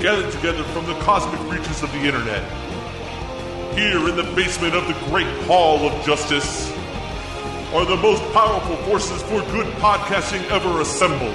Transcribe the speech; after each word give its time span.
gathered 0.00 0.30
together 0.30 0.62
from 0.64 0.84
the 0.86 0.94
cosmic 1.00 1.40
reaches 1.50 1.82
of 1.82 1.90
the 1.92 1.98
internet. 1.98 2.42
Here 3.74 4.08
in 4.08 4.16
the 4.16 4.30
basement 4.34 4.74
of 4.74 4.86
the 4.86 4.94
Great 5.10 5.26
Hall 5.44 5.86
of 5.88 6.04
Justice 6.04 6.70
are 7.72 7.84
the 7.84 7.96
most 7.96 8.22
powerful 8.32 8.76
forces 8.88 9.22
for 9.22 9.40
good 9.52 9.66
podcasting 9.76 10.44
ever 10.50 10.80
assembled. 10.80 11.34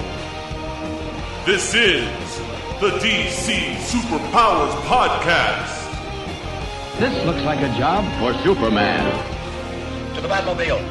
This 1.45 1.73
is 1.73 2.39
the 2.79 2.91
DC 2.99 3.75
Superpowers 3.77 4.73
Podcast. 4.83 5.77
This 6.99 7.25
looks 7.25 7.41
like 7.43 7.59
a 7.61 7.77
job 7.77 8.05
for 8.19 8.33
Superman. 8.43 9.05
To 10.15 10.21
the 10.21 10.27
Batmobile. 10.27 10.81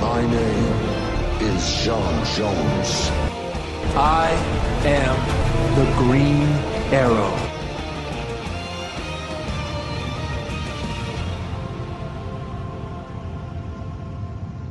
My 0.00 0.22
name 0.22 1.52
is 1.52 1.84
John 1.84 2.24
Jones. 2.34 3.10
I 3.96 4.30
am 4.84 5.50
the 5.76 5.84
Green 5.96 6.79
Arrow. 6.92 7.50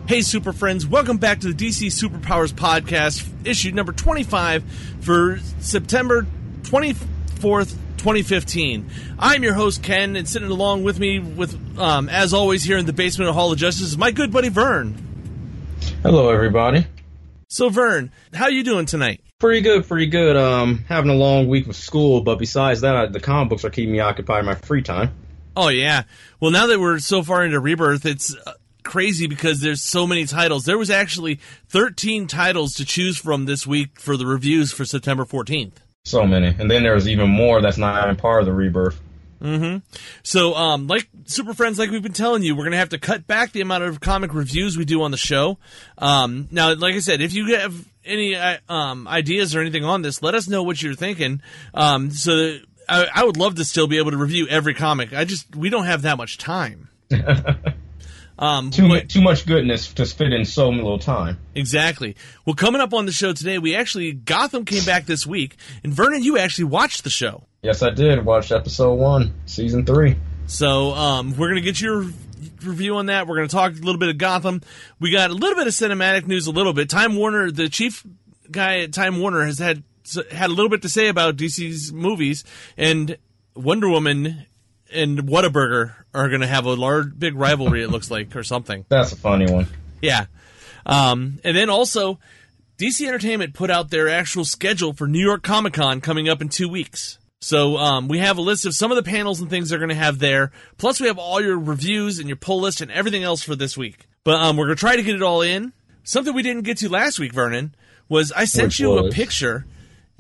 Hey, 0.10 0.22
Super 0.22 0.54
Friends, 0.54 0.88
welcome 0.88 1.18
back 1.18 1.42
to 1.42 1.54
the 1.54 1.54
DC 1.54 1.88
Superpowers 1.88 2.52
Podcast, 2.52 3.30
issue 3.46 3.72
number 3.72 3.94
25 3.94 4.64
for 5.02 5.38
September 5.60 6.26
24th, 6.64 7.76
2015. 7.98 8.90
I'm 9.20 9.44
your 9.44 9.54
host, 9.54 9.84
Ken, 9.84 10.16
and 10.16 10.28
sitting 10.28 10.50
along 10.50 10.82
with 10.82 11.00
me, 11.00 11.20
with 11.20 11.78
um, 11.78 12.10
as 12.10 12.34
always, 12.34 12.64
here 12.64 12.80
in 12.80 12.88
the 12.88 12.94
basement 12.94 13.30
of 13.30 13.36
Hall 13.36 13.52
of 13.52 13.60
Justice, 13.60 13.88
is 13.88 13.98
my 14.00 14.10
good 14.10 14.32
buddy 14.32 14.50
Vern. 14.50 14.96
Hello, 16.02 16.30
everybody. 16.30 16.88
So, 17.48 17.70
Vern, 17.70 18.12
how 18.34 18.48
you 18.48 18.64
doing 18.64 18.88
tonight? 18.88 19.22
Pretty 19.40 19.62
good, 19.62 19.88
pretty 19.88 20.08
good. 20.08 20.36
Um, 20.36 20.84
having 20.90 21.10
a 21.10 21.16
long 21.16 21.48
week 21.48 21.66
of 21.68 21.76
school, 21.78 22.20
but 22.20 22.40
besides 22.40 22.82
that, 22.82 22.94
I, 22.94 23.06
the 23.06 23.22
comic 23.22 23.50
books 23.50 23.64
are 23.64 23.70
keeping 23.70 23.94
me 23.94 24.02
occupied 24.02 24.40
in 24.40 24.46
my 24.46 24.56
free 24.56 24.82
time. 24.82 25.12
Oh, 25.56 25.70
yeah. 25.70 26.04
Well, 26.42 26.52
now 26.52 26.68
that 26.68 26.78
we're 26.78 27.00
so 27.00 27.24
far 27.24 27.46
into 27.46 27.58
Rebirth, 27.58 28.06
it's 28.06 28.36
uh, 28.46 28.52
crazy 28.84 29.28
because 29.28 29.62
there's 29.62 29.82
so 29.82 30.06
many 30.06 30.26
titles. 30.26 30.66
There 30.66 30.78
was 30.78 30.90
actually 30.90 31.40
13 31.70 32.28
titles 32.28 32.74
to 32.74 32.86
choose 32.86 33.18
from 33.18 33.46
this 33.46 33.66
week 33.66 33.98
for 33.98 34.18
the 34.18 34.26
reviews 34.26 34.74
for 34.74 34.84
September 34.84 35.24
14th. 35.24 35.76
So 36.04 36.26
many, 36.26 36.48
and 36.48 36.70
then 36.70 36.84
there's 36.84 37.08
even 37.08 37.30
more 37.30 37.62
that's 37.62 37.78
not 37.78 38.04
even 38.04 38.18
part 38.18 38.42
of 38.42 38.46
the 38.46 38.54
rebirth. 38.54 39.00
Mm-hmm. 39.42 39.78
So, 40.24 40.56
um, 40.56 40.88
like 40.88 41.08
Super 41.26 41.54
Friends, 41.54 41.80
like 41.80 41.92
we've 41.92 42.04
been 42.04 42.14
telling 42.14 42.44
you, 42.44 42.56
we're 42.56 42.66
gonna 42.66 42.78
have 42.78 42.90
to 42.90 42.98
cut 42.98 43.26
back 43.26 43.52
the 43.52 43.62
amount 43.62 43.84
of 43.84 44.00
comic 44.00 44.34
reviews 44.34 44.78
we 44.78 44.86
do 44.86 45.02
on 45.02 45.12
the 45.12 45.18
show. 45.18 45.58
Um, 45.98 46.48
now, 46.52 46.74
like 46.76 46.96
I 46.96 47.00
said, 47.00 47.22
if 47.22 47.34
you 47.34 47.56
have 47.56 47.74
any 48.04 48.36
uh, 48.36 48.58
um, 48.68 49.08
ideas 49.08 49.56
or 49.56 49.62
anything 49.62 49.86
on 49.86 50.02
this, 50.02 50.22
let 50.22 50.36
us 50.36 50.48
know 50.48 50.64
what 50.64 50.82
you're 50.82 50.96
thinking. 50.96 51.42
Um, 51.74 52.12
so 52.12 52.58
I, 52.88 53.08
I 53.14 53.24
would 53.24 53.38
love 53.38 53.56
to 53.56 53.66
still 53.66 53.88
be 53.88 53.98
able 53.98 54.12
to 54.12 54.18
review 54.18 54.48
every 54.48 54.74
comic. 54.74 55.14
I 55.14 55.26
just 55.26 55.56
we 55.56 55.70
don't 55.70 55.86
have 55.86 56.02
that 56.04 56.18
much 56.18 56.38
time. 56.38 56.90
Um, 58.40 58.72
Too, 58.72 58.88
but- 58.88 59.10
too 59.10 59.22
much 59.22 59.46
goodness 59.46 59.94
to 59.96 60.06
fit 60.06 60.32
in 60.32 60.46
so 60.46 60.70
little 60.70 60.98
time. 60.98 61.38
Exactly. 61.56 62.16
Well, 62.46 62.56
coming 62.56 62.80
up 62.80 62.94
on 62.94 63.06
the 63.06 63.12
show 63.12 63.34
today, 63.34 63.58
we 63.60 63.76
actually 63.76 64.14
Gotham 64.14 64.64
came 64.64 64.86
back 64.86 65.06
this 65.06 65.28
week, 65.28 65.58
and 65.84 65.94
Vernon, 65.94 66.24
you 66.24 66.38
actually 66.38 66.64
watched 66.66 67.04
the 67.04 67.10
show. 67.10 67.44
Yes, 67.62 67.84
I 67.84 67.90
did 67.90 68.24
watch 68.24 68.54
episode 68.54 68.94
one, 68.94 69.34
season 69.46 69.86
three. 69.86 70.16
So 70.48 70.94
um, 70.94 71.36
we're 71.36 71.50
gonna 71.50 71.60
get 71.62 71.82
your 71.82 72.06
review 72.64 72.96
on 72.96 73.08
that. 73.08 73.28
We're 73.28 73.36
gonna 73.36 73.50
talk 73.50 73.74
a 73.74 73.76
little 73.76 74.00
bit 74.00 74.08
of 74.10 74.18
Gotham. 74.18 74.62
We 75.02 75.12
got 75.12 75.30
a 75.30 75.34
little 75.34 75.58
bit 75.58 75.68
of 75.68 75.74
cinematic 75.74 76.26
news, 76.26 76.48
a 76.48 76.52
little 76.52 76.72
bit. 76.74 76.90
Time 76.90 77.18
Warner, 77.18 77.52
the 77.52 77.68
chief 77.68 78.06
guy 78.50 78.80
at 78.80 78.94
Time 78.94 79.20
Warner, 79.20 79.46
has 79.46 79.60
had 79.60 79.84
had 80.32 80.50
a 80.50 80.54
little 80.54 80.70
bit 80.70 80.82
to 80.84 80.90
say 80.90 81.10
about 81.10 81.36
DC's 81.36 81.92
movies, 81.92 82.46
and 82.78 83.18
Wonder 83.54 83.90
Woman 83.90 84.46
and 84.94 85.20
Whataburger 85.20 85.94
are 86.14 86.30
gonna 86.30 86.48
have 86.48 86.66
a 86.66 86.74
large, 86.74 87.18
big 87.18 87.36
rivalry. 87.36 87.84
it 87.84 87.90
looks 87.90 88.10
like, 88.10 88.36
or 88.36 88.44
something. 88.44 88.86
That's 88.90 89.12
a 89.12 89.16
funny 89.16 89.52
one. 89.52 89.68
Yeah. 90.02 90.26
Um, 90.86 91.40
and 91.44 91.56
then 91.56 91.70
also, 91.70 92.20
DC 92.78 93.06
Entertainment 93.06 93.54
put 93.54 93.70
out 93.70 93.90
their 93.90 94.08
actual 94.08 94.46
schedule 94.46 94.94
for 94.94 95.08
New 95.08 95.24
York 95.24 95.44
Comic 95.44 95.74
Con 95.74 96.02
coming 96.02 96.30
up 96.30 96.42
in 96.42 96.50
two 96.50 96.70
weeks. 96.70 97.20
So 97.42 97.78
um, 97.78 98.08
we 98.08 98.20
have 98.20 98.38
a 98.38 98.42
list 98.42 98.66
of 98.66 98.74
some 98.74 98.92
of 98.92 98.98
the 98.98 99.04
panels 99.04 99.40
and 99.40 99.50
things 99.50 99.70
they're 99.70 99.80
going 99.80 99.90
to 99.90 99.96
have 99.96 100.20
there. 100.20 100.52
Plus, 100.78 101.00
we 101.00 101.08
have 101.08 101.18
all 101.18 101.42
your 101.42 101.58
reviews 101.58 102.20
and 102.20 102.28
your 102.28 102.36
pull 102.36 102.62
list 102.62 102.82
and 102.82 102.92
everything 102.92 103.24
else 103.24 103.44
for 103.44 103.56
this 103.56 103.78
week. 103.78 104.08
But 104.24 104.42
um, 104.42 104.58
we're 104.58 104.66
going 104.66 104.76
to 104.76 104.80
try 104.80 104.96
to 104.96 105.04
get 105.04 105.16
it 105.16 105.22
all 105.22 105.42
in. 105.42 105.72
Something 106.04 106.34
we 106.34 106.44
didn't 106.44 106.64
get 106.64 106.78
to 106.80 106.90
last 106.90 107.20
week, 107.20 107.34
Vernon, 107.34 107.76
was 108.10 108.32
I 108.32 108.46
sent 108.46 108.68
Which 108.68 108.80
you 108.80 108.98
a 108.98 109.10
picture. 109.10 109.66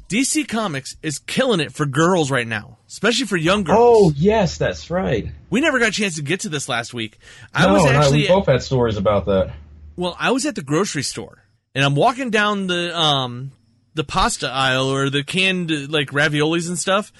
DC 0.09 0.47
Comics 0.47 0.97
is 1.03 1.20
killing 1.20 1.59
it 1.59 1.72
for 1.72 1.86
girls 1.86 2.31
right 2.31 2.47
now, 2.47 2.80
especially 2.88 3.28
for 3.28 3.38
young 3.38 3.64
girls. 3.64 3.78
Oh 3.80 4.14
yes, 4.16 4.58
that's 4.58 4.90
right. 4.90 5.30
We 5.52 5.62
never 5.62 5.78
got 5.78 5.90
a 5.90 5.92
chance 5.92 6.16
to 6.16 6.24
get 6.24 6.42
to 6.42 6.50
this 6.50 6.68
last 6.68 6.96
week. 6.96 7.20
I 7.53 7.68
no, 7.68 7.74
was 7.74 7.86
no, 7.86 7.92
actually 7.92 8.22
we 8.22 8.28
both 8.28 8.48
had 8.48 8.64
stories 8.64 8.98
about 8.98 9.28
that. 9.28 9.53
well, 9.96 10.16
I 10.19 10.31
was 10.31 10.48
at 10.48 10.56
the 10.56 10.64
grocery 10.64 11.03
store 11.03 11.46
and 11.75 11.86
I'm 11.86 11.96
walking 11.96 12.31
down 12.31 12.66
the 12.66 12.98
um 12.98 13.52
the 13.94 14.03
pasta 14.03 14.50
aisle 14.50 14.88
or 14.88 15.12
the 15.12 15.24
canned 15.24 15.92
like 15.92 16.09
raviolis 16.09 16.68
and 16.68 16.80
stuff, 16.80 17.14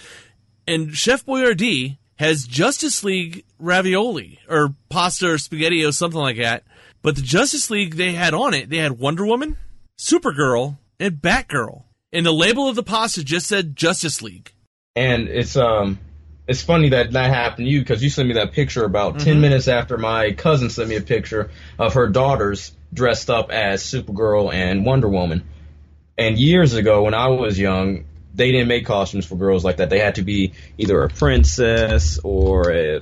and 0.68 0.96
Chef 0.96 1.24
Boyardee 1.26 2.00
has 2.16 2.46
Justice 2.46 3.04
League 3.04 3.46
ravioli 3.60 4.40
or 4.50 4.74
pasta 4.90 5.30
or 5.30 5.38
spaghetti 5.38 5.86
or 5.86 5.92
something 5.92 6.20
like 6.20 6.38
that. 6.38 6.64
But 7.02 7.16
the 7.16 7.22
Justice 7.22 7.70
League 7.70 7.96
they 7.96 8.14
had 8.14 8.34
on 8.34 8.56
it, 8.56 8.70
they 8.70 8.78
had 8.78 9.00
Wonder 9.00 9.26
Woman, 9.26 9.58
Supergirl, 9.98 10.80
and 11.00 11.16
Batgirl. 11.18 11.84
And 12.12 12.26
the 12.26 12.32
label 12.34 12.68
of 12.68 12.76
the 12.76 12.84
pasta 12.84 13.24
just 13.24 13.48
said 13.48 13.76
Justice 13.76 14.22
League. 14.22 14.52
And 14.96 15.28
it's 15.28 15.56
um, 15.56 16.00
it's 16.48 16.62
funny 16.64 16.90
that 16.90 17.12
that 17.12 17.30
happened 17.30 17.68
to 17.68 17.72
you 17.72 17.80
because 17.82 18.04
you 18.04 18.10
sent 18.10 18.28
me 18.28 18.34
that 18.36 18.52
picture 18.54 18.84
about 18.84 19.20
ten 19.20 19.40
minutes 19.42 19.68
after 19.68 19.98
my 19.98 20.32
cousin 20.32 20.70
sent 20.70 20.90
me 20.90 20.96
a 20.96 21.02
picture 21.02 21.52
of 21.78 21.94
her 21.94 22.08
daughters 22.08 22.72
dressed 22.92 23.30
up 23.30 23.52
as 23.52 23.84
Supergirl 23.84 24.52
and 24.52 24.86
Wonder 24.86 25.08
Woman. 25.08 25.44
And 26.18 26.38
years 26.38 26.74
ago, 26.74 27.04
when 27.04 27.14
I 27.14 27.28
was 27.28 27.58
young, 27.58 28.06
they 28.34 28.52
didn't 28.52 28.68
make 28.68 28.86
costumes 28.86 29.26
for 29.26 29.36
girls 29.36 29.64
like 29.64 29.78
that. 29.78 29.90
They 29.90 30.00
had 30.00 30.16
to 30.16 30.24
be 30.24 30.54
either 30.78 31.02
a 31.04 31.10
princess 31.10 32.20
or 32.24 32.72
a, 32.72 33.02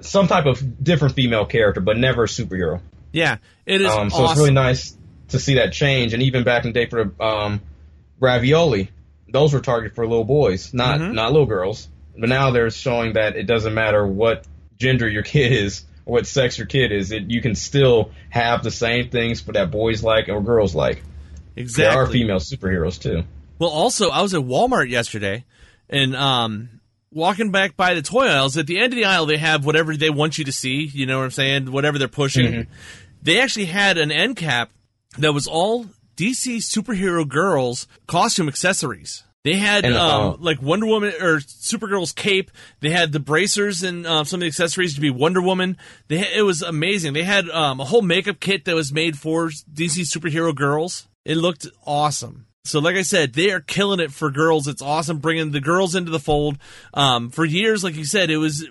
some 0.00 0.28
type 0.28 0.46
of 0.46 0.82
different 0.82 1.14
female 1.14 1.44
character, 1.44 1.80
but 1.80 1.98
never 1.98 2.24
a 2.24 2.26
superhero. 2.26 2.80
Yeah, 3.12 3.38
it 3.66 3.80
is 3.80 3.90
Um, 3.90 4.08
so 4.08 4.16
awesome. 4.18 4.24
it's 4.30 4.38
really 4.38 4.52
nice 4.52 4.96
to 5.28 5.38
see 5.38 5.54
that 5.56 5.72
change. 5.72 6.14
And 6.14 6.22
even 6.22 6.42
back 6.44 6.64
in 6.64 6.72
the 6.72 6.80
day 6.84 6.88
for 6.88 7.12
um, 7.22 7.60
ravioli, 8.20 8.90
those 9.28 9.52
were 9.52 9.60
targeted 9.60 9.94
for 9.94 10.06
little 10.06 10.24
boys, 10.24 10.72
not 10.74 11.00
Mhm. 11.00 11.14
not 11.14 11.32
little 11.32 11.46
girls. 11.46 11.88
But 12.16 12.28
now 12.28 12.50
they're 12.52 12.70
showing 12.70 13.14
that 13.14 13.36
it 13.36 13.44
doesn't 13.44 13.74
matter 13.74 14.06
what 14.06 14.46
gender 14.78 15.08
your 15.08 15.22
kid 15.34 15.52
is 15.52 15.84
or 16.06 16.14
what 16.14 16.26
sex 16.26 16.58
your 16.58 16.66
kid 16.66 16.92
is. 16.92 17.10
It, 17.12 17.24
you 17.28 17.40
can 17.42 17.54
still 17.54 18.10
have 18.30 18.62
the 18.62 18.70
same 18.70 19.08
things 19.10 19.40
for 19.40 19.52
that 19.52 19.70
boys 19.70 20.02
like 20.02 20.28
or 20.28 20.40
girls 20.42 20.74
like. 20.74 21.02
exactly. 21.56 21.92
There 21.94 22.02
are 22.02 22.06
female 22.06 22.38
superheroes 22.38 23.00
too. 23.00 23.24
Well, 23.58 23.70
also, 23.70 24.10
I 24.10 24.22
was 24.22 24.34
at 24.34 24.40
Walmart 24.42 24.90
yesterday, 24.90 25.44
and 25.88 26.14
um, 26.16 26.68
walking 27.12 27.50
back 27.52 27.76
by 27.76 27.94
the 27.94 28.02
toy 28.02 28.26
aisles. 28.26 28.56
At 28.56 28.66
the 28.66 28.78
end 28.78 28.92
of 28.92 28.96
the 28.96 29.04
aisle, 29.04 29.26
they 29.26 29.36
have 29.36 29.64
whatever 29.64 29.96
they 29.96 30.10
want 30.10 30.38
you 30.38 30.44
to 30.44 30.52
see. 30.52 30.84
You 30.92 31.06
know 31.06 31.18
what 31.18 31.24
I'm 31.24 31.30
saying? 31.30 31.70
Whatever 31.72 31.98
they're 31.98 32.08
pushing. 32.08 32.66
They 33.22 33.40
actually 33.40 33.66
had 33.66 33.96
an 33.96 34.10
end 34.12 34.36
cap 34.36 34.70
that 35.18 35.32
was 35.32 35.46
all 35.46 35.86
DC 36.16 36.58
superhero 36.58 37.26
girls 37.26 37.86
costume 38.06 38.48
accessories. 38.48 39.24
They 39.44 39.56
had 39.56 39.84
And, 39.84 39.94
um, 39.94 40.22
uh, 40.22 40.36
like 40.38 40.62
Wonder 40.62 40.86
Woman 40.86 41.12
or 41.20 41.40
Supergirl's 41.40 42.12
cape. 42.12 42.50
They 42.80 42.90
had 42.90 43.12
the 43.12 43.20
bracers 43.20 43.82
and 43.82 44.06
uh, 44.06 44.24
some 44.24 44.38
of 44.38 44.40
the 44.40 44.46
accessories 44.46 44.94
to 44.94 45.02
be 45.02 45.10
Wonder 45.10 45.42
Woman. 45.42 45.76
They 46.08 46.34
it 46.34 46.42
was 46.42 46.62
amazing. 46.62 47.12
They 47.12 47.24
had 47.24 47.50
um, 47.50 47.78
a 47.78 47.84
whole 47.84 48.00
makeup 48.00 48.40
kit 48.40 48.64
that 48.64 48.74
was 48.74 48.90
made 48.90 49.18
for 49.18 49.48
DC 49.48 50.10
superhero 50.10 50.54
girls. 50.54 51.08
It 51.26 51.36
looked 51.36 51.66
awesome. 51.86 52.46
So, 52.64 52.80
like 52.80 52.96
I 52.96 53.02
said, 53.02 53.34
they 53.34 53.50
are 53.50 53.60
killing 53.60 54.00
it 54.00 54.10
for 54.10 54.30
girls. 54.30 54.66
It's 54.66 54.80
awesome 54.80 55.18
bringing 55.18 55.50
the 55.50 55.60
girls 55.60 55.94
into 55.94 56.10
the 56.10 56.18
fold. 56.18 56.56
Um, 56.94 57.28
for 57.28 57.44
years, 57.44 57.84
like 57.84 57.96
you 57.96 58.06
said, 58.06 58.30
it 58.30 58.38
was 58.38 58.66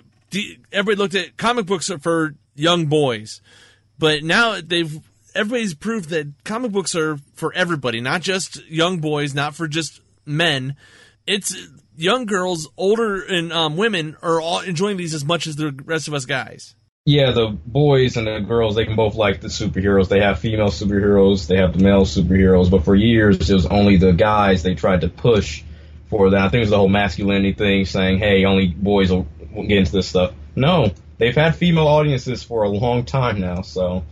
everybody 0.72 0.96
looked 0.96 1.14
at 1.14 1.36
comic 1.36 1.66
books 1.66 1.88
for 2.00 2.34
young 2.56 2.86
boys, 2.86 3.40
but 3.96 4.24
now 4.24 4.60
they've 4.60 5.00
everybody's 5.34 5.74
proved 5.74 6.10
that 6.10 6.44
comic 6.44 6.72
books 6.72 6.94
are 6.94 7.18
for 7.34 7.52
everybody, 7.54 8.00
not 8.00 8.22
just 8.22 8.64
young 8.68 8.98
boys, 8.98 9.34
not 9.34 9.54
for 9.54 9.68
just 9.68 10.00
men. 10.24 10.76
It's 11.26 11.56
young 11.96 12.26
girls, 12.26 12.68
older 12.76 13.22
and 13.22 13.52
um, 13.52 13.76
women 13.76 14.16
are 14.22 14.40
all 14.40 14.60
enjoying 14.60 14.96
these 14.96 15.14
as 15.14 15.24
much 15.24 15.46
as 15.46 15.56
the 15.56 15.72
rest 15.84 16.08
of 16.08 16.14
us 16.14 16.24
guys. 16.24 16.74
Yeah, 17.06 17.32
the 17.32 17.48
boys 17.48 18.16
and 18.16 18.26
the 18.26 18.40
girls, 18.40 18.76
they 18.76 18.86
can 18.86 18.96
both 18.96 19.14
like 19.14 19.42
the 19.42 19.48
superheroes. 19.48 20.08
They 20.08 20.20
have 20.20 20.38
female 20.38 20.68
superheroes, 20.68 21.46
they 21.46 21.58
have 21.58 21.76
the 21.76 21.84
male 21.84 22.06
superheroes, 22.06 22.70
but 22.70 22.84
for 22.84 22.94
years 22.94 23.50
it 23.50 23.52
was 23.52 23.66
only 23.66 23.98
the 23.98 24.12
guys 24.12 24.62
they 24.62 24.74
tried 24.74 25.02
to 25.02 25.08
push 25.08 25.62
for 26.08 26.30
that. 26.30 26.40
I 26.40 26.44
think 26.48 26.54
it 26.54 26.60
was 26.60 26.70
the 26.70 26.78
whole 26.78 26.88
masculinity 26.88 27.52
thing, 27.52 27.84
saying, 27.84 28.18
hey, 28.20 28.44
only 28.44 28.68
boys 28.68 29.10
will 29.10 29.26
get 29.54 29.78
into 29.78 29.92
this 29.92 30.08
stuff. 30.08 30.32
No, 30.56 30.92
they've 31.18 31.34
had 31.34 31.56
female 31.56 31.88
audiences 31.88 32.42
for 32.42 32.62
a 32.62 32.70
long 32.70 33.04
time 33.04 33.40
now, 33.40 33.60
so. 33.62 34.04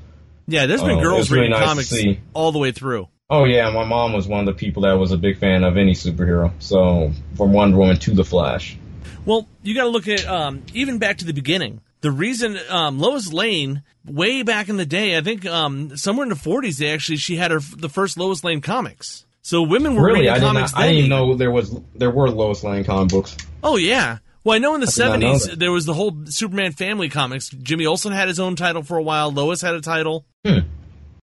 Yeah, 0.46 0.66
there's 0.66 0.82
been 0.82 0.98
Oh, 0.98 1.02
girls 1.02 1.30
really 1.30 1.44
reading 1.44 1.58
nice 1.58 1.68
comics 1.68 1.94
all 2.34 2.52
the 2.52 2.58
way 2.58 2.72
through. 2.72 3.08
Oh 3.30 3.44
yeah, 3.44 3.70
my 3.70 3.84
mom 3.84 4.12
was 4.12 4.26
one 4.28 4.40
of 4.40 4.46
the 4.46 4.52
people 4.58 4.82
that 4.82 4.92
was 4.92 5.12
a 5.12 5.16
big 5.16 5.38
fan 5.38 5.64
of 5.64 5.76
any 5.76 5.92
superhero. 5.92 6.52
So 6.58 7.12
from 7.36 7.52
Wonder 7.52 7.76
Woman 7.78 7.96
to 7.98 8.10
the 8.14 8.24
Flash. 8.24 8.76
Well, 9.24 9.48
you 9.62 9.74
got 9.74 9.84
to 9.84 9.88
look 9.88 10.08
at 10.08 10.26
um, 10.26 10.62
even 10.74 10.98
back 10.98 11.18
to 11.18 11.24
the 11.24 11.32
beginning. 11.32 11.80
The 12.00 12.10
reason 12.10 12.58
um, 12.68 12.98
Lois 12.98 13.32
Lane, 13.32 13.82
way 14.04 14.42
back 14.42 14.68
in 14.68 14.76
the 14.76 14.84
day, 14.84 15.16
I 15.16 15.20
think 15.20 15.46
um, 15.46 15.96
somewhere 15.96 16.24
in 16.24 16.28
the 16.30 16.34
40s, 16.34 16.78
they 16.78 16.92
actually 16.92 17.18
she 17.18 17.36
had 17.36 17.52
her 17.52 17.60
the 17.60 17.88
first 17.88 18.18
Lois 18.18 18.42
Lane 18.42 18.60
comics. 18.60 19.24
So 19.40 19.62
women 19.62 19.94
were 19.94 20.04
Really, 20.06 20.20
reading 20.20 20.32
I 20.34 20.38
did 20.38 20.44
comics 20.44 20.72
not. 20.74 20.82
I 20.82 20.92
didn't 20.92 21.08
know 21.08 21.34
there 21.36 21.50
was 21.52 21.74
there 21.94 22.10
were 22.10 22.28
Lois 22.30 22.62
Lane 22.64 22.84
comic 22.84 23.10
books. 23.10 23.36
Oh 23.62 23.76
yeah. 23.76 24.18
Well, 24.44 24.56
I 24.56 24.58
know 24.58 24.74
in 24.74 24.80
the 24.80 24.86
did 24.86 24.98
not 24.98 25.18
know 25.20 25.36
seventies 25.36 25.58
there 25.58 25.70
was 25.72 25.86
the 25.86 25.94
whole 25.94 26.12
Superman 26.26 26.72
family 26.72 27.08
comics. 27.08 27.48
Jimmy 27.50 27.86
Olsen 27.86 28.12
had 28.12 28.28
his 28.28 28.40
own 28.40 28.56
title 28.56 28.82
for 28.82 28.96
a 28.96 29.02
while. 29.02 29.30
Lois 29.30 29.60
had 29.60 29.74
a 29.74 29.80
title. 29.80 30.26
Yeah, 30.44 30.60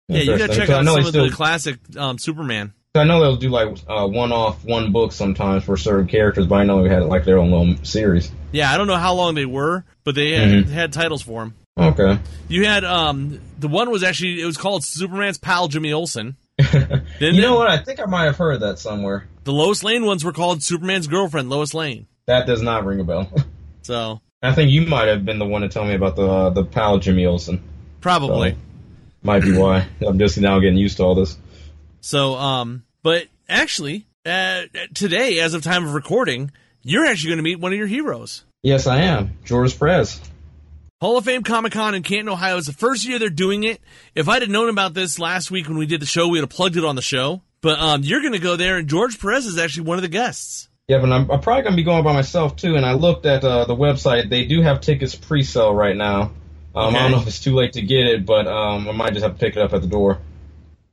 you 0.07 0.38
gotta 0.38 0.56
check 0.56 0.69
out 0.69 0.86
some 0.86 1.00
of 1.00 1.07
still- 1.07 1.25
the 1.30 1.31
classic 1.36 1.77
um, 1.98 2.18
Superman. 2.18 2.74
I 2.95 3.04
know 3.04 3.21
they'll 3.21 3.36
do 3.36 3.50
like 3.50 3.77
uh, 3.88 4.07
one 4.07 4.31
off 4.31 4.66
one 4.66 4.92
book 4.92 5.12
sometimes 5.12 5.63
for 5.63 5.77
certain 5.77 6.07
characters, 6.07 6.48
but 6.48 6.56
I 6.56 6.63
know 6.63 6.81
they 6.81 6.89
had 6.89 7.04
like 7.04 7.24
their 7.24 7.38
own 7.38 7.51
little 7.51 7.86
series. 7.86 8.31
Yeah, 8.51 8.71
I 8.74 8.77
don't 8.77 8.88
know 8.88 8.95
how 8.98 9.13
long 9.13 9.36
they 9.36 9.45
were, 9.45 9.86
but 10.04 10.15
they 10.15 10.31
had, 10.31 10.48
Mm-hmm. 10.50 10.72
had 10.72 10.92
titles 10.92 11.22
for 11.22 11.42
them. 11.44 11.54
Okay. 11.77 12.19
You 12.48 12.65
had 12.65 12.83
um 12.83 13.39
the 13.60 13.68
one 13.68 13.92
was 13.92 14.04
actually 14.04 14.42
it 14.42 14.45
was 14.45 14.57
called 14.57 14.83
Superman's 14.83 15.38
pal 15.38 15.68
Jimmy 15.68 15.94
Olsen. 15.94 16.36
You 17.19 17.42
know 17.42 17.56
what? 17.56 17.68
I 17.69 17.77
think 17.77 18.00
I 18.00 18.06
might 18.06 18.25
have 18.25 18.38
heard 18.38 18.62
that 18.62 18.80
somewhere. 18.80 19.27
The 19.44 19.51
Lois 19.54 19.83
Lane 19.83 20.06
ones 20.06 20.24
were 20.25 20.31
called 20.33 20.63
Superman's 20.63 21.07
girlfriend 21.07 21.50
Lois 21.50 21.74
Lane. 21.74 22.07
That 22.29 22.45
does 22.45 22.61
not 22.61 22.85
ring 22.85 22.99
a 22.99 23.03
bell. 23.03 23.31
So 23.81 24.21
I 24.43 24.53
think 24.53 24.69
you 24.69 24.85
might 24.85 25.07
have 25.07 25.25
been 25.25 25.39
the 25.39 25.47
one 25.47 25.61
to 25.61 25.67
tell 25.67 25.83
me 25.83 25.95
about 25.95 26.15
the 26.15 26.27
uh, 26.27 26.49
the 26.51 26.63
pal 26.63 26.99
Jimmy 26.99 27.25
Olsen. 27.25 27.63
probably. 28.01 28.51
So, 28.51 28.57
might 29.23 29.41
be 29.41 29.57
why. 29.57 29.87
I'm 30.05 30.19
just 30.19 30.37
now 30.37 30.59
getting 30.59 30.77
used 30.77 30.97
to 30.97 31.03
all 31.03 31.15
this. 31.15 31.35
So 32.01 32.35
um 32.35 32.83
but 33.01 33.25
actually 33.47 34.05
uh, 34.27 34.65
today 34.93 35.39
as 35.39 35.55
of 35.55 35.63
time 35.63 35.83
of 35.83 35.95
recording, 35.95 36.51
you're 36.83 37.07
actually 37.07 37.29
going 37.29 37.37
to 37.37 37.43
meet 37.43 37.59
one 37.59 37.71
of 37.71 37.79
your 37.79 37.87
heroes. 37.87 38.43
Yes, 38.61 38.85
I 38.85 38.99
am. 38.99 39.39
George 39.43 39.79
Perez. 39.79 40.21
Hall 41.01 41.17
of 41.17 41.25
Fame 41.25 41.41
Comic 41.41 41.71
Con 41.71 41.95
in 41.95 42.03
Canton, 42.03 42.29
Ohio 42.29 42.57
is 42.57 42.67
the 42.67 42.73
first 42.73 43.07
year 43.07 43.17
they're 43.17 43.31
doing 43.31 43.63
it. 43.63 43.81
If 44.13 44.29
I'd 44.29 44.43
have 44.43 44.51
known 44.51 44.69
about 44.69 44.93
this 44.93 45.17
last 45.17 45.49
week 45.49 45.67
when 45.67 45.79
we 45.79 45.87
did 45.87 45.99
the 45.99 46.05
show, 46.05 46.27
we 46.27 46.33
would 46.33 46.41
have 46.41 46.49
plugged 46.49 46.77
it 46.77 46.85
on 46.85 46.95
the 46.95 47.01
show. 47.01 47.41
But 47.61 47.79
um, 47.79 48.03
you're 48.03 48.21
going 48.21 48.33
to 48.33 48.39
go 48.39 48.55
there, 48.55 48.77
and 48.77 48.87
George 48.87 49.19
Perez 49.19 49.47
is 49.47 49.57
actually 49.57 49.87
one 49.87 49.97
of 49.97 50.03
the 50.03 50.09
guests. 50.09 50.69
Yeah, 50.89 50.97
but 51.00 51.12
I'm, 51.12 51.30
I'm 51.31 51.39
probably 51.39 51.63
gonna 51.63 51.75
be 51.75 51.83
going 51.83 52.03
by 52.03 52.13
myself 52.13 52.56
too. 52.57 52.75
And 52.75 52.86
I 52.86 52.94
looked 52.94 53.25
at 53.25 53.44
uh, 53.45 53.63
the 53.65 53.75
website; 53.75 54.30
they 54.30 54.44
do 54.45 54.62
have 54.62 54.81
tickets 54.81 55.15
pre-sale 55.15 55.74
right 55.74 55.95
now. 55.95 56.31
Um, 56.75 56.95
I 56.95 57.00
don't 57.00 57.12
know 57.12 57.19
if 57.19 57.27
it's 57.27 57.39
too 57.39 57.56
late 57.56 57.74
to 57.74 57.81
get 57.81 58.06
it, 58.07 58.25
but 58.25 58.47
um, 58.47 58.89
I 58.89 58.91
might 58.91 59.12
just 59.13 59.24
have 59.24 59.33
to 59.33 59.39
pick 59.39 59.56
it 59.56 59.62
up 59.62 59.74
at 59.74 59.81
the 59.81 59.88
door. 59.88 60.19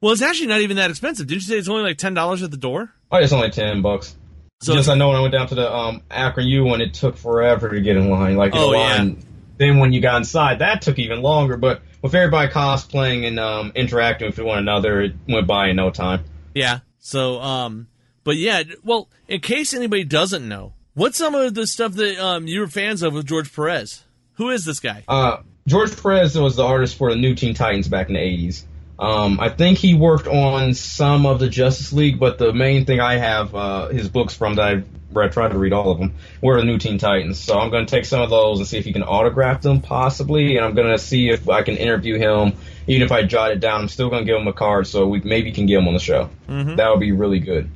Well, 0.00 0.12
it's 0.12 0.22
actually 0.22 0.48
not 0.48 0.60
even 0.60 0.76
that 0.76 0.90
expensive. 0.90 1.26
Didn't 1.26 1.42
you 1.42 1.46
say 1.48 1.56
it's 1.58 1.68
only 1.68 1.82
like 1.82 1.96
ten 1.98 2.12
dollars 2.14 2.42
at 2.42 2.50
the 2.50 2.56
door? 2.58 2.92
Oh, 3.10 3.16
it's 3.16 3.32
only 3.32 3.50
ten 3.50 3.82
bucks. 3.82 4.14
So 4.60 4.74
just 4.74 4.88
I 4.88 4.94
know 4.94 5.08
when 5.08 5.16
I 5.16 5.20
went 5.20 5.32
down 5.32 5.46
to 5.48 5.54
the 5.54 5.74
um, 5.74 6.02
Akron 6.10 6.46
U 6.46 6.64
one, 6.64 6.80
it 6.80 6.92
took 6.94 7.16
forever 7.16 7.70
to 7.70 7.80
get 7.80 7.96
in 7.96 8.10
line. 8.10 8.36
Like 8.36 8.52
in 8.52 8.58
Oh, 8.58 8.72
the 8.72 8.78
yeah. 8.78 8.96
line. 8.96 9.22
Then 9.58 9.78
when 9.78 9.92
you 9.94 10.00
got 10.02 10.16
inside, 10.18 10.58
that 10.58 10.82
took 10.82 10.98
even 10.98 11.22
longer. 11.22 11.56
But 11.56 11.80
with 12.02 12.14
everybody 12.14 12.50
cosplaying 12.52 13.26
and 13.26 13.40
um, 13.40 13.72
interacting 13.74 14.28
with 14.28 14.38
one 14.38 14.58
another, 14.58 15.00
it 15.02 15.14
went 15.26 15.46
by 15.46 15.68
in 15.68 15.76
no 15.76 15.88
time. 15.90 16.24
yeah. 16.54 16.80
So 16.98 17.40
um, 17.40 17.86
but 18.26 18.36
yeah. 18.36 18.64
Well, 18.84 19.08
in 19.28 19.40
case 19.40 19.72
anybody 19.72 20.04
doesn't 20.04 20.46
know, 20.46 20.74
what's 20.94 21.16
some 21.16 21.34
of 21.34 21.54
the 21.54 21.66
stuff 21.66 21.92
that 21.94 22.18
um 22.22 22.46
you 22.46 22.60
were 22.60 22.66
fans 22.66 23.02
of 23.02 23.14
with 23.14 23.24
George 23.24 23.54
Perez? 23.54 24.02
Who 24.34 24.50
is 24.50 24.66
this 24.66 24.80
guy? 24.80 25.04
Uh, 25.08 25.38
George 25.66 25.96
Perez 26.02 26.36
was 26.36 26.56
the 26.56 26.64
artist 26.64 26.98
for 26.98 27.10
the 27.10 27.16
New 27.16 27.34
Teen 27.34 27.54
Titans 27.54 27.88
back 27.88 28.08
in 28.08 28.14
the 28.14 28.20
80s. 28.20 28.64
Um, 28.98 29.40
I 29.40 29.48
think 29.48 29.78
he 29.78 29.94
worked 29.94 30.26
on 30.26 30.74
some 30.74 31.24
of 31.24 31.38
the 31.38 31.48
Justice 31.48 31.92
League, 31.92 32.18
but 32.18 32.38
the 32.38 32.52
main 32.52 32.84
thing 32.84 33.00
I 33.00 33.16
have 33.16 33.54
uh, 33.54 33.88
his 33.88 34.08
books 34.08 34.34
from 34.34 34.56
that 34.56 34.62
I 34.62 34.82
read, 35.12 35.32
tried 35.32 35.52
to 35.52 35.58
read 35.58 35.72
all 35.72 35.90
of 35.90 35.98
them, 35.98 36.14
were 36.40 36.58
the 36.58 36.64
New 36.64 36.78
Teen 36.78 36.98
Titans. 36.98 37.38
So 37.38 37.58
I'm 37.58 37.70
going 37.70 37.86
to 37.86 37.90
take 37.90 38.04
some 38.04 38.22
of 38.22 38.30
those 38.30 38.58
and 38.58 38.66
see 38.66 38.78
if 38.78 38.84
he 38.84 38.92
can 38.92 39.02
autograph 39.02 39.62
them 39.62 39.80
possibly, 39.82 40.56
and 40.56 40.64
I'm 40.64 40.74
going 40.74 40.90
to 40.90 40.98
see 40.98 41.28
if 41.28 41.48
I 41.48 41.62
can 41.62 41.76
interview 41.76 42.18
him. 42.18 42.54
Even 42.86 43.02
if 43.02 43.12
I 43.12 43.22
jot 43.24 43.50
it 43.52 43.60
down, 43.60 43.82
I'm 43.82 43.88
still 43.88 44.10
going 44.10 44.24
to 44.24 44.32
give 44.32 44.40
him 44.40 44.48
a 44.48 44.52
card 44.52 44.86
so 44.86 45.06
we 45.06 45.20
maybe 45.20 45.52
can 45.52 45.66
get 45.66 45.78
him 45.78 45.88
on 45.88 45.94
the 45.94 46.00
show. 46.00 46.30
That 46.76 46.90
would 46.90 47.00
be 47.00 47.12
really 47.12 47.40
good. 47.40 47.70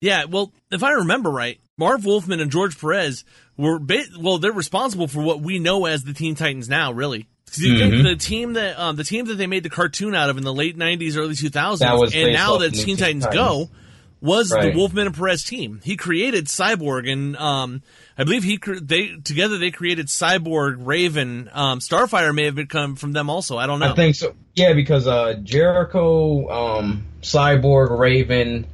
Yeah, 0.00 0.24
well, 0.24 0.52
if 0.70 0.82
I 0.82 0.92
remember 0.92 1.30
right, 1.30 1.60
Marv 1.76 2.04
Wolfman 2.04 2.40
and 2.40 2.50
George 2.50 2.78
Perez 2.78 3.24
were 3.56 3.78
ba- 3.78 4.04
well, 4.18 4.38
they're 4.38 4.52
responsible 4.52 5.08
for 5.08 5.20
what 5.22 5.40
we 5.40 5.58
know 5.58 5.84
as 5.86 6.04
the 6.04 6.14
Teen 6.14 6.34
Titans 6.34 6.68
now, 6.68 6.92
really. 6.92 7.26
Mm-hmm. 7.52 8.04
the 8.04 8.14
team 8.16 8.52
that 8.52 8.78
um, 8.78 8.94
the 8.94 9.02
team 9.02 9.24
that 9.26 9.34
they 9.34 9.48
made 9.48 9.64
the 9.64 9.70
cartoon 9.70 10.14
out 10.14 10.30
of 10.30 10.36
in 10.38 10.44
the 10.44 10.54
late 10.54 10.78
'90s, 10.78 11.16
early 11.16 11.34
2000s, 11.34 11.78
That 11.80 12.14
and 12.14 12.32
now 12.32 12.58
that 12.58 12.74
Teen 12.74 12.84
Teen 12.86 12.96
Titans, 12.96 13.24
Titans. 13.24 13.34
Go 13.34 13.70
was 14.20 14.52
Right. 14.52 14.72
the 14.72 14.78
Wolfman 14.78 15.06
and 15.06 15.16
Perez 15.16 15.42
team. 15.44 15.80
He 15.82 15.96
created 15.96 16.44
Cyborg, 16.46 17.10
and 17.10 17.36
um, 17.36 17.82
I 18.18 18.24
believe 18.24 18.44
he 18.44 18.58
cre- 18.58 18.74
they 18.80 19.16
together 19.24 19.58
they 19.58 19.70
created 19.72 20.06
Cyborg, 20.06 20.76
Raven, 20.78 21.50
um, 21.52 21.80
Starfire 21.80 22.32
may 22.34 22.44
have 22.44 22.54
become 22.54 22.94
from 22.96 23.12
them 23.12 23.28
also. 23.28 23.56
I 23.58 23.66
don't 23.66 23.80
know. 23.80 23.90
I 23.92 23.94
think 23.94 24.14
so. 24.14 24.34
Yeah, 24.54 24.74
because 24.74 25.06
uh, 25.08 25.34
Jericho, 25.42 26.48
um, 26.50 27.06
Cyborg, 27.22 27.98
Raven, 27.98 28.66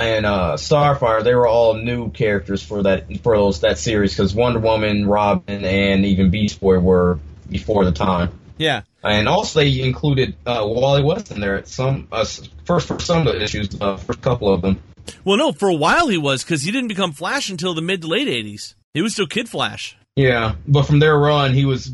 and 0.00 0.26
uh, 0.26 0.56
Starfire, 0.56 1.22
they 1.22 1.34
were 1.34 1.46
all 1.46 1.74
new 1.74 2.10
characters 2.10 2.62
for 2.62 2.82
that 2.84 3.20
for 3.22 3.36
those 3.36 3.60
that 3.60 3.78
series. 3.78 4.12
Because 4.12 4.34
Wonder 4.34 4.58
Woman, 4.60 5.06
Robin, 5.06 5.64
and 5.64 6.04
even 6.04 6.30
Beast 6.30 6.60
Boy 6.60 6.78
were 6.78 7.18
before 7.48 7.84
the 7.84 7.92
time. 7.92 8.30
yeah, 8.58 8.82
And 9.02 9.28
also 9.28 9.60
they 9.60 9.80
included 9.80 10.36
uh, 10.46 10.62
Wally 10.64 11.02
West 11.02 11.30
in 11.30 11.40
there. 11.40 11.56
At 11.56 11.68
some 11.68 12.08
uh, 12.12 12.24
first 12.64 12.88
for 12.88 12.98
some 13.00 13.26
of 13.26 13.34
the 13.34 13.42
issues, 13.42 13.68
uh, 13.80 13.96
first 13.96 14.20
couple 14.22 14.52
of 14.52 14.62
them. 14.62 14.82
well, 15.24 15.36
no, 15.36 15.52
for 15.52 15.68
a 15.68 15.74
while 15.74 16.08
he 16.08 16.18
was 16.18 16.42
because 16.44 16.62
he 16.62 16.70
didn't 16.70 16.88
become 16.88 17.12
Flash 17.12 17.50
until 17.50 17.74
the 17.74 17.82
mid 17.82 18.02
to 18.02 18.08
late 18.08 18.28
'80s. 18.28 18.74
He 18.94 19.02
was 19.02 19.12
still 19.12 19.26
Kid 19.26 19.48
Flash. 19.48 19.96
Yeah, 20.16 20.56
but 20.66 20.82
from 20.84 20.98
their 20.98 21.16
run, 21.16 21.54
he 21.54 21.64
was 21.64 21.92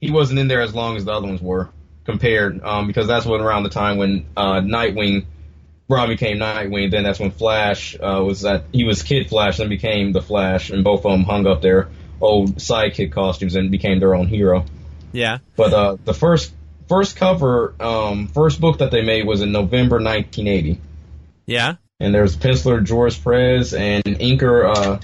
he 0.00 0.10
wasn't 0.10 0.38
in 0.38 0.48
there 0.48 0.60
as 0.60 0.74
long 0.74 0.96
as 0.96 1.04
the 1.04 1.12
other 1.12 1.26
ones 1.26 1.40
were 1.40 1.70
compared, 2.04 2.62
um, 2.62 2.86
because 2.86 3.06
that's 3.06 3.24
when 3.24 3.40
around 3.40 3.62
the 3.62 3.70
time 3.70 3.96
when 3.96 4.26
uh, 4.36 4.60
Nightwing, 4.60 5.24
Ron 5.88 6.08
became 6.08 6.38
Nightwing. 6.38 6.90
Then 6.90 7.02
that's 7.02 7.18
when 7.20 7.30
Flash 7.30 7.94
uh, 7.96 8.22
was 8.24 8.42
that 8.42 8.64
he 8.72 8.84
was 8.84 9.02
Kid 9.02 9.28
Flash, 9.28 9.58
then 9.58 9.68
became 9.68 10.12
the 10.12 10.22
Flash, 10.22 10.70
and 10.70 10.82
both 10.84 11.04
of 11.04 11.12
them 11.12 11.24
hung 11.24 11.46
up 11.46 11.60
their 11.62 11.88
old 12.20 12.56
sidekick 12.56 13.12
costumes 13.12 13.54
and 13.54 13.70
became 13.70 14.00
their 14.00 14.14
own 14.14 14.26
hero. 14.28 14.64
Yeah. 15.12 15.38
But 15.56 15.72
uh, 15.74 15.96
the 16.04 16.14
first 16.14 16.52
first 16.88 17.16
cover, 17.16 17.74
um, 17.80 18.28
first 18.28 18.60
book 18.60 18.78
that 18.78 18.90
they 18.90 19.02
made 19.02 19.26
was 19.26 19.40
in 19.42 19.52
November 19.52 19.96
1980, 19.96 20.80
Yeah. 21.46 21.76
and 22.00 22.14
there's 22.14 22.36
penciler 22.36 22.82
George 22.84 23.22
Perez 23.22 23.72
and 23.74 24.04
inker 24.04 24.76
uh, 24.76 25.00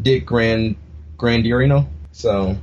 Dick 0.00 0.24
Grand 0.26 0.76
Grandirino. 1.16 1.86
So. 2.12 2.56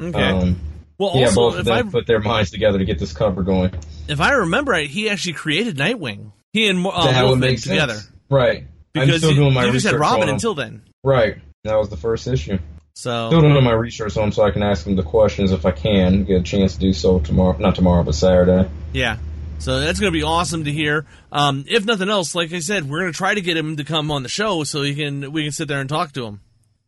Okay. 0.00 0.22
Um, 0.22 0.60
well, 0.98 1.12
yeah, 1.16 1.26
also, 1.26 1.34
both 1.36 1.54
of 1.58 1.66
if 1.66 1.72
I 1.72 1.82
them 1.82 1.90
put 1.90 2.06
their 2.06 2.20
minds 2.20 2.50
together 2.50 2.78
to 2.78 2.84
get 2.84 2.98
this 2.98 3.12
cover 3.12 3.42
going. 3.42 3.72
if 4.08 4.20
I 4.20 4.32
remember 4.32 4.72
right, 4.72 4.88
he 4.88 5.08
actually 5.10 5.34
created 5.34 5.76
Nightwing. 5.76 6.32
He 6.56 6.68
and 6.68 6.86
uh, 6.86 7.12
that 7.12 7.26
would 7.26 7.38
make 7.38 7.60
together 7.60 7.92
sense. 7.96 8.10
Right. 8.30 8.64
I'm 8.94 9.06
because 9.06 9.18
still 9.18 9.32
you, 9.32 9.36
doing 9.36 9.52
my 9.52 9.66
you 9.66 9.72
just 9.72 9.84
had 9.84 9.92
research 9.92 10.00
Robin 10.00 10.22
on 10.22 10.28
him. 10.30 10.34
until 10.36 10.54
then. 10.54 10.82
Right. 11.04 11.36
That 11.64 11.76
was 11.76 11.90
the 11.90 11.98
first 11.98 12.26
issue. 12.26 12.58
So 12.94 13.28
Still 13.28 13.42
doing 13.42 13.62
my 13.62 13.72
research 13.72 14.16
on 14.16 14.24
him 14.24 14.32
so 14.32 14.42
I 14.42 14.52
can 14.52 14.62
ask 14.62 14.86
him 14.86 14.96
the 14.96 15.02
questions 15.02 15.52
if 15.52 15.66
I 15.66 15.70
can. 15.72 16.24
Get 16.24 16.40
a 16.40 16.42
chance 16.42 16.72
to 16.72 16.80
do 16.80 16.94
so 16.94 17.18
tomorrow. 17.18 17.58
Not 17.58 17.74
tomorrow, 17.74 18.04
but 18.04 18.14
Saturday. 18.14 18.70
yeah. 18.94 19.18
So 19.58 19.80
that's 19.80 20.00
going 20.00 20.10
to 20.10 20.18
be 20.18 20.22
awesome 20.22 20.64
to 20.64 20.72
hear. 20.72 21.04
Um, 21.30 21.66
if 21.68 21.84
nothing 21.84 22.08
else, 22.08 22.34
like 22.34 22.54
I 22.54 22.60
said, 22.60 22.88
we're 22.88 23.00
going 23.00 23.12
to 23.12 23.16
try 23.16 23.34
to 23.34 23.42
get 23.42 23.56
him 23.58 23.76
to 23.76 23.84
come 23.84 24.10
on 24.10 24.22
the 24.22 24.30
show 24.30 24.64
so 24.64 24.80
he 24.80 24.94
can 24.94 25.30
we 25.30 25.42
can 25.42 25.52
sit 25.52 25.68
there 25.68 25.80
and 25.80 25.90
talk 25.90 26.12
to 26.12 26.24
him. 26.24 26.40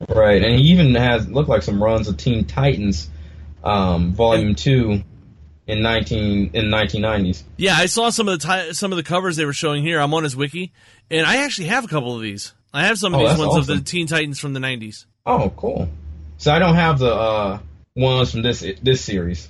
Right. 0.09 0.43
And 0.43 0.55
he 0.59 0.69
even 0.73 0.95
has 0.95 1.29
looked 1.29 1.51
like 1.51 1.63
some 1.63 1.83
runs 1.83 2.09
of 2.09 2.17
Teen 2.17 2.47
Titans, 2.47 3.11
um, 3.63 4.13
Volume 4.13 4.55
Two, 4.55 5.03
in 5.69 5.81
nineteen 5.83 6.51
in 6.55 6.71
nineteen 6.71 7.03
nineties. 7.03 7.45
Yeah, 7.57 7.75
I 7.77 7.87
saw 7.87 8.11
some 8.11 8.29
of 8.29 8.41
the 8.41 8.47
ti- 8.67 8.73
some 8.75 8.91
of 8.93 8.97
the 8.97 9.05
covers 9.05 9.37
they 9.37 9.45
were 9.45 9.53
showing 9.53 9.85
here. 9.85 10.01
I'm 10.01 10.13
on 10.15 10.25
his 10.25 10.35
wiki, 10.35 10.73
and 11.11 11.25
I 11.25 11.45
actually 11.45 11.69
have 11.69 11.85
a 11.85 11.89
couple 11.89 12.17
of 12.17 12.23
these. 12.23 12.53
I 12.75 12.87
have 12.87 12.99
some 12.99 13.15
of 13.15 13.21
Oh, 13.21 13.29
these 13.29 13.39
ones 13.39 13.57
of 13.57 13.67
the. 13.67 13.81
Teen 13.81 14.07
Titans 14.09 14.41
from 14.41 14.53
the 14.55 14.61
'90s. 14.61 15.05
Oh, 15.25 15.53
cool. 15.57 15.89
So 16.39 16.53
I 16.53 16.59
don't 16.59 16.75
have 16.75 16.99
the 16.99 17.13
uh, 17.15 17.59
ones 17.95 18.33
from 18.33 18.43
this 18.43 18.65
this 18.83 19.03
series. 19.05 19.49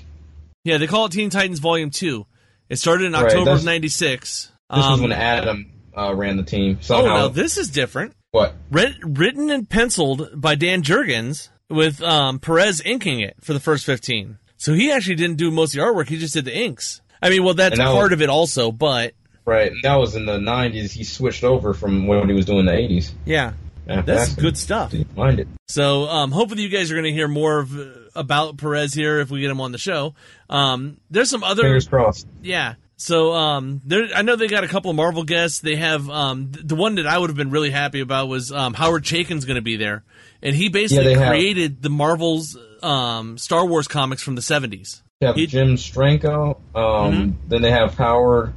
Yeah, 0.65 0.77
they 0.79 0.87
call 0.87 1.07
it 1.07 1.13
Teen 1.13 1.31
Titans 1.31 1.61
Volume 1.61 1.91
Two. 1.91 2.27
It 2.69 2.77
started 2.77 3.07
in 3.07 3.15
October 3.15 3.45
that's- 3.47 3.61
of 3.61 3.65
'96. 3.65 4.53
This 4.71 4.85
was 4.87 5.01
when 5.01 5.13
Adam 5.13 5.73
uh, 5.97 6.15
ran 6.15 6.37
the 6.37 6.43
team. 6.43 6.79
oh, 6.91 7.07
now 7.07 7.29
this 7.29 7.57
is 7.57 7.71
different. 7.71 8.13
what? 8.33 8.55
Writ- 8.71 8.97
written 9.03 9.49
and 9.51 9.67
penciled 9.69 10.29
by 10.35 10.57
Dan 10.57 10.83
Jurgens, 10.83 11.49
with 11.71 12.03
um, 12.03 12.39
Perez 12.39 12.83
inking 12.85 13.21
it 13.21 13.37
for 13.41 13.55
the 13.55 13.61
first 13.61 13.87
15. 13.87 14.37
So 14.59 14.75
he 14.75 14.93
actually 14.93 15.15
didn't 15.15 15.37
do 15.39 15.51
most 15.51 15.75
of 15.75 15.81
the 15.81 15.87
artwork; 15.87 16.09
he 16.09 16.19
just 16.19 16.35
did 16.35 16.45
the 16.45 16.55
inks. 16.57 17.01
I 17.23 17.31
mean, 17.31 17.43
well, 17.45 17.55
that's 17.55 17.79
that 17.79 17.85
part 17.87 18.11
was- 18.11 18.13
of 18.13 18.23
it 18.23 18.29
also, 18.29 18.71
but 18.71 19.15
right. 19.45 19.73
That 19.83 19.97
was 19.97 20.15
in 20.15 20.27
the 20.27 20.39
nineties. 20.39 20.93
He 20.93 21.05
switched 21.05 21.43
over 21.45 21.73
from 21.75 22.07
what 22.07 22.29
he 22.29 22.35
was 22.35 22.45
doing 22.45 22.61
in 22.61 22.67
the 22.67 22.75
eighties. 22.77 23.15
yeah, 23.25 23.53
Yeah, 23.89 24.03
that's 24.03 24.35
good 24.35 24.59
stuff. 24.59 24.93
Mind 25.17 25.41
it. 25.41 25.49
So 25.69 26.05
um, 26.05 26.31
hopefully 26.33 26.63
you 26.63 26.69
guys 26.69 26.91
are 26.91 26.95
going 26.95 27.05
to 27.05 27.13
hear 27.13 27.29
more 27.29 27.59
of, 27.61 27.73
about 28.15 28.57
Perez 28.59 28.93
here 28.95 29.21
if 29.21 29.31
we 29.31 29.41
get 29.41 29.51
him 29.51 29.61
on 29.61 29.73
the 29.73 29.79
show. 29.79 30.15
Um, 30.51 30.99
there's 31.11 31.31
some 31.31 31.43
other 31.45 31.63
Fingers 31.63 31.89
crossed. 31.89 32.27
yeah. 32.43 32.75
So 33.01 33.33
um, 33.33 33.81
there, 33.85 34.09
I 34.13 34.23
know 34.23 34.35
they 34.35 34.49
got 34.49 34.65
a 34.65 34.69
couple 34.69 34.91
of 34.91 34.97
Marvel 34.97 35.23
guests. 35.23 35.61
They 35.61 35.77
have 35.77 36.11
um, 36.11 36.51
th- 36.53 36.67
the 36.67 36.75
one 36.75 36.97
that 36.97 37.07
I 37.07 37.17
would 37.17 37.31
have 37.31 37.37
been 37.37 37.51
really 37.51 37.71
happy 37.71 38.01
about 38.01 38.27
was 38.29 38.51
um, 38.51 38.75
Howard 38.75 39.05
Chaykin's 39.05 39.45
going 39.45 39.55
to 39.55 39.63
be 39.63 39.77
there, 39.77 40.03
and 40.43 40.55
he 40.57 40.69
basically 40.69 41.15
have- 41.15 41.29
created 41.29 41.81
the 41.81 41.91
Marvel's 41.91 42.57
um, 42.83 43.39
Star 43.39 43.65
Wars 43.67 43.89
comics 43.89 44.23
from 44.23 44.35
the 44.35 44.43
seventies. 44.43 45.03
They 45.21 45.27
have 45.27 45.37
He- 45.37 45.47
Jim 45.47 45.77
Steranko. 45.77 46.57
Um, 46.75 47.13
Mhm. 47.13 47.35
Then 47.49 47.63
they 47.63 47.71
have 47.73 47.95
Howard 47.95 48.55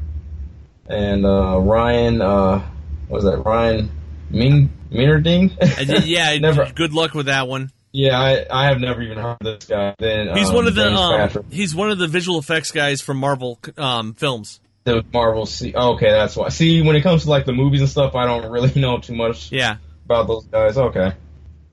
and 0.88 1.26
uh, 1.26 1.60
Ryan. 1.60 2.22
Uh, 2.22 2.60
what 3.08 3.24
was 3.24 3.26
that? 3.26 3.38
Ryan 3.44 3.90
Ming 4.30 4.72
Meinerding? 4.92 6.06
yeah, 6.06 6.38
Never. 6.40 6.72
good 6.74 6.94
luck 6.94 7.14
with 7.14 7.26
that 7.28 7.48
one. 7.48 7.72
Yeah, 7.94 8.18
I, 8.18 8.46
I 8.50 8.66
have 8.70 8.80
never 8.80 9.02
even 9.02 9.18
heard 9.18 9.36
of 9.42 9.60
this 9.60 9.66
guy. 9.68 9.94
Then 10.00 10.36
He's 10.38 10.48
um, 10.50 10.56
one 10.56 10.68
of 10.68 10.76
the 10.76 10.88
um, 10.94 11.30
he's 11.52 11.76
one 11.76 11.92
of 11.92 11.98
the 11.98 12.08
visual 12.08 12.40
effects 12.40 12.72
guys 12.72 13.02
from 13.02 13.18
Marvel 13.18 13.60
um, 13.78 14.14
films. 14.14 14.62
the 14.86 15.04
Marvel. 15.14 15.46
C- 15.46 15.74
okay, 15.76 16.10
that's 16.10 16.38
why. 16.38 16.48
See, 16.50 16.82
when 16.82 16.96
it 16.96 17.02
comes 17.02 17.24
to 17.24 17.30
like 17.30 17.46
the 17.46 17.52
movies 17.52 17.82
and 17.82 17.90
stuff, 17.90 18.16
I 18.16 18.26
don't 18.26 18.50
really 18.50 18.72
know 18.80 19.00
too 19.00 19.14
much 19.14 19.52
Yeah, 19.52 19.76
about 20.06 20.28
those 20.28 20.46
guys. 20.46 20.78
Okay, 20.78 21.12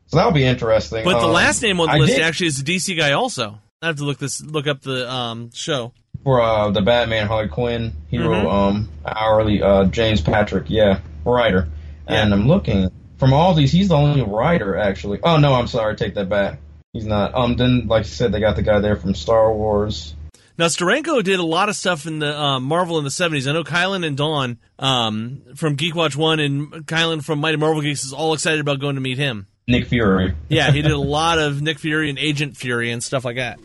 so 0.09 0.17
that'll 0.17 0.33
be 0.33 0.45
interesting. 0.45 1.05
but 1.05 1.21
the 1.21 1.27
Um, 1.27 1.33
last 1.33 1.63
name 1.63 1.81
on 1.81 1.87
the 1.87 1.93
I 1.93 1.99
list 1.99 2.17
did- 2.17 2.23
actually 2.23 2.49
is 2.49 2.59
a 2.61 2.65
DC 2.65 2.97
guy. 2.99 3.13
Also, 3.13 3.59
I 3.81 3.87
have 3.87 3.97
to 3.97 4.05
look 4.05 4.19
this 4.19 4.43
look 4.43 4.67
up 4.67 4.83
the 4.83 5.11
um, 5.11 5.51
show. 5.55 5.93
for 6.25 6.43
uh, 6.43 6.71
the 6.71 6.83
Batman 6.83 7.29
Harley 7.29 7.49
Quinn 7.49 7.93
hero 8.11 8.29
Mhm. 8.43 8.53
um 8.53 8.89
hourly 9.07 9.63
uh 9.63 9.85
James 9.85 10.21
Patrick, 10.21 10.65
yeah, 10.69 10.99
writer. 11.25 11.69
And 12.09 12.33
I'm 12.35 12.49
looking 12.49 12.91
from 13.19 13.33
all 13.33 13.55
these, 13.55 13.71
he's 13.71 13.89
the 13.89 13.97
only 13.97 14.23
writer 14.23 14.77
actually. 14.77 15.21
Oh 15.23 15.37
no, 15.37 15.55
I'm 15.55 15.67
sorry, 15.69 15.95
take 15.97 16.15
that 16.15 16.29
back. 16.29 16.59
He's 16.93 17.05
not. 17.07 17.35
Um, 17.35 17.55
then 17.57 17.87
like 17.87 18.05
you 18.05 18.11
said, 18.11 18.33
they 18.33 18.41
got 18.41 18.57
the 18.57 18.63
guy 18.63 18.81
there 18.81 18.97
from 18.97 19.15
Star 19.15 19.53
Wars. 19.53 20.15
Now, 20.57 20.67
Steranko 20.67 21.23
did 21.23 21.39
a 21.39 21.45
lot 21.45 21.69
of 21.69 21.77
stuff 21.77 22.05
in 22.07 22.19
the 22.19 22.37
um, 22.37 22.65
Marvel 22.65 22.99
in 22.99 23.05
the 23.05 23.11
'70s. 23.11 23.47
I 23.47 23.53
know 23.53 23.63
Kylan 23.63 24.05
and 24.05 24.17
Dawn 24.17 24.59
um, 24.81 25.43
from 25.55 25.75
Geek 25.77 25.95
Watch 25.95 26.17
One 26.17 26.41
and 26.41 26.73
Kylan 26.87 27.23
from 27.23 27.39
Mighty 27.39 27.59
Marvel 27.59 27.81
Geeks 27.83 28.03
is 28.05 28.13
all 28.13 28.33
excited 28.35 28.59
about 28.61 28.81
going 28.81 28.95
to 28.97 29.01
meet 29.01 29.19
him. 29.19 29.47
Nick 29.69 29.87
Fury. 29.87 30.35
Yeah, 30.49 30.73
he 30.73 30.83
did 30.83 30.91
a 30.91 30.99
lot 30.99 31.39
of 31.39 31.63
Nick 31.63 31.79
Fury 31.79 32.09
and 32.09 32.19
Agent 32.19 32.57
Fury 32.57 32.91
and 32.91 33.05
stuff 33.05 33.25
like 33.25 33.37
that. 33.37 33.61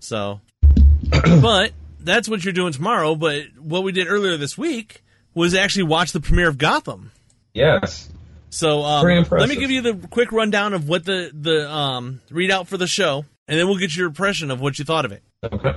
So, 0.00 0.40
but 1.40 1.72
that's 2.00 2.28
what 2.28 2.44
you're 2.44 2.52
doing 2.52 2.72
tomorrow. 2.72 3.14
But 3.14 3.44
what 3.58 3.84
we 3.84 3.92
did 3.92 4.08
earlier 4.08 4.36
this 4.36 4.58
week 4.58 5.02
was 5.32 5.54
actually 5.54 5.84
watch 5.84 6.12
the 6.12 6.20
premiere 6.20 6.48
of 6.48 6.58
Gotham. 6.58 7.12
Yes. 7.54 8.10
So 8.50 8.82
um, 8.82 9.06
let 9.30 9.48
me 9.48 9.54
give 9.54 9.70
you 9.70 9.80
the 9.80 10.08
quick 10.08 10.32
rundown 10.32 10.74
of 10.74 10.88
what 10.88 11.04
the 11.04 11.30
the 11.32 11.70
um, 11.70 12.20
readout 12.30 12.66
for 12.66 12.76
the 12.76 12.88
show, 12.88 13.24
and 13.46 13.58
then 13.58 13.68
we'll 13.68 13.78
get 13.78 13.96
your 13.96 14.08
impression 14.08 14.50
of 14.50 14.60
what 14.60 14.78
you 14.78 14.84
thought 14.84 15.04
of 15.04 15.12
it. 15.12 15.22
Okay. 15.44 15.72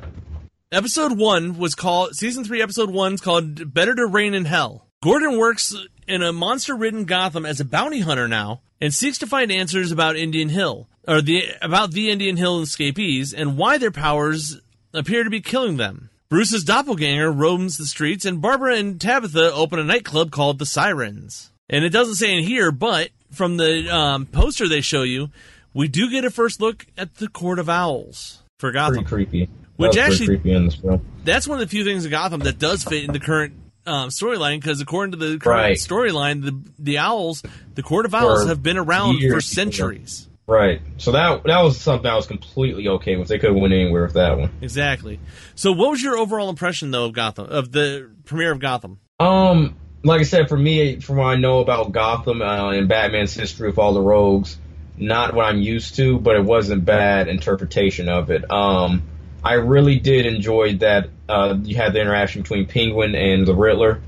Episode 0.71 1.15
one 1.15 1.59
was 1.59 1.75
called 1.75 2.15
season 2.15 2.43
three. 2.43 2.63
Episode 2.63 2.89
one's 2.89 3.21
called 3.21 3.71
"Better 3.71 3.93
to 3.93 4.07
Reign 4.07 4.33
in 4.33 4.45
Hell." 4.45 4.87
Gordon 5.03 5.37
works 5.37 5.75
in 6.07 6.21
a 6.21 6.33
monster-ridden 6.33 7.05
Gotham 7.05 7.45
as 7.45 7.59
a 7.59 7.65
bounty 7.65 7.99
hunter 7.99 8.27
now, 8.27 8.61
and 8.81 8.93
seeks 8.93 9.17
to 9.19 9.27
find 9.27 9.51
answers 9.51 9.91
about 9.91 10.15
Indian 10.15 10.49
Hill 10.49 10.87
or 11.07 11.21
the 11.21 11.45
about 11.61 11.91
the 11.91 12.09
Indian 12.09 12.37
Hill 12.37 12.61
escapees 12.61 13.33
and 13.33 13.57
why 13.57 13.77
their 13.77 13.91
powers 13.91 14.59
appear 14.93 15.23
to 15.23 15.29
be 15.29 15.41
killing 15.41 15.77
them. 15.77 16.09
Bruce's 16.29 16.63
doppelganger 16.63 17.31
roams 17.31 17.77
the 17.77 17.85
streets, 17.85 18.25
and 18.25 18.41
Barbara 18.41 18.75
and 18.77 18.99
Tabitha 18.99 19.53
open 19.53 19.79
a 19.79 19.83
nightclub 19.83 20.31
called 20.31 20.59
the 20.59 20.65
Sirens. 20.65 21.51
And 21.69 21.85
it 21.85 21.89
doesn't 21.89 22.15
say 22.15 22.35
in 22.35 22.43
here, 22.43 22.71
but 22.71 23.09
from 23.31 23.57
the 23.57 23.87
um, 23.93 24.25
poster 24.25 24.67
they 24.67 24.81
show 24.81 25.03
you, 25.03 25.29
we 25.73 25.87
do 25.87 26.09
get 26.09 26.25
a 26.25 26.31
first 26.31 26.59
look 26.59 26.85
at 26.97 27.15
the 27.15 27.27
Court 27.27 27.59
of 27.59 27.69
Owls 27.69 28.41
for 28.59 28.71
Gotham. 28.71 29.05
Pretty 29.05 29.25
creepy. 29.25 29.49
Which 29.75 29.97
actually- 29.97 30.27
creepy 30.27 30.53
in 30.53 30.65
this 30.65 30.75
film. 30.75 31.05
that's 31.23 31.47
one 31.47 31.59
of 31.59 31.67
the 31.67 31.69
few 31.69 31.83
things 31.83 32.05
in 32.05 32.11
Gotham 32.11 32.41
that 32.41 32.59
does 32.59 32.83
fit 32.83 33.03
in 33.03 33.11
the 33.11 33.19
current 33.19 33.53
um, 33.85 34.09
storyline 34.09 34.59
because 34.61 34.81
according 34.81 35.11
to 35.11 35.17
the 35.17 35.37
current 35.39 35.45
Right. 35.61 35.77
storyline, 35.77 36.43
the 36.43 36.59
the 36.79 36.97
owls, 36.99 37.43
the 37.75 37.83
Court 37.83 38.05
of 38.05 38.13
Owls, 38.15 38.43
For 38.43 38.49
have 38.49 38.63
been 38.63 38.77
around 38.77 39.15
for 39.15 39.21
years. 39.21 39.45
centuries. 39.45 40.27
Right. 40.45 40.81
So 40.97 41.11
that 41.13 41.43
that 41.45 41.61
was 41.61 41.79
something 41.79 42.05
I 42.09 42.15
was 42.15 42.25
completely 42.27 42.87
okay 42.87 43.15
with. 43.15 43.27
They 43.29 43.39
could 43.39 43.51
have 43.51 43.59
went 43.61 43.73
anywhere 43.73 44.03
with 44.03 44.13
that 44.13 44.37
one. 44.37 44.51
Exactly. 44.61 45.19
So, 45.55 45.71
what 45.71 45.91
was 45.91 46.01
your 46.03 46.17
overall 46.17 46.49
impression 46.49 46.91
though 46.91 47.05
of 47.05 47.13
Gotham, 47.13 47.47
of 47.49 47.71
the 47.71 48.09
premiere 48.25 48.51
of 48.51 48.59
Gotham? 48.59 48.99
Um, 49.19 49.75
like 50.03 50.19
I 50.19 50.23
said, 50.23 50.49
for 50.49 50.57
me, 50.57 50.99
from 50.99 51.15
what 51.17 51.27
I 51.27 51.35
know 51.37 51.59
about 51.59 51.93
Gotham 51.93 52.41
uh, 52.41 52.71
and 52.71 52.89
Batman's 52.89 53.33
history 53.33 53.69
with 53.69 53.77
all 53.77 53.93
the 53.93 54.01
rogues, 54.01 54.57
not 54.97 55.33
what 55.33 55.45
I'm 55.45 55.61
used 55.61 55.95
to, 55.95 56.19
but 56.19 56.35
it 56.35 56.43
wasn't 56.43 56.83
bad 56.83 57.29
interpretation 57.29 58.09
of 58.09 58.29
it. 58.29 58.49
Um, 58.51 59.03
I 59.43 59.53
really 59.53 59.99
did 59.99 60.25
enjoy 60.25 60.77
that 60.77 61.09
uh, 61.27 61.57
you 61.61 61.75
had 61.75 61.93
the 61.93 62.01
interaction 62.01 62.41
between 62.41 62.65
Penguin 62.65 63.15
and 63.15 63.45
the 63.45 63.53
Riddler. 63.53 64.01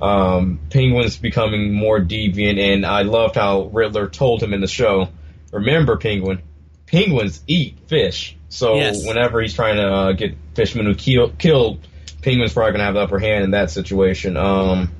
Um, 0.00 0.60
Penguin's 0.70 1.16
becoming 1.16 1.74
more 1.74 2.00
deviant, 2.00 2.58
and 2.58 2.86
I 2.86 3.02
loved 3.02 3.34
how 3.34 3.64
Riddler 3.64 4.08
told 4.08 4.42
him 4.42 4.54
in 4.54 4.60
the 4.60 4.68
show, 4.68 5.08
"Remember, 5.52 5.96
Penguin, 5.96 6.42
penguins 6.86 7.42
eat 7.46 7.78
fish." 7.88 8.36
So 8.48 8.76
Yes. 8.76 9.06
whenever 9.06 9.40
he's 9.40 9.54
trying 9.54 9.76
to 9.76 9.86
uh, 9.86 10.12
get 10.12 10.36
fishermen 10.54 10.86
who 10.86 10.94
kill, 10.94 11.30
killed, 11.30 11.86
Penguin's 12.22 12.52
probably 12.52 12.72
gonna 12.72 12.84
have 12.84 12.94
the 12.94 13.00
upper 13.00 13.18
hand 13.18 13.44
in 13.44 13.50
that 13.50 13.70
situation. 13.70 14.36
Um, 14.36 14.90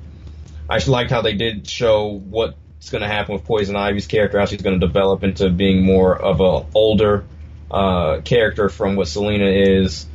I 0.69 0.77
just 0.77 0.87
liked 0.87 1.09
how 1.09 1.21
they 1.21 1.33
did 1.33 1.67
show 1.67 2.19
what's 2.29 2.91
going 2.91 3.01
to 3.01 3.07
happen 3.07 3.33
with 3.33 3.43
Poison 3.43 3.75
Ivy's 3.75 4.05
character, 4.05 4.37
how 4.37 4.45
she's 4.45 4.61
going 4.61 4.79
to 4.79 4.85
develop 4.85 5.23
into 5.23 5.49
being 5.49 5.83
more 5.83 6.15
of 6.15 6.41
a 6.41 6.65
older 6.75 7.25
uh, 7.71 8.21
character 8.21 8.69
from 8.69 8.95
what 8.95 9.07
Selina 9.07 9.45
is. 9.47 10.05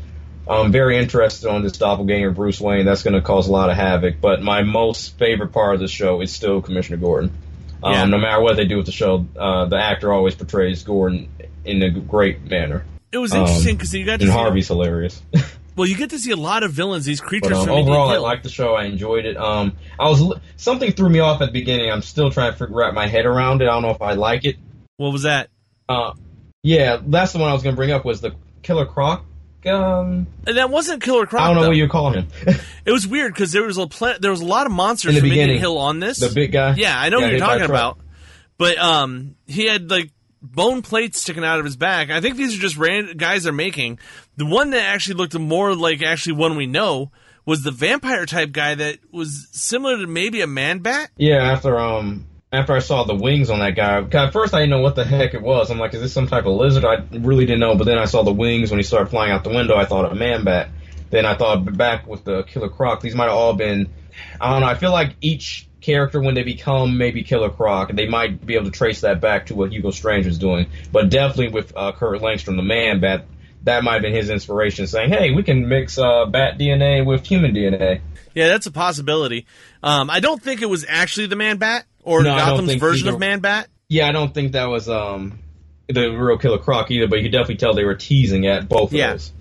I'm 0.49 0.73
very 0.73 0.99
interested 0.99 1.49
on 1.49 1.63
this 1.63 1.73
doppelganger 1.73 2.31
Bruce 2.31 2.61
Wayne. 2.61 2.85
That's 2.85 3.03
going 3.03 3.15
to 3.15 3.23
cause 3.23 3.49
a 3.49 3.53
lot 3.53 3.71
of 3.71 3.77
havoc. 3.77 4.21
But 4.21 4.43
my 4.43 4.63
most 4.63 5.17
favorite 5.19 5.53
part 5.53 5.75
of 5.75 5.81
the 5.81 5.89
show 5.89 6.21
is 6.21 6.33
still 6.33 6.61
Commissioner 6.61 6.99
Gordon. 6.99 7.33
Um, 7.83 7.93
Yeah. 7.93 8.05
No 8.05 8.19
matter 8.19 8.43
what 8.43 8.57
they 8.57 8.67
do 8.67 8.77
with 8.77 8.87
the 8.87 8.93
show, 8.93 9.27
uh, 9.39 9.67
the 9.67 9.77
actor 9.77 10.13
always 10.13 10.35
portrays 10.35 10.83
Gordon 10.83 11.29
in 11.65 11.83
a 11.83 11.91
great 11.91 12.43
manner. 12.51 12.85
It 13.11 13.19
was 13.19 13.33
Um, 13.33 13.43
interesting 13.43 13.77
because 13.77 13.95
you 13.95 14.05
got 14.05 14.19
to 14.21 14.25
And 14.25 14.33
see, 14.33 14.39
Harvey's 14.39 14.69
hilarious. 14.69 15.23
well, 15.77 15.89
you 15.89 15.97
get 15.97 16.11
to 16.11 16.19
see 16.19 16.33
a 16.33 16.37
lot 16.37 16.63
of 16.63 16.73
villains, 16.73 17.07
these 17.07 17.21
creatures 17.23 17.53
But 17.53 17.69
um, 17.69 17.71
overall, 17.71 18.11
I 18.11 18.19
liked 18.19 18.43
the 18.43 18.51
show. 18.51 18.75
I 18.75 18.85
enjoyed 18.85 19.25
it. 19.25 19.37
Um, 19.39 19.77
I 19.99 20.09
was 20.11 20.23
something 20.57 20.93
threw 20.93 21.09
me 21.09 21.21
off 21.21 21.41
at 21.41 21.47
the 21.47 21.53
beginning. 21.53 21.91
I'm 21.91 22.03
still 22.03 22.31
trying 22.31 22.53
to 22.53 22.59
figure 22.59 22.83
out 22.85 22.93
my 22.93 23.07
head 23.07 23.25
around 23.25 23.63
it. 23.63 23.65
I 23.67 23.69
don't 23.69 23.83
know 23.83 23.91
if 23.93 24.03
I 24.03 24.13
like 24.13 24.45
it. 24.45 24.57
what 24.99 25.11
was 25.13 25.23
that? 25.23 25.49
Uh, 25.89 26.13
yeah, 26.65 26.99
that's 27.07 27.33
the 27.33 27.39
one 27.39 27.49
I 27.49 27.53
was 27.53 27.63
going 27.63 27.75
to 27.75 27.77
bring 27.77 27.93
up. 27.93 28.05
Was 28.05 28.21
the 28.21 28.35
Killer 28.63 28.87
Croc? 28.87 29.25
Um, 29.67 30.27
And 30.47 30.57
that 30.59 30.69
wasn't 30.71 31.03
Killer 31.03 31.25
Croc. 31.27 31.43
I 31.43 31.47
don't 31.47 31.55
know 31.57 31.63
though. 31.63 31.69
what 31.69 31.77
you 31.77 31.89
call 31.89 32.11
him. 32.13 32.27
It 32.85 32.91
was 32.93 33.07
weird 33.07 33.33
because 33.33 33.53
there 33.53 33.63
was 33.63 33.79
a 33.79 33.87
pla- 33.87 34.19
there 34.21 34.31
was 34.31 34.41
a 34.41 34.45
lot 34.45 34.67
of 34.67 34.73
monsters 34.73 35.11
In 35.17 35.23
the 35.23 35.31
from 35.31 35.39
Indian 35.39 35.59
Hill 35.59 35.79
on 35.79 36.01
this. 36.01 36.19
the 36.19 36.29
big 36.35 36.51
guy. 36.53 36.75
Yeah, 36.77 36.99
I 36.99 37.09
know 37.11 37.19
what 37.21 37.27
you're 37.31 37.33
hit 37.35 37.41
by 37.41 37.55
a 37.55 37.59
talking 37.61 37.71
about. 37.71 37.99
But 38.59 38.77
um, 38.79 39.37
he 39.47 39.65
had 39.67 39.91
like 39.91 40.11
bone 40.43 40.83
plates 40.83 41.21
sticking 41.23 41.45
out 41.45 41.59
of 41.61 41.65
his 41.65 41.77
back. 41.77 42.11
I 42.11 42.21
think 42.21 42.37
these 42.37 42.57
are 42.57 42.61
just 42.61 42.77
ran- 42.77 43.17
guys 43.17 43.45
they're 43.45 43.53
making. 43.55 43.99
The 44.37 44.45
one 44.47 44.71
that 44.71 44.83
actually 44.85 45.15
looked 45.17 45.39
more 45.39 45.75
like 45.75 46.03
actually 46.03 46.35
one 46.35 46.57
we 46.57 46.67
know 46.67 47.11
was 47.47 47.63
the 47.63 47.71
vampire 47.71 48.27
type 48.27 48.53
guy 48.53 48.75
that 48.75 48.99
was 49.13 49.49
similar 49.53 49.97
to 49.99 50.07
maybe 50.07 50.41
a 50.43 50.47
man 50.47 50.81
bat. 50.81 51.11
Yeah, 51.17 51.37
after 51.43 51.79
um 51.79 52.27
after 52.55 52.73
I 52.73 52.79
saw 52.79 53.05
the 53.05 53.15
wings 53.15 53.51
on 53.51 53.59
that 53.59 53.75
guy, 53.77 53.99
at 53.99 54.33
first 54.33 54.55
I 54.55 54.61
didn't 54.61 54.71
know 54.71 54.81
what 54.81 54.97
the 54.97 55.05
heck 55.05 55.35
it 55.35 55.43
was. 55.43 55.71
I'm 55.71 55.79
like, 55.79 55.95
is 55.95 56.01
this 56.01 56.13
some 56.13 56.27
type 56.27 56.47
of 56.47 56.53
lizard? 56.53 56.85
I 56.85 57.05
really 57.13 57.47
didn't 57.47 57.61
know. 57.61 57.77
But 57.77 57.85
then 57.85 57.99
I 57.99 58.05
saw 58.07 58.23
the 58.23 58.33
wings 58.33 58.71
when 58.71 58.79
he 58.79 58.85
started 58.85 59.11
flying 59.11 59.33
out 59.33 59.45
the 59.45 59.51
window. 59.51 59.77
I 59.77 59.85
thought 59.85 60.11
a 60.11 60.15
man 60.15 60.45
bat. 60.45 60.71
Then 61.11 61.27
I 61.27 61.37
thought 61.37 61.77
back 61.77 62.07
with 62.07 62.25
the 62.25 62.43
Killer 62.45 62.69
Croc. 62.69 63.01
These 63.01 63.15
might 63.15 63.27
have 63.27 63.35
all 63.35 63.55
been. 63.55 63.93
I 64.41 64.53
don't 64.53 64.61
know. 64.61 64.67
I 64.67 64.75
feel 64.75 64.93
like 64.93 65.17
each 65.21 65.69
character 65.81 66.21
when 66.21 66.35
they 66.35 66.43
become 66.43 66.97
maybe 66.97 67.23
Killer 67.23 67.51
Croc, 67.51 67.93
they 67.93 68.09
might 68.09 68.45
be 68.45 68.55
able 68.55 68.67
to 68.67 68.71
trace 68.71 69.03
that 69.03 69.21
back 69.21 69.47
to 69.47 69.55
what 69.55 69.71
Hugo 69.71 69.91
Strange 69.91 70.27
was 70.27 70.39
doing. 70.39 70.67
But 70.91 71.11
definitely 71.11 71.49
with 71.49 71.77
uh, 71.77 71.93
Kurt 71.93 72.21
Langstrom, 72.21 72.57
the 72.57 72.63
man 72.63 73.01
bat, 73.01 73.27
that 73.65 73.85
might 73.85 73.95
have 73.95 74.03
been 74.03 74.15
his 74.15 74.31
inspiration, 74.31 74.87
saying, 74.87 75.11
"Hey, 75.11 75.31
we 75.31 75.43
can 75.43 75.69
mix 75.69 75.99
uh, 75.99 76.27
bat 76.27 76.59
DNA 76.59 77.05
with 77.05 77.27
human 77.27 77.55
DNA." 77.55 78.01
Yeah, 78.35 78.49
that's 78.49 78.67
a 78.67 78.73
possibility. 78.73 79.47
Um, 79.83 80.11
I 80.11 80.21
don't 80.21 80.43
think 80.43 80.61
it 80.61 80.69
was 80.69 80.85
actually 80.89 81.27
the 81.27 81.37
man 81.37 81.59
bat 81.59 81.87
or 82.05 82.23
No, 82.23 82.37
Gotham's 82.37 82.75
version 82.75 83.09
either. 83.09 83.15
of 83.17 83.21
man 83.21 83.41
bat. 83.41 83.69
Yeah, 83.89 84.09
I 84.09 84.13
don't 84.13 84.33
think 84.33 84.53
that 84.53 84.67
was 84.67 84.89
um 84.89 85.39
the 85.89 86.09
real 86.11 86.39
Killer 86.39 86.59
Croc 86.59 86.91
either, 86.91 87.07
but 87.09 87.17
you 87.17 87.25
could 87.25 87.33
definitely 87.33 87.57
tell 87.57 87.75
they 87.75 87.85
were 87.85 87.95
teasing 87.95 88.47
at 88.47 88.69
both 88.69 88.93
Yeah. 88.93 89.07
of 89.07 89.19
those. 89.19 89.33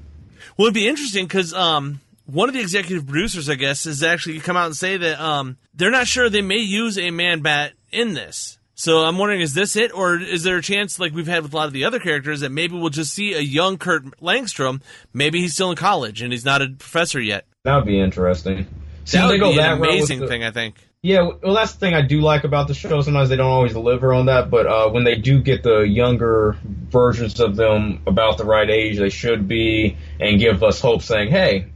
Well, 0.57 0.65
it'd 0.67 0.73
be 0.73 0.87
interesting 0.87 1.25
because 1.25 1.53
um, 1.53 2.01
one 2.25 2.49
of 2.49 2.53
the 2.55 2.59
executive 2.61 3.07
producers, 3.07 3.49
I 3.49 3.55
guess, 3.55 3.85
has 3.85 4.03
actually 4.03 4.39
come 4.39 4.57
out 4.57 4.65
and 4.65 4.75
say 4.75 4.97
that 4.97 5.19
um, 5.21 5.57
they're 5.73 5.89
not 5.91 6.05
sure 6.07 6.29
they 6.29 6.41
may 6.41 6.57
use 6.57 6.97
a 6.97 7.11
man 7.11 7.39
bat 7.41 7.71
in 7.91 8.13
this. 8.13 8.57
So 8.75 8.99
I'm 9.05 9.17
wondering, 9.17 9.39
is 9.41 9.53
this 9.53 9.75
it, 9.77 9.93
or 9.93 10.19
is 10.19 10.43
there 10.43 10.57
a 10.57 10.61
chance, 10.61 10.99
like 10.99 11.13
we've 11.13 11.27
had 11.27 11.43
with 11.43 11.53
a 11.53 11.55
lot 11.55 11.67
of 11.67 11.73
the 11.73 11.85
other 11.85 11.99
characters, 11.99 12.41
that 12.41 12.49
maybe 12.51 12.75
we'll 12.77 12.89
just 12.89 13.13
see 13.13 13.33
a 13.33 13.39
young 13.39 13.77
Kurt 13.77 14.03
Langstrom? 14.19 14.81
Maybe 15.13 15.39
he's 15.41 15.53
still 15.53 15.69
in 15.69 15.77
college 15.77 16.21
and 16.21 16.33
he's 16.33 16.43
not 16.43 16.61
a 16.61 16.67
professor 16.67 17.21
yet. 17.21 17.45
That 17.63 17.75
would 17.77 17.85
be 17.85 17.99
interesting. 17.99 18.67
See, 19.05 19.17
That 19.17 19.31
if 19.33 19.41
would 19.41 19.49
be 19.51 19.55
that 19.57 19.73
an 19.73 19.77
amazing 19.79 20.19
the- 20.19 20.27
thing, 20.27 20.43
I 20.43 20.51
think. 20.51 20.75
Yeah, 21.05 21.31
well, 21.43 21.53
that's 21.53 21.73
the 21.73 21.79
thing 21.79 21.93
I 21.93 22.01
do 22.01 22.21
like 22.21 22.45
about 22.45 22.69
the 22.69 22.73
show. 22.73 23.01
Sometimes 23.01 23.27
they 23.27 23.35
don't 23.35 23.49
always 23.51 23.73
deliver 23.73 24.13
on 24.13 24.27
that, 24.27 24.49
but 24.49 24.65
uh, 24.65 24.89
when 24.89 25.03
they 25.03 25.15
do 25.15 25.41
get 25.41 25.61
the 25.61 25.81
younger 25.81 26.57
versions 26.63 27.41
of 27.41 27.57
them 27.57 28.01
about 28.07 28.37
the 28.37 28.45
right 28.45 28.69
age 28.69 28.97
they 28.97 29.09
should 29.09 29.45
be, 29.47 29.97
and 30.21 30.39
give 30.39 30.63
us 30.63 30.79
hope, 30.79 31.01
saying, 31.03 31.29
"Hey, 31.29 31.67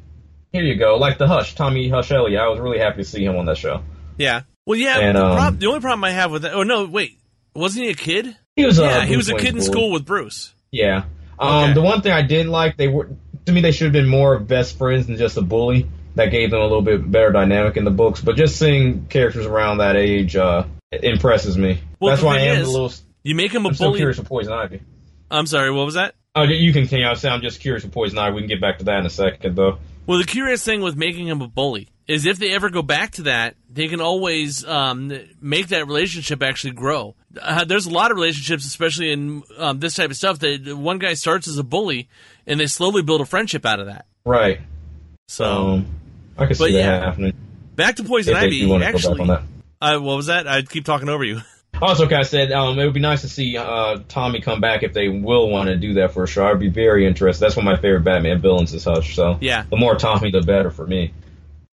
Here 0.53 0.63
you 0.63 0.75
go. 0.75 0.96
Like 0.96 1.17
the 1.17 1.27
Hush, 1.27 1.55
Tommy 1.55 1.89
Hush 1.89 2.10
Elliott. 2.10 2.39
I 2.41 2.48
was 2.48 2.60
really 2.62 2.79
happy 2.79 3.03
to 3.03 3.03
see 3.03 3.24
him 3.25 3.36
on 3.36 3.46
that 3.48 3.57
show. 3.57 3.84
Yeah. 4.17 4.43
Well, 4.65 4.79
yeah. 4.79 4.98
And, 4.98 5.17
the, 5.17 5.25
um, 5.25 5.36
prob- 5.36 5.60
the 5.60 5.67
only 5.67 5.81
problem 5.81 6.05
I 6.05 6.12
have 6.12 6.31
with 6.31 6.43
that. 6.43 6.53
Oh 6.53 6.63
no, 6.63 6.86
wait. 6.86 7.19
Wasn't 7.53 7.84
he 7.84 7.91
a 7.91 7.96
kid? 7.96 8.34
He 8.55 8.65
was. 8.65 8.79
Uh, 8.79 8.84
yeah, 8.86 9.05
he 9.05 9.17
was 9.17 9.27
a 9.29 9.36
kid 9.36 9.50
in 9.50 9.55
boy. 9.57 9.62
school 9.62 9.91
with 9.91 10.05
Bruce. 10.05 10.53
Yeah. 10.72 11.03
Um, 11.38 11.65
Okay. 11.65 11.74
the 11.74 11.81
one 11.81 12.01
thing 12.01 12.13
I 12.13 12.22
did 12.22 12.48
like, 12.48 12.77
they 12.77 12.88
were 12.88 13.10
to 13.46 13.51
me 13.51 13.60
they 13.62 13.72
should 13.74 13.86
have 13.86 13.93
been 13.93 14.07
more 14.07 14.36
of 14.36 14.48
best 14.48 14.77
friends 14.77 15.07
than 15.07 15.17
just 15.17 15.36
a 15.38 15.41
bully. 15.41 15.88
That 16.18 16.32
gave 16.32 16.52
them 16.52 16.60
a 16.60 16.64
little 16.64 16.82
bit 16.82 17.10
better 17.10 17.32
dynamic 17.32 17.78
in 17.78 17.86
the 17.86 17.92
books. 17.92 18.22
But 18.22 18.36
just 18.36 18.58
seeing 18.58 19.06
characters 19.08 19.46
around 19.46 19.78
that 19.78 19.96
age 19.96 20.36
uh, 20.36 20.66
impresses 20.92 21.58
me. 21.58 21.80
Well, 22.00 22.12
That's 22.12 22.24
why 22.24 22.38
I 22.40 22.42
am 22.42 22.62
is, 22.62 22.68
a 22.68 22.72
little. 22.72 22.92
You 23.24 23.36
make 23.36 23.54
him 23.54 23.66
a 23.66 23.70
I'm 23.70 23.76
bully. 23.76 23.98
curious 23.98 24.18
for 24.18 24.24
Poison 24.26 24.54
Ivy. 24.54 24.82
I'm 25.32 25.46
sorry. 25.48 25.72
What 25.72 25.86
was 25.86 25.96
that? 25.96 26.16
Oh, 26.36 26.44
you 26.44 26.72
can 26.74 26.84
continue. 26.84 27.06
I 27.06 27.10
was 27.12 27.22
saying 27.22 27.34
I'm 27.34 27.42
just 27.42 27.60
curious 27.60 27.84
for 27.84 27.90
Poison 27.90 28.18
Ivy. 28.18 28.36
We 28.36 28.42
can 28.42 28.48
get 28.50 28.62
back 28.62 28.78
to 28.80 28.86
that 28.86 29.00
in 29.00 29.06
a 29.06 29.10
second, 29.10 29.56
though. 29.56 29.80
Well, 30.06 30.20
the 30.20 30.26
curious 30.26 30.64
thing 30.64 30.82
with 30.82 30.96
making 30.96 31.28
him 31.28 31.42
a 31.42 31.48
bully 31.48 31.90
is 32.08 32.26
if 32.26 32.40
they 32.40 32.52
ever 32.52 32.70
go 32.70 32.82
back 32.82 33.12
to 33.12 33.24
that, 33.24 33.56
they 33.70 33.90
can 33.90 34.00
always 34.00 34.66
um, 34.66 35.12
make 35.42 35.68
that 35.68 35.86
relationship 35.88 36.42
actually 36.42 36.72
grow. 36.72 37.16
Uh, 37.40 37.66
there's 37.66 37.86
a 37.86 37.90
lot 37.92 38.12
of 38.12 38.16
relationships, 38.18 38.66
especially 38.66 39.12
in 39.12 39.44
um, 39.58 39.80
this 39.80 39.96
type 39.96 40.10
of 40.10 40.16
stuff, 40.16 40.40
that 40.40 40.76
one 40.78 40.98
guy 41.00 41.14
starts 41.14 41.48
as 41.48 41.58
a 41.58 41.64
bully 41.64 42.08
and 42.46 42.60
they 42.60 42.68
slowly 42.68 43.02
build 43.02 43.20
a 43.20 43.26
friendship 43.26 43.66
out 43.66 43.82
of 43.82 43.88
that. 43.88 44.06
Right. 44.26 44.62
So 45.28 45.44
Um, 45.46 45.88
I 46.38 46.46
can 46.46 46.56
see 46.56 46.65
But 46.65 46.72
that 46.74 46.77
yeah. 46.79 47.00
happening. 47.06 47.34
back 47.75 47.96
to 47.98 48.03
Poison 48.03 48.34
If 48.36 48.44
Ivy. 48.44 48.60
do 48.60 48.70
want 48.70 48.84
to 48.84 48.91
go 48.91 48.98
back 48.98 49.06
Actually, 49.06 49.22
on 49.22 49.27
that. 49.27 49.44
uh, 49.82 50.00
what 50.00 50.15
was 50.17 50.25
that? 50.27 50.48
I'd 50.48 50.70
keep 50.70 50.86
talking 50.86 51.10
over 51.10 51.24
you. 51.24 51.41
Also, 51.79 52.06
okay, 52.08 52.15
I 52.15 52.24
said 52.24 52.51
um, 52.51 52.79
it 52.79 52.86
would 52.86 52.96
be 52.96 53.00
nice 53.00 53.22
to 53.22 53.29
see 53.29 53.56
uh, 53.56 54.00
Tommy 54.08 54.41
come 54.41 54.60
back 54.60 54.82
if 54.82 54.94
they 54.94 55.10
will 55.10 55.48
want 55.48 55.67
to 55.67 55.75
do 55.77 55.94
that 55.96 56.12
for 56.12 56.25
sure. 56.25 56.44
I'd 56.46 56.60
be 56.60 56.70
very 56.70 57.06
interested. 57.06 57.46
That's 57.46 57.56
one 57.56 57.67
of 57.67 57.72
my 57.72 57.79
favorite 57.79 58.00
Batman 58.03 58.41
villains 58.41 58.74
is 58.74 58.84
Hush. 58.84 59.13
So 59.15 59.38
Yeah. 59.41 59.63
the 59.70 59.77
more 59.77 59.94
Tommy, 59.96 60.32
the 60.32 60.41
better 60.41 60.72
for 60.72 60.88
me. 60.88 61.13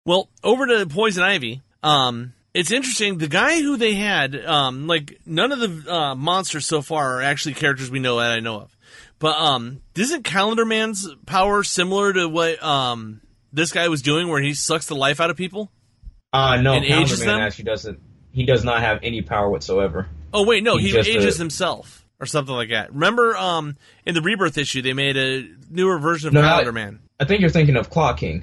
Well, 0.04 0.28
over 0.42 0.66
to 0.66 0.84
Poison 0.86 1.22
Ivy. 1.22 1.62
Um, 1.82 2.34
it's 2.52 2.70
interesting. 2.70 3.16
The 3.16 3.28
guy 3.28 3.62
who 3.62 3.78
they 3.78 3.94
had, 3.94 4.36
um, 4.44 4.86
like 4.86 5.20
none 5.24 5.52
of 5.52 5.60
the 5.60 5.90
uh, 5.94 6.14
monsters 6.14 6.66
so 6.66 6.82
far 6.82 7.20
are 7.20 7.22
actually 7.22 7.54
characters 7.54 7.90
we 7.90 7.98
know 7.98 8.18
that 8.18 8.30
I 8.32 8.40
know 8.40 8.56
of. 8.60 8.76
But 9.18 9.38
um, 9.38 9.80
isn't 9.94 10.24
Calendar 10.24 10.66
Man's 10.66 11.08
power 11.24 11.62
similar 11.62 12.12
to 12.12 12.28
what 12.28 12.62
um 12.62 13.22
this 13.54 13.72
guy 13.72 13.88
was 13.88 14.02
doing, 14.02 14.28
where 14.28 14.42
he 14.42 14.52
sucks 14.54 14.86
the 14.86 14.94
life 14.96 15.20
out 15.20 15.30
of 15.30 15.36
people? 15.36 15.70
Uh, 16.32 16.56
no, 16.60 16.74
And 16.74 16.84
ages 16.84 17.20
Man 17.20 17.28
them? 17.28 17.40
actually 17.40 17.64
doesn't. 17.64 18.00
He 18.32 18.44
does 18.44 18.64
not 18.64 18.80
have 18.80 18.98
any 19.02 19.22
power 19.22 19.48
whatsoever. 19.48 20.08
Oh 20.32 20.44
wait, 20.44 20.64
no, 20.64 20.76
He 20.76 20.90
he, 20.90 20.98
ages 20.98 21.36
uh, 21.36 21.42
himself 21.44 22.04
or 22.20 22.26
something 22.26 22.54
like 22.54 22.70
that. 22.70 22.92
Remember, 22.92 23.36
um, 23.36 23.76
in 24.04 24.14
the 24.14 24.20
Rebirth 24.20 24.58
issue, 24.58 24.82
they 24.82 24.92
made 24.92 25.16
a 25.16 25.48
newer 25.70 25.98
version 25.98 26.28
of 26.28 26.34
No, 26.34 26.42
Calendar 26.42 26.70
I- 26.70 26.74
Man. 26.74 26.98
I 27.20 27.24
think 27.24 27.40
you're 27.40 27.50
thinking 27.50 27.76
of 27.76 27.90
Clock 27.90 28.18
King. 28.18 28.42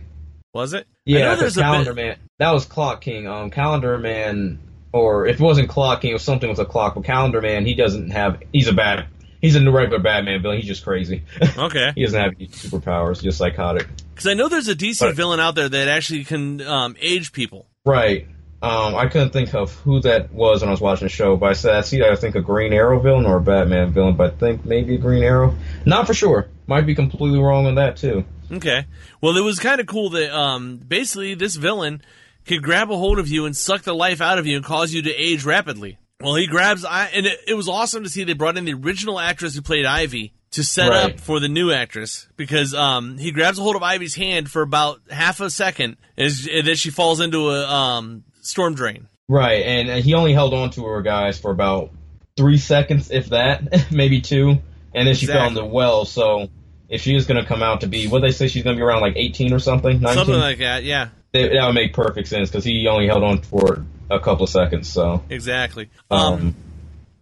Was 0.53 0.73
it? 0.73 0.87
Yeah, 1.05 1.35
there's 1.35 1.57
a 1.57 1.61
Calendar 1.61 1.93
bit- 1.93 2.05
Man. 2.07 2.17
That 2.39 2.51
was 2.51 2.65
Clock 2.65 3.01
King. 3.01 3.27
Um, 3.27 3.49
Calendar 3.51 3.97
Man, 3.97 4.59
or 4.93 5.27
if 5.27 5.39
it 5.41 5.43
wasn't 5.43 5.67
Clock 5.67 6.01
King, 6.01 6.11
it 6.11 6.13
was 6.13 6.23
something 6.23 6.49
with 6.49 6.59
a 6.59 6.65
clock. 6.65 6.95
But 6.95 7.03
Calendar 7.03 7.41
Man, 7.41 7.65
he 7.65 7.73
doesn't 7.75 8.11
have. 8.11 8.41
He's 8.53 8.67
a 8.69 8.73
bad. 8.73 9.07
He's 9.41 9.55
a 9.55 9.71
regular 9.71 9.99
Batman 9.99 10.41
villain. 10.41 10.57
He's 10.59 10.67
just 10.67 10.83
crazy. 10.85 11.23
Okay. 11.57 11.91
he 11.95 12.03
doesn't 12.05 12.19
have 12.19 12.33
any 12.37 12.47
superpowers. 12.47 13.21
Just 13.21 13.37
psychotic. 13.39 13.87
Because 14.13 14.27
I 14.27 14.33
know 14.33 14.47
there's 14.49 14.67
a 14.67 14.75
DC 14.75 14.99
But- 14.99 15.15
villain 15.15 15.39
out 15.39 15.55
there 15.55 15.69
that 15.69 15.87
actually 15.87 16.23
can 16.23 16.61
um, 16.61 16.95
age 17.01 17.31
people. 17.31 17.67
Right. 17.85 18.27
Um, 18.63 18.93
I 18.93 19.07
couldn't 19.07 19.31
think 19.31 19.55
of 19.55 19.73
who 19.73 20.01
that 20.01 20.31
was 20.31 20.61
when 20.61 20.67
I 20.67 20.71
was 20.71 20.81
watching 20.81 21.05
the 21.05 21.09
show, 21.09 21.35
but 21.35 21.47
I 21.49 21.53
said 21.53 21.73
I 21.75 21.81
see. 21.81 22.03
I 22.03 22.15
think 22.15 22.35
a 22.35 22.41
Green 22.41 22.73
Arrow 22.73 22.99
villain 22.99 23.25
or 23.25 23.37
a 23.37 23.41
Batman 23.41 23.91
villain, 23.91 24.15
but 24.15 24.33
I 24.33 24.35
think 24.37 24.65
maybe 24.65 24.95
a 24.95 24.97
Green 24.99 25.23
Arrow. 25.23 25.55
Not 25.83 26.05
for 26.05 26.13
sure. 26.13 26.47
Might 26.67 26.85
be 26.85 26.93
completely 26.93 27.39
wrong 27.39 27.65
on 27.65 27.75
that 27.75 27.97
too. 27.97 28.23
Okay. 28.51 28.85
Well, 29.19 29.35
it 29.35 29.41
was 29.41 29.57
kind 29.59 29.81
of 29.81 29.87
cool 29.87 30.11
that 30.11 30.31
um, 30.31 30.77
basically 30.77 31.33
this 31.33 31.55
villain 31.55 32.03
could 32.45 32.61
grab 32.61 32.91
a 32.91 32.97
hold 32.97 33.17
of 33.17 33.29
you 33.29 33.45
and 33.47 33.57
suck 33.57 33.81
the 33.81 33.95
life 33.95 34.21
out 34.21 34.37
of 34.37 34.45
you 34.45 34.57
and 34.57 34.65
cause 34.65 34.93
you 34.93 35.01
to 35.01 35.11
age 35.11 35.43
rapidly. 35.43 35.97
Well, 36.19 36.35
he 36.35 36.45
grabs, 36.45 36.85
I, 36.85 37.05
and 37.07 37.25
it, 37.25 37.39
it 37.47 37.53
was 37.55 37.67
awesome 37.67 38.03
to 38.03 38.09
see 38.09 38.23
they 38.25 38.33
brought 38.33 38.57
in 38.57 38.65
the 38.65 38.73
original 38.75 39.19
actress 39.19 39.55
who 39.55 39.63
played 39.63 39.87
Ivy 39.87 40.33
to 40.51 40.63
set 40.63 40.89
Right. 40.89 41.13
up 41.13 41.19
for 41.19 41.39
the 41.39 41.47
new 41.47 41.71
actress 41.71 42.27
because 42.35 42.73
um, 42.73 43.17
he 43.17 43.31
grabs 43.31 43.57
a 43.57 43.61
hold 43.61 43.75
of 43.75 43.83
Ivy's 43.83 44.15
hand 44.15 44.49
for 44.51 44.61
about 44.61 44.99
half 45.09 45.39
a 45.39 45.49
second 45.49 45.97
and, 46.17 46.31
and 46.51 46.67
then 46.67 46.75
she 46.75 46.89
falls 46.91 47.19
into 47.21 47.49
a 47.49 47.65
um, 47.67 48.23
storm 48.41 48.75
drain. 48.75 49.07
Right, 49.29 49.63
and 49.65 49.89
uh, 49.89 49.95
he 49.95 50.13
only 50.13 50.33
held 50.33 50.53
on 50.53 50.71
to 50.71 50.83
her 50.85 51.01
guys 51.01 51.39
for 51.39 51.51
about 51.51 51.91
three 52.35 52.57
seconds, 52.57 53.11
if 53.11 53.29
that, 53.29 53.87
maybe 53.91 54.19
two, 54.19 54.57
and 54.93 55.07
then 55.07 55.15
she 55.15 55.25
fell 55.25 55.47
in 55.47 55.53
the 55.53 55.63
well. 55.63 56.03
So 56.03 56.49
if 56.89 57.01
she 57.01 57.15
is 57.15 57.25
going 57.27 57.41
to 57.41 57.47
come 57.47 57.63
out 57.63 57.79
to 57.81 57.87
be, 57.87 58.07
what 58.07 58.21
they 58.21 58.31
say 58.31 58.49
she's 58.49 58.63
going 58.63 58.75
to 58.75 58.79
be 58.79 58.83
around 58.83 58.99
like 58.99 59.13
18 59.15 59.53
or 59.53 59.59
something, 59.59 60.01
19, 60.01 60.13
Something 60.17 60.35
like 60.39 60.57
that, 60.57 60.83
yeah. 60.83 61.09
that, 61.31 61.51
that 61.53 61.65
would 61.65 61.75
make 61.75 61.93
perfect 61.93 62.27
sense 62.27 62.49
because 62.49 62.65
he 62.65 62.85
only 62.87 63.07
held 63.07 63.23
on 63.23 63.41
for 63.41 63.85
a 64.09 64.19
couple 64.19 64.43
of 64.43 64.49
seconds. 64.49 64.89
So 64.91 65.23
Exactly. 65.29 65.89
um, 66.09 66.33
Um, 66.33 66.55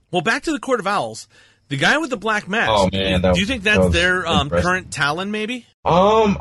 well, 0.10 0.24
back 0.24 0.42
to 0.44 0.52
the 0.52 0.60
Court 0.60 0.80
of 0.80 0.88
Owls. 0.88 1.28
The 1.70 1.78
guy 1.78 1.98
with 2.00 2.10
the 2.10 2.18
black 2.18 2.48
mask. 2.48 2.72
Oh, 2.74 2.90
man, 2.92 3.22
that 3.22 3.36
do 3.36 3.40
you 3.40 3.46
think 3.46 3.64
that's 3.64 3.78
was 3.80 3.94
their 3.94 4.26
um, 4.28 4.50
current 4.50 4.92
Talon? 4.92 5.32
Maybe. 5.32 5.66
Um, 5.86 6.40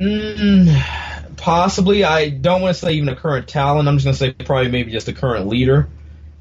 mm, 0.00 1.36
possibly. 1.36 2.04
I 2.04 2.28
don't 2.30 2.60
want 2.60 2.74
to 2.74 2.80
say 2.80 2.92
even 2.94 3.08
a 3.08 3.16
current 3.16 3.48
Talon. 3.48 3.86
I'm 3.88 3.98
just 3.98 4.04
going 4.04 4.14
to 4.14 4.18
say 4.40 4.44
probably 4.44 4.70
maybe 4.70 4.90
just 4.90 5.08
a 5.08 5.12
current 5.12 5.46
leader. 5.46 5.88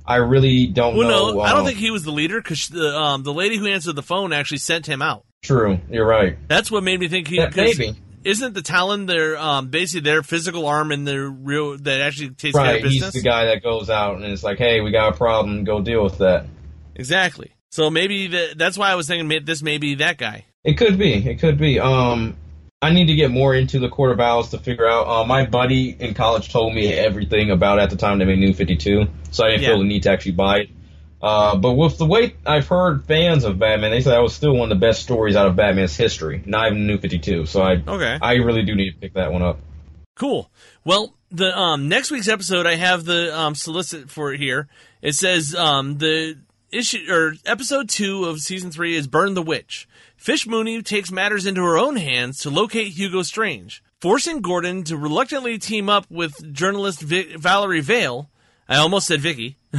I 0.05 0.17
really 0.17 0.67
don't 0.67 0.97
Well, 0.97 1.07
know. 1.07 1.33
no, 1.35 1.41
I 1.41 1.51
don't 1.51 1.61
um, 1.61 1.65
think 1.67 1.77
he 1.77 1.89
was 1.91 2.03
the 2.03 2.11
leader 2.11 2.41
because 2.41 2.67
the 2.67 2.93
um, 2.97 3.23
the 3.23 3.33
lady 3.33 3.57
who 3.57 3.67
answered 3.67 3.95
the 3.95 4.03
phone 4.03 4.33
actually 4.33 4.57
sent 4.57 4.85
him 4.85 5.01
out. 5.01 5.25
True. 5.41 5.79
You're 5.89 6.05
right. 6.05 6.37
That's 6.47 6.69
what 6.69 6.83
made 6.83 6.99
me 6.99 7.07
think 7.07 7.27
he. 7.27 7.37
Yeah, 7.37 7.49
maybe. 7.55 7.95
Isn't 8.25 8.53
the 8.53 8.61
Talon 8.61 9.05
their 9.05 9.37
um, 9.37 9.67
basically 9.69 10.01
their 10.09 10.23
physical 10.23 10.65
arm 10.65 10.91
and 10.91 11.07
their 11.07 11.27
real 11.29 11.77
that 11.77 12.01
actually 12.01 12.29
takes 12.31 12.55
care 12.55 12.63
Right. 12.65 12.83
of 12.83 12.89
He's 12.91 13.11
the 13.11 13.21
guy 13.21 13.45
that 13.45 13.61
goes 13.63 13.89
out 13.89 14.15
and 14.15 14.25
it's 14.25 14.43
like, 14.43 14.57
hey, 14.57 14.81
we 14.81 14.91
got 14.91 15.13
a 15.13 15.17
problem. 15.17 15.63
Go 15.65 15.81
deal 15.81 16.03
with 16.03 16.17
that. 16.17 16.45
Exactly. 16.95 17.52
So 17.73 17.89
maybe 17.89 18.27
the, 18.27 18.53
that's 18.55 18.77
why 18.77 18.91
I 18.91 18.95
was 18.95 19.07
thinking 19.07 19.45
this 19.45 19.63
may 19.63 19.79
be 19.79 19.95
that 19.95 20.19
guy. 20.19 20.45
It 20.63 20.73
could 20.77 20.99
be. 20.99 21.13
It 21.27 21.39
could 21.39 21.57
be. 21.57 21.79
Um, 21.79 22.37
I 22.83 22.93
need 22.93 23.07
to 23.07 23.15
get 23.15 23.31
more 23.31 23.55
into 23.55 23.79
the 23.79 23.89
Court 23.89 24.11
of 24.11 24.19
Owls 24.19 24.51
to 24.51 24.59
figure 24.59 24.87
out. 24.87 25.07
Uh, 25.07 25.25
my 25.25 25.47
buddy 25.47 25.89
in 25.89 26.13
college 26.13 26.49
told 26.49 26.75
me 26.75 26.93
everything 26.93 27.49
about 27.49 27.79
it 27.79 27.81
at 27.81 27.89
the 27.89 27.95
time 27.95 28.19
they 28.19 28.25
made 28.25 28.37
New 28.37 28.53
52, 28.53 29.07
so 29.31 29.43
I 29.43 29.49
didn't 29.49 29.63
Yeah. 29.63 29.69
feel 29.69 29.79
the 29.79 29.85
need 29.85 30.03
to 30.03 30.11
actually 30.11 30.33
buy 30.33 30.59
it. 30.59 30.69
Uh, 31.19 31.55
but 31.55 31.71
with 31.73 31.97
the 31.97 32.05
way 32.05 32.35
I've 32.45 32.67
heard 32.67 33.05
fans 33.07 33.43
of 33.43 33.57
Batman, 33.57 33.89
they 33.89 34.01
say 34.01 34.11
that 34.11 34.21
was 34.21 34.35
still 34.35 34.53
one 34.53 34.71
of 34.71 34.79
the 34.79 34.85
best 34.85 35.01
stories 35.01 35.35
out 35.35 35.47
of 35.47 35.55
Batman's 35.55 35.95
history, 35.97 36.43
not 36.45 36.67
even 36.67 36.85
New 36.85 36.99
52. 36.99 37.47
So 37.47 37.63
I, 37.63 37.81
Okay. 37.87 38.19
I 38.21 38.35
really 38.35 38.61
do 38.61 38.75
need 38.75 38.91
to 38.91 38.97
pick 38.99 39.15
that 39.15 39.31
one 39.33 39.41
up. 39.41 39.57
Cool. 40.15 40.51
Well, 40.85 41.15
the 41.31 41.57
um, 41.57 41.89
next 41.89 42.11
week's 42.11 42.27
episode, 42.27 42.67
I 42.67 42.75
have 42.75 43.03
the 43.03 43.35
um, 43.35 43.55
solicit 43.55 44.11
for 44.11 44.31
it 44.31 44.37
here. 44.39 44.67
It 45.01 45.15
says 45.15 45.55
um, 45.55 45.97
the 45.97 46.37
issue 46.73 47.05
or 47.09 47.35
episode 47.45 47.89
two 47.89 48.25
of 48.25 48.39
season 48.39 48.71
three 48.71 48.95
is 48.95 49.07
"Burn 49.07 49.33
the 49.33 49.41
Witch." 49.41 49.87
Fish 50.17 50.47
Mooney 50.47 50.81
takes 50.81 51.11
matters 51.11 51.45
into 51.45 51.63
her 51.63 51.77
own 51.77 51.97
hands 51.97 52.39
to 52.39 52.49
locate 52.49 52.93
Hugo 52.93 53.23
Strange, 53.23 53.83
forcing 53.99 54.41
Gordon 54.41 54.83
to 54.85 54.97
reluctantly 54.97 55.57
team 55.57 55.89
up 55.89 56.05
with 56.09 56.53
journalist 56.53 57.01
Valerie 57.01 57.81
Vale. 57.81 58.29
I 58.67 58.77
almost 58.77 59.07
said 59.07 59.19
Vicky 59.19 59.57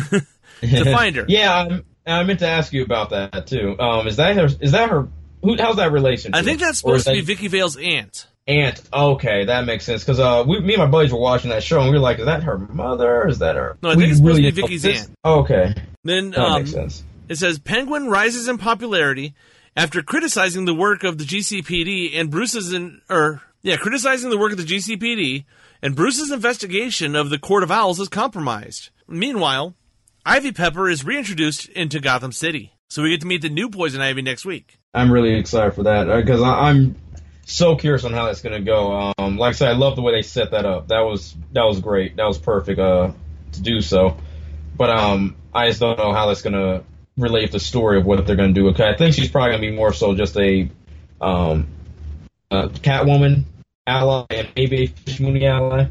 to 0.61 0.85
find 0.93 1.17
her. 1.17 1.25
Yeah, 1.29 1.55
I'm, 1.55 1.85
I 2.07 2.23
meant 2.25 2.41
to 2.41 2.49
ask 2.49 2.73
you 2.73 2.83
about 2.85 3.11
that 3.11 3.47
too. 3.47 3.79
Um, 3.79 4.07
is 4.07 4.17
that 4.17 4.37
her? 4.37 4.49
Is 4.61 4.73
that 4.73 4.91
her? 4.91 5.09
Who? 5.43 5.57
How's 5.59 5.77
that 5.77 5.93
relationship? 5.93 6.37
I 6.37 6.43
think 6.43 6.61
that's 6.61 6.79
supposed 6.79 7.07
to 7.07 7.13
be 7.13 7.21
Vicky 7.23 7.49
Vale's 7.49 7.77
aunt. 7.77 8.27
Aunt. 8.47 8.83
Okay, 8.93 9.47
that 9.47 9.65
makes 9.65 9.85
sense. 9.85 10.03
Because 10.03 10.21
uh, 10.21 10.45
we, 10.47 10.61
me 10.61 10.75
and 10.75 10.83
my 10.83 10.87
buddies 10.87 11.13
were 11.13 11.19
watching 11.19 11.51
that 11.51 11.63
show, 11.63 11.81
and 11.81 11.91
we 11.91 11.97
were 11.97 12.03
like, 12.03 12.19
"Is 12.19 12.27
that 12.27 12.43
her 12.43 12.59
mother? 12.59 13.23
Or 13.23 13.29
is 13.29 13.39
that 13.39 13.57
her?" 13.57 13.79
No, 13.83 13.91
I 13.91 13.93
think 13.93 14.05
we 14.05 14.11
it's 14.11 14.19
supposed 14.19 14.37
to 14.37 14.43
be 14.43 14.51
Vicky's 14.51 14.83
this- 14.83 15.01
aunt. 15.07 15.11
Okay, 15.25 15.75
Then 16.03 16.31
that 16.31 16.39
um, 16.39 16.63
makes 16.63 16.73
sense. 16.73 17.05
It 17.29 17.37
says 17.37 17.59
Penguin 17.59 18.09
rises 18.09 18.49
in 18.49 18.59
popularity 18.59 19.35
after 19.77 20.03
criticizing 20.03 20.67
the 20.67 20.75
work 20.75 21.05
of 21.05 21.17
the 21.19 21.25
GCPD 21.25 22.19
and 22.19 22.31
Bruce's 22.31 22.73
in, 22.73 23.01
or 23.09 23.41
yeah, 23.63 23.77
criticizing 23.77 24.29
the 24.29 24.39
work 24.39 24.53
of 24.53 24.59
the 24.59 24.65
GCPD 24.65 25.45
and 25.83 25.97
Bruce's 25.97 26.31
investigation 26.31 27.17
of 27.17 27.31
the 27.31 27.39
Court 27.39 27.63
of 27.63 27.71
Owls 27.71 27.99
is 27.99 28.09
compromised. 28.09 28.91
Meanwhile, 29.09 29.75
Ivy 30.27 30.53
Pepper 30.53 30.89
is 30.89 31.05
reintroduced 31.05 31.69
into 31.71 32.01
Gotham 32.01 32.33
City, 32.33 32.73
so 32.89 33.03
we 33.03 33.11
get 33.11 33.23
to 33.23 33.27
meet 33.27 33.43
the 33.43 33.49
new 33.49 33.71
Poison 33.71 34.01
Ivy 34.03 34.23
next 34.23 34.45
week. 34.45 34.79
I'm 34.93 35.11
really 35.11 35.35
excited 35.35 35.75
for 35.75 35.83
that 35.85 36.05
because 36.05 36.43
I'm 36.43 36.95
so 37.47 37.77
curious 37.77 38.05
on 38.05 38.13
how 38.13 38.27
that's 38.27 38.43
gonna 38.43 38.61
go. 38.61 39.13
Um, 39.19 39.37
like 39.37 39.51
I 39.51 39.53
said, 39.53 39.69
I 39.69 39.73
love 39.73 39.97
the 39.97 40.03
way 40.03 40.13
they 40.13 40.23
set 40.23 40.53
that 40.53 40.65
up. 40.65 40.89
That 40.89 41.01
was 41.01 41.35
that 41.53 41.65
was 41.65 41.81
great. 41.81 42.17
That 42.17 42.27
was 42.27 42.39
perfect 42.39 42.79
uh, 42.79 43.13
to 43.53 43.63
do 43.63 43.81
so. 43.81 44.17
But 44.77 44.91
um, 44.91 45.37
I 45.53 45.69
just 45.69 45.81
don't 45.81 45.99
know 45.99 46.13
how 46.13 46.27
that's 46.27 46.43
gonna 46.43 46.85
relate 47.17 47.53
the 47.53 47.61
story 47.61 47.99
of 47.99 48.07
what 48.07 48.27
they're 48.27 48.37
gonna 48.37 48.53
do. 48.53 48.69
Okay, 48.69 48.89
I 48.89 48.97
think 48.97 49.15
she's 49.15 49.31
probably 49.31 49.53
gonna 49.53 49.61
be 49.61 49.77
more 49.77 49.93
so 49.93 50.15
just 50.15 50.37
a 50.37 50.71
um, 51.21 51.69
a 52.51 52.69
Catwoman 52.69 53.45
ally 53.87 54.27
and 54.31 54.49
maybe 54.57 54.85
a 54.85 54.87
Fish 54.87 55.21
Mooney 55.21 55.47
ally. 55.47 55.87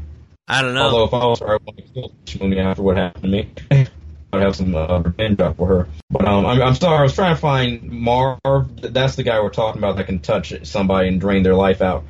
I 0.46 0.62
don't 0.62 0.74
know. 0.74 0.82
Although 0.82 1.04
if 1.04 1.14
I 1.14 1.26
was 1.26 1.40
her, 1.40 1.54
I 1.54 1.58
would 1.64 1.76
to 1.76 1.82
kill 1.82 2.12
Fish 2.26 2.40
Mooney 2.40 2.58
after 2.58 2.82
what 2.82 2.96
happened 2.96 3.22
to 3.22 3.28
me. 3.28 3.48
Have 4.40 4.56
some 4.56 4.74
uh, 4.74 5.00
revenge 5.00 5.40
out 5.40 5.56
for 5.56 5.66
her. 5.68 5.88
But 6.10 6.26
um, 6.26 6.46
I'm, 6.46 6.60
I'm 6.62 6.74
sorry, 6.74 6.98
I 6.98 7.02
was 7.02 7.14
trying 7.14 7.34
to 7.34 7.40
find 7.40 7.82
Marv. 7.90 8.40
That's 8.80 9.16
the 9.16 9.22
guy 9.22 9.40
we're 9.40 9.50
talking 9.50 9.80
about 9.80 9.96
that 9.96 10.06
can 10.06 10.18
touch 10.20 10.52
somebody 10.66 11.08
and 11.08 11.20
drain 11.20 11.42
their 11.42 11.54
life 11.54 11.80
out. 11.82 12.04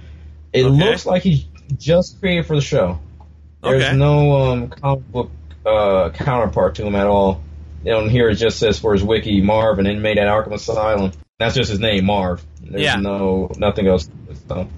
It 0.53 0.65
Okay. 0.65 0.85
looks 0.91 1.07
like 1.07 1.23
he's 1.23 1.45
just 1.79 2.21
created 2.21 2.47
for 2.47 2.57
the 2.57 2.63
show. 2.63 2.99
There's 3.63 3.83
Okay. 3.83 3.97
no 3.97 4.33
um, 4.53 4.69
comic 4.69 5.11
book 5.11 5.31
uh, 5.67 6.11
counterpart 6.11 6.75
to 6.77 6.85
him 6.87 6.95
at 6.95 7.07
all. 7.07 7.43
Know, 7.83 8.07
here 8.09 8.29
it 8.31 8.37
just 8.37 8.59
says 8.59 8.79
for 8.79 8.93
his 8.95 9.03
wiki, 9.05 9.41
Marv, 9.43 9.79
an 9.79 9.87
inmate 9.87 10.17
at 10.19 10.27
Arkham 10.27 10.53
Asylum. 10.55 11.13
That's 11.39 11.55
just 11.55 11.71
his 11.71 11.81
name, 11.81 12.07
Marv. 12.07 12.43
There's 12.63 12.83
Yeah. 12.83 12.97
no 12.97 13.51
nothing 13.59 13.87
else. 13.87 14.09
So, 14.49 14.69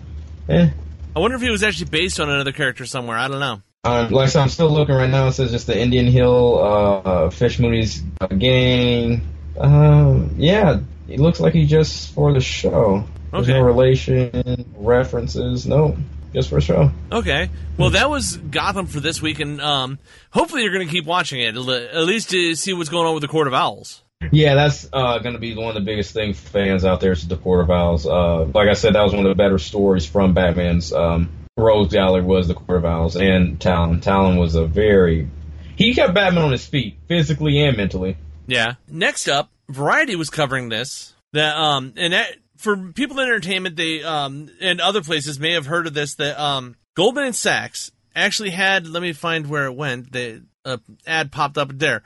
eh. 0.49 0.71
I 1.15 1.19
wonder 1.19 1.37
if 1.37 1.43
he 1.43 1.51
was 1.51 1.63
actually 1.63 1.91
based 1.91 2.19
on 2.21 2.29
another 2.31 2.53
character 2.53 2.85
somewhere. 2.87 3.17
I 3.17 3.29
don't 3.29 3.39
know. 3.41 3.63
Um, 3.87 4.11
like 4.11 4.25
I 4.25 4.29
said, 4.29 4.43
I'm 4.43 4.49
still 4.49 4.71
looking 4.71 4.97
right 4.97 5.09
now. 5.09 5.29
It 5.29 5.33
says 5.33 5.53
just 5.53 5.69
the 5.69 5.79
Indian 5.79 6.07
Hill 6.07 6.59
uh, 6.59 6.99
uh, 6.99 7.31
Fish 7.31 7.61
Mooney's 7.61 8.03
uh, 8.21 8.27
gang. 8.27 9.27
Um, 9.59 10.35
yeah, 10.37 10.81
it 11.09 11.21
looks 11.21 11.39
like 11.39 11.55
he 11.55 11.67
just 11.67 12.13
for 12.13 12.33
the 12.33 12.41
show. 12.41 13.05
There's 13.31 13.49
no 13.49 13.61
relation, 13.61 14.75
references, 14.77 15.67
no, 15.67 15.97
just 16.33 16.49
for 16.49 16.57
the 16.57 16.63
show. 16.63 16.91
Okay. 17.13 17.51
Well, 17.77 17.91
that 17.91 18.11
was 18.11 18.37
Gotham 18.37 18.87
for 18.87 18.99
this 18.99 19.23
week, 19.23 19.41
and 19.41 19.61
um, 19.61 19.99
hopefully 20.31 20.63
you're 20.63 20.73
going 20.73 20.87
to 20.87 20.93
keep 20.93 21.05
watching 21.05 21.41
it, 21.41 21.55
at 21.55 22.05
least 22.05 22.31
to 22.31 22.55
see 22.55 22.73
what's 22.73 22.89
going 22.89 23.07
on 23.07 23.15
with 23.15 23.21
the 23.21 23.29
Court 23.29 23.47
of 23.47 23.55
Owls. 23.55 24.03
Yeah, 24.33 24.55
that's 24.55 24.89
uh, 24.93 25.19
going 25.19 25.35
to 25.35 25.39
be 25.39 25.55
one 25.55 25.69
of 25.69 25.75
the 25.75 25.81
biggest 25.83 26.13
things 26.13 26.41
fans 26.41 26.85
out 26.85 27.01
there 27.01 27.13
is 27.13 27.29
the 27.29 27.37
Court 27.37 27.61
of 27.61 27.71
Owls. 27.71 28.07
Uh, 28.07 28.45
like 28.47 28.69
I 28.69 28.73
said, 28.73 28.95
that 28.95 29.03
was 29.03 29.13
one 29.13 29.27
of 29.27 29.29
the 29.29 29.37
better 29.37 29.59
stories 29.59 30.07
from 30.07 30.33
Batman's 30.33 30.93
um, 30.93 31.29
Rogues 31.57 31.93
Gallery 31.93 32.23
was 32.23 32.49
the 32.49 32.55
Court 32.55 32.79
of 32.79 32.85
Owls 32.85 33.17
and 33.17 33.59
Talon. 33.61 34.01
Talon 34.01 34.37
was 34.37 34.55
a 34.55 34.67
very 34.67 35.29
he 35.77 35.95
kept 35.95 36.15
Batman 36.15 36.45
on 36.45 36.53
his 36.53 36.67
feet 36.67 36.99
physically 37.09 37.63
and 37.63 37.77
mentally. 37.77 38.17
Yeah. 38.47 38.75
Next 38.89 39.29
up, 39.29 39.51
Variety 39.69 40.17
was 40.17 40.31
covering 40.31 40.69
this. 40.69 41.15
That 41.33 41.57
um, 41.57 41.93
and 41.97 42.13
that, 42.13 42.37
for 42.57 42.77
people 42.93 43.19
in 43.19 43.27
entertainment, 43.27 43.77
they 43.77 44.03
um, 44.03 44.51
and 44.61 44.81
other 44.81 45.03
places 45.03 45.41
may 45.41 45.53
have 45.53 45.67
heard 45.67 45.87
of 45.87 45.95
this. 45.95 46.15
That 46.15 46.41
um, 46.41 46.77
Goldman 46.95 47.25
and 47.25 47.37
Sachs 47.37 47.91
actually 48.15 48.51
had. 48.51 48.87
Let 48.87 49.03
me 49.03 49.13
find 49.13 49.49
where 49.49 49.67
it 49.67 49.75
went. 49.75 50.13
The 50.13 50.45
uh, 50.65 50.79
ad 51.07 51.33
popped 51.33 51.59
up 51.59 51.71
there. 51.73 52.03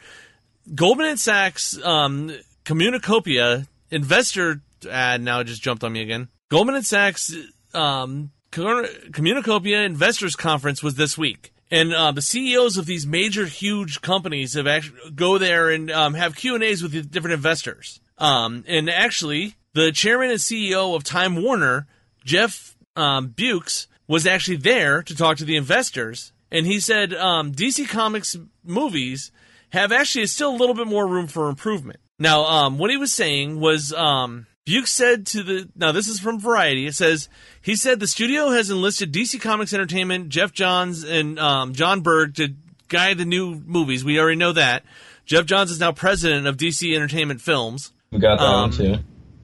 Goldman 0.74 1.06
and 1.06 1.20
Sachs 1.20 1.78
um, 1.84 2.32
Communacopia 2.64 3.66
investor 3.90 4.62
ad 4.88 5.20
now 5.20 5.42
just 5.42 5.62
jumped 5.62 5.84
on 5.84 5.92
me 5.92 6.02
again. 6.02 6.28
Goldman 6.50 6.76
and 6.76 6.86
Sachs 6.86 7.34
um, 7.74 8.30
Communacopia 8.50 9.84
Investors 9.84 10.34
Conference 10.34 10.82
was 10.82 10.96
this 10.96 11.16
week, 11.16 11.52
and 11.70 11.94
uh, 11.94 12.10
the 12.12 12.22
CEOs 12.22 12.76
of 12.76 12.86
these 12.86 13.06
major, 13.06 13.46
huge 13.46 14.00
companies 14.00 14.54
have 14.54 14.66
actually 14.66 15.12
go 15.12 15.38
there 15.38 15.70
and 15.70 15.90
um, 15.90 16.14
have 16.14 16.34
Q 16.34 16.56
and 16.56 16.64
A's 16.64 16.82
with 16.82 16.92
the 16.92 17.02
different 17.02 17.34
investors. 17.34 18.00
Um, 18.18 18.64
and 18.66 18.90
actually, 18.90 19.54
the 19.72 19.92
chairman 19.92 20.30
and 20.30 20.40
CEO 20.40 20.96
of 20.96 21.04
Time 21.04 21.42
Warner, 21.42 21.86
Jeff 22.24 22.76
um, 22.96 23.28
Bewkes, 23.28 23.86
was 24.08 24.26
actually 24.26 24.56
there 24.56 25.02
to 25.04 25.14
talk 25.14 25.36
to 25.36 25.44
the 25.44 25.56
investors, 25.56 26.32
and 26.50 26.66
he 26.66 26.80
said 26.80 27.14
um, 27.14 27.52
DC 27.52 27.88
Comics 27.88 28.36
movies 28.64 29.30
have 29.70 29.92
actually 29.92 30.26
still 30.26 30.50
a 30.50 30.56
little 30.56 30.74
bit 30.74 30.88
more 30.88 31.06
room 31.06 31.28
for 31.28 31.48
improvement. 31.48 32.00
Now, 32.18 32.44
um, 32.44 32.78
what 32.78 32.90
he 32.90 32.96
was 32.96 33.12
saying 33.12 33.60
was, 33.60 33.92
um, 33.92 34.46
Buke 34.70 34.86
said 34.86 35.26
to 35.26 35.42
the, 35.42 35.68
now 35.74 35.90
this 35.90 36.06
is 36.06 36.20
from 36.20 36.38
Variety, 36.38 36.86
it 36.86 36.94
says, 36.94 37.28
he 37.60 37.74
said 37.74 37.98
the 37.98 38.06
studio 38.06 38.50
has 38.50 38.70
enlisted 38.70 39.12
DC 39.12 39.40
Comics 39.40 39.74
Entertainment, 39.74 40.28
Geoff 40.28 40.52
Johns, 40.52 41.02
and 41.02 41.40
um, 41.40 41.74
Jon 41.74 42.02
Berg 42.02 42.36
to 42.36 42.54
guide 42.88 43.18
the 43.18 43.24
new 43.24 43.56
movies. 43.66 44.04
We 44.04 44.20
already 44.20 44.36
know 44.36 44.52
that. 44.52 44.84
Geoff 45.26 45.46
Johns 45.46 45.72
is 45.72 45.80
now 45.80 45.90
president 45.90 46.46
of 46.46 46.56
DC 46.56 46.94
Entertainment 46.94 47.40
Films 47.40 47.92
We 48.12 48.20
got 48.20 48.38
that 48.38 48.44
Um, 48.44 48.60
one 48.62 48.70
too. 48.70 48.96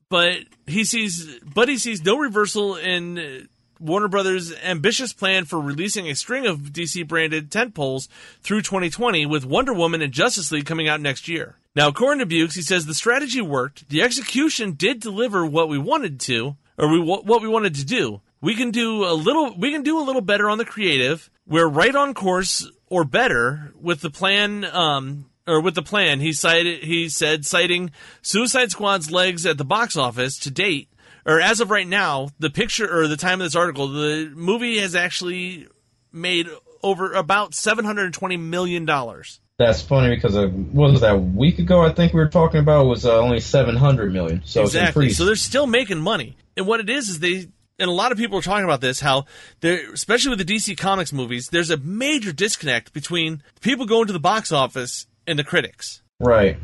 but 0.08 0.36
he 0.68 0.84
sees 0.84 1.40
but 1.44 1.68
he 1.68 1.76
sees 1.78 2.04
no 2.04 2.16
reversal 2.18 2.76
in 2.76 3.48
Warner 3.80 4.08
Brothers' 4.08 4.54
ambitious 4.62 5.12
plan 5.12 5.44
for 5.44 5.60
releasing 5.60 6.08
a 6.08 6.14
string 6.14 6.46
of 6.46 6.58
DC 6.72 7.06
branded 7.06 7.50
tentpoles 7.50 8.06
through 8.42 8.62
2020 8.62 9.26
with 9.26 9.44
Wonder 9.44 9.72
Woman 9.74 10.02
and 10.02 10.12
Justice 10.12 10.50
League 10.52 10.66
coming 10.66 10.88
out 10.88 11.00
next 11.00 11.26
year. 11.28 11.56
Now, 11.76 11.88
according 11.88 12.26
to 12.26 12.34
Bewkes, 12.34 12.54
he 12.54 12.62
says 12.62 12.86
the 12.86 12.94
strategy 12.94 13.42
worked. 13.42 13.90
The 13.90 14.00
execution 14.00 14.72
did 14.72 14.98
deliver 14.98 15.44
what 15.44 15.68
we 15.68 15.78
wanted 15.78 16.18
to, 16.20 16.56
or 16.78 16.88
we 16.88 16.98
what 16.98 17.42
we 17.42 17.48
wanted 17.48 17.74
to 17.74 17.84
do. 17.84 18.22
We 18.40 18.54
can 18.54 18.70
do 18.70 19.04
a 19.04 19.12
little. 19.12 19.54
We 19.54 19.70
can 19.72 19.82
do 19.82 20.00
a 20.00 20.04
little 20.04 20.22
better 20.22 20.48
on 20.48 20.56
the 20.56 20.64
creative. 20.64 21.30
We're 21.46 21.68
right 21.68 21.94
on 21.94 22.14
course, 22.14 22.66
or 22.86 23.04
better, 23.04 23.74
with 23.78 24.00
the 24.00 24.10
plan. 24.10 24.64
Um, 24.64 25.26
or 25.46 25.60
with 25.60 25.76
the 25.76 25.82
plan, 25.82 26.18
he 26.18 26.32
cited. 26.32 26.82
He 26.82 27.08
said, 27.08 27.44
citing 27.46 27.92
Suicide 28.20 28.72
Squad's 28.72 29.12
legs 29.12 29.46
at 29.46 29.58
the 29.58 29.64
box 29.64 29.96
office 29.96 30.38
to 30.40 30.50
date, 30.50 30.88
or 31.24 31.40
as 31.40 31.60
of 31.60 31.70
right 31.70 31.86
now, 31.86 32.30
the 32.38 32.50
picture 32.50 32.90
or 32.90 33.06
the 33.06 33.16
time 33.16 33.40
of 33.40 33.46
this 33.46 33.54
article, 33.54 33.86
the 33.86 34.32
movie 34.34 34.78
has 34.78 34.96
actually 34.96 35.68
made 36.10 36.48
over 36.82 37.12
about 37.12 37.54
seven 37.54 37.84
hundred 37.84 38.14
twenty 38.14 38.38
million 38.38 38.86
dollars. 38.86 39.40
That's 39.58 39.80
funny 39.80 40.14
because 40.14 40.36
uh, 40.36 40.48
what 40.48 40.92
was 40.92 41.00
that 41.00 41.14
a 41.14 41.18
week 41.18 41.58
ago? 41.58 41.80
I 41.82 41.90
think 41.90 42.12
we 42.12 42.20
were 42.20 42.28
talking 42.28 42.60
about 42.60 42.86
was 42.86 43.06
uh, 43.06 43.18
only 43.18 43.40
seven 43.40 43.74
hundred 43.74 44.12
million. 44.12 44.42
So 44.44 44.62
exactly. 44.62 45.10
So 45.10 45.24
they're 45.24 45.34
still 45.34 45.66
making 45.66 45.98
money. 45.98 46.36
And 46.56 46.66
what 46.66 46.80
it 46.80 46.90
is 46.90 47.08
is 47.08 47.20
they 47.20 47.48
and 47.78 47.88
a 47.88 47.92
lot 47.92 48.12
of 48.12 48.18
people 48.18 48.38
are 48.38 48.42
talking 48.42 48.64
about 48.64 48.80
this 48.82 49.00
how 49.00 49.24
there 49.60 49.92
especially 49.92 50.36
with 50.36 50.46
the 50.46 50.54
DC 50.54 50.76
Comics 50.76 51.12
movies, 51.12 51.48
there's 51.48 51.70
a 51.70 51.78
major 51.78 52.32
disconnect 52.32 52.92
between 52.92 53.42
people 53.62 53.86
going 53.86 54.06
to 54.08 54.12
the 54.12 54.20
box 54.20 54.52
office 54.52 55.06
and 55.26 55.38
the 55.38 55.44
critics. 55.44 56.02
right. 56.20 56.58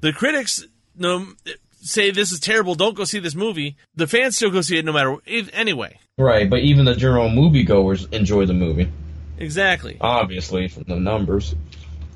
The 0.00 0.12
critics 0.12 0.64
no 0.96 1.26
say 1.80 2.10
this 2.10 2.32
is 2.32 2.40
terrible, 2.40 2.74
don't 2.74 2.96
go 2.96 3.04
see 3.04 3.20
this 3.20 3.34
movie. 3.36 3.76
The 3.94 4.06
fans 4.08 4.36
still 4.36 4.50
go 4.50 4.60
see 4.60 4.76
it 4.78 4.84
no 4.84 4.92
matter 4.92 5.18
anyway. 5.52 5.98
Right, 6.18 6.48
but 6.50 6.60
even 6.60 6.84
the 6.84 6.94
general 6.94 7.28
moviegoers 7.28 8.12
enjoy 8.12 8.46
the 8.46 8.54
movie, 8.54 8.90
Exactly. 9.38 9.98
obviously 10.00 10.68
from 10.68 10.84
the 10.84 10.96
numbers. 10.96 11.54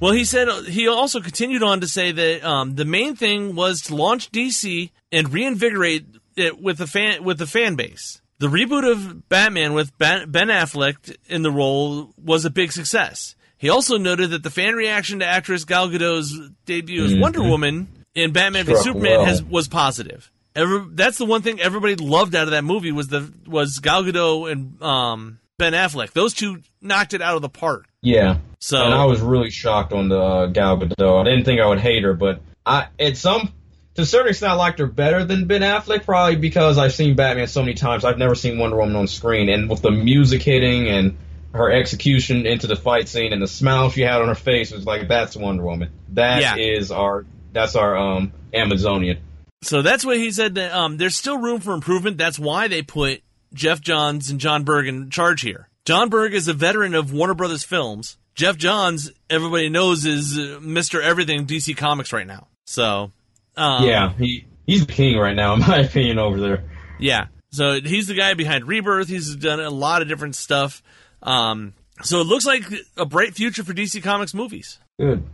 Well, 0.00 0.12
he 0.12 0.24
said 0.24 0.48
he 0.66 0.86
also 0.86 1.20
continued 1.20 1.62
on 1.62 1.80
to 1.80 1.88
say 1.88 2.12
that 2.12 2.44
um, 2.44 2.76
the 2.76 2.84
main 2.84 3.16
thing 3.16 3.56
was 3.56 3.82
to 3.82 3.96
launch 3.96 4.30
DC 4.30 4.90
and 5.10 5.32
reinvigorate 5.32 6.06
it 6.36 6.60
with 6.60 6.78
the 6.78 6.86
fan 6.86 7.24
with 7.24 7.38
the 7.38 7.46
fan 7.46 7.74
base. 7.74 8.20
The 8.38 8.46
reboot 8.46 8.88
of 8.90 9.28
Batman 9.28 9.74
with 9.74 9.96
Ben 9.98 10.30
Affleck 10.30 11.16
in 11.26 11.42
the 11.42 11.50
role 11.50 12.12
was 12.22 12.44
a 12.44 12.50
big 12.50 12.70
success. 12.70 13.34
He 13.56 13.68
also 13.68 13.98
noted 13.98 14.30
that 14.30 14.44
the 14.44 14.50
fan 14.50 14.74
reaction 14.74 15.18
to 15.18 15.26
actress 15.26 15.64
Gal 15.64 15.88
Gadot's 15.88 16.50
debut 16.64 17.04
as 17.04 17.16
Wonder 17.16 17.42
Woman 17.42 18.04
in 18.14 18.32
Batman 18.32 18.66
v 18.66 18.76
Superman 18.76 19.18
well. 19.18 19.24
has 19.24 19.42
was 19.42 19.66
positive. 19.66 20.30
Every, 20.54 20.86
that's 20.92 21.18
the 21.18 21.24
one 21.24 21.42
thing 21.42 21.60
everybody 21.60 21.96
loved 21.96 22.36
out 22.36 22.44
of 22.44 22.52
that 22.52 22.62
movie 22.62 22.92
was 22.92 23.08
the 23.08 23.32
was 23.46 23.80
Gal 23.80 24.04
Gadot 24.04 24.52
and 24.52 24.80
um, 24.80 25.40
Ben 25.58 25.72
Affleck. 25.72 26.12
Those 26.12 26.34
two 26.34 26.62
knocked 26.80 27.14
it 27.14 27.20
out 27.20 27.36
of 27.36 27.42
the 27.42 27.48
park. 27.48 27.86
Yeah. 28.00 28.38
So 28.60 28.82
and 28.82 28.94
I 28.94 29.04
was 29.04 29.20
really 29.20 29.50
shocked 29.50 29.92
on 29.92 30.08
the 30.08 30.18
uh, 30.18 30.46
Gal 30.46 30.78
Gadot. 30.78 31.20
I 31.20 31.24
didn't 31.24 31.44
think 31.44 31.60
I 31.60 31.66
would 31.66 31.80
hate 31.80 32.04
her, 32.04 32.14
but 32.14 32.40
I 32.64 32.86
at 32.98 33.16
some 33.16 33.52
to 33.94 34.02
a 34.02 34.06
certain 34.06 34.28
extent 34.30 34.52
I 34.52 34.54
liked 34.54 34.78
her 34.78 34.86
better 34.86 35.24
than 35.24 35.46
Ben 35.46 35.62
Affleck, 35.62 36.04
probably 36.04 36.36
because 36.36 36.78
I've 36.78 36.92
seen 36.94 37.16
Batman 37.16 37.48
so 37.48 37.60
many 37.62 37.74
times. 37.74 38.04
I've 38.04 38.18
never 38.18 38.34
seen 38.36 38.58
Wonder 38.58 38.76
Woman 38.76 38.94
on 38.96 39.06
screen, 39.08 39.48
and 39.48 39.68
with 39.68 39.82
the 39.82 39.90
music 39.90 40.42
hitting 40.42 40.88
and 40.88 41.18
her 41.52 41.70
execution 41.72 42.46
into 42.46 42.66
the 42.66 42.76
fight 42.76 43.08
scene 43.08 43.32
and 43.32 43.40
the 43.42 43.48
smile 43.48 43.90
she 43.90 44.02
had 44.02 44.20
on 44.20 44.28
her 44.28 44.34
face 44.34 44.70
was 44.70 44.84
like 44.86 45.08
that's 45.08 45.36
Wonder 45.36 45.64
Woman. 45.64 45.90
That 46.10 46.58
is 46.58 46.90
Yeah. 46.90 46.96
our 46.96 47.26
that's 47.52 47.74
our 47.74 47.96
um 47.96 48.32
Amazonian. 48.54 49.18
So 49.62 49.82
that's 49.82 50.04
what 50.04 50.18
he 50.18 50.30
said. 50.30 50.54
That 50.54 50.72
um, 50.72 50.98
there's 50.98 51.16
still 51.16 51.38
room 51.38 51.60
for 51.60 51.74
improvement. 51.74 52.16
That's 52.16 52.38
why 52.38 52.68
they 52.68 52.82
put 52.82 53.22
Geoff 53.54 53.80
Johns 53.80 54.30
and 54.30 54.40
Jon 54.40 54.64
Berg 54.64 54.86
in 54.86 55.10
charge 55.10 55.40
here. 55.42 55.68
Jon 55.84 56.08
Berg 56.08 56.34
is 56.34 56.48
a 56.48 56.52
veteran 56.54 56.94
of 56.94 57.12
Warner 57.12 57.34
Brothers 57.34 57.64
films. 57.64 58.18
Geoff 58.34 58.56
Johns, 58.56 59.10
everybody 59.30 59.68
knows, 59.68 60.04
is 60.04 60.38
uh, 60.38 60.58
Mr. 60.60 61.02
Everything 61.02 61.46
DC 61.46 61.76
Comics 61.76 62.12
right 62.12 62.26
now. 62.26 62.46
So, 62.66 63.10
um, 63.56 63.84
yeah, 63.84 64.12
he 64.12 64.46
he's 64.66 64.86
the 64.86 64.92
king 64.92 65.16
right 65.18 65.34
now 65.34 65.54
in 65.54 65.60
my 65.60 65.78
opinion 65.78 66.18
over 66.18 66.38
there. 66.38 66.64
yeah. 66.98 67.26
So 67.50 67.80
he's 67.80 68.06
the 68.08 68.14
guy 68.14 68.34
behind 68.34 68.68
Rebirth. 68.68 69.08
He's 69.08 69.34
done 69.34 69.58
a 69.58 69.70
lot 69.70 70.02
of 70.02 70.08
different 70.08 70.36
stuff. 70.36 70.82
Um, 71.22 71.72
so 72.02 72.20
it 72.20 72.24
looks 72.26 72.44
like 72.44 72.62
a 72.98 73.06
bright 73.06 73.34
future 73.34 73.64
for 73.64 73.72
DC 73.72 74.02
Comics 74.02 74.34
movies. 74.34 74.78
Good. 75.00 75.24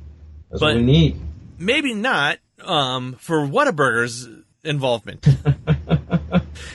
That's 0.50 0.60
But- 0.60 0.76
what 0.76 0.76
we 0.76 0.82
need. 0.82 1.20
maybe 1.58 1.92
not 1.92 2.38
um, 2.62 3.14
for 3.18 3.40
Whataburger's 3.48 4.28
involvement. 4.64 5.26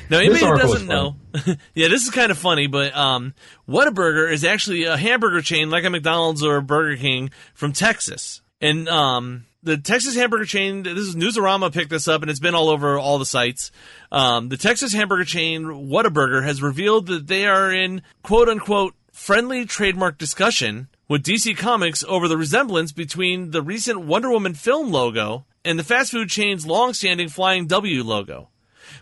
now, 0.10 0.18
anybody 0.18 0.46
who 0.46 0.58
doesn't 0.58 0.88
know, 0.88 1.16
yeah, 1.74 1.88
this 1.88 2.04
is 2.04 2.10
kind 2.10 2.32
of 2.32 2.38
funny, 2.38 2.68
but 2.68 2.96
um, 2.96 3.34
Whataburger 3.68 4.32
is 4.32 4.44
actually 4.44 4.84
a 4.86 4.98
hamburger 4.98 5.42
chain 5.42 5.70
like 5.70 5.84
a 5.84 5.90
McDonald's 5.90 6.44
or 6.44 6.58
a 6.58 6.62
Burger 6.62 6.98
King 6.98 7.32
from 7.54 7.74
Texas. 7.74 8.42
And 8.62 8.88
um, 8.90 9.46
the 9.64 9.78
Texas 9.78 10.16
hamburger 10.16 10.46
chain, 10.46 10.84
this 10.84 10.98
is 10.98 11.16
Newsarama 11.16 11.74
picked 11.74 11.90
this 11.90 12.08
up, 12.08 12.22
and 12.22 12.30
it's 12.30 12.40
been 12.40 12.56
all 12.56 12.70
over 12.70 12.98
all 12.98 13.20
the 13.20 13.26
sites. 13.26 13.72
Um, 14.12 14.50
the 14.50 14.58
Texas 14.58 14.94
hamburger 14.94 15.26
chain 15.26 15.64
Whataburger 15.64 16.44
has 16.44 16.62
revealed 16.62 17.08
that 17.08 17.28
they 17.28 17.46
are 17.46 17.72
in 17.72 18.02
quote 18.24 18.50
unquote 18.50 18.96
friendly 19.12 19.66
trademark 19.66 20.18
discussion 20.18 20.88
with 21.10 21.24
DC 21.24 21.58
Comics 21.58 22.04
over 22.08 22.30
the 22.30 22.38
resemblance 22.38 22.94
between 22.94 23.52
the 23.52 23.62
recent 23.62 24.02
Wonder 24.06 24.30
Woman 24.30 24.54
film 24.54 24.92
logo 24.92 25.46
and 25.66 25.78
the 25.78 25.84
fast 25.84 26.12
food 26.12 26.30
chain's 26.30 26.66
long-standing 26.66 27.28
Flying 27.28 27.68
W 27.68 28.04
logo. 28.04 28.50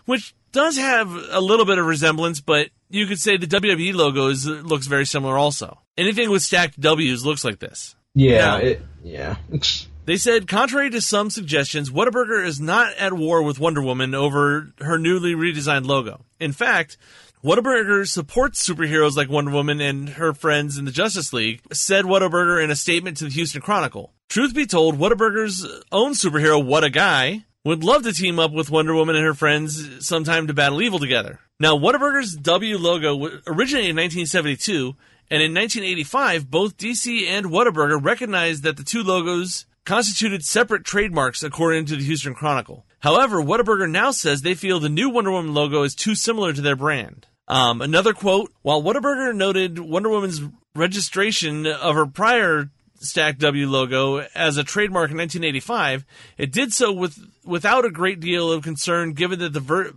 Which 0.06 0.34
does 0.52 0.76
have 0.76 1.10
a 1.30 1.40
little 1.40 1.64
bit 1.66 1.78
of 1.78 1.86
resemblance, 1.86 2.40
but 2.40 2.70
you 2.90 3.06
could 3.06 3.20
say 3.20 3.36
the 3.36 3.46
WWE 3.46 3.94
logo 3.94 4.28
is, 4.28 4.46
looks 4.46 4.86
very 4.86 5.06
similar 5.06 5.36
also. 5.38 5.78
Anything 5.96 6.30
with 6.30 6.42
stacked 6.42 6.80
W's 6.80 7.24
looks 7.24 7.44
like 7.44 7.58
this. 7.58 7.94
Yeah, 8.14 8.38
Now- 8.38 8.56
it, 8.56 8.82
yeah. 9.04 9.36
They 10.08 10.16
said, 10.16 10.48
contrary 10.48 10.88
to 10.88 11.02
some 11.02 11.28
suggestions, 11.28 11.90
Whataburger 11.90 12.42
is 12.42 12.58
not 12.58 12.94
at 12.94 13.12
war 13.12 13.42
with 13.42 13.60
Wonder 13.60 13.82
Woman 13.82 14.14
over 14.14 14.72
her 14.78 14.96
newly 14.96 15.34
redesigned 15.34 15.84
logo. 15.84 16.24
In 16.40 16.52
fact, 16.52 16.96
Whataburger 17.44 18.04
supports 18.04 18.68
superheroes 18.68 19.16
like 19.16 19.28
Wonder 19.28 19.52
Woman 19.52 19.80
and 19.80 20.08
her 20.10 20.32
friends 20.32 20.76
in 20.76 20.86
the 20.86 20.90
Justice 20.90 21.32
League, 21.32 21.60
said 21.72 22.04
Whataburger 22.04 22.62
in 22.62 22.72
a 22.72 22.76
statement 22.76 23.16
to 23.18 23.24
the 23.26 23.30
Houston 23.30 23.60
Chronicle. 23.60 24.12
Truth 24.28 24.56
be 24.56 24.66
told, 24.66 24.98
Whataburger's 24.98 25.64
own 25.92 26.14
superhero, 26.14 26.64
What 26.64 26.82
a 26.82 26.90
Guy, 26.90 27.44
would 27.64 27.84
love 27.84 28.02
to 28.02 28.12
team 28.12 28.40
up 28.40 28.50
with 28.50 28.70
Wonder 28.70 28.92
Woman 28.92 29.14
and 29.14 29.24
her 29.24 29.34
friends 29.34 30.04
sometime 30.04 30.48
to 30.48 30.54
battle 30.54 30.82
evil 30.82 30.98
together. 30.98 31.38
Now, 31.60 31.78
Whataburger's 31.78 32.34
W 32.34 32.76
logo 32.76 33.14
originated 33.46 33.90
in 33.90 33.96
1972, 33.96 34.96
and 35.30 35.40
in 35.40 35.54
1985, 35.54 36.50
both 36.50 36.76
DC 36.76 37.24
and 37.24 37.46
Whataburger 37.46 38.04
recognized 38.04 38.64
that 38.64 38.76
the 38.76 38.84
two 38.84 39.04
logos 39.04 39.64
constituted 39.84 40.44
separate 40.44 40.84
trademarks 40.84 41.44
according 41.44 41.86
to 41.86 41.94
the 41.94 42.04
Houston 42.04 42.34
Chronicle. 42.34 42.84
However, 43.00 43.42
Whataburger 43.42 43.90
now 43.90 44.10
says 44.10 44.42
they 44.42 44.54
feel 44.54 44.80
the 44.80 44.88
new 44.88 45.10
Wonder 45.10 45.30
Woman 45.30 45.54
logo 45.54 45.82
is 45.82 45.94
too 45.94 46.14
similar 46.14 46.52
to 46.52 46.60
their 46.60 46.76
brand. 46.76 47.26
Um, 47.46 47.80
another 47.80 48.12
quote, 48.12 48.52
while 48.62 48.82
Whataburger 48.82 49.34
noted 49.34 49.78
Wonder 49.78 50.10
Woman's 50.10 50.40
registration 50.74 51.66
of 51.66 51.94
her 51.94 52.06
prior 52.06 52.70
Stack 53.00 53.38
W 53.38 53.68
logo 53.68 54.18
as 54.34 54.56
a 54.56 54.64
trademark 54.64 55.10
in 55.10 55.16
1985, 55.18 56.04
it 56.36 56.52
did 56.52 56.72
so 56.72 56.92
with 56.92 57.18
without 57.44 57.84
a 57.84 57.90
great 57.90 58.20
deal 58.20 58.50
of 58.50 58.64
concern 58.64 59.12
given 59.12 59.38
that 59.38 59.52
the 59.52 59.60
ver- 59.60 59.92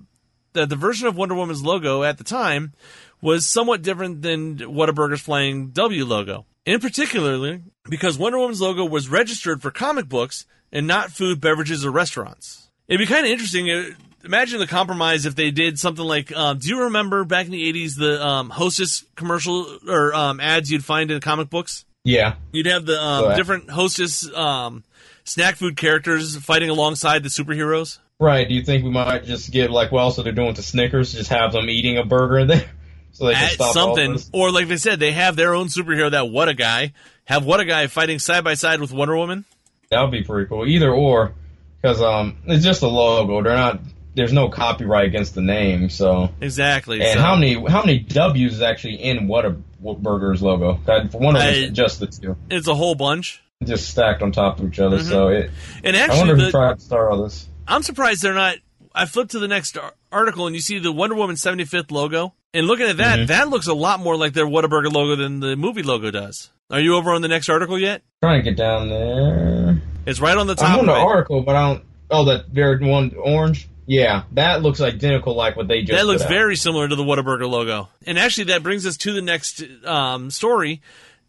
that 0.53 0.69
the 0.69 0.75
version 0.75 1.07
of 1.07 1.17
Wonder 1.17 1.35
Woman's 1.35 1.63
logo 1.63 2.03
at 2.03 2.17
the 2.17 2.23
time 2.23 2.73
was 3.21 3.45
somewhat 3.45 3.81
different 3.81 4.21
than 4.21 4.57
Whataburger's 4.57 5.21
Flying 5.21 5.69
W 5.69 6.05
logo. 6.05 6.45
In 6.65 6.79
particularly, 6.79 7.63
because 7.89 8.17
Wonder 8.17 8.37
Woman's 8.37 8.61
logo 8.61 8.85
was 8.85 9.09
registered 9.09 9.61
for 9.61 9.71
comic 9.71 10.07
books 10.07 10.45
and 10.71 10.85
not 10.85 11.11
food, 11.11 11.41
beverages, 11.41 11.83
or 11.83 11.91
restaurants. 11.91 12.69
It'd 12.91 12.99
be 13.07 13.11
kind 13.11 13.25
of 13.25 13.31
interesting. 13.31 13.69
uh, 13.71 13.85
Imagine 14.23 14.59
the 14.59 14.67
compromise 14.67 15.25
if 15.25 15.33
they 15.33 15.49
did 15.49 15.79
something 15.79 16.05
like, 16.05 16.31
um, 16.35 16.59
do 16.59 16.67
you 16.67 16.83
remember 16.83 17.23
back 17.25 17.47
in 17.47 17.51
the 17.51 17.73
80s 17.73 17.97
the 17.97 18.23
um, 18.23 18.49
Hostess 18.51 19.03
commercial 19.15 19.65
or 19.87 20.13
um, 20.13 20.39
ads 20.39 20.69
you'd 20.69 20.85
find 20.85 21.09
in 21.09 21.19
comic 21.21 21.49
books? 21.49 21.85
yeah. 22.03 22.35
You'd 22.51 22.67
have 22.67 22.85
the 22.85 23.01
um, 23.01 23.25
Right. 23.25 23.35
different 23.37 23.69
Hostess 23.71 24.31
um, 24.35 24.83
snack 25.23 25.55
food 25.55 25.75
characters 25.77 26.35
fighting 26.37 26.69
alongside 26.69 27.23
the 27.23 27.29
superheroes. 27.29 27.97
Right. 28.19 28.47
Do 28.47 28.53
you 28.53 28.61
think 28.63 28.83
we 28.83 28.91
might 28.91 29.23
just 29.25 29.49
give 29.51 29.71
like 29.71 29.91
what 29.91 30.01
else 30.01 30.17
they're 30.17 30.31
doing 30.31 30.53
to 30.53 30.61
Snickers? 30.61 31.13
Just 31.13 31.31
have 31.31 31.53
them 31.53 31.67
eating 31.69 31.97
a 31.97 32.05
burger 32.05 32.37
in 32.39 32.47
there, 32.47 32.69
so 33.13 33.25
they 33.25 33.33
can 33.33 33.43
at 33.45 33.51
stop 33.53 33.67
all 33.67 33.73
something, 33.73 34.11
this? 34.13 34.29
or 34.33 34.51
like 34.51 34.67
they 34.67 34.77
said, 34.77 34.99
they 34.99 35.13
have 35.13 35.35
their 35.35 35.55
own 35.55 35.65
superhero. 35.67 36.11
That 36.11 36.29
what 36.29 36.47
a 36.47 36.53
guy 36.53 36.93
have 37.25 37.43
what 37.43 37.59
a 37.59 37.65
guy 37.65 37.87
fighting 37.87 38.19
side 38.19 38.43
by 38.43 38.53
side 38.53 38.79
with 38.81 38.91
Wonder 38.91 39.17
Woman. 39.17 39.45
That 39.89 40.01
would 40.03 40.11
be 40.11 40.21
pretty 40.23 40.47
cool. 40.47 40.67
Either 40.67 40.91
or, 40.93 41.33
because 41.81 42.01
um, 42.01 42.37
it's 42.45 42.63
just 42.63 42.81
a 42.81 42.87
logo. 42.87 43.41
They're 43.41 43.55
not. 43.55 43.79
There's 44.13 44.33
no 44.33 44.49
copyright 44.49 45.05
against 45.05 45.35
the 45.35 45.41
name. 45.41 45.89
So, 45.89 46.29
Exactly. 46.41 47.01
and 47.01 47.13
so- 47.13 47.21
how 47.21 47.35
many 47.35 47.53
how 47.69 47.81
many 47.81 47.99
W's 47.99 48.55
is 48.55 48.61
actually 48.61 48.95
in 49.01 49.27
Whataburger's 49.29 50.41
logo? 50.41 50.79
God, 50.85 51.11
For 51.11 51.17
one 51.19 51.35
of 51.35 51.41
them, 51.41 51.53
it's 51.53 51.71
just 51.73 51.99
the 52.01 52.07
two, 52.07 52.35
It's 52.49 52.67
a 52.67 52.75
whole 52.75 52.95
bunch. 52.95 53.41
just 53.63 53.89
stacked 53.89 54.21
on 54.21 54.31
top 54.33 54.59
of 54.59 54.67
each 54.67 54.79
other. 54.79 55.01
So 55.01 55.29
it. 55.29 55.51
And 55.83 55.95
I 55.95 56.07
wonder 56.09 56.33
actually, 56.33 56.39
who 56.39 56.45
the, 56.45 56.51
tried 56.51 56.73
to 56.75 56.81
start 56.81 57.11
all 57.11 57.23
this. 57.23 57.47
I'm 57.67 57.83
surprised 57.83 58.21
they're 58.21 58.33
not. 58.33 58.57
I 58.93 59.05
flipped 59.05 59.31
to 59.31 59.39
the 59.39 59.47
next 59.47 59.77
article 60.11 60.47
and 60.47 60.53
you 60.55 60.61
see 60.61 60.77
the 60.79 60.91
Wonder 60.91 61.15
Woman 61.15 61.37
75th 61.37 61.91
logo. 61.91 62.33
And 62.53 62.67
looking 62.67 62.87
at 62.87 62.97
Mm-hmm. 62.97 63.19
that, 63.21 63.27
that 63.27 63.47
looks 63.49 63.67
a 63.67 63.73
lot 63.73 64.01
more 64.01 64.17
like 64.17 64.33
their 64.33 64.45
Whataburger 64.45 64.91
logo 64.91 65.15
than 65.15 65.39
the 65.39 65.55
movie 65.55 65.83
logo 65.83 66.11
does. 66.11 66.49
Are 66.69 66.81
you 66.81 66.95
over 66.97 67.11
on 67.13 67.21
the 67.21 67.29
next 67.29 67.47
article 67.47 67.79
yet? 67.79 68.01
Trying 68.21 68.43
to 68.43 68.49
get 68.49 68.57
down 68.57 68.89
there. 68.89 69.81
It's 70.05 70.19
right 70.19 70.37
on 70.37 70.47
the 70.47 70.55
top. 70.55 70.69
I'm 70.69 70.79
on 70.79 70.89
of 70.89 70.95
the 70.95 71.01
article, 71.01 71.41
but 71.41 71.55
I 71.55 71.67
don't. 71.67 71.83
Oh, 72.09 72.25
that 72.25 72.47
very 72.47 72.77
one 72.85 73.15
orange. 73.15 73.67
Yeah, 73.85 74.23
that 74.33 74.61
looks 74.61 74.79
identical, 74.79 75.35
like 75.35 75.55
what 75.55 75.67
they 75.67 75.81
just. 75.81 75.97
That 75.97 76.05
looks 76.05 76.23
very 76.23 76.55
similar 76.55 76.87
to 76.87 76.95
the 76.95 77.03
Whataburger 77.03 77.49
logo. 77.49 77.89
And 78.05 78.17
actually, 78.17 78.45
that 78.45 78.63
brings 78.63 78.85
us 78.85 78.97
to 78.97 79.13
the 79.13 79.21
next 79.21 79.63
um, 79.85 80.31
story. 80.31 80.81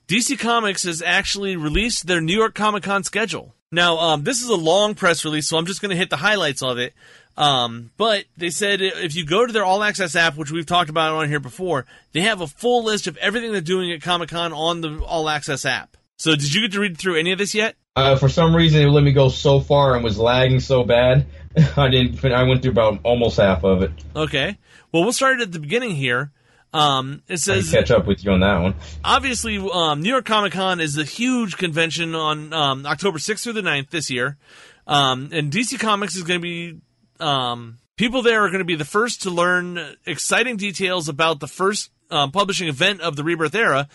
DC 0.08 0.38
Comics 0.38 0.84
has 0.84 1.02
actually 1.02 1.56
released 1.56 2.06
their 2.06 2.20
New 2.20 2.36
York 2.36 2.54
Comic 2.54 2.82
Con 2.82 3.04
schedule. 3.04 3.54
Now, 3.70 3.98
um, 3.98 4.24
this 4.24 4.42
is 4.42 4.48
a 4.48 4.56
long 4.56 4.94
press 4.94 5.24
release, 5.24 5.48
so 5.48 5.56
I'm 5.56 5.66
just 5.66 5.80
going 5.80 5.90
to 5.90 5.96
hit 5.96 6.10
the 6.10 6.16
highlights 6.16 6.62
of 6.62 6.78
it. 6.78 6.92
Um, 7.36 7.90
but 7.96 8.26
they 8.36 8.50
said 8.50 8.82
if 8.82 9.16
you 9.16 9.24
go 9.24 9.46
to 9.46 9.52
their 9.52 9.64
All 9.64 9.82
Access 9.82 10.14
app, 10.14 10.36
which 10.36 10.50
we've 10.50 10.66
talked 10.66 10.90
about 10.90 11.14
on 11.14 11.28
here 11.28 11.40
before, 11.40 11.86
they 12.12 12.20
have 12.20 12.42
a 12.42 12.46
full 12.46 12.84
list 12.84 13.06
of 13.06 13.16
everything 13.16 13.52
they're 13.52 13.62
doing 13.62 13.90
at 13.90 14.02
Comic 14.02 14.28
Con 14.28 14.52
on 14.52 14.82
the 14.82 15.02
All 15.02 15.28
Access 15.28 15.64
app. 15.64 15.96
So, 16.16 16.32
did 16.32 16.52
you 16.52 16.60
get 16.60 16.72
to 16.72 16.80
read 16.80 16.98
through 16.98 17.16
any 17.18 17.32
of 17.32 17.38
this 17.38 17.54
yet? 17.54 17.76
Uh, 17.94 18.16
for 18.16 18.28
some 18.28 18.56
reason, 18.56 18.80
it 18.82 18.86
let 18.86 19.04
me 19.04 19.12
go 19.12 19.28
so 19.28 19.60
far 19.60 19.94
and 19.94 20.02
was 20.02 20.18
lagging 20.18 20.60
so 20.60 20.82
bad. 20.82 21.26
I 21.76 21.88
didn't. 21.88 22.16
fin- 22.16 22.32
I 22.32 22.44
went 22.44 22.62
through 22.62 22.72
about 22.72 23.00
almost 23.04 23.36
half 23.36 23.64
of 23.64 23.82
it. 23.82 23.92
Okay. 24.16 24.58
Well, 24.90 25.02
we'll 25.02 25.12
start 25.12 25.40
at 25.40 25.52
the 25.52 25.58
beginning 25.58 25.90
here. 25.90 26.32
Um, 26.74 27.22
it 27.28 27.36
says 27.36 27.70
catch 27.70 27.90
up 27.90 28.06
with 28.06 28.24
you 28.24 28.30
on 28.32 28.40
that 28.40 28.62
one. 28.62 28.74
obviously, 29.04 29.58
um, 29.58 30.00
New 30.00 30.08
York 30.08 30.24
Comic 30.24 30.54
Con 30.54 30.80
is 30.80 30.96
a 30.96 31.04
huge 31.04 31.58
convention 31.58 32.14
on 32.14 32.50
um, 32.54 32.86
October 32.86 33.18
6th 33.18 33.42
through 33.42 33.52
the 33.52 33.60
9th 33.60 33.90
this 33.90 34.10
year. 34.10 34.38
Um, 34.86 35.28
and 35.32 35.52
DC 35.52 35.78
Comics 35.78 36.16
is 36.16 36.22
going 36.22 36.40
to 36.40 36.42
be, 36.42 36.80
um, 37.20 37.76
people 37.96 38.22
there 38.22 38.42
are 38.42 38.48
going 38.48 38.60
to 38.60 38.64
be 38.64 38.74
the 38.74 38.86
first 38.86 39.22
to 39.24 39.30
learn 39.30 39.96
exciting 40.06 40.56
details 40.56 41.10
about 41.10 41.40
the 41.40 41.46
first 41.46 41.90
um, 42.10 42.30
publishing 42.32 42.68
event 42.68 43.02
of 43.02 43.16
the 43.16 43.22
Rebirth 43.24 43.54
era, 43.54 43.86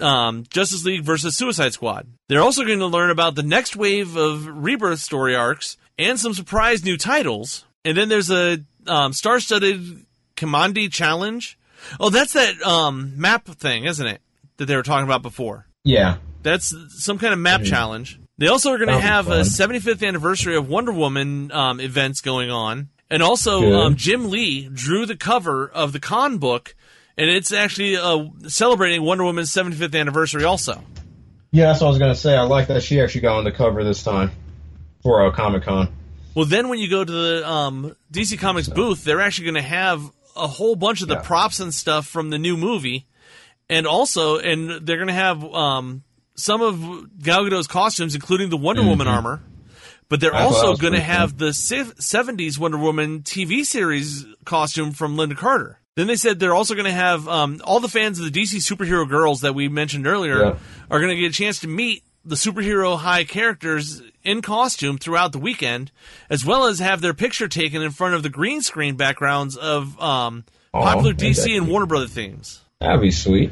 um, 0.00 0.44
Justice 0.48 0.84
League 0.84 1.02
versus 1.02 1.36
Suicide 1.36 1.72
Squad. 1.72 2.06
They're 2.28 2.42
also 2.42 2.64
going 2.64 2.78
to 2.80 2.86
learn 2.86 3.10
about 3.10 3.34
the 3.34 3.42
next 3.42 3.76
wave 3.76 4.16
of 4.16 4.46
Rebirth 4.46 5.00
story 5.00 5.36
arcs 5.36 5.76
and 5.98 6.18
some 6.18 6.34
surprise 6.34 6.84
new 6.84 6.96
titles. 6.96 7.64
And 7.84 7.96
then 7.96 8.08
there's 8.08 8.30
a 8.30 8.58
um, 8.86 9.12
star-studded 9.12 10.04
Kamandi 10.36 10.90
challenge. 10.90 11.58
Oh, 11.98 12.10
that's 12.10 12.32
that 12.34 12.60
um, 12.62 13.14
map 13.16 13.46
thing, 13.46 13.84
isn't 13.84 14.06
it? 14.06 14.20
That 14.56 14.66
they 14.66 14.76
were 14.76 14.82
talking 14.82 15.04
about 15.04 15.22
before. 15.22 15.66
Yeah, 15.84 16.18
That's 16.42 16.74
some 16.90 17.18
kind 17.18 17.32
of 17.32 17.38
map 17.40 17.62
challenge. 17.62 18.20
They 18.38 18.46
also 18.48 18.72
are 18.72 18.78
going 18.78 18.88
to 18.88 18.98
have 19.00 19.28
a 19.28 19.40
75th 19.40 20.06
anniversary 20.06 20.56
of 20.56 20.68
Wonder 20.68 20.92
Woman 20.92 21.52
um, 21.52 21.80
events 21.80 22.20
going 22.20 22.50
on, 22.50 22.88
and 23.10 23.22
also 23.22 23.72
um, 23.74 23.96
Jim 23.96 24.30
Lee 24.30 24.68
drew 24.72 25.06
the 25.06 25.16
cover 25.16 25.68
of 25.68 25.92
the 25.92 26.00
con 26.00 26.38
book, 26.38 26.74
and 27.18 27.28
it's 27.30 27.52
actually 27.52 27.96
uh, 27.96 28.24
celebrating 28.48 29.02
Wonder 29.02 29.24
Woman's 29.24 29.50
75th 29.50 29.98
anniversary. 29.98 30.44
Also, 30.44 30.82
yeah. 31.50 31.66
That's 31.66 31.80
what 31.80 31.88
I 31.88 31.90
was 31.90 31.98
gonna 31.98 32.14
say. 32.14 32.36
I 32.36 32.42
like 32.42 32.68
that 32.68 32.82
she 32.82 33.00
actually 33.00 33.22
got 33.22 33.36
on 33.38 33.44
the 33.44 33.52
cover 33.52 33.84
this 33.84 34.02
time 34.02 34.30
for 35.02 35.26
uh, 35.26 35.30
Comic 35.32 35.64
Con. 35.64 35.92
well, 36.34 36.44
then 36.46 36.68
when 36.68 36.78
you 36.78 36.88
go 36.88 37.04
to 37.04 37.12
the 37.12 37.48
um, 37.50 37.96
DC 38.12 38.38
Comics 38.38 38.68
booth, 38.68 39.04
they're 39.04 39.20
actually 39.20 39.46
going 39.46 39.54
to 39.56 39.68
have 39.68 40.00
a 40.36 40.46
whole 40.46 40.76
bunch 40.76 41.02
of 41.02 41.08
the 41.08 41.16
Yeah. 41.16 41.22
props 41.22 41.58
and 41.60 41.74
stuff 41.74 42.06
from 42.06 42.30
the 42.30 42.38
new 42.38 42.56
movie, 42.56 43.06
and 43.68 43.86
also, 43.86 44.38
and 44.38 44.86
they're 44.86 44.96
going 44.96 45.08
to 45.08 45.12
have 45.12 45.42
um, 45.44 46.04
some 46.36 46.62
of 46.62 47.18
Gal 47.22 47.44
Gadot's 47.44 47.66
costumes, 47.66 48.14
including 48.14 48.48
the 48.48 48.56
Wonder 48.56 48.82
Woman 48.84 49.08
armor. 49.08 49.42
But 50.08 50.20
they're 50.20 50.30
Mm-hmm. 50.30 50.40
I 50.40 50.44
also 50.44 50.76
going 50.76 50.92
to 50.92 51.00
have 51.00 51.36
the 51.38 51.46
70s 51.50 52.58
Wonder 52.58 52.78
Woman 52.78 53.22
TV 53.22 53.64
series 53.66 54.24
costume 54.44 54.92
from 54.92 55.16
Lynda 55.16 55.36
Carter. 55.36 55.78
Then 55.96 56.06
they 56.06 56.16
said 56.16 56.38
they're 56.40 56.54
also 56.54 56.74
going 56.74 56.86
to 56.86 56.90
have 56.90 57.28
um, 57.28 57.60
all 57.64 57.78
the 57.80 57.88
fans 57.88 58.18
of 58.18 58.24
the 58.24 58.30
DC 58.40 58.56
superhero 58.56 59.06
girls 59.08 59.42
that 59.42 59.54
we 59.54 59.68
mentioned 59.68 60.06
earlier 60.06 60.38
Yeah. 60.40 60.54
are 60.90 60.98
going 61.00 61.14
to 61.14 61.20
get 61.20 61.30
a 61.30 61.34
chance 61.34 61.60
to 61.60 61.68
meet 61.68 62.02
the 62.24 62.34
superhero 62.36 62.96
high 62.98 63.24
characters 63.24 64.00
in 64.22 64.40
costume 64.40 64.96
throughout 64.96 65.32
the 65.32 65.38
weekend, 65.38 65.90
as 66.30 66.44
well 66.46 66.64
as 66.66 66.78
have 66.78 67.00
their 67.02 67.12
picture 67.12 67.46
taken 67.48 67.82
in 67.82 67.90
front 67.90 68.14
of 68.14 68.22
the 68.22 68.28
green 68.30 68.62
screen 68.62 68.96
backgrounds 68.96 69.56
of 69.56 70.00
um, 70.00 70.44
Aw, 70.72 70.82
popular 70.82 71.12
DC 71.12 71.54
and. 71.56 71.68
Warner 71.68 71.86
Brother 71.86 72.06
themes. 72.06 72.60
That'd 72.80 73.00
be 73.02 73.10
sweet. 73.10 73.50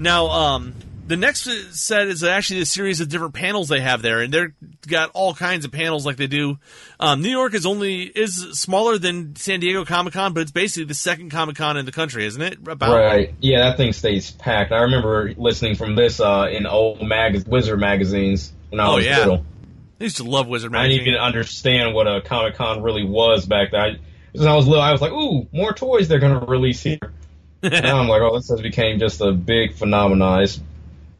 Now, 0.00 0.26
um, 0.28 0.74
the 1.06 1.16
next 1.16 1.48
set 1.78 2.08
is 2.08 2.24
actually 2.24 2.60
a 2.60 2.66
series 2.66 3.00
of 3.00 3.08
different 3.08 3.34
panels 3.34 3.68
they 3.68 3.80
have 3.80 4.02
there, 4.02 4.20
and 4.20 4.32
they're 4.32 4.54
got 4.88 5.10
all 5.14 5.34
kinds 5.34 5.64
of 5.64 5.72
panels 5.72 6.04
like 6.04 6.16
they 6.16 6.26
do. 6.26 6.58
Um, 6.98 7.22
New 7.22 7.30
York 7.30 7.54
is 7.54 7.64
only 7.66 8.02
is 8.02 8.36
smaller 8.58 8.98
than 8.98 9.36
San 9.36 9.60
Diego 9.60 9.84
Comic 9.84 10.14
Con, 10.14 10.32
but 10.34 10.40
it's 10.40 10.50
basically 10.52 10.84
the 10.84 10.94
second 10.94 11.30
Comic 11.30 11.56
Con 11.56 11.76
in 11.76 11.86
the 11.86 11.92
country, 11.92 12.24
isn't 12.26 12.40
it? 12.42 12.58
About 12.66 12.92
Right. 12.94 13.34
Yeah, 13.40 13.60
that 13.68 13.76
thing 13.76 13.92
stays 13.92 14.30
packed. 14.30 14.72
I 14.72 14.82
remember 14.82 15.32
listening 15.36 15.76
from 15.76 15.94
this 15.94 16.18
uh, 16.20 16.48
in 16.50 16.66
old 16.66 17.06
mag- 17.06 17.46
Wizard 17.46 17.78
magazines 17.80 18.52
when 18.70 18.80
I 18.80 18.86
Oh, 18.88 18.96
was 18.96 19.04
yeah. 19.06 19.18
little. 19.18 19.46
I 20.00 20.04
used 20.04 20.16
to 20.18 20.24
love 20.24 20.46
Wizard 20.48 20.72
magazines. 20.72 20.94
I 21.00 21.04
didn't 21.04 21.08
even 21.14 21.20
understand 21.20 21.94
what 21.94 22.06
a 22.06 22.20
Comic 22.20 22.56
Con 22.56 22.82
really 22.82 23.04
was 23.04 23.46
back 23.46 23.70
then. 23.70 23.80
I, 23.80 23.96
when 24.32 24.48
I 24.48 24.54
was 24.54 24.66
little, 24.66 24.82
I 24.82 24.92
was 24.92 25.00
like, 25.00 25.12
"Ooh, 25.12 25.46
more 25.52 25.72
toys 25.72 26.08
they're 26.08 26.18
gonna 26.18 26.44
release 26.44 26.82
here." 26.82 26.98
now 27.62 27.98
I'm 27.98 28.06
like, 28.08 28.20
"Oh, 28.20 28.36
this 28.36 28.50
has 28.50 28.60
became 28.60 28.98
just 28.98 29.20
a 29.22 29.32
big 29.32 29.72
phenomenon. 29.74 30.42
It's 30.42 30.60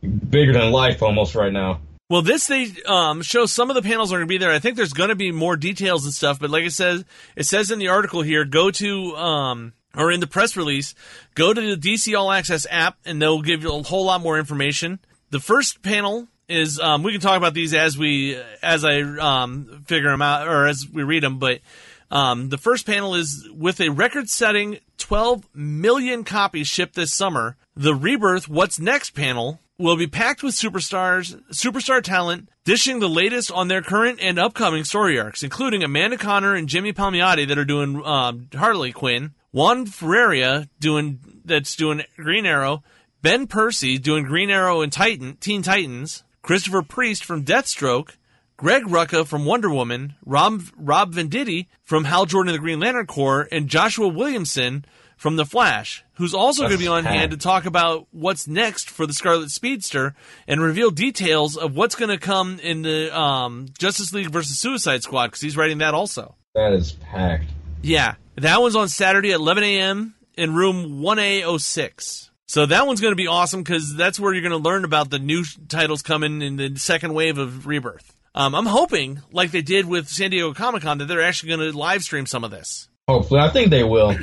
bigger 0.03 0.53
than 0.53 0.73
life 0.73 1.03
almost 1.03 1.35
right 1.35 1.53
now." 1.53 1.81
Well, 2.09 2.23
this 2.23 2.47
they 2.47 2.73
um, 2.87 3.21
show 3.23 3.47
some 3.47 3.69
of 3.69 3.75
the 3.75 3.83
panels 3.83 4.13
are 4.13 4.17
going 4.17 4.29
to 4.29 4.33
be 4.33 4.39
there. 4.39 4.53
I 4.53 4.61
think 4.61 4.77
there's 4.77 4.93
going 4.93 5.09
to 5.09 5.17
be 5.17 5.33
more 5.33 5.57
details 5.57 6.05
and 6.05 6.15
stuff, 6.15 6.39
but 6.39 6.51
like 6.51 6.65
I 6.65 6.69
said, 6.69 7.05
it 7.35 7.47
says 7.47 7.73
in 7.73 7.81
the 7.81 7.89
article 7.89 8.23
here, 8.23 8.45
go 8.45 8.71
to 8.71 9.17
um, 9.17 9.73
or 9.97 10.13
in 10.13 10.21
the 10.21 10.29
press 10.29 10.57
release, 10.57 10.95
go 11.35 11.53
to 11.53 11.75
the 11.75 11.77
DC 11.77 12.17
All 12.17 12.31
Access 12.31 12.65
app, 12.71 12.97
and 13.05 13.21
they'll 13.21 13.43
give 13.43 13.65
you 13.65 13.75
a 13.75 13.83
whole 13.83 14.05
lot 14.05 14.21
more 14.21 14.39
information. 14.39 15.01
The 15.31 15.41
first 15.41 15.83
panel 15.83 16.29
is 16.49 16.79
um, 16.79 17.03
we 17.03 17.11
can 17.11 17.21
talk 17.21 17.37
about 17.37 17.55
these 17.55 17.75
as 17.75 17.99
we 17.99 18.41
as 18.63 18.85
I 18.85 19.01
um, 19.01 19.83
figure 19.89 20.11
them 20.11 20.23
out 20.23 20.47
or 20.47 20.67
as 20.67 20.87
we 20.91 21.03
read 21.03 21.23
them, 21.23 21.39
but. 21.39 21.61
Um, 22.09 22.51
the 22.51 22.57
first 22.57 22.87
panel 22.87 23.17
is 23.17 23.49
with 23.53 23.81
a 23.81 23.89
record 23.89 24.31
setting 24.31 24.79
12 24.99 25.45
million 25.53 26.23
copies 26.23 26.69
shipped 26.69 26.95
this 26.95 27.13
summer. 27.13 27.57
The 27.75 27.97
Rebirth 27.97 28.49
What's 28.49 28.79
Next 28.79 29.11
panel 29.11 29.59
will 29.79 29.97
be 29.97 30.07
packed 30.07 30.43
with 30.43 30.55
superstars, 30.55 31.41
superstar 31.51 32.03
talent, 32.03 32.49
dishing 32.65 32.99
the 32.99 33.09
latest 33.09 33.53
on 33.53 33.69
their 33.69 33.83
current 33.83 34.19
and 34.23 34.39
upcoming 34.39 34.85
story 34.85 35.19
arcs, 35.19 35.43
including 35.43 35.83
Amanda 35.83 36.17
Conner 36.17 36.55
and 36.55 36.69
Jimmy 36.69 36.93
Palmiotti 36.93 37.47
that 37.49 37.59
are 37.59 37.65
doing 37.65 38.05
um, 38.05 38.49
Harley 38.55 38.93
Quinn, 38.93 39.35
Juan 39.53 39.87
Ferreyra 39.87 40.69
doing 40.81 41.21
that's 41.45 41.77
doing 41.77 42.03
Green 42.17 42.47
Arrow, 42.47 42.83
Ben 43.23 43.47
Percy 43.47 43.99
doing 43.99 44.25
Green 44.25 44.51
Arrow 44.51 44.83
and 44.83 44.93
Titan 44.93 45.37
Teen 45.37 45.62
Titans, 45.62 46.25
Christopher 46.43 46.83
Priest 46.83 47.25
from 47.25 47.45
Deathstroke, 47.45 48.17
Greg 48.57 48.85
Rucka 48.85 49.27
from 49.27 49.45
Wonder 49.45 49.69
Woman, 49.69 50.15
Rob, 50.25 50.62
Rob 50.77 51.12
Venditti 51.12 51.67
from 51.85 52.05
Hal 52.05 52.25
Jordan 52.25 52.51
of 52.51 52.55
the 52.55 52.61
Green 52.61 52.81
Lantern 52.81 53.07
Corps, 53.07 53.49
and 53.53 53.69
Joshua 53.69 54.09
Williamson 54.09 54.85
from 55.17 55.37
The 55.37 55.47
Flash, 55.47 56.05
who's 56.15 56.35
also 56.35 56.63
going 56.63 56.73
to 56.73 56.79
be 56.79 56.89
on 56.89 57.05
hand 57.05 57.31
to 57.31 57.37
talk 57.37 57.65
about 57.65 58.07
what's 58.11 58.47
next 58.47 58.91
for 58.91 59.07
the 59.07 59.15
Scarlet 59.15 59.51
Speedster 59.51 60.15
and 60.47 60.61
reveal 60.61 60.91
details 60.91 61.57
of 61.57 61.75
what's 61.75 61.95
going 61.95 62.11
to 62.11 62.19
come 62.19 62.61
in 62.61 62.83
the 62.83 63.19
um, 63.19 63.67
Justice 63.79 64.13
League 64.13 64.31
versus 64.31 64.59
Suicide 64.59 65.03
Squad 65.03 65.29
because 65.29 65.41
he's 65.41 65.57
writing 65.57 65.79
that 65.79 65.95
also. 65.95 66.35
That 66.55 66.73
is 66.73 66.93
packed. 66.93 67.47
Yeah, 67.83 68.17
that 68.37 68.61
one's 68.61 68.77
on 68.77 68.89
Saturday 68.89 69.33
at 69.33 69.41
11 69.41 69.65
a.m. 69.65 70.15
in 70.37 70.55
room 70.55 71.01
1A06. 71.01 72.31
So 72.49 72.67
that 72.67 72.87
one's 72.87 73.01
going 73.01 73.13
to 73.13 73.17
be 73.17 73.27
awesome 73.27 73.63
because 73.63 73.97
that's 73.97 74.21
where 74.21 74.33
you're 74.33 74.43
going 74.43 74.51
to 74.51 74.69
learn 74.69 74.85
about 74.85 75.11
the 75.11 75.19
new 75.19 75.45
titles 75.69 76.03
coming 76.03 76.43
in 76.43 76.57
the 76.57 76.77
second 76.77 77.13
wave 77.15 77.39
of 77.39 77.67
Rebirth. 77.67 78.13
Um, 78.35 78.55
I'm 78.55 78.67
hoping, 78.67 79.23
like 79.33 79.51
they 79.51 79.63
did 79.63 79.87
with 79.87 80.09
San 80.09 80.31
Diego 80.31 80.53
Comic 80.53 80.83
Con, 80.83 80.99
that 80.99 81.07
they're 81.07 81.23
actually 81.23 81.57
going 81.57 81.73
to 81.73 81.77
live 81.77 82.03
stream 82.05 82.27
some 82.27 82.45
of 82.45 82.51
this. 82.51 82.89
Hopefully, 83.09 83.41
I 83.41 83.49
think 83.49 83.71
they 83.71 83.83
will. 83.83 84.15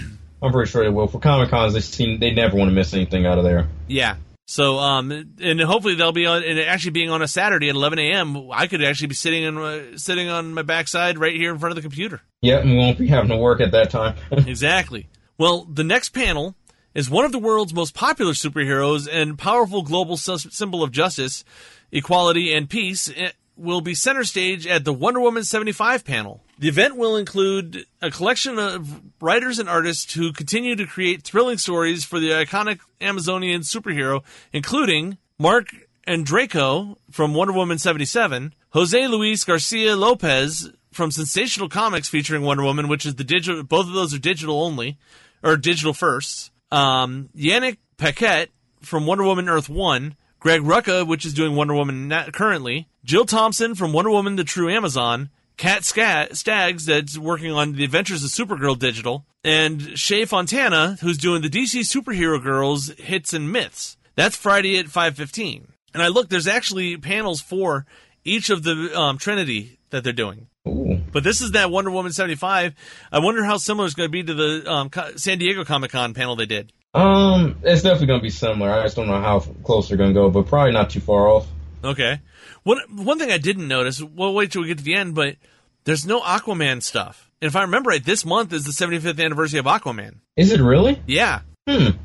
I'm 0.43 0.51
pretty 0.51 0.69
sure 0.69 0.83
they 0.83 0.89
will. 0.89 1.07
For 1.07 1.19
Comic 1.19 1.49
Cons, 1.49 1.73
they 1.73 1.79
seem 1.79 2.19
they 2.19 2.31
never 2.31 2.57
want 2.57 2.69
to 2.69 2.75
miss 2.75 2.93
anything 2.93 3.25
out 3.25 3.37
of 3.37 3.45
there. 3.45 3.69
Yeah. 3.87 4.17
So, 4.45 4.77
um, 4.77 5.35
and 5.41 5.61
hopefully 5.61 5.95
they'll 5.95 6.11
be 6.11 6.25
on, 6.25 6.43
and 6.43 6.59
actually 6.59 6.91
being 6.91 7.09
on 7.09 7.21
a 7.21 7.29
Saturday 7.29 7.69
at 7.69 7.75
11 7.75 7.97
a.m. 7.97 8.51
I 8.51 8.67
could 8.67 8.83
actually 8.83 9.07
be 9.07 9.15
sitting 9.15 9.43
in, 9.43 9.57
uh, 9.57 9.97
sitting 9.97 10.27
on 10.27 10.53
my 10.53 10.63
backside 10.63 11.17
right 11.17 11.33
here 11.33 11.53
in 11.53 11.59
front 11.59 11.71
of 11.71 11.75
the 11.77 11.81
computer. 11.81 12.21
Yep, 12.41 12.63
and 12.63 12.71
we 12.71 12.77
won't 12.77 12.97
be 12.97 13.07
having 13.07 13.29
to 13.29 13.37
work 13.37 13.61
at 13.61 13.71
that 13.71 13.89
time. 13.89 14.15
exactly. 14.31 15.07
Well, 15.37 15.63
the 15.63 15.85
next 15.85 16.09
panel 16.09 16.55
is 16.93 17.09
one 17.09 17.23
of 17.23 17.31
the 17.31 17.39
world's 17.39 17.73
most 17.73 17.93
popular 17.93 18.33
superheroes 18.33 19.07
and 19.09 19.37
powerful 19.39 19.81
global 19.81 20.17
symbol 20.17 20.83
of 20.83 20.91
justice, 20.91 21.45
equality, 21.91 22.53
and 22.53 22.69
peace 22.69 23.09
will 23.55 23.81
be 23.81 23.93
center 23.93 24.23
stage 24.23 24.65
at 24.65 24.85
the 24.85 24.93
Wonder 24.93 25.19
Woman 25.19 25.43
75 25.43 26.05
panel. 26.05 26.41
The 26.57 26.67
event 26.67 26.95
will 26.95 27.17
include 27.17 27.85
a 28.01 28.09
collection 28.09 28.57
of 28.57 29.01
writers 29.21 29.59
and 29.59 29.69
artists 29.69 30.13
who 30.13 30.31
continue 30.31 30.75
to 30.75 30.85
create 30.85 31.23
thrilling 31.23 31.57
stories 31.57 32.03
for 32.03 32.19
the 32.19 32.29
iconic 32.29 32.79
Amazonian 33.01 33.61
superhero, 33.61 34.23
including 34.51 35.17
Marc 35.37 35.67
Andreyko 36.07 36.97
from 37.11 37.33
Wonder 37.33 37.53
Woman 37.53 37.77
77, 37.77 38.53
Jose 38.69 39.07
Luis 39.07 39.43
Garcia 39.43 39.95
Lopez 39.95 40.71
from 40.91 41.11
Sensational 41.11 41.69
Comics 41.69 42.07
featuring 42.07 42.43
Wonder 42.43 42.63
Woman, 42.63 42.87
which 42.87 43.05
is 43.05 43.15
the 43.15 43.23
digital, 43.23 43.63
both 43.63 43.87
of 43.87 43.93
those 43.93 44.13
are 44.13 44.19
digital 44.19 44.61
only, 44.61 44.97
or 45.41 45.57
digital 45.57 45.93
firsts. 45.93 46.51
Um, 46.71 47.29
Yannick 47.35 47.77
Paquette 47.97 48.49
from 48.81 49.05
Wonder 49.05 49.23
Woman 49.23 49.49
Earth 49.49 49.69
1, 49.69 50.15
Greg 50.43 50.61
Rucka, 50.61 51.07
which 51.07 51.25
is 51.25 51.33
doing 51.33 51.55
Wonder 51.55 51.73
Woman 51.73 52.11
currently, 52.33 52.89
Jill 53.05 53.23
Thompson 53.23 53.75
from 53.75 53.93
Wonder 53.93 54.11
Woman 54.11 54.35
The 54.35 54.43
True 54.43 54.69
Amazon, 54.69 55.29
Cat 55.55 55.85
Staggs, 55.85 56.85
that's 56.85 57.17
working 57.17 57.53
on 57.53 57.77
The 57.77 57.85
Adventures 57.85 58.25
of 58.25 58.29
Supergirl 58.29 58.77
Digital, 58.77 59.25
and 59.45 59.97
Shea 59.97 60.25
Fontana, 60.25 60.97
who's 60.99 61.17
doing 61.17 61.41
the 61.41 61.49
DC 61.49 61.83
Superhero 61.83 62.43
Girls 62.43 62.89
Hits 62.97 63.31
and 63.31 63.53
Myths. 63.53 63.95
That's 64.15 64.35
Friday 64.35 64.77
at 64.77 64.87
5.15. 64.87 65.67
And 65.93 66.03
I 66.03 66.09
look, 66.09 66.27
there's 66.27 66.45
actually 66.45 66.97
panels 66.97 67.39
for 67.39 67.85
each 68.25 68.49
of 68.49 68.63
the 68.63 68.91
um, 68.99 69.17
Trinity 69.17 69.79
that 69.91 70.03
they're 70.03 70.11
doing. 70.11 70.47
Ooh. 70.67 71.01
But 71.11 71.23
this 71.23 71.41
is 71.41 71.51
that 71.51 71.71
Wonder 71.71 71.91
Woman 71.91 72.13
75. 72.13 72.73
I 73.11 73.19
wonder 73.19 73.43
how 73.43 73.57
similar 73.57 73.85
it's 73.85 73.95
going 73.95 74.07
to 74.07 74.11
be 74.11 74.23
to 74.23 74.33
the 74.33 74.71
um, 74.71 74.89
San 75.17 75.39
Diego 75.39 75.65
Comic 75.65 75.91
Con 75.91 76.13
panel 76.13 76.35
they 76.35 76.45
did. 76.45 76.71
Um, 76.93 77.57
it's 77.63 77.81
definitely 77.81 78.07
going 78.07 78.19
to 78.19 78.23
be 78.23 78.29
similar. 78.29 78.71
I 78.71 78.83
just 78.83 78.95
don't 78.95 79.07
know 79.07 79.19
how 79.19 79.39
close 79.39 79.89
they're 79.89 79.97
going 79.97 80.11
to 80.11 80.13
go, 80.13 80.29
but 80.29 80.47
probably 80.47 80.71
not 80.71 80.91
too 80.91 80.99
far 80.99 81.27
off. 81.27 81.47
Okay. 81.83 82.21
One 82.63 82.79
one 82.89 83.19
thing 83.19 83.31
I 83.31 83.37
didn't 83.37 83.67
notice. 83.67 84.01
We'll 84.01 84.33
wait 84.33 84.51
till 84.51 84.61
we 84.61 84.69
get 84.69 84.77
to 84.77 84.83
the 84.83 84.95
end, 84.95 85.15
but 85.15 85.35
there's 85.83 86.05
no 86.05 86.21
Aquaman 86.21 86.81
stuff. 86.81 87.29
And 87.41 87.47
if 87.47 87.55
I 87.55 87.63
remember 87.63 87.89
right, 87.89 88.03
this 88.03 88.25
month 88.25 88.53
is 88.53 88.63
the 88.63 88.71
75th 88.71 89.21
anniversary 89.21 89.59
of 89.59 89.65
Aquaman. 89.65 90.19
Is 90.37 90.51
it 90.51 90.61
really? 90.61 91.01
Yeah. 91.05 91.41
Hmm. 91.67 91.97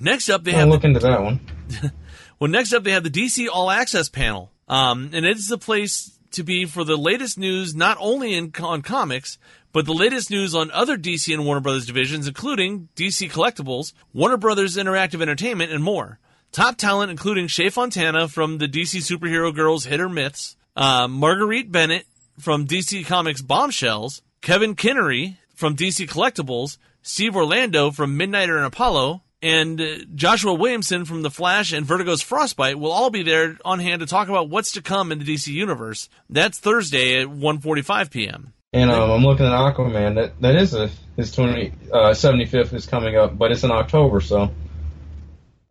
Next 0.00 0.30
up, 0.30 0.44
they 0.44 0.52
I'll 0.52 0.60
have 0.60 0.68
look 0.68 0.82
the, 0.82 0.88
into 0.88 1.00
that 1.00 1.22
one. 1.22 1.40
well. 2.38 2.50
Next 2.50 2.72
up, 2.72 2.84
they 2.84 2.92
have 2.92 3.04
the 3.04 3.10
DC 3.10 3.48
All 3.52 3.70
Access 3.70 4.08
panel, 4.08 4.50
um, 4.66 5.10
and 5.12 5.26
it's 5.26 5.48
the 5.48 5.58
place 5.58 6.17
to 6.32 6.42
be 6.42 6.64
for 6.64 6.84
the 6.84 6.96
latest 6.96 7.38
news, 7.38 7.74
not 7.74 7.96
only 8.00 8.34
in 8.34 8.52
on 8.60 8.82
comics, 8.82 9.38
but 9.72 9.86
the 9.86 9.92
latest 9.92 10.30
news 10.30 10.54
on 10.54 10.70
other 10.70 10.96
DC 10.96 11.32
and 11.32 11.44
Warner 11.44 11.60
Brothers 11.60 11.86
divisions, 11.86 12.26
including 12.26 12.88
DC 12.96 13.30
Collectibles, 13.30 13.92
Warner 14.12 14.36
Brothers 14.36 14.76
Interactive 14.76 15.20
Entertainment, 15.20 15.72
and 15.72 15.82
more. 15.82 16.18
Top 16.52 16.76
talent 16.76 17.10
including 17.10 17.46
Shea 17.46 17.68
Fontana 17.68 18.28
from 18.28 18.58
the 18.58 18.68
DC 18.68 19.00
superhero 19.00 19.54
girls 19.54 19.84
Hit 19.84 20.00
or 20.00 20.08
Myths, 20.08 20.56
uh, 20.76 21.06
Marguerite 21.06 21.70
Bennett 21.70 22.06
from 22.38 22.66
DC 22.66 23.04
Comics 23.06 23.42
Bombshells, 23.42 24.22
Kevin 24.40 24.74
Kiniry 24.74 25.36
from 25.54 25.76
DC 25.76 26.08
Collectibles, 26.08 26.78
Steve 27.02 27.36
Orlando 27.36 27.90
from 27.90 28.18
Midnighter 28.18 28.56
and 28.56 28.66
Apollo, 28.66 29.22
and 29.42 29.80
uh, 29.80 29.98
Joshua 30.14 30.54
Williamson 30.54 31.04
from 31.04 31.22
The 31.22 31.30
Flash 31.30 31.72
and 31.72 31.86
Vertigo's 31.86 32.22
Frostbite 32.22 32.78
will 32.78 32.92
all 32.92 33.10
be 33.10 33.22
there 33.22 33.56
on 33.64 33.78
hand 33.78 34.00
to 34.00 34.06
talk 34.06 34.28
about 34.28 34.48
what's 34.48 34.72
to 34.72 34.82
come 34.82 35.12
in 35.12 35.18
the 35.18 35.24
DC 35.24 35.48
universe. 35.48 36.08
That's 36.28 36.58
Thursday 36.58 37.20
at 37.20 37.28
1:45 37.28 38.10
p.m. 38.10 38.52
And 38.72 38.90
um, 38.90 39.10
I'm 39.10 39.22
looking 39.22 39.46
at 39.46 39.52
Aquaman. 39.52 40.16
That 40.16 40.40
that 40.40 40.56
is 40.56 40.74
a 40.74 40.90
his 41.16 41.32
20 41.32 41.72
uh, 41.92 41.96
75th 42.10 42.72
is 42.74 42.86
coming 42.86 43.16
up, 43.16 43.36
but 43.36 43.50
it's 43.50 43.64
in 43.64 43.70
October, 43.70 44.20
so 44.20 44.50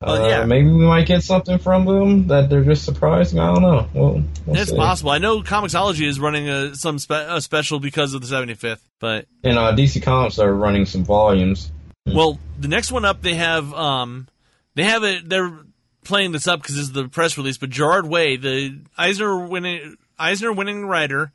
uh, 0.01 0.27
yeah. 0.29 0.45
maybe 0.45 0.67
we 0.67 0.85
might 0.85 1.07
get 1.07 1.23
something 1.23 1.57
from 1.57 1.85
them 1.85 2.27
that 2.27 2.49
they're 2.49 2.63
just 2.63 2.85
surprising. 2.85 3.39
I 3.39 3.51
don't 3.53 3.63
know. 3.63 3.87
Well, 3.93 4.23
we'll 4.45 4.57
It's 4.57 4.69
see. 4.69 4.75
possible. 4.75 5.09
I 5.09 5.17
know 5.17 5.41
Comixology 5.41 6.07
is 6.07 6.19
running 6.19 6.47
a, 6.49 6.75
some 6.75 6.99
spe- 6.99 7.11
a 7.11 7.41
special 7.41 7.79
because 7.79 8.13
of 8.13 8.21
the 8.21 8.27
75th, 8.27 8.81
but 8.99 9.25
And 9.43 9.57
uh, 9.57 9.73
DC 9.73 10.03
Comics 10.03 10.37
are 10.37 10.53
running 10.53 10.85
some 10.85 11.03
volumes. 11.03 11.71
Well, 12.13 12.39
the 12.59 12.67
next 12.67 12.91
one 12.91 13.05
up, 13.05 13.21
they 13.21 13.35
have 13.35 13.73
um, 13.73 14.27
they 14.75 14.83
have 14.83 15.03
it. 15.03 15.29
They're 15.29 15.57
playing 16.03 16.31
this 16.31 16.47
up 16.47 16.61
because 16.61 16.75
this 16.75 16.85
is 16.85 16.91
the 16.93 17.07
press 17.07 17.37
release. 17.37 17.57
But 17.57 17.69
Gerard 17.69 18.07
Way, 18.07 18.37
the 18.37 18.79
Eisner 18.97 19.45
winning 19.45 19.97
Eisner 20.17 20.51
winning 20.51 20.85
writer 20.85 21.31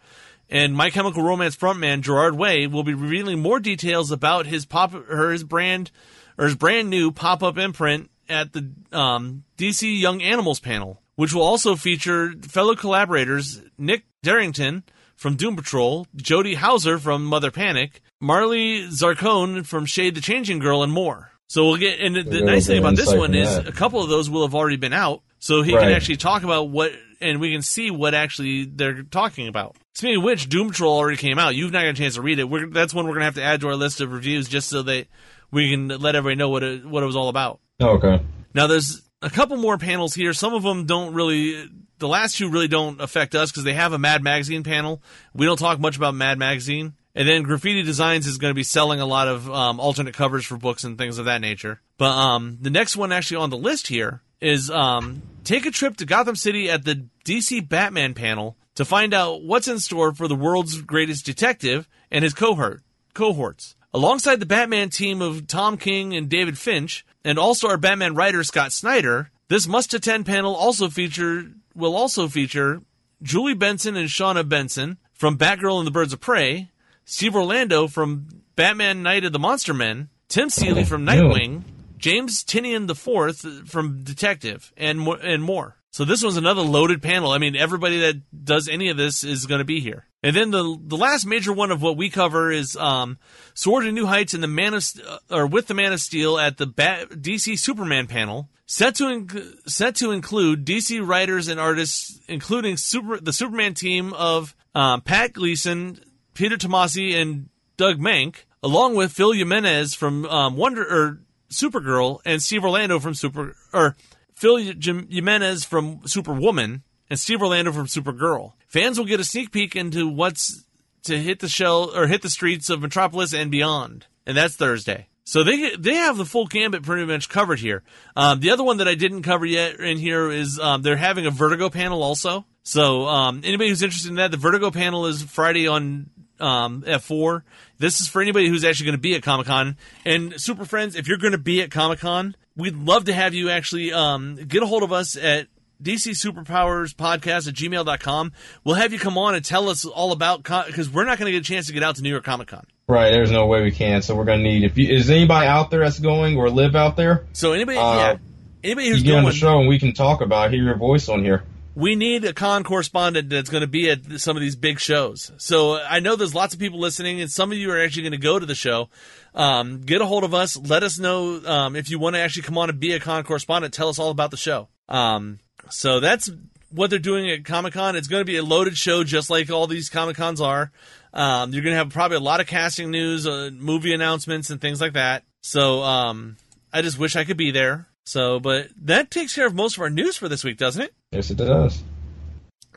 and 0.50 0.74
My 0.74 0.90
Chemical 0.90 1.22
Romance 1.22 1.56
frontman 1.56 2.00
Gerard 2.02 2.36
Way, 2.36 2.66
will 2.66 2.84
be 2.84 2.94
revealing 2.94 3.40
more 3.40 3.60
details 3.60 4.10
about 4.10 4.46
his 4.46 4.66
pop 4.66 4.94
or 4.94 5.30
his 5.30 5.44
brand 5.44 5.90
or 6.38 6.46
his 6.46 6.56
brand 6.56 6.90
new 6.90 7.12
pop 7.12 7.42
up 7.42 7.58
imprint 7.58 8.10
at 8.28 8.52
the 8.52 8.70
um, 8.92 9.44
DC 9.56 9.98
Young 9.98 10.22
Animals 10.22 10.60
panel, 10.60 11.00
which 11.16 11.32
will 11.32 11.42
also 11.42 11.76
feature 11.76 12.32
fellow 12.42 12.74
collaborators 12.74 13.62
Nick 13.78 14.04
Derington 14.24 14.82
from 15.22 15.36
Doom 15.36 15.54
Patrol, 15.54 16.06
Jody 16.16 16.54
Houser 16.54 16.98
from 16.98 17.24
Mother 17.24 17.52
Panic, 17.52 18.02
Marley 18.20 18.88
Zarcone 18.88 19.64
from 19.64 19.86
Shade 19.86 20.16
the 20.16 20.20
Changing 20.20 20.58
Girl, 20.58 20.82
and 20.82 20.92
more. 20.92 21.30
So 21.46 21.66
we'll 21.66 21.76
get, 21.76 22.00
and 22.00 22.16
the, 22.16 22.22
the 22.22 22.42
nice 22.42 22.66
thing 22.66 22.78
about 22.78 22.96
this 22.96 23.14
one 23.14 23.34
is 23.34 23.54
that. 23.54 23.68
a 23.68 23.72
couple 23.72 24.02
of 24.02 24.08
those 24.08 24.28
will 24.28 24.42
have 24.42 24.54
already 24.54 24.76
been 24.76 24.92
out, 24.92 25.22
so 25.38 25.62
he 25.62 25.72
can 25.72 25.92
actually 25.92 26.16
talk 26.16 26.42
about 26.42 26.70
what, 26.70 26.92
and 27.20 27.40
we 27.40 27.52
can 27.52 27.62
see 27.62 27.90
what 27.90 28.14
actually 28.14 28.64
they're 28.64 29.04
talking 29.04 29.46
about. 29.46 29.76
Speaking 29.94 30.16
of 30.16 30.24
which, 30.24 30.48
Doom 30.48 30.68
Patrol 30.68 30.96
already 30.96 31.18
came 31.18 31.38
out. 31.38 31.54
You've 31.54 31.72
not 31.72 31.82
got 31.82 31.90
a 31.90 31.94
chance 31.94 32.14
to 32.14 32.22
read 32.22 32.38
it. 32.38 32.44
We're, 32.44 32.66
that's 32.66 32.92
one 32.92 33.06
we're 33.06 33.14
gonna 33.14 33.26
have 33.26 33.36
to 33.36 33.44
add 33.44 33.60
to 33.60 33.68
our 33.68 33.76
list 33.76 34.00
of 34.00 34.10
reviews 34.10 34.48
just 34.48 34.68
so 34.68 34.82
that 34.82 35.06
we 35.52 35.70
can 35.70 35.88
let 35.88 36.16
everybody 36.16 36.36
know 36.36 36.48
what 36.48 36.64
it, 36.64 36.84
what 36.84 37.02
it 37.02 37.06
was 37.06 37.16
all 37.16 37.28
about. 37.28 37.60
Okay. 37.80 38.20
Now 38.54 38.66
there's 38.66 39.02
a 39.20 39.30
couple 39.30 39.56
more 39.56 39.78
panels 39.78 40.14
here. 40.14 40.32
Some 40.32 40.52
of 40.52 40.62
them 40.64 40.86
don't 40.86 41.14
really. 41.14 41.68
The 42.02 42.08
last 42.08 42.36
two 42.36 42.48
really 42.50 42.66
don't 42.66 43.00
affect 43.00 43.36
us 43.36 43.52
because 43.52 43.62
they 43.62 43.74
have 43.74 43.92
a 43.92 43.98
Mad 43.98 44.24
Magazine 44.24 44.64
panel. 44.64 45.00
We 45.32 45.46
don't 45.46 45.56
talk 45.56 45.78
much 45.78 45.96
about 45.96 46.16
Mad 46.16 46.36
Magazine. 46.36 46.94
And 47.14 47.28
then 47.28 47.44
Graffiti 47.44 47.84
Designs 47.84 48.26
is 48.26 48.38
going 48.38 48.50
to 48.50 48.56
be 48.56 48.64
selling 48.64 48.98
a 48.98 49.06
lot 49.06 49.28
of 49.28 49.48
um, 49.48 49.78
alternate 49.78 50.12
covers 50.12 50.44
for 50.44 50.56
books 50.56 50.82
and 50.82 50.98
things 50.98 51.18
of 51.18 51.26
that 51.26 51.40
nature. 51.40 51.80
But 51.98 52.10
um, 52.10 52.58
the 52.60 52.70
next 52.70 52.96
one 52.96 53.12
actually 53.12 53.36
on 53.36 53.50
the 53.50 53.56
list 53.56 53.86
here 53.86 54.20
is 54.40 54.68
um, 54.68 55.22
take 55.44 55.64
a 55.64 55.70
trip 55.70 55.96
to 55.98 56.04
Gotham 56.04 56.34
City 56.34 56.68
at 56.68 56.84
the 56.84 57.06
DC 57.24 57.68
Batman 57.68 58.14
panel 58.14 58.56
to 58.74 58.84
find 58.84 59.14
out 59.14 59.44
what's 59.44 59.68
in 59.68 59.78
store 59.78 60.12
for 60.12 60.26
the 60.26 60.34
world's 60.34 60.82
greatest 60.82 61.24
detective 61.24 61.88
and 62.10 62.24
his 62.24 62.34
cohort 62.34 62.82
cohorts. 63.14 63.76
Alongside 63.94 64.40
the 64.40 64.46
Batman 64.46 64.90
team 64.90 65.22
of 65.22 65.46
Tom 65.46 65.76
King 65.76 66.16
and 66.16 66.28
David 66.28 66.58
Finch 66.58 67.06
and 67.24 67.38
all-star 67.38 67.76
Batman 67.76 68.16
writer 68.16 68.42
Scott 68.42 68.72
Snyder, 68.72 69.30
this 69.46 69.68
must-attend 69.68 70.26
panel 70.26 70.56
also 70.56 70.88
feature 70.88 71.44
will 71.74 71.96
also 71.96 72.28
feature 72.28 72.82
Julie 73.22 73.54
Benson 73.54 73.96
and 73.96 74.08
Shawna 74.08 74.48
Benson 74.48 74.98
from 75.12 75.38
Batgirl 75.38 75.78
and 75.78 75.86
the 75.86 75.92
Birds 75.92 76.12
of 76.12 76.20
Prey, 76.20 76.70
Steve 77.04 77.36
Orlando 77.36 77.86
from 77.86 78.28
Batman 78.56 79.02
Night 79.02 79.24
of 79.24 79.32
the 79.32 79.38
Monster 79.38 79.74
Men, 79.74 80.08
Tim 80.28 80.50
Seeley 80.50 80.84
from 80.84 81.06
Nightwing, 81.06 81.62
James 81.98 82.42
Tynion 82.42 82.88
IV 82.90 83.68
from 83.68 84.02
Detective, 84.02 84.72
and 84.76 84.98
more, 84.98 85.18
and 85.18 85.42
more. 85.42 85.76
So 85.92 86.06
this 86.06 86.22
was 86.22 86.38
another 86.38 86.62
loaded 86.62 87.02
panel. 87.02 87.32
I 87.32 87.38
mean, 87.38 87.54
everybody 87.54 88.00
that 88.00 88.44
does 88.44 88.66
any 88.66 88.88
of 88.88 88.96
this 88.96 89.24
is 89.24 89.44
going 89.44 89.58
to 89.58 89.64
be 89.64 89.80
here. 89.80 90.06
And 90.22 90.34
then 90.34 90.50
the 90.50 90.78
the 90.80 90.96
last 90.96 91.26
major 91.26 91.52
one 91.52 91.70
of 91.70 91.82
what 91.82 91.96
we 91.96 92.08
cover 92.08 92.50
is 92.50 92.76
um, 92.76 93.18
Sword 93.54 93.84
to 93.84 93.92
New 93.92 94.06
Heights 94.06 94.34
and 94.34 94.42
the 94.42 94.48
Man 94.48 94.72
of 94.72 94.84
uh, 95.06 95.18
or 95.30 95.46
with 95.46 95.66
the 95.66 95.74
Man 95.74 95.92
of 95.92 96.00
Steel 96.00 96.38
at 96.38 96.56
the 96.56 96.66
Bat- 96.66 97.10
DC 97.10 97.58
Superman 97.58 98.06
panel, 98.06 98.48
set 98.66 98.96
to 98.96 99.26
set 99.66 99.96
to 99.96 100.10
include 100.10 100.64
DC 100.64 101.06
writers 101.06 101.48
and 101.48 101.60
artists, 101.60 102.20
including 102.28 102.76
super 102.76 103.18
the 103.18 103.32
Superman 103.32 103.74
team 103.74 104.12
of 104.12 104.54
um, 104.74 105.00
Pat 105.00 105.32
Gleason, 105.32 106.00
Peter 106.34 106.56
Tomasi, 106.56 107.14
and 107.14 107.48
Doug 107.76 107.98
Mahnke, 107.98 108.44
along 108.62 108.94
with 108.94 109.12
Phil 109.12 109.32
Jimenez 109.32 109.94
from 109.94 110.24
um, 110.26 110.56
Wonder 110.56 110.82
or 110.82 111.20
Supergirl 111.50 112.20
and 112.24 112.42
Steve 112.42 112.64
Orlando 112.64 112.98
from 112.98 113.14
Super 113.14 113.56
or 113.72 113.96
Phil 114.34 114.72
Jim- 114.74 115.08
Jimenez 115.08 115.64
from 115.64 116.00
Superwoman 116.06 116.82
and 117.10 117.18
Steve 117.18 117.42
Orlando 117.42 117.72
from 117.72 117.86
Supergirl. 117.86 118.52
Fans 118.66 118.98
will 118.98 119.06
get 119.06 119.20
a 119.20 119.24
sneak 119.24 119.52
peek 119.52 119.76
into 119.76 120.08
what's 120.08 120.64
to 121.04 121.18
hit 121.18 121.40
the 121.40 121.48
shell 121.48 121.94
or 121.94 122.06
hit 122.06 122.22
the 122.22 122.30
streets 122.30 122.70
of 122.70 122.80
Metropolis 122.80 123.34
and 123.34 123.50
beyond, 123.50 124.06
and 124.26 124.36
that's 124.36 124.56
Thursday. 124.56 125.08
So 125.24 125.44
they 125.44 125.76
they 125.76 125.94
have 125.94 126.16
the 126.16 126.24
full 126.24 126.46
gambit 126.46 126.82
pretty 126.82 127.06
much 127.06 127.28
covered 127.28 127.60
here. 127.60 127.82
Um, 128.16 128.40
the 128.40 128.50
other 128.50 128.64
one 128.64 128.78
that 128.78 128.88
I 128.88 128.94
didn't 128.94 129.22
cover 129.22 129.46
yet 129.46 129.78
in 129.78 129.98
here 129.98 130.30
is 130.30 130.58
um, 130.58 130.82
they're 130.82 130.96
having 130.96 131.26
a 131.26 131.30
Vertigo 131.30 131.70
panel 131.70 132.02
also. 132.02 132.44
So 132.64 133.06
um, 133.06 133.42
anybody 133.44 133.70
who's 133.70 133.82
interested 133.82 134.08
in 134.08 134.16
that, 134.16 134.30
the 134.30 134.36
Vertigo 134.36 134.70
panel 134.70 135.06
is 135.06 135.22
Friday 135.22 135.68
on 135.68 136.10
um, 136.40 136.84
at 136.86 137.02
four. 137.02 137.44
This 137.78 138.00
is 138.00 138.08
for 138.08 138.20
anybody 138.20 138.48
who's 138.48 138.64
actually 138.64 138.86
going 138.86 138.98
to 138.98 139.02
be 139.02 139.14
at 139.14 139.22
Comic 139.22 139.46
Con. 139.46 139.76
And 140.04 140.40
Super 140.40 140.64
Friends, 140.64 140.96
if 140.96 141.08
you're 141.08 141.18
going 141.18 141.32
to 141.32 141.38
be 141.38 141.62
at 141.62 141.70
Comic 141.70 142.00
Con, 142.00 142.36
we'd 142.56 142.76
love 142.76 143.04
to 143.04 143.12
have 143.12 143.32
you 143.32 143.48
actually 143.48 143.92
um, 143.92 144.36
get 144.36 144.62
a 144.62 144.66
hold 144.66 144.82
of 144.82 144.92
us 144.92 145.16
at 145.16 145.46
DC 145.82 146.12
Superpowers 146.12 146.94
Podcast 146.94 147.48
at 147.48 147.54
gmail.com. 147.54 148.32
We'll 148.64 148.76
have 148.76 148.92
you 148.92 148.98
come 148.98 149.18
on 149.18 149.34
and 149.34 149.44
tell 149.44 149.68
us 149.68 149.84
all 149.84 150.12
about 150.12 150.42
because 150.42 150.90
we're 150.90 151.04
not 151.04 151.18
going 151.18 151.26
to 151.26 151.32
get 151.32 151.48
a 151.48 151.52
chance 151.52 151.66
to 151.66 151.72
get 151.72 151.82
out 151.82 151.96
to 151.96 152.02
New 152.02 152.10
York 152.10 152.24
Comic 152.24 152.48
Con. 152.48 152.66
Right, 152.88 153.10
there's 153.10 153.30
no 153.30 153.46
way 153.46 153.62
we 153.62 153.70
can. 153.70 154.02
So 154.02 154.14
we're 154.14 154.24
gonna 154.24 154.42
need 154.42 154.64
if 154.64 154.76
you, 154.76 154.94
is 154.94 155.08
anybody 155.08 155.46
out 155.46 155.70
there 155.70 155.80
that's 155.80 155.98
going 155.98 156.36
or 156.36 156.50
live 156.50 156.74
out 156.74 156.96
there, 156.96 157.26
So 157.32 157.52
anybody, 157.52 157.78
Uh, 157.78 157.96
yeah, 157.96 158.16
anybody 158.64 158.86
you 158.88 158.92
who's 158.94 159.02
get 159.02 159.14
on 159.16 159.24
the 159.24 159.32
show 159.32 159.58
and 159.60 159.68
we 159.68 159.78
can 159.78 159.92
talk 159.92 160.20
about 160.20 160.48
it, 160.48 160.54
hear 160.54 160.64
your 160.64 160.76
voice 160.76 161.08
on 161.08 161.22
here. 161.24 161.44
we 161.74 161.94
need 161.94 162.22
a 162.24 162.34
con 162.34 162.64
correspondent 162.64 163.30
that's 163.30 163.48
going 163.48 163.62
to 163.62 163.66
be 163.66 163.88
at 163.88 164.20
some 164.20 164.36
of 164.36 164.42
these 164.42 164.56
big 164.56 164.78
shows. 164.78 165.32
So 165.38 165.78
I 165.80 166.00
know 166.00 166.16
there's 166.16 166.34
lots 166.34 166.52
of 166.52 166.60
people 166.60 166.80
listening, 166.80 167.20
and 167.22 167.30
some 167.30 167.50
of 167.50 167.56
you 167.56 167.70
are 167.70 167.80
actually 167.82 168.02
going 168.02 168.12
to 168.12 168.18
go 168.18 168.38
to 168.38 168.44
the 168.44 168.54
show. 168.54 168.90
Um, 169.34 169.80
get 169.80 170.02
a 170.02 170.06
hold 170.06 170.24
of 170.24 170.34
us. 170.34 170.54
Let 170.58 170.82
us 170.82 170.98
know 170.98 171.40
um, 171.46 171.74
if 171.76 171.88
you 171.88 171.98
want 171.98 172.16
to 172.16 172.20
actually 172.20 172.42
come 172.42 172.58
on 172.58 172.68
and 172.68 172.78
be 172.78 172.92
a 172.92 173.00
con 173.00 173.24
correspondent. 173.24 173.72
Tell 173.72 173.88
us 173.88 173.98
all 173.98 174.10
about 174.10 174.30
the 174.30 174.36
show. 174.36 174.68
Um, 174.88 175.38
so 175.70 176.00
that's 176.00 176.30
what 176.70 176.90
they're 176.90 176.98
doing 176.98 177.30
at 177.30 177.44
Comic 177.46 177.72
Con. 177.74 177.96
It's 177.96 178.08
going 178.08 178.20
to 178.20 178.26
be 178.26 178.36
a 178.36 178.42
loaded 178.42 178.76
show, 178.76 179.02
just 179.04 179.30
like 179.30 179.50
all 179.50 179.66
these 179.66 179.88
Comic 179.88 180.16
Cons 180.16 180.40
are. 180.42 180.72
Um, 181.14 181.52
you're 181.52 181.62
going 181.62 181.72
to 181.74 181.78
have 181.78 181.90
probably 181.90 182.16
a 182.16 182.20
lot 182.20 182.40
of 182.40 182.46
casting 182.46 182.90
news, 182.90 183.26
uh, 183.26 183.50
movie 183.52 183.92
announcements, 183.92 184.50
and 184.50 184.60
things 184.60 184.80
like 184.80 184.94
that. 184.94 185.24
So 185.42 185.82
um, 185.82 186.36
I 186.72 186.82
just 186.82 186.98
wish 186.98 187.16
I 187.16 187.24
could 187.24 187.36
be 187.36 187.50
there. 187.50 187.86
So, 188.04 188.40
but 188.40 188.68
that 188.82 189.10
takes 189.10 189.34
care 189.34 189.46
of 189.46 189.54
most 189.54 189.76
of 189.76 189.82
our 189.82 189.90
news 189.90 190.16
for 190.16 190.28
this 190.28 190.42
week, 190.42 190.56
doesn't 190.58 190.82
it? 190.82 190.94
Yes, 191.12 191.30
it 191.30 191.36
does. 191.36 191.82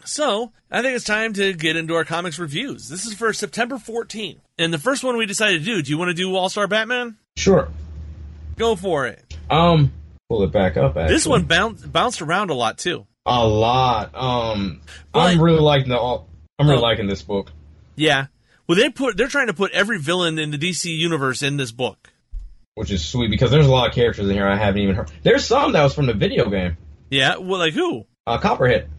So, 0.03 0.51
I 0.69 0.83
think 0.83 0.95
it's 0.95 1.05
time 1.05 1.33
to 1.33 1.53
get 1.53 1.75
into 1.75 1.95
our 1.95 2.03
comics 2.05 2.38
reviews. 2.38 2.89
This 2.89 3.05
is 3.07 3.13
for 3.15 3.33
September 3.33 3.77
14th. 3.77 4.38
And 4.59 4.71
the 4.71 4.77
first 4.77 5.03
one 5.03 5.17
we 5.17 5.25
decided 5.25 5.59
to 5.59 5.65
do, 5.65 5.81
do 5.81 5.89
you 5.89 5.97
want 5.97 6.09
to 6.09 6.13
do 6.13 6.36
All 6.36 6.47
Star 6.49 6.67
Batman? 6.67 7.17
Sure. 7.38 7.69
Go 8.55 8.75
for 8.75 9.07
it. 9.07 9.36
Um, 9.49 9.91
pull 10.29 10.43
it 10.43 10.51
back 10.51 10.77
up. 10.77 10.95
Actually. 10.95 11.13
This 11.13 11.25
one 11.25 11.43
bounced, 11.45 11.91
bounced 11.91 12.21
around 12.21 12.51
a 12.51 12.53
lot, 12.53 12.77
too. 12.77 13.07
a 13.25 13.47
lot. 13.47 14.13
Um, 14.13 14.81
But- 15.11 15.19
I'm 15.21 15.41
really 15.41 15.59
liking 15.59 15.89
the. 15.89 15.97
I'm 15.97 16.67
really 16.67 16.77
Oh. 16.77 16.81
liking 16.81 17.07
this 17.07 17.23
book. 17.23 17.51
Yeah. 17.96 18.28
Well, 18.68 18.78
they 18.78 18.89
put 18.89 19.18
they're 19.18 19.28
trying 19.28 19.48
to 19.48 19.54
put 19.54 19.72
every 19.72 20.00
villain 20.00 20.39
in 20.39 20.52
the 20.52 20.58
DC 20.58 20.86
universe 20.96 21.41
in 21.43 21.58
this 21.58 21.72
book. 21.72 22.12
which 22.76 22.91
is 22.91 23.04
sweet 23.06 23.30
because 23.30 23.52
there's 23.52 23.68
a 23.68 23.72
lot 23.72 23.88
of 23.89 23.96
characters 23.96 24.28
in 24.28 24.34
here 24.34 24.48
I 24.48 24.56
haven't 24.58 24.82
even 24.82 24.96
heard. 24.96 25.12
There's 25.24 25.46
some 25.46 25.72
that 25.74 25.84
was 25.84 25.93
from 25.93 26.08
the 26.08 26.14
video 26.14 26.50
game. 26.50 26.78
Yeah. 27.10 27.38
Well, 27.38 27.60
like 27.60 27.74
who? 27.74 28.06
Uh, 28.28 28.38
Copperhead. 28.39 28.89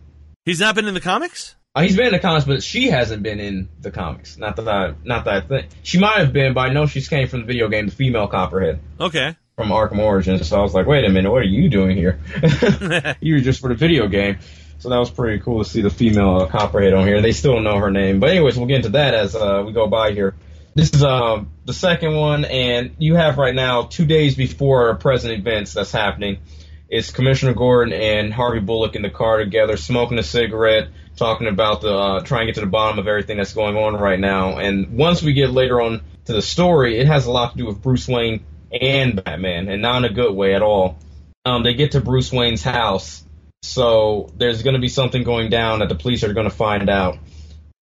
He's 0.44 0.60
not 0.60 0.74
been 0.76 0.86
in 0.86 0.94
the 0.94 1.00
comics. 1.00 1.56
Uh, 1.74 1.82
he's 1.82 1.96
been 1.96 2.06
in 2.06 2.12
the 2.12 2.18
comics, 2.20 2.46
but 2.46 2.62
she 2.62 2.86
hasn't 2.88 3.22
been 3.22 3.38
in 3.40 3.68
the 3.80 3.90
comics. 3.90 4.38
Not 4.38 4.56
that 4.56 4.68
I, 4.68 4.94
not 5.04 5.24
that 5.26 5.34
I 5.34 5.40
think 5.46 5.66
she 5.82 5.98
might 5.98 6.18
have 6.18 6.32
been, 6.32 6.54
but 6.54 6.60
I 6.60 6.72
know 6.72 6.86
she's 6.86 7.08
came 7.08 7.28
from 7.28 7.40
the 7.40 7.46
video 7.46 7.68
game, 7.68 7.86
the 7.86 7.92
female 7.92 8.28
Copperhead 8.28 8.78
Okay. 9.00 9.36
from 9.56 9.68
Arkham 9.68 9.98
Origins. 9.98 10.48
So 10.48 10.58
I 10.58 10.62
was 10.62 10.72
like, 10.72 10.86
wait 10.86 11.04
a 11.04 11.10
minute, 11.10 11.30
what 11.30 11.42
are 11.42 11.44
you 11.46 11.68
doing 11.68 11.96
here? 11.96 12.18
you 13.20 13.34
were 13.34 13.40
just 13.40 13.60
for 13.60 13.68
the 13.68 13.74
video 13.74 14.06
game. 14.08 14.38
So 14.78 14.90
that 14.90 14.98
was 14.98 15.10
pretty 15.10 15.42
cool 15.42 15.64
to 15.64 15.68
see 15.68 15.80
the 15.80 15.90
female 15.90 16.36
uh, 16.36 16.46
Copperhead 16.46 16.92
on 16.92 17.06
here. 17.06 17.20
They 17.22 17.32
still 17.32 17.54
don't 17.54 17.64
know 17.64 17.78
her 17.78 17.90
name, 17.90 18.20
but 18.20 18.30
anyways, 18.30 18.56
we'll 18.56 18.66
get 18.66 18.76
into 18.76 18.90
that 18.90 19.14
as 19.14 19.34
uh, 19.34 19.62
we 19.66 19.72
go 19.72 19.86
by 19.86 20.12
here. 20.12 20.34
This 20.74 20.92
is 20.92 21.02
um, 21.02 21.50
the 21.64 21.72
second 21.72 22.14
one, 22.14 22.44
and 22.44 22.96
you 22.98 23.14
have 23.14 23.38
right 23.38 23.54
now 23.54 23.84
two 23.84 24.04
days 24.04 24.34
before 24.34 24.88
our 24.88 24.94
present 24.94 25.32
events 25.32 25.72
that's 25.72 25.90
happening. 25.90 26.40
It's 26.88 27.10
Commissioner 27.10 27.54
Gordon 27.54 27.94
and 27.94 28.32
Harvey 28.32 28.60
Bullock 28.60 28.94
in 28.94 29.02
the 29.02 29.10
car 29.10 29.38
together, 29.38 29.78
smoking 29.78 30.18
a 30.18 30.22
cigarette, 30.22 30.88
talking 31.16 31.48
about 31.48 31.80
the 31.80 31.94
uh, 31.94 32.20
trying 32.20 32.42
to 32.42 32.52
get 32.52 32.56
to 32.56 32.60
the 32.60 32.70
bottom 32.70 32.98
of 32.98 33.08
everything 33.08 33.38
that's 33.38 33.54
going 33.54 33.76
on 33.76 33.96
right 33.96 34.20
now. 34.20 34.58
And 34.58 34.96
once 34.98 35.22
we 35.22 35.32
get 35.32 35.50
later 35.50 35.80
on 35.80 36.02
to 36.26 36.32
the 36.34 36.42
story, 36.42 36.98
it 36.98 37.06
has 37.06 37.26
a 37.26 37.30
lot 37.30 37.52
to 37.52 37.58
do 37.58 37.66
with 37.66 37.80
Bruce 37.80 38.06
Wayne 38.06 38.44
and 38.70 39.24
Batman, 39.24 39.68
and 39.68 39.80
not 39.80 40.04
in 40.04 40.10
a 40.10 40.14
good 40.14 40.34
way 40.34 40.54
at 40.54 40.62
all. 40.62 40.98
Um, 41.44 41.62
they 41.62 41.74
get 41.74 41.92
to 41.92 42.00
Bruce 42.00 42.32
Wayne's 42.32 42.62
house, 42.62 43.24
so 43.66 44.30
there's 44.36 44.62
going 44.62 44.74
to 44.74 44.80
be 44.80 44.88
something 44.88 45.22
going 45.22 45.50
down 45.50 45.80
that 45.80 45.88
the 45.88 45.94
police 45.94 46.22
are 46.22 46.32
going 46.32 46.48
to 46.48 46.54
find 46.54 46.88
out. 46.88 47.18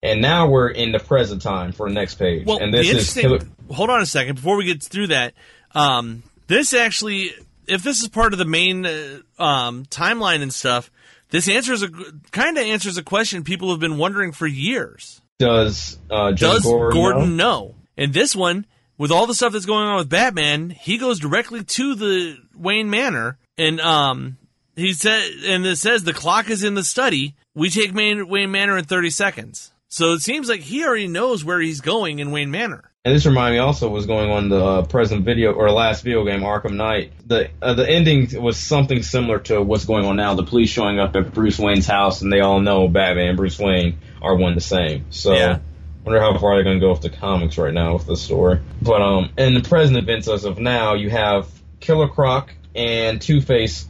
And 0.01 0.21
now 0.21 0.47
we're 0.49 0.69
in 0.69 0.91
the 0.91 0.99
present 0.99 1.41
time 1.41 1.71
for 1.71 1.87
the 1.87 1.93
next 1.95 2.15
page, 2.15 2.45
Well, 2.45 2.59
and 2.59 2.73
this 2.73 2.89
is. 2.89 3.13
Killer- 3.13 3.39
hold 3.71 3.89
on 3.89 4.01
a 4.01 4.05
second 4.05 4.35
before 4.35 4.55
we 4.55 4.65
get 4.65 4.83
through 4.83 5.07
that. 5.07 5.33
Um, 5.73 6.23
this 6.47 6.73
actually, 6.73 7.31
if 7.67 7.83
this 7.83 8.01
is 8.01 8.07
part 8.07 8.33
of 8.33 8.39
the 8.39 8.45
main 8.45 8.85
uh, 8.85 9.19
um, 9.39 9.85
timeline 9.85 10.41
and 10.41 10.53
stuff, 10.53 10.91
this 11.29 11.47
answers 11.49 11.81
a 11.81 11.89
kind 12.31 12.57
of 12.57 12.63
answers 12.63 12.97
a 12.97 13.03
question 13.03 13.43
people 13.43 13.71
have 13.71 13.79
been 13.79 13.97
wondering 13.97 14.31
for 14.31 14.45
years. 14.47 15.21
does 15.39 15.97
uh, 16.09 16.31
Does 16.31 16.63
Gordon, 16.63 17.01
Gordon, 17.01 17.37
know? 17.37 17.59
know? 17.59 17.75
And 17.97 18.13
this 18.13 18.35
one, 18.35 18.65
with 18.97 19.11
all 19.11 19.25
the 19.25 19.33
stuff 19.33 19.53
that's 19.53 19.65
going 19.65 19.85
on 19.85 19.97
with 19.97 20.09
Batman, 20.09 20.69
he 20.69 20.97
goes 20.97 21.19
directly 21.19 21.63
to 21.63 21.95
the 21.95 22.37
Wayne 22.55 22.89
Manor, 22.89 23.37
and 23.57 23.79
um, 23.81 24.37
he 24.75 24.93
said, 24.93 25.29
and 25.45 25.65
it 25.65 25.77
says 25.77 26.03
the 26.03 26.13
clock 26.13 26.49
is 26.49 26.63
in 26.63 26.73
the 26.73 26.83
study. 26.83 27.35
We 27.53 27.69
take 27.69 27.93
Main, 27.93 28.27
Wayne 28.27 28.51
Manor 28.51 28.77
in 28.77 28.85
thirty 28.85 29.09
seconds. 29.09 29.71
So 29.87 30.13
it 30.13 30.21
seems 30.21 30.49
like 30.49 30.61
he 30.61 30.83
already 30.83 31.07
knows 31.07 31.45
where 31.45 31.59
he's 31.59 31.79
going 31.79 32.19
in 32.19 32.31
Wayne 32.31 32.51
Manor. 32.51 32.91
And 33.05 33.15
this 33.15 33.25
reminded 33.25 33.57
me 33.57 33.59
also 33.59 33.87
was 33.87 34.07
going 34.07 34.31
on 34.31 34.49
the 34.49 34.65
uh, 34.65 34.85
present 34.85 35.23
video 35.23 35.53
or 35.53 35.69
last 35.71 36.03
video 36.03 36.25
game 36.25 36.41
Arkham 36.41 36.73
Knight. 36.73 37.13
The 37.25 37.49
uh, 37.61 37.75
the 37.75 37.87
ending 37.87 38.41
was 38.41 38.57
something 38.57 39.03
similar 39.03 39.39
to 39.39 39.61
what's 39.61 39.85
going 39.85 40.05
on 40.05 40.15
now. 40.15 40.33
The 40.33 40.43
police 40.43 40.69
showing 40.69 40.99
up 40.99 41.15
at 41.15 41.33
Bruce 41.33 41.59
Wayne's 41.59 41.85
house, 41.87 42.21
and 42.21 42.33
they 42.33 42.41
all 42.41 42.59
know 42.59 42.87
Batman 42.87 43.27
and 43.27 43.37
Bruce 43.37 43.59
Wayne 43.59 43.99
are 44.21 44.35
one 44.35 44.55
the 44.55 44.61
same. 44.61 45.05
So. 45.11 45.33
Yeah. 45.33 45.59
Wonder 46.03 46.21
how 46.21 46.37
far 46.37 46.53
they're 46.53 46.63
going 46.63 46.79
to 46.79 46.85
go 46.85 46.91
with 46.91 47.01
the 47.01 47.09
comics 47.09 47.57
right 47.57 47.73
now 47.73 47.93
with 47.93 48.05
the 48.05 48.15
story. 48.15 48.59
But 48.79 49.01
um, 49.01 49.31
in 49.39 49.55
the 49.55 49.61
present 49.61 49.97
events 49.97 50.27
as 50.27 50.45
of 50.45 50.59
now, 50.59 50.93
you 50.93 51.09
have 51.09 51.47
Killer 51.79 52.07
Croc 52.07 52.53
and 52.75 53.19
Two 53.19 53.41
Face, 53.41 53.87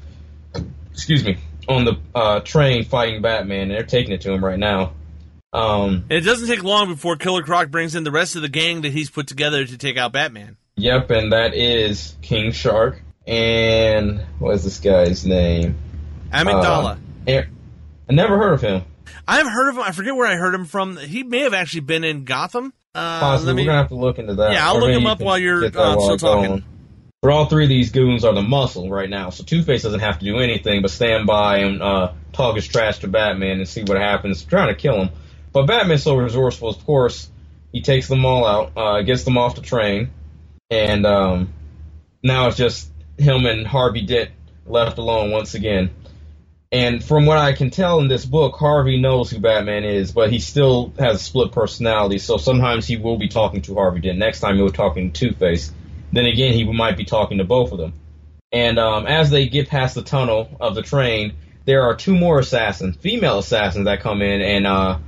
excuse 0.96 1.24
me, 1.24 1.38
on 1.68 1.86
the 1.86 1.98
uh, 2.16 2.40
train 2.40 2.86
fighting 2.86 3.22
Batman, 3.22 3.64
and 3.64 3.72
they're 3.72 3.84
taking 3.84 4.14
it 4.14 4.22
to 4.22 4.32
him 4.32 4.44
right 4.44 4.58
now. 4.60 4.94
Um, 5.54 6.06
it 6.10 6.22
doesn't 6.22 6.48
take 6.48 6.64
long 6.64 6.88
before 6.90 7.16
Killer 7.18 7.44
Croc 7.44 7.70
brings 7.70 7.96
in 7.96 8.04
the 8.04 8.12
rest 8.12 8.36
of 8.36 8.42
the 8.42 8.50
gang 8.50 8.82
that 8.82 8.92
he's 8.92 9.10
put 9.10 9.28
together 9.28 9.64
to 9.66 9.78
take 9.78 9.98
out 9.98 10.12
Batman. 10.12 10.58
Yep, 10.78 11.10
and 11.12 11.32
that 11.32 11.54
is 11.54 12.16
King 12.22 12.52
Shark. 12.52 13.02
And 13.26 14.22
what 14.40 14.56
is 14.56 14.64
this 14.64 14.80
guy's 14.80 15.26
name? 15.26 15.76
Amygdala. 16.32 16.98
Uh, 17.28 17.42
I 18.10 18.14
never 18.14 18.38
heard 18.38 18.54
of 18.54 18.62
him. 18.62 18.84
I've 19.28 19.48
heard 19.48 19.70
of 19.70 19.76
him. 19.78 19.84
I 19.84 19.92
forget 19.92 20.16
where 20.16 20.28
I 20.28 20.36
heard 20.36 20.54
him 20.54 20.66
from. 20.66 20.98
He 20.98 21.24
may 21.24 21.40
have 21.40 21.54
actually 21.54 21.82
been 21.82 22.04
in 22.04 22.24
Gotham. 22.26 22.74
Uh, 22.94 23.20
Possibly, 23.20 23.54
me- 23.54 23.62
we're 23.64 23.68
gonna 23.68 23.78
have 23.80 23.90
to 23.90 23.96
look 23.96 24.20
into 24.20 24.36
that. 24.36 24.52
Yeah, 24.54 24.68
I'll 24.68 24.78
Or 24.78 24.82
look 24.82 24.92
him 24.92 25.06
up 25.08 25.20
while 25.22 25.38
you're, 25.38 25.66
uh, 25.66 25.70
still 25.70 26.18
talking. 26.18 26.50
going. 26.50 26.64
But 27.26 27.34
all 27.34 27.48
three 27.48 27.64
of 27.64 27.70
these 27.70 27.90
goons 27.90 28.24
are 28.24 28.36
the 28.36 28.44
muscle 28.44 28.88
right 28.88 29.10
now, 29.10 29.32
so 29.32 29.44
Two 29.44 29.64
Face 29.64 29.82
doesn't 29.82 30.02
have 30.02 30.20
to 30.20 30.26
do 30.26 30.38
anything 30.38 30.84
but 30.84 30.92
stand 30.92 31.26
by 31.26 31.58
and 31.58 31.82
uh, 31.82 32.12
talk 32.34 32.56
his 32.56 32.68
trash 32.68 33.00
to 33.00 33.08
Batman 33.08 33.58
and 33.58 33.68
see 33.68 33.82
what 33.82 33.98
happens, 33.98 34.44
trying 34.46 34.68
to 34.68 34.76
kill 34.76 35.02
him. 35.02 35.10
But 35.52 35.66
Batman's 35.66 36.04
so 36.04 36.18
resourceful, 36.18 36.70
of 36.70 36.86
course, 36.86 37.28
he 37.72 37.82
takes 37.82 38.08
them 38.08 38.24
all 38.26 38.46
out, 38.46 38.74
uh, 38.78 39.02
gets 39.02 39.24
them 39.24 39.40
off 39.40 39.56
the 39.56 39.64
train, 39.64 40.12
and 40.70 41.08
um, 41.08 41.52
now 42.22 42.50
it's 42.50 42.58
just 42.58 42.92
him 43.18 43.48
and 43.48 43.66
Harvey 43.66 44.06
Dent 44.06 44.30
left 44.68 45.00
alone 45.00 45.32
once 45.32 45.56
again. 45.56 45.90
And 46.72 47.04
from 47.04 47.26
what 47.26 47.40
I 47.40 47.54
can 47.54 47.72
tell 47.72 48.02
in 48.02 48.08
this 48.08 48.24
book, 48.24 48.56
Harvey 48.56 49.02
knows 49.02 49.32
who 49.32 49.40
Batman 49.40 49.84
is, 49.84 50.12
but 50.12 50.32
he 50.32 50.38
still 50.38 50.94
has 51.00 51.22
a 51.22 51.24
split 51.24 51.52
personality. 51.52 52.20
So 52.20 52.38
sometimes 52.38 52.86
he 52.86 52.98
will 52.98 53.18
be 53.18 53.30
talking 53.30 53.64
to 53.64 53.74
Harvey 53.74 54.02
Dent. 54.02 54.20
Next 54.20 54.42
time 54.42 54.58
he'll 54.58 54.68
be 54.68 54.74
talking 54.74 55.12
to 55.12 55.30
Two 55.30 55.36
Face. 55.36 55.72
Then 56.16 56.28
again, 56.28 56.54
he 56.54 56.64
might 56.64 56.96
be 56.96 57.04
talking 57.04 57.40
to 57.40 57.44
both 57.44 57.74
of 57.74 57.78
them. 57.78 57.94
And 58.50 58.80
um, 58.80 59.06
as 59.06 59.30
they 59.30 59.50
get 59.50 59.68
past 59.68 59.96
the 59.96 60.02
tunnel 60.02 60.50
of 60.62 60.74
the 60.74 60.82
train, 60.82 61.34
there 61.66 61.84
are 61.84 61.96
two 61.96 62.16
more 62.16 62.40
assassins, 62.40 62.96
female 62.96 63.40
assassins, 63.40 63.84
that 63.84 64.00
come 64.00 64.22
in 64.22 64.42
and 64.42 64.66
uh, 64.66 65.00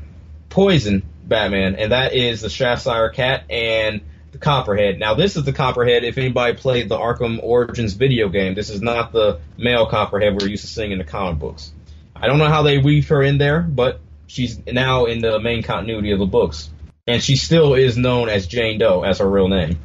poison 0.50 1.04
Batman, 1.24 1.76
and 1.76 1.94
that 1.94 2.14
is 2.14 2.42
the 2.42 2.50
Shadowfire 2.50 3.14
Cat 3.14 3.46
and 3.50 4.02
the 4.34 4.38
Copperhead. 4.38 5.00
Now, 5.00 5.14
this 5.14 5.38
is 5.38 5.46
the 5.46 5.54
Copperhead. 5.54 6.04
If 6.04 6.18
anybody 6.18 6.58
played 6.58 6.90
the 6.90 6.98
Arkham 6.98 7.40
Origins 7.42 7.94
video 7.94 8.28
game, 8.28 8.54
this 8.54 8.70
is 8.70 8.82
not 8.82 9.14
the 9.14 9.40
male 9.58 9.86
Copperhead 9.86 10.36
we're 10.38 10.50
used 10.50 10.64
to 10.64 10.68
seeing 10.70 10.92
in 10.92 10.98
the 10.98 11.06
comic 11.06 11.40
books. 11.40 11.72
I 12.14 12.28
don't 12.28 12.38
know 12.38 12.50
how 12.50 12.64
they 12.64 12.80
weave 12.80 13.08
her 13.08 13.24
in 13.24 13.38
there, 13.38 13.62
but 13.62 14.02
she's 14.26 14.60
now 14.66 15.06
in 15.06 15.20
the 15.22 15.40
main 15.40 15.64
continuity 15.64 16.12
of 16.12 16.20
the 16.20 16.26
books, 16.26 16.70
and 17.08 17.24
she 17.24 17.38
still 17.38 17.76
is 17.76 17.96
known 17.96 18.28
as 18.28 18.46
Jane 18.46 18.78
Doe 18.78 19.04
as 19.04 19.20
her 19.20 19.30
real 19.30 19.48
name. 19.48 19.80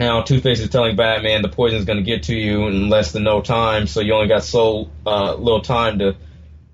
Now, 0.00 0.22
Two 0.22 0.40
Face 0.40 0.60
is 0.60 0.70
telling 0.70 0.96
Batman 0.96 1.42
the 1.42 1.50
poison's 1.50 1.84
going 1.84 1.98
to 1.98 2.02
get 2.02 2.22
to 2.24 2.34
you 2.34 2.66
in 2.68 2.88
less 2.88 3.12
than 3.12 3.22
no 3.22 3.42
time, 3.42 3.86
so 3.86 4.00
you 4.00 4.14
only 4.14 4.28
got 4.28 4.42
so 4.42 4.88
uh, 5.04 5.34
little 5.34 5.60
time 5.60 5.98
to 5.98 6.16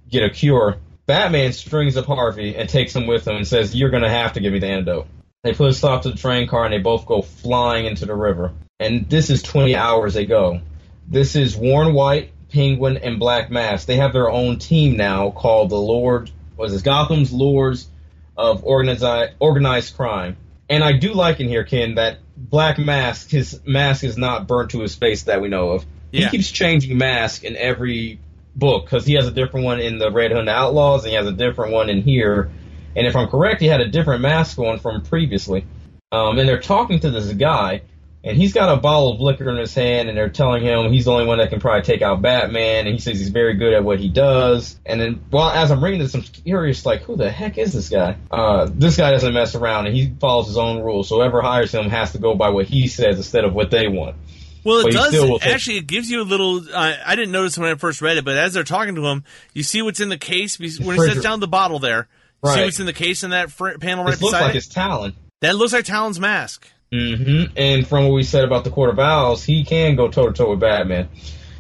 get 0.08 0.22
a 0.22 0.30
cure. 0.30 0.76
Batman 1.06 1.52
strings 1.52 1.96
up 1.96 2.06
Harvey 2.06 2.54
and 2.54 2.68
takes 2.68 2.94
him 2.94 3.08
with 3.08 3.26
him 3.26 3.34
and 3.34 3.46
says, 3.46 3.74
You're 3.74 3.90
going 3.90 4.04
to 4.04 4.08
have 4.08 4.34
to 4.34 4.40
give 4.40 4.52
me 4.52 4.60
the 4.60 4.68
antidote. 4.68 5.08
They 5.42 5.54
put 5.54 5.68
a 5.68 5.74
stop 5.74 6.02
to 6.02 6.10
the 6.10 6.16
train 6.16 6.46
car 6.46 6.66
and 6.66 6.72
they 6.72 6.78
both 6.78 7.04
go 7.04 7.20
flying 7.20 7.86
into 7.86 8.06
the 8.06 8.14
river. 8.14 8.52
And 8.78 9.10
this 9.10 9.28
is 9.28 9.42
20 9.42 9.74
hours 9.74 10.14
they 10.14 10.26
go. 10.26 10.60
This 11.08 11.34
is 11.34 11.56
Warren 11.56 11.94
White, 11.94 12.30
Penguin, 12.50 12.96
and 12.96 13.18
Black 13.18 13.50
Mask. 13.50 13.88
They 13.88 13.96
have 13.96 14.12
their 14.12 14.30
own 14.30 14.60
team 14.60 14.96
now 14.96 15.32
called 15.32 15.70
the 15.70 15.80
Lord, 15.80 16.30
was 16.56 16.70
this 16.70 16.82
Gotham's 16.82 17.32
Lords 17.32 17.88
of 18.36 18.64
Organized, 18.64 19.34
Organized 19.40 19.96
Crime. 19.96 20.36
And 20.68 20.84
I 20.84 20.92
do 20.92 21.12
like 21.12 21.40
in 21.40 21.48
here, 21.48 21.64
Ken, 21.64 21.96
that 21.96 22.18
Black 22.36 22.78
Mask, 22.78 23.30
his 23.30 23.60
mask 23.66 24.04
is 24.04 24.18
not 24.18 24.46
burnt 24.46 24.70
to 24.72 24.80
his 24.80 24.94
face 24.94 25.24
that 25.24 25.40
we 25.40 25.48
know 25.48 25.70
of. 25.70 25.86
Yeah. 26.12 26.28
He 26.28 26.36
keeps 26.36 26.50
changing 26.50 26.96
mask 26.98 27.44
in 27.44 27.56
every 27.56 28.18
book 28.54 28.84
because 28.84 29.06
he 29.06 29.14
has 29.14 29.26
a 29.26 29.30
different 29.30 29.66
one 29.66 29.80
in 29.80 29.98
the 29.98 30.10
Red 30.10 30.32
Hood 30.32 30.48
Outlaws 30.48 31.04
and 31.04 31.10
he 31.10 31.16
has 31.16 31.26
a 31.26 31.32
different 31.32 31.72
one 31.72 31.90
in 31.90 32.02
here. 32.02 32.50
And 32.94 33.06
if 33.06 33.14
I'm 33.16 33.28
correct, 33.28 33.60
he 33.60 33.66
had 33.66 33.80
a 33.80 33.88
different 33.88 34.22
mask 34.22 34.58
on 34.58 34.78
from 34.78 35.02
previously. 35.02 35.66
Um, 36.12 36.38
and 36.38 36.48
they're 36.48 36.60
talking 36.60 37.00
to 37.00 37.10
this 37.10 37.32
guy, 37.32 37.82
and 38.26 38.36
he's 38.36 38.52
got 38.52 38.76
a 38.76 38.80
bottle 38.80 39.14
of 39.14 39.20
liquor 39.20 39.48
in 39.48 39.56
his 39.56 39.72
hand, 39.72 40.08
and 40.08 40.18
they're 40.18 40.28
telling 40.28 40.64
him 40.64 40.92
he's 40.92 41.04
the 41.04 41.12
only 41.12 41.26
one 41.26 41.38
that 41.38 41.48
can 41.50 41.60
probably 41.60 41.82
take 41.82 42.02
out 42.02 42.20
Batman, 42.20 42.86
and 42.86 42.94
he 42.94 42.98
says 42.98 43.18
he's 43.20 43.28
very 43.28 43.54
good 43.54 43.72
at 43.72 43.84
what 43.84 44.00
he 44.00 44.08
does. 44.08 44.78
And 44.84 45.00
then, 45.00 45.24
well, 45.30 45.48
as 45.48 45.70
I'm 45.70 45.82
reading 45.82 46.00
this, 46.00 46.12
I'm 46.14 46.22
curious, 46.22 46.84
like, 46.84 47.02
who 47.02 47.16
the 47.16 47.30
heck 47.30 47.56
is 47.56 47.72
this 47.72 47.88
guy? 47.88 48.16
Uh, 48.30 48.68
this 48.70 48.96
guy 48.96 49.12
doesn't 49.12 49.32
mess 49.32 49.54
around, 49.54 49.86
and 49.86 49.94
he 49.94 50.12
follows 50.20 50.48
his 50.48 50.58
own 50.58 50.82
rules. 50.82 51.08
So 51.08 51.16
whoever 51.16 51.40
hires 51.40 51.72
him 51.72 51.88
has 51.88 52.12
to 52.12 52.18
go 52.18 52.34
by 52.34 52.48
what 52.48 52.66
he 52.66 52.88
says 52.88 53.16
instead 53.16 53.44
of 53.44 53.54
what 53.54 53.70
they 53.70 53.86
want. 53.86 54.16
Well, 54.64 54.84
it 54.84 54.92
does. 54.92 55.42
Actually, 55.42 55.76
it 55.78 55.86
gives 55.86 56.10
you 56.10 56.22
a 56.22 56.24
little. 56.24 56.56
Uh, 56.68 56.96
I 57.06 57.14
didn't 57.14 57.30
notice 57.30 57.56
when 57.56 57.70
I 57.70 57.76
first 57.76 58.02
read 58.02 58.16
it, 58.16 58.24
but 58.24 58.36
as 58.36 58.52
they're 58.52 58.64
talking 58.64 58.96
to 58.96 59.06
him, 59.06 59.22
you 59.54 59.62
see 59.62 59.82
what's 59.82 60.00
in 60.00 60.08
the 60.08 60.18
case 60.18 60.58
when 60.58 60.96
he 60.96 61.06
sets 61.06 61.20
down 61.20 61.38
the 61.38 61.46
bottle 61.46 61.78
there. 61.78 62.08
you 62.44 62.50
See 62.52 62.64
what's 62.64 62.80
in 62.80 62.86
the 62.86 62.92
case 62.92 63.22
in 63.22 63.30
that 63.30 63.52
fr- 63.52 63.78
panel 63.78 64.02
right 64.04 64.10
looks 64.10 64.22
beside 64.22 64.40
like 64.40 64.54
it. 64.56 64.58
it's 64.58 64.66
Talon. 64.66 65.14
That 65.42 65.54
looks 65.54 65.72
like 65.72 65.84
Talon's 65.84 66.18
mask. 66.18 66.68
Hmm 66.92 67.44
And 67.56 67.86
from 67.86 68.04
what 68.04 68.12
we 68.12 68.22
said 68.22 68.44
about 68.44 68.64
the 68.64 68.70
Court 68.70 68.90
of 68.90 68.98
Owls, 68.98 69.44
he 69.44 69.64
can 69.64 69.96
go 69.96 70.08
toe 70.08 70.26
to 70.26 70.32
toe 70.32 70.50
with 70.50 70.60
Batman. 70.60 71.08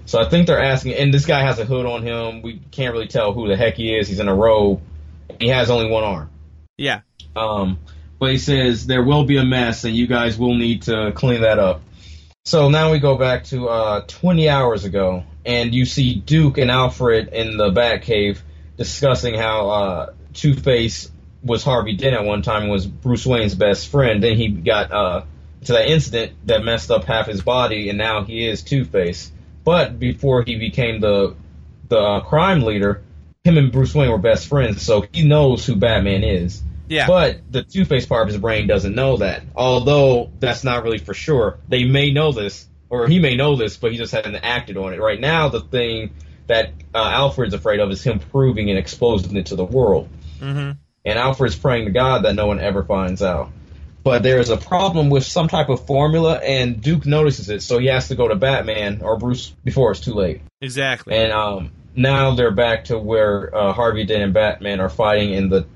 So 0.04 0.20
I 0.20 0.28
think 0.28 0.46
they're 0.46 0.62
asking, 0.62 0.94
and 0.94 1.12
this 1.12 1.26
guy 1.26 1.42
has 1.42 1.58
a 1.58 1.64
hood 1.64 1.84
on 1.84 2.02
him. 2.02 2.42
We 2.42 2.60
can't 2.70 2.92
really 2.92 3.08
tell 3.08 3.32
who 3.32 3.48
the 3.48 3.56
heck 3.56 3.74
he 3.74 3.94
is. 3.96 4.06
He's 4.08 4.20
in 4.20 4.28
a 4.28 4.34
robe. 4.34 4.80
He 5.40 5.48
has 5.48 5.68
only 5.68 5.90
one 5.90 6.04
arm. 6.04 6.30
Yeah. 6.78 7.00
Um, 7.34 7.80
but 8.18 8.30
he 8.30 8.38
says 8.38 8.86
there 8.86 9.02
will 9.02 9.24
be 9.24 9.36
a 9.36 9.44
mess, 9.44 9.84
and 9.84 9.96
you 9.96 10.06
guys 10.06 10.38
will 10.38 10.54
need 10.54 10.82
to 10.82 11.12
clean 11.12 11.40
that 11.40 11.58
up. 11.58 11.82
So 12.44 12.68
now 12.68 12.92
we 12.92 13.00
go 13.00 13.18
back 13.18 13.44
to 13.46 13.68
uh, 13.68 14.00
20 14.06 14.48
hours 14.48 14.84
ago, 14.84 15.24
and 15.44 15.74
you 15.74 15.84
see 15.84 16.14
Duke 16.14 16.58
and 16.58 16.70
Alfred 16.70 17.28
in 17.32 17.56
the 17.56 17.70
Batcave 17.70 18.38
discussing 18.76 19.34
how 19.34 19.70
uh, 19.70 20.12
Two 20.32 20.54
Face 20.54 21.10
was 21.46 21.64
Harvey 21.64 21.94
Dent 21.94 22.14
at 22.14 22.24
one 22.24 22.42
time 22.42 22.62
and 22.62 22.70
was 22.70 22.86
Bruce 22.86 23.24
Wayne's 23.26 23.54
best 23.54 23.88
friend. 23.88 24.22
Then 24.22 24.36
he 24.36 24.48
got 24.48 24.92
uh, 24.92 25.24
to 25.64 25.72
that 25.72 25.88
incident 25.88 26.32
that 26.46 26.64
messed 26.64 26.90
up 26.90 27.04
half 27.04 27.26
his 27.26 27.42
body, 27.42 27.88
and 27.88 27.98
now 27.98 28.24
he 28.24 28.46
is 28.46 28.62
Two 28.62 28.84
Face. 28.84 29.30
But 29.64 29.98
before 29.98 30.42
he 30.42 30.56
became 30.56 31.00
the 31.00 31.34
the 31.88 31.98
uh, 31.98 32.20
crime 32.20 32.62
leader, 32.62 33.02
him 33.44 33.58
and 33.58 33.72
Bruce 33.72 33.94
Wayne 33.94 34.10
were 34.10 34.18
best 34.18 34.48
friends, 34.48 34.82
so 34.82 35.06
he 35.12 35.26
knows 35.26 35.64
who 35.64 35.76
Batman 35.76 36.24
is. 36.24 36.62
Yeah. 36.88 37.06
But 37.06 37.40
the 37.50 37.62
Two 37.62 37.84
Face 37.84 38.06
part 38.06 38.22
of 38.22 38.28
his 38.28 38.40
brain 38.40 38.66
doesn't 38.66 38.94
know 38.94 39.18
that. 39.18 39.42
Although 39.54 40.30
that's 40.38 40.64
not 40.64 40.84
really 40.84 40.98
for 40.98 41.14
sure. 41.14 41.58
They 41.68 41.84
may 41.84 42.12
know 42.12 42.32
this, 42.32 42.66
or 42.90 43.08
he 43.08 43.18
may 43.18 43.36
know 43.36 43.56
this, 43.56 43.76
but 43.76 43.92
he 43.92 43.98
just 43.98 44.12
hasn't 44.12 44.36
acted 44.42 44.76
on 44.76 44.92
it. 44.92 45.00
Right 45.00 45.20
now, 45.20 45.48
the 45.48 45.60
thing 45.60 46.14
that 46.46 46.70
uh, 46.94 46.98
Alfred's 46.98 47.54
afraid 47.54 47.80
of 47.80 47.90
is 47.90 48.02
him 48.02 48.20
proving 48.20 48.70
and 48.70 48.78
exposing 48.78 49.36
it 49.36 49.46
to 49.46 49.56
the 49.56 49.64
world. 49.64 50.08
hmm 50.38 50.72
And 51.06 51.18
Alfred's 51.18 51.56
praying 51.56 51.86
to 51.86 51.92
God 51.92 52.24
that 52.24 52.34
no 52.34 52.46
one 52.46 52.60
ever 52.60 52.82
finds 52.82 53.22
out. 53.22 53.50
But 54.02 54.22
there's 54.22 54.50
a 54.50 54.56
problem 54.56 55.08
with 55.08 55.24
some 55.24 55.48
type 55.48 55.68
of 55.68 55.86
formula, 55.86 56.34
and 56.36 56.80
Duke 56.80 57.06
notices 57.06 57.48
it, 57.48 57.62
so 57.62 57.78
he 57.78 57.86
has 57.86 58.08
to 58.08 58.14
go 58.14 58.28
to 58.28 58.36
Batman 58.36 59.02
or 59.02 59.16
Bruce 59.16 59.50
before 59.64 59.92
it's 59.92 60.00
too 60.00 60.14
late. 60.14 60.42
Exactly. 60.60 61.16
And 61.16 61.32
um, 61.32 61.72
now 61.96 62.34
they're 62.34 62.52
back 62.52 62.84
to 62.84 62.98
where 62.98 63.52
uh, 63.54 63.72
Harvey 63.72 64.04
Dent 64.04 64.22
and 64.22 64.34
Batman 64.34 64.80
are 64.80 64.88
fighting 64.88 65.32
in 65.32 65.48
the 65.48 65.66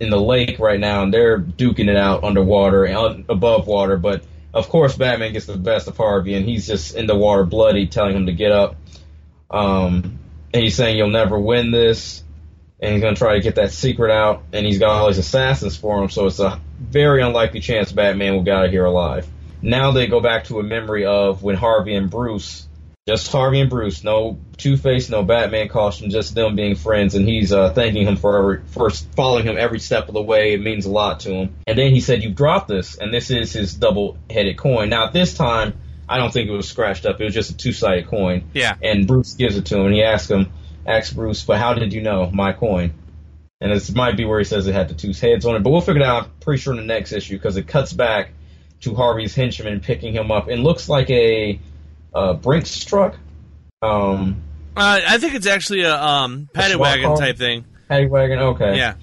in 0.00 0.10
the 0.10 0.20
lake 0.20 0.58
right 0.58 0.80
now, 0.80 1.02
and 1.02 1.12
they're 1.12 1.38
duking 1.38 1.88
it 1.88 1.96
out 1.96 2.24
underwater 2.24 2.84
and 2.84 3.26
above 3.28 3.66
water. 3.66 3.96
But 3.96 4.24
of 4.52 4.68
course, 4.68 4.96
Batman 4.96 5.32
gets 5.32 5.46
the 5.46 5.56
best 5.56 5.86
of 5.86 5.96
Harvey, 5.96 6.34
and 6.34 6.46
he's 6.46 6.66
just 6.66 6.94
in 6.94 7.06
the 7.06 7.16
water, 7.16 7.44
bloody, 7.44 7.86
telling 7.86 8.16
him 8.16 8.26
to 8.26 8.32
get 8.32 8.50
up. 8.50 8.76
Um, 9.50 10.18
and 10.52 10.62
he's 10.62 10.74
saying 10.74 10.96
you'll 10.96 11.10
never 11.10 11.38
win 11.38 11.70
this, 11.70 12.23
and 12.84 12.92
he's 12.92 13.02
gonna 13.02 13.16
try 13.16 13.34
to 13.34 13.40
get 13.40 13.54
that 13.54 13.72
secret 13.72 14.12
out. 14.12 14.42
And 14.52 14.66
he's 14.66 14.78
got 14.78 14.90
all 14.90 15.08
these 15.08 15.18
assassins 15.18 15.76
for 15.76 16.02
him, 16.02 16.10
so 16.10 16.26
it's 16.26 16.38
a 16.38 16.60
very 16.78 17.22
unlikely 17.22 17.60
chance 17.60 17.90
Batman 17.90 18.34
will 18.34 18.42
get 18.42 18.54
out 18.54 18.64
of 18.66 18.70
here 18.70 18.84
alive. 18.84 19.26
Now 19.62 19.92
they 19.92 20.06
go 20.06 20.20
back 20.20 20.44
to 20.44 20.60
a 20.60 20.62
memory 20.62 21.06
of 21.06 21.42
when 21.42 21.56
Harvey 21.56 21.94
and 21.94 22.10
Bruce 22.10 22.66
just 23.06 23.30
Harvey 23.30 23.60
and 23.60 23.68
Bruce, 23.68 24.02
no 24.02 24.38
Two 24.56 24.78
Face, 24.78 25.10
no 25.10 25.22
Batman 25.22 25.68
costume, 25.68 26.08
just 26.08 26.34
them 26.34 26.56
being 26.56 26.74
friends, 26.74 27.14
and 27.14 27.28
he's 27.28 27.52
uh, 27.52 27.70
thanking 27.70 28.06
him 28.06 28.16
for 28.16 28.38
every, 28.38 28.66
for 28.68 28.88
following 28.88 29.44
him 29.44 29.58
every 29.58 29.78
step 29.78 30.08
of 30.08 30.14
the 30.14 30.22
way. 30.22 30.54
It 30.54 30.62
means 30.62 30.86
a 30.86 30.90
lot 30.90 31.20
to 31.20 31.30
him. 31.30 31.54
And 31.66 31.76
then 31.76 31.92
he 31.92 32.00
said, 32.00 32.22
"You've 32.22 32.34
dropped 32.34 32.68
this, 32.68 32.96
and 32.96 33.12
this 33.12 33.30
is 33.30 33.52
his 33.52 33.74
double-headed 33.74 34.56
coin." 34.56 34.88
Now 34.88 35.04
at 35.06 35.12
this 35.12 35.34
time, 35.34 35.74
I 36.08 36.16
don't 36.16 36.32
think 36.32 36.48
it 36.48 36.52
was 36.52 36.66
scratched 36.66 37.04
up. 37.04 37.20
It 37.20 37.24
was 37.24 37.34
just 37.34 37.50
a 37.50 37.56
two-sided 37.58 38.06
coin. 38.06 38.44
Yeah. 38.54 38.74
And 38.82 39.06
Bruce 39.06 39.34
gives 39.34 39.58
it 39.58 39.66
to 39.66 39.76
him, 39.76 39.86
and 39.86 39.94
he 39.94 40.02
asks 40.02 40.30
him, 40.30 40.50
asks 40.86 41.12
Bruce, 41.12 41.42
"But 41.44 41.58
how 41.58 41.74
did 41.74 41.92
you 41.92 42.02
know 42.02 42.30
my 42.32 42.52
coin?" 42.52 42.92
And 43.60 43.72
this 43.72 43.90
might 43.94 44.16
be 44.16 44.24
where 44.24 44.38
he 44.38 44.44
says 44.44 44.66
it 44.66 44.74
had 44.74 44.88
the 44.88 44.94
two 44.94 45.12
heads 45.12 45.46
on 45.46 45.56
it, 45.56 45.62
but 45.62 45.70
we'll 45.70 45.80
figure 45.80 46.02
it 46.02 46.06
out. 46.06 46.24
I'm 46.24 46.30
pretty 46.40 46.60
sure 46.60 46.72
in 46.74 46.78
the 46.78 46.84
next 46.84 47.12
issue 47.12 47.36
because 47.36 47.56
it 47.56 47.66
cuts 47.66 47.92
back 47.92 48.30
to 48.82 48.94
Harvey's 48.94 49.34
henchman 49.34 49.80
picking 49.80 50.12
him 50.12 50.30
up. 50.30 50.48
It 50.50 50.58
looks 50.58 50.88
like 50.88 51.08
a 51.10 51.58
uh, 52.14 52.34
Brinks 52.34 52.84
truck. 52.84 53.16
Um, 53.80 54.42
Uh, 54.76 55.00
I 55.06 55.18
think 55.18 55.34
it's 55.34 55.46
actually 55.46 55.82
a 55.82 55.94
um, 55.94 56.48
paddy 56.52 56.74
swap 56.74 56.82
wagon 56.82 57.06
car? 57.06 57.16
type 57.16 57.38
thing. 57.38 57.64
paddy 57.88 58.06
wagon. 58.06 58.38
Okay. 58.40 58.76
Yeah. 58.76 58.94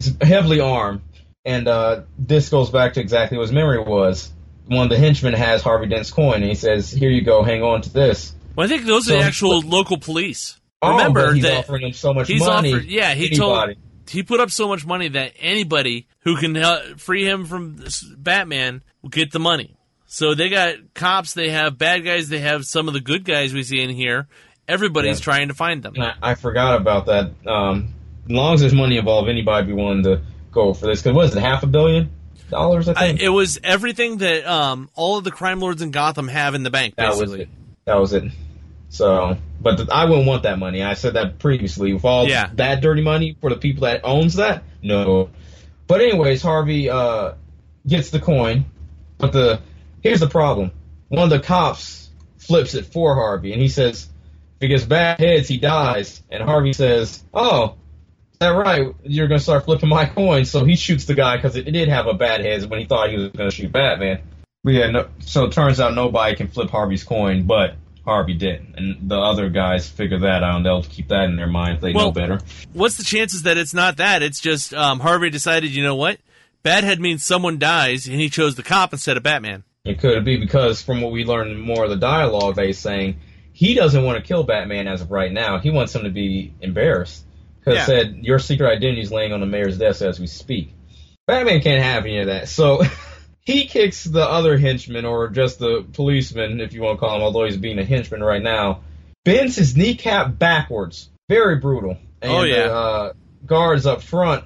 It's 0.00 0.12
heavily 0.20 0.60
armed, 0.60 1.00
and 1.44 1.66
uh, 1.68 2.02
this 2.18 2.50
goes 2.50 2.68
back 2.70 2.94
to 2.94 3.00
exactly 3.00 3.38
what 3.38 3.44
his 3.44 3.52
memory 3.52 3.78
was. 3.78 4.30
One 4.66 4.82
of 4.84 4.90
the 4.90 4.98
henchmen 4.98 5.32
has 5.32 5.62
Harvey 5.62 5.86
Dent's 5.86 6.10
coin, 6.10 6.42
and 6.42 6.44
he 6.44 6.54
says, 6.54 6.90
"Here 6.90 7.08
you 7.08 7.22
go. 7.22 7.42
Hang 7.44 7.62
on 7.62 7.80
to 7.82 7.90
this." 7.90 8.34
Well, 8.56 8.66
I 8.66 8.68
think 8.68 8.84
those 8.84 9.08
are 9.08 9.16
the 9.16 9.22
actual 9.24 9.60
local 9.60 9.96
police. 9.96 10.58
Oh, 10.86 10.96
Remember 10.96 11.26
but 11.28 11.34
he's 11.34 11.42
that 11.44 11.58
offering 11.58 11.82
him 11.86 11.92
so 11.92 12.14
much 12.14 12.28
he's 12.28 12.40
money. 12.40 12.72
offered. 12.72 12.84
Yeah, 12.86 13.14
he 13.14 13.26
anybody. 13.26 13.74
told 13.74 13.76
he 14.08 14.22
put 14.22 14.40
up 14.40 14.50
so 14.50 14.68
much 14.68 14.86
money 14.86 15.08
that 15.08 15.32
anybody 15.40 16.06
who 16.20 16.36
can 16.36 16.54
help, 16.54 17.00
free 17.00 17.24
him 17.26 17.44
from 17.44 17.76
this 17.76 18.02
Batman 18.02 18.82
will 19.02 19.08
get 19.10 19.32
the 19.32 19.40
money. 19.40 19.76
So 20.06 20.34
they 20.34 20.48
got 20.48 20.76
cops, 20.94 21.34
they 21.34 21.50
have 21.50 21.76
bad 21.76 22.04
guys, 22.04 22.28
they 22.28 22.38
have 22.38 22.64
some 22.64 22.86
of 22.88 22.94
the 22.94 23.00
good 23.00 23.24
guys 23.24 23.52
we 23.52 23.62
see 23.64 23.80
in 23.82 23.90
here. 23.90 24.28
Everybody's 24.68 25.18
Yeah. 25.18 25.24
trying 25.24 25.48
to 25.48 25.54
find 25.54 25.82
them. 25.82 25.94
I, 26.00 26.14
I 26.22 26.34
forgot 26.34 26.80
about 26.80 27.06
that. 27.06 27.32
Um, 27.46 27.94
as 28.24 28.30
long 28.30 28.54
as 28.54 28.60
there's 28.60 28.72
money 28.74 28.96
involved, 28.96 29.28
anybody 29.28 29.66
be 29.68 29.72
willing 29.72 30.02
to 30.04 30.22
go 30.52 30.72
for 30.74 30.86
this. 30.86 31.02
Because 31.02 31.14
what 31.16 31.24
is 31.26 31.36
it, 31.36 31.40
half 31.40 31.62
a 31.62 31.66
billion? 31.66 32.10
dollars. 32.50 32.88
I 32.88 32.92
I, 32.92 32.94
think 33.08 33.20
it 33.22 33.28
was 33.28 33.58
everything 33.64 34.18
that 34.18 34.46
um, 34.46 34.88
all 34.94 35.18
of 35.18 35.24
the 35.24 35.32
crime 35.32 35.58
lords 35.58 35.82
in 35.82 35.90
Gotham 35.90 36.28
have 36.28 36.54
in 36.54 36.62
the 36.62 36.70
bank, 36.70 36.94
that 36.94 37.16
was 37.16 37.32
it. 37.34 37.48
That 37.86 37.96
was 37.96 38.12
it. 38.12 38.24
So, 38.96 39.36
but 39.60 39.76
th- 39.76 39.88
I 39.90 40.06
wouldn't 40.06 40.26
want 40.26 40.44
that 40.44 40.58
money. 40.58 40.82
I 40.82 40.94
said 40.94 41.14
that 41.14 41.38
previously. 41.38 41.92
With 41.92 42.04
all 42.04 42.26
Yeah. 42.26 42.50
that 42.54 42.80
dirty 42.80 43.02
money 43.02 43.36
for 43.40 43.50
the 43.50 43.56
people 43.56 43.82
that 43.82 44.00
owns 44.04 44.34
that, 44.36 44.62
no. 44.82 45.28
But 45.86 46.00
anyways, 46.00 46.40
Harvey 46.42 46.88
uh, 46.88 47.32
gets 47.86 48.10
the 48.10 48.20
coin. 48.20 48.64
But 49.18 49.32
the 49.32 49.60
here's 50.02 50.20
the 50.20 50.28
problem. 50.28 50.72
One 51.08 51.24
of 51.24 51.30
the 51.30 51.40
cops 51.40 52.08
flips 52.38 52.74
it 52.74 52.86
for 52.86 53.14
Harvey, 53.14 53.52
and 53.52 53.60
he 53.60 53.68
says, 53.68 54.08
"If 54.56 54.62
he 54.62 54.68
gets 54.68 54.84
bad 54.84 55.20
heads, 55.20 55.48
he 55.48 55.58
dies." 55.58 56.22
And 56.30 56.42
Harvey 56.42 56.72
says, 56.72 57.22
"Oh, 57.34 57.74
is 58.32 58.38
that 58.40 58.48
right? 58.48 58.94
You're 59.04 59.28
gonna 59.28 59.40
start 59.40 59.64
flipping 59.66 59.88
my 59.90 60.06
coin." 60.06 60.44
So 60.46 60.64
he 60.64 60.76
shoots 60.76 61.04
the 61.04 61.14
guy 61.14 61.36
because 61.36 61.54
it, 61.56 61.68
it 61.68 61.72
did 61.72 61.88
have 61.88 62.06
a 62.06 62.14
bad 62.14 62.40
heads 62.44 62.66
when 62.66 62.80
he 62.80 62.86
thought 62.86 63.10
he 63.10 63.16
was 63.16 63.28
gonna 63.30 63.50
shoot 63.50 63.72
Batman. 63.72 64.20
But 64.64 64.72
yeah, 64.74 64.90
no, 64.90 65.06
so 65.20 65.44
it 65.44 65.52
turns 65.52 65.80
out 65.80 65.94
nobody 65.94 66.34
can 66.34 66.48
flip 66.48 66.70
Harvey's 66.70 67.04
coin, 67.04 67.44
but 67.44 67.76
Harvey 68.06 68.34
didn't, 68.34 68.74
and 68.76 69.10
the 69.10 69.18
other 69.18 69.48
guys 69.50 69.88
figure 69.88 70.20
that 70.20 70.42
out, 70.42 70.56
and 70.56 70.64
they'll 70.66 70.82
keep 70.84 71.08
that 71.08 71.24
in 71.24 71.36
their 71.36 71.46
mind 71.48 71.80
they 71.80 71.92
Well- 71.92 72.06
know 72.06 72.12
better. 72.12 72.40
What's 72.72 72.96
the 72.96 73.04
chances 73.04 73.42
that 73.42 73.56
it's 73.58 73.74
not 73.74 73.96
that? 73.96 74.22
It's 74.22 74.40
just 74.40 74.72
um, 74.72 75.00
Harvey 75.00 75.30
decided, 75.30 75.74
you 75.74 75.82
know 75.82 75.96
what? 75.96 76.18
Bad 76.62 76.84
head 76.84 77.00
means 77.00 77.24
someone 77.24 77.58
dies, 77.58 78.06
and 78.06 78.20
he 78.20 78.28
chose 78.30 78.54
the 78.54 78.62
cop 78.62 78.92
instead 78.92 79.16
of 79.16 79.22
Batman. 79.22 79.64
It 79.84 80.00
could 80.00 80.24
be 80.24 80.36
because 80.36 80.82
from 80.82 81.00
what 81.00 81.12
we 81.12 81.24
learned 81.24 81.60
more 81.60 81.84
of 81.84 81.90
the 81.90 81.96
dialogue 81.96 82.58
he's 82.58 82.78
saying, 82.78 83.16
he 83.52 83.74
doesn't 83.74 84.02
want 84.04 84.18
to 84.18 84.26
kill 84.26 84.42
Batman 84.42 84.86
as 84.88 85.00
of 85.00 85.10
right 85.10 85.32
now. 85.32 85.58
He 85.58 85.70
wants 85.70 85.94
him 85.94 86.02
to 86.04 86.10
be 86.10 86.52
embarrassed. 86.60 87.24
Because 87.60 87.78
Yeah. 87.78 87.84
said 87.86 88.16
your 88.22 88.38
secret 88.38 88.68
identity 88.68 89.00
is 89.02 89.10
laying 89.12 89.32
on 89.32 89.40
the 89.40 89.46
mayor's 89.46 89.78
desk 89.78 90.02
as 90.02 90.20
we 90.20 90.26
speak. 90.26 90.72
Batman 91.26 91.60
can't 91.60 91.82
have 91.82 92.04
any 92.04 92.18
of 92.18 92.26
that. 92.26 92.48
So 92.48 92.82
he 93.46 93.66
kicks 93.66 94.04
the 94.04 94.24
other 94.24 94.58
henchman, 94.58 95.04
or 95.04 95.28
just 95.28 95.58
the 95.60 95.86
policeman, 95.92 96.60
if 96.60 96.72
you 96.72 96.82
want 96.82 96.98
to 96.98 97.00
call 97.00 97.16
him, 97.16 97.22
although 97.22 97.44
he's 97.44 97.56
being 97.56 97.78
a 97.78 97.84
henchman 97.84 98.22
right 98.22 98.42
now, 98.42 98.80
bends 99.24 99.54
his 99.56 99.76
kneecap 99.76 100.36
backwards. 100.38 101.08
Very 101.28 101.56
brutal. 101.56 101.96
And 102.20 102.32
Oh, 102.32 102.42
yeah. 102.42 102.66
the 102.66 102.74
uh, 102.74 103.12
guards 103.46 103.86
up 103.86 104.02
front 104.02 104.44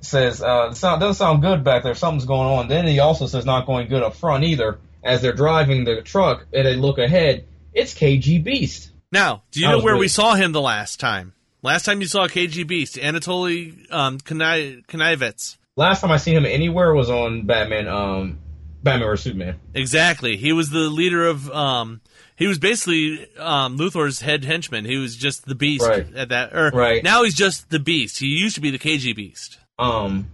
says, 0.00 0.42
uh, 0.42 0.70
it 0.72 0.80
doesn't 0.80 1.14
sound 1.14 1.42
good 1.42 1.62
back 1.64 1.84
there. 1.84 1.94
Something's 1.94 2.24
going 2.26 2.48
on. 2.48 2.68
Then 2.68 2.86
he 2.86 2.98
also 2.98 3.26
says 3.28 3.46
not 3.46 3.66
going 3.66 3.88
good 3.88 4.02
up 4.02 4.16
front 4.16 4.44
either. 4.44 4.78
As 5.02 5.20
they're 5.22 5.32
driving 5.34 5.84
the 5.84 6.02
truck 6.02 6.46
and 6.52 6.66
they 6.66 6.76
look 6.76 6.98
ahead, 6.98 7.44
it's 7.72 7.94
KG 7.94 8.42
Beast. 8.42 8.90
Now, 9.12 9.42
do 9.52 9.60
you 9.60 9.66
That 9.66 9.72
know 9.78 9.84
where 9.84 9.96
we 9.96 10.08
saw 10.08 10.34
him 10.34 10.52
the 10.52 10.60
last 10.62 10.98
time? 10.98 11.34
Last 11.62 11.84
time 11.84 12.00
you 12.00 12.06
saw 12.06 12.26
KG 12.26 12.66
Beast, 12.66 12.96
Anatoly 12.96 13.90
um, 13.92 14.18
Knievitz. 14.18 15.56
Last 15.76 16.00
time 16.02 16.12
I 16.12 16.18
seen 16.18 16.36
him 16.36 16.46
anywhere 16.46 16.94
was 16.94 17.10
on 17.10 17.46
Batman, 17.46 17.88
um, 17.88 18.38
Batman 18.82 19.08
or 19.08 19.16
Superman. 19.16 19.56
Exactly. 19.74 20.36
He 20.36 20.52
was 20.52 20.70
the 20.70 20.88
leader 20.88 21.26
of. 21.26 21.50
Um, 21.50 22.00
he 22.36 22.46
was 22.46 22.58
basically 22.58 23.26
um, 23.38 23.78
Luthor's 23.78 24.20
head 24.20 24.44
henchman. 24.44 24.84
He 24.84 24.96
was 24.96 25.16
just 25.16 25.46
the 25.46 25.54
Beast 25.54 25.86
Right. 25.86 26.06
at 26.14 26.28
that. 26.30 26.54
Or 26.54 26.70
Right. 26.70 27.02
now 27.02 27.22
he's 27.24 27.34
just 27.34 27.70
the 27.70 27.78
Beast. 27.78 28.18
He 28.18 28.26
used 28.26 28.54
to 28.56 28.60
be 28.60 28.70
the 28.70 28.78
KG 28.78 29.14
Beast. 29.14 29.58
Um, 29.78 30.28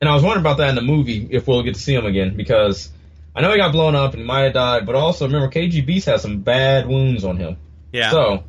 and 0.00 0.08
I 0.08 0.14
was 0.14 0.22
wondering 0.22 0.42
about 0.42 0.58
that 0.58 0.68
in 0.70 0.74
the 0.76 0.82
movie 0.82 1.28
if 1.30 1.46
we'll 1.46 1.62
get 1.62 1.74
to 1.74 1.80
see 1.80 1.94
him 1.94 2.06
again 2.06 2.36
because 2.36 2.90
I 3.36 3.40
know 3.42 3.50
he 3.52 3.58
got 3.58 3.72
blown 3.72 3.94
up 3.94 4.12
and 4.12 4.20
he 4.22 4.26
might 4.26 4.42
have 4.44 4.52
died, 4.54 4.86
but 4.86 4.94
also 4.94 5.26
remember 5.26 5.48
KG 5.48 5.84
Beast 5.84 6.06
has 6.06 6.22
some 6.22 6.40
bad 6.40 6.86
wounds 6.86 7.24
on 7.24 7.36
him. 7.36 7.56
Yeah. 7.92 8.10
So 8.10 8.44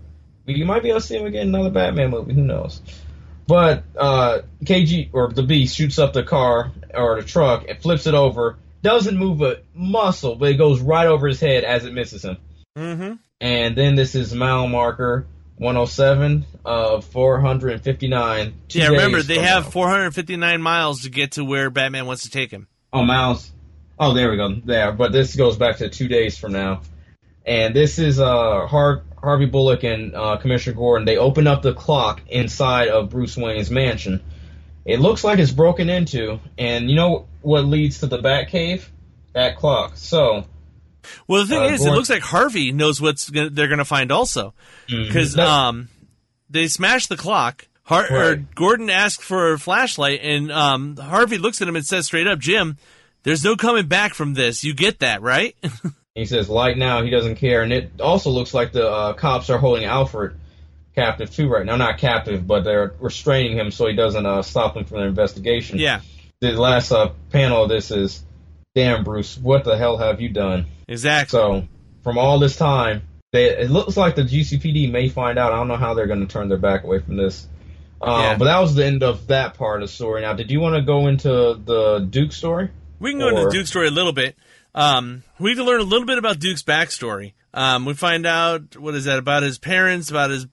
you 0.45 0.65
might 0.65 0.82
be 0.84 0.89
able 0.89 0.99
to 1.01 1.05
see 1.05 1.17
him 1.17 1.25
again 1.25 1.47
in 1.49 1.55
another 1.55 1.69
Batman 1.69 2.09
movie. 2.09 2.34
Who 2.34 2.41
knows? 2.43 2.82
But 3.47 3.83
uh, 3.97 4.39
KG 4.63 5.09
or 5.13 5.29
the 5.31 5.43
Beast 5.43 5.75
shoots 5.75 5.99
up 5.99 6.13
the 6.13 6.23
car 6.23 6.71
or 6.93 7.21
the 7.21 7.27
truck 7.27 7.67
and 7.67 7.79
flips 7.81 8.07
it 8.07 8.13
over. 8.13 8.57
Doesn't 8.81 9.17
move 9.17 9.41
a 9.41 9.61
muscle, 9.73 10.35
but 10.35 10.49
it 10.49 10.55
goes 10.55 10.79
right 10.81 11.07
over 11.07 11.27
his 11.27 11.39
head 11.39 11.63
as 11.63 11.85
it 11.85 11.93
misses 11.93 12.23
him. 12.23 12.37
mm-hmm. 12.77 13.13
And 13.39 13.75
then 13.75 13.95
this 13.95 14.15
is 14.15 14.33
mile 14.33 14.67
marker 14.67 15.25
107 15.57 16.45
of 16.65 17.05
459. 17.05 18.53
Yeah. 18.69 18.87
Remember, 18.87 19.21
they 19.21 19.39
have 19.39 19.65
now. 19.65 19.69
459 19.69 20.61
miles 20.61 21.01
to 21.03 21.09
get 21.09 21.33
to 21.33 21.45
where 21.45 21.69
Batman 21.69 22.05
wants 22.07 22.23
to 22.23 22.29
take 22.31 22.49
him. 22.51 22.67
Oh, 22.93 23.03
miles. 23.03 23.51
Oh, 23.99 24.13
there 24.13 24.31
we 24.31 24.37
go. 24.37 24.55
There, 24.55 24.91
but 24.91 25.11
this 25.11 25.35
goes 25.35 25.57
back 25.57 25.77
to 25.77 25.89
two 25.89 26.07
days 26.07 26.37
from 26.37 26.53
now. 26.53 26.81
And 27.45 27.75
this 27.75 27.99
is 27.99 28.19
uh 28.19 28.65
Har- 28.67 29.03
Harvey 29.22 29.45
Bullock 29.45 29.84
and 29.84 30.15
uh, 30.15 30.38
Commissioner 30.38 30.76
Gordon. 30.76 31.05
They 31.05 31.17
open 31.17 31.47
up 31.47 31.61
the 31.61 31.74
clock 31.74 32.22
inside 32.28 32.88
of 32.89 33.09
Bruce 33.09 33.38
Wayne's 33.38 33.69
mansion. 33.72 34.22
It 34.86 34.99
looks 34.99 35.24
like 35.24 35.38
it's 35.39 35.51
broken 35.51 35.89
into, 35.89 36.39
and 36.57 36.89
you 36.89 36.95
know 36.95 37.28
what 37.41 37.65
leads 37.65 37.99
to 37.99 38.07
the 38.07 38.17
Batcave? 38.17 38.84
That 39.34 39.57
clock. 39.57 39.93
So 39.95 40.45
Well, 41.28 41.43
the 41.43 41.47
thing 41.49 41.61
Uh, 41.63 41.67
is, 41.74 41.86
it 41.86 41.91
looks 41.91 42.09
like 42.09 42.24
Harvey 42.24 42.72
knows 42.72 42.99
what's 42.99 43.30
gonna, 43.30 43.49
they're 43.51 43.67
going 43.67 43.78
to 43.80 43.86
find 43.86 44.11
also, 44.11 44.53
because 44.88 45.34
That- 45.34 45.47
um, 45.47 45.89
they 46.49 46.67
smash 46.67 47.07
the 47.07 47.17
clock. 47.17 47.67
Har- 47.84 48.07
or 48.11 48.30
Right. 48.32 48.55
Gordon 48.55 48.89
asks 48.89 49.24
for 49.24 49.53
a 49.53 49.59
flashlight, 49.59 50.22
and 50.24 50.51
um, 50.51 50.95
Harvey 50.97 51.38
looks 51.38 51.61
at 51.61 51.67
him 51.67 51.76
and 51.76 51.86
says 51.86 52.05
straight 52.05 52.28
up, 52.28 52.39
"Jim, 52.39 52.78
there's 53.24 53.43
no 53.43 53.55
coming 53.55 53.88
back 53.88 54.13
from 54.13 54.34
this. 54.34 54.63
You 54.63 54.74
get 54.74 54.99
that, 54.99 55.22
right?" 55.22 55.55
he 56.16 56.26
says, 56.26 56.49
"Light 56.49 56.78
now." 56.78 57.03
He 57.03 57.09
doesn't 57.09 57.36
care, 57.36 57.62
and 57.62 57.72
it 57.72 58.01
also 58.01 58.30
looks 58.30 58.53
like 58.53 58.72
the 58.72 58.88
uh, 58.88 59.14
cops 59.14 59.49
are 59.49 59.57
holding 59.57 59.86
Alfred 59.86 60.38
captive 60.95 61.34
too 61.34 61.47
right 61.47 61.66
now. 61.66 61.78
Not 61.78 61.97
captive, 61.97 62.45
but 62.45 62.64
they're 62.64 62.93
restraining 62.99 63.57
him 63.57 63.72
so 63.72 63.88
he 63.88 63.95
doesn't 63.95 64.26
uh, 64.26 64.41
stop 64.41 64.74
them 64.74 64.86
from 64.86 64.97
their 64.97 65.07
investigation. 65.07 65.80
yeah, 65.80 66.01
the 66.41 66.51
last 66.53 66.91
uh, 66.91 67.12
panel 67.30 67.64
of 67.64 67.70
this 67.70 67.91
is, 67.91 68.24
damn 68.76 69.03
Bruce, 69.03 69.38
what 69.38 69.64
the 69.64 69.78
hell 69.78 69.97
have 69.97 70.22
you 70.22 70.30
done? 70.30 70.66
exactly. 70.88 71.38
So 71.38 71.68
from 72.03 72.18
all 72.18 72.39
this 72.39 72.57
time, 72.57 73.03
they, 73.32 73.45
it 73.57 73.70
looks 73.70 73.95
like 73.95 74.16
the 74.16 74.24
GCPD 74.24 74.91
may 74.91 75.07
find 75.07 75.39
out. 75.39 75.53
I 75.53 75.57
don't 75.57 75.70
know 75.70 75.78
how 75.78 75.93
they're 75.93 76.07
going 76.07 76.26
to 76.26 76.32
turn 76.32 76.49
their 76.49 76.57
back 76.57 76.84
away 76.84 76.99
from 76.99 77.16
this. 77.16 77.47
Um, 78.01 78.22
Yeah. 78.22 78.38
But 78.38 78.45
that 78.45 78.59
was 78.59 78.76
the 78.76 78.86
end 78.86 79.03
of 79.03 79.28
that 79.28 79.53
part 79.53 79.82
of 79.82 79.88
the 79.88 79.93
story. 79.93 80.22
Now, 80.22 80.34
did 80.34 80.51
you 80.51 80.59
want 80.59 80.76
to 80.76 80.82
go 80.82 81.07
into 81.07 81.30
the 81.64 82.05
Duke 82.09 82.34
story? 82.34 82.70
We 82.99 83.12
can 83.12 83.20
go 83.20 83.30
into 83.30 83.43
the 83.45 83.51
Duke 83.51 83.68
story 83.68 83.88
a 83.88 83.91
little 83.91 84.14
bit. 84.14 84.36
Um, 84.74 85.24
we 85.39 85.55
can 85.55 85.65
learn 85.65 85.82
a 85.82 85.86
little 85.86 86.05
bit 86.05 86.17
about 86.17 86.39
Duke's 86.39 86.63
backstory. 86.63 87.34
Um, 87.53 87.86
we 87.86 87.93
find 87.93 88.26
out 88.26 88.78
what 88.78 88.95
is 88.95 89.05
that 89.05 89.19
about 89.19 89.43
his 89.43 89.57
parents, 89.57 90.09
about 90.09 90.30
his 90.30 90.47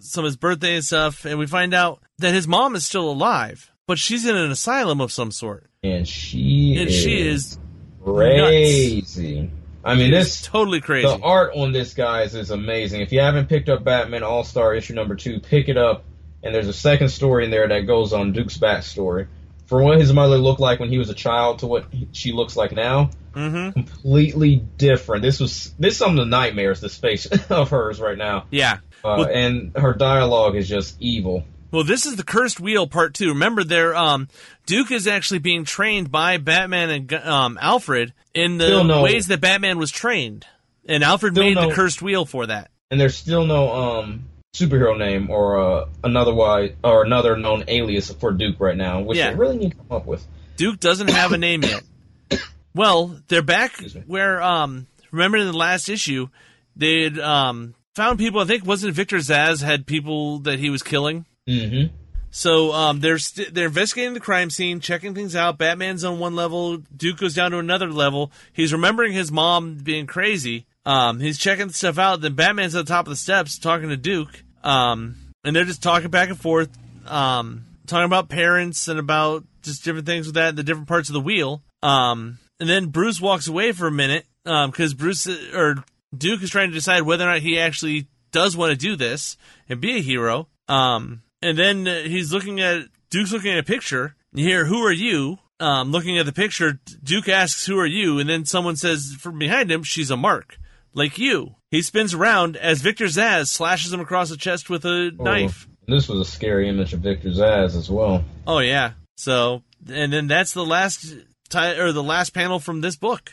some 0.00 0.24
of 0.24 0.28
his 0.28 0.36
birthday 0.36 0.76
and 0.76 0.84
stuff, 0.84 1.24
and 1.24 1.38
we 1.38 1.46
find 1.46 1.74
out 1.74 2.00
that 2.18 2.32
his 2.32 2.46
mom 2.46 2.76
is 2.76 2.86
still 2.86 3.10
alive, 3.10 3.70
but 3.86 3.98
she's 3.98 4.24
in 4.24 4.36
an 4.36 4.50
asylum 4.50 5.00
of 5.00 5.10
some 5.10 5.32
sort, 5.32 5.68
And 5.82 6.06
she 6.06 6.76
and 6.78 6.88
is 6.88 6.94
she 6.94 7.20
is 7.20 7.58
crazy. 8.04 9.50
I 9.84 9.94
mean, 9.94 10.10
this 10.10 10.42
totally 10.42 10.80
crazy. 10.80 11.06
The 11.06 11.20
art 11.22 11.52
on 11.54 11.72
this, 11.72 11.94
guys, 11.94 12.34
is 12.34 12.50
amazing. 12.50 13.02
If 13.02 13.12
you 13.12 13.20
haven't 13.20 13.48
picked 13.48 13.68
up 13.68 13.84
Batman 13.84 14.24
All 14.24 14.42
Star 14.42 14.74
issue 14.74 14.94
number 14.94 15.14
two, 15.14 15.40
pick 15.40 15.68
it 15.68 15.76
up. 15.76 16.04
And 16.42 16.54
there's 16.54 16.68
a 16.68 16.72
second 16.72 17.08
story 17.08 17.44
in 17.44 17.50
there 17.50 17.66
that 17.68 17.80
goes 17.86 18.12
on 18.12 18.32
Duke's 18.32 18.58
backstory. 18.58 19.26
From 19.66 19.82
what 19.82 19.98
his 19.98 20.12
mother 20.12 20.38
looked 20.38 20.60
like 20.60 20.78
when 20.78 20.88
he 20.90 20.98
was 20.98 21.10
a 21.10 21.14
child 21.14 21.60
to 21.60 21.66
what 21.66 21.86
she 22.12 22.32
looks 22.32 22.56
like 22.56 22.72
now, 22.72 23.10
hmm 23.36 23.70
completely 23.70 24.56
different. 24.78 25.22
This 25.22 25.38
was 25.40 25.74
this 25.78 25.92
is 25.92 25.98
some 25.98 26.10
of 26.12 26.16
the 26.16 26.24
nightmares, 26.24 26.80
this 26.80 26.96
face 26.96 27.26
of 27.50 27.70
hers 27.70 28.00
right 28.00 28.16
now. 28.18 28.46
Yeah. 28.50 28.78
Uh, 29.04 29.16
Well- 29.18 29.28
and 29.30 29.76
her 29.76 29.92
dialogue 29.94 30.56
is 30.56 30.68
just 30.68 30.96
evil. 31.00 31.44
Well, 31.72 31.82
this 31.84 32.06
is 32.06 32.16
the 32.16 32.22
Cursed 32.22 32.60
Wheel 32.60 32.86
Part 32.86 33.12
Two. 33.14 33.28
Remember, 33.30 33.62
there, 33.64 33.94
um, 33.94 34.28
Duke 34.66 34.90
is 34.92 35.06
actually 35.06 35.40
being 35.40 35.64
trained 35.64 36.10
by 36.10 36.38
Batman 36.38 36.90
and 36.90 37.12
um, 37.12 37.58
Alfred 37.60 38.14
in 38.32 38.56
the 38.56 38.82
no- 38.82 39.02
ways 39.02 39.26
that 39.26 39.40
Batman 39.40 39.76
was 39.78 39.90
trained, 39.90 40.46
and 40.88 41.02
Alfred 41.04 41.34
made 41.34 41.56
no- 41.56 41.68
the 41.68 41.74
Cursed 41.74 42.00
Wheel 42.00 42.24
for 42.24 42.46
that. 42.46 42.70
And 42.90 42.98
there's 43.00 43.16
still 43.16 43.44
no 43.44 43.70
um 43.72 44.24
superhero 44.54 44.96
name 44.96 45.28
or 45.28 45.58
uh, 45.82 45.88
another 46.04 46.32
why 46.32 46.74
or 46.82 47.04
another 47.04 47.36
known 47.36 47.64
alias 47.68 48.10
for 48.12 48.32
Duke 48.32 48.56
right 48.60 48.76
now, 48.76 49.00
which 49.02 49.18
Yeah. 49.18 49.30
they 49.32 49.36
really 49.36 49.58
need 49.58 49.72
to 49.72 49.76
come 49.76 49.86
up 49.90 50.06
with. 50.06 50.24
Duke 50.56 50.80
doesn't 50.80 51.10
have 51.10 51.32
a 51.32 51.36
name 51.38 51.62
yet. 51.62 51.82
Well, 52.76 53.18
they're 53.28 53.42
back 53.42 53.82
where 54.06 54.42
um 54.42 54.86
remember 55.10 55.38
in 55.38 55.46
the 55.46 55.56
last 55.56 55.88
issue 55.88 56.28
they 56.76 57.04
had 57.04 57.18
um 57.18 57.74
found 57.94 58.18
people 58.18 58.40
I 58.40 58.44
think 58.44 58.66
wasn't 58.66 58.94
Victor 58.94 59.16
Zsasz 59.16 59.62
had 59.62 59.86
people 59.86 60.40
that 60.40 60.58
he 60.58 60.68
was 60.68 60.82
killing. 60.82 61.24
Mm-hmm. 61.48 61.94
So 62.30 62.72
um 62.72 63.00
they're 63.00 63.18
st- 63.18 63.54
they're 63.54 63.68
investigating 63.68 64.12
the 64.12 64.20
crime 64.20 64.50
scene, 64.50 64.80
checking 64.80 65.14
things 65.14 65.34
out. 65.34 65.56
Batman's 65.56 66.04
on 66.04 66.18
one 66.18 66.36
level, 66.36 66.76
Duke 66.94 67.16
goes 67.16 67.32
down 67.32 67.52
to 67.52 67.58
another 67.58 67.90
level. 67.90 68.30
He's 68.52 68.74
remembering 68.74 69.14
his 69.14 69.32
mom 69.32 69.76
being 69.76 70.06
crazy. 70.06 70.66
Um 70.84 71.18
he's 71.18 71.38
checking 71.38 71.70
stuff 71.70 71.98
out, 71.98 72.20
then 72.20 72.34
Batman's 72.34 72.74
at 72.74 72.84
the 72.84 72.92
top 72.92 73.06
of 73.06 73.10
the 73.10 73.16
steps 73.16 73.58
talking 73.58 73.88
to 73.88 73.96
Duke. 73.96 74.44
Um 74.62 75.16
and 75.44 75.56
they're 75.56 75.64
just 75.64 75.82
talking 75.82 76.10
back 76.10 76.28
and 76.28 76.38
forth 76.38 76.68
um 77.06 77.64
talking 77.86 78.04
about 78.04 78.28
parents 78.28 78.88
and 78.88 78.98
about 78.98 79.44
just 79.62 79.82
different 79.82 80.06
things 80.06 80.26
with 80.26 80.34
that, 80.34 80.56
the 80.56 80.62
different 80.62 80.88
parts 80.88 81.08
of 81.08 81.14
the 81.14 81.20
wheel. 81.20 81.62
Um, 81.82 82.38
and 82.60 82.68
then 82.68 82.86
Bruce 82.86 83.20
walks 83.20 83.48
away 83.48 83.72
for 83.72 83.86
a 83.86 83.92
minute 83.92 84.26
because 84.44 84.94
Bruce 84.94 85.26
or 85.26 85.84
Duke 86.16 86.42
is 86.42 86.50
trying 86.50 86.70
to 86.70 86.74
decide 86.74 87.02
whether 87.02 87.24
or 87.24 87.32
not 87.32 87.40
he 87.40 87.58
actually 87.58 88.06
does 88.32 88.56
want 88.56 88.70
to 88.70 88.76
do 88.76 88.96
this 88.96 89.36
and 89.68 89.80
be 89.80 89.96
a 89.96 90.02
hero. 90.02 90.48
Um, 90.68 91.22
and 91.42 91.58
then 91.58 91.86
uh, 91.86 92.02
he's 92.02 92.32
looking 92.32 92.60
at 92.60 92.84
Duke's 93.10 93.32
looking 93.32 93.52
at 93.52 93.58
a 93.58 93.62
picture. 93.62 94.14
You 94.32 94.44
hear, 94.44 94.64
"Who 94.64 94.84
are 94.84 94.92
you?" 94.92 95.38
um, 95.60 95.90
looking 95.90 96.18
at 96.18 96.26
the 96.26 96.32
picture, 96.32 96.78
Duke 97.02 97.28
asks, 97.28 97.66
"Who 97.66 97.78
are 97.78 97.86
you?" 97.86 98.18
And 98.18 98.28
then 98.28 98.44
someone 98.44 98.76
says 98.76 99.16
from 99.18 99.38
behind 99.38 99.70
him, 99.70 99.82
"She's 99.82 100.10
a 100.10 100.16
mark, 100.16 100.58
like 100.94 101.18
you." 101.18 101.54
He 101.70 101.82
spins 101.82 102.14
around 102.14 102.56
as 102.56 102.80
Victor 102.80 103.06
Zsasz 103.06 103.48
slashes 103.48 103.92
him 103.92 104.00
across 104.00 104.30
the 104.30 104.36
chest 104.36 104.70
with 104.70 104.84
a 104.84 105.12
knife. 105.18 105.68
This 105.86 106.08
was 106.08 106.20
a 106.20 106.30
scary 106.30 106.68
image 106.68 106.92
of 106.92 107.00
Victor 107.00 107.30
Zsasz 107.30 107.76
as 107.76 107.90
well. 107.90 108.24
Oh 108.46 108.58
yeah. 108.58 108.92
So, 109.16 109.62
and 109.88 110.12
then 110.12 110.26
that's 110.26 110.52
the 110.52 110.64
last 110.64 111.14
ti- 111.48 111.78
or 111.80 111.92
the 111.92 112.02
last 112.02 112.30
panel 112.30 112.58
from 112.58 112.80
this 112.80 112.96
book. 112.96 113.32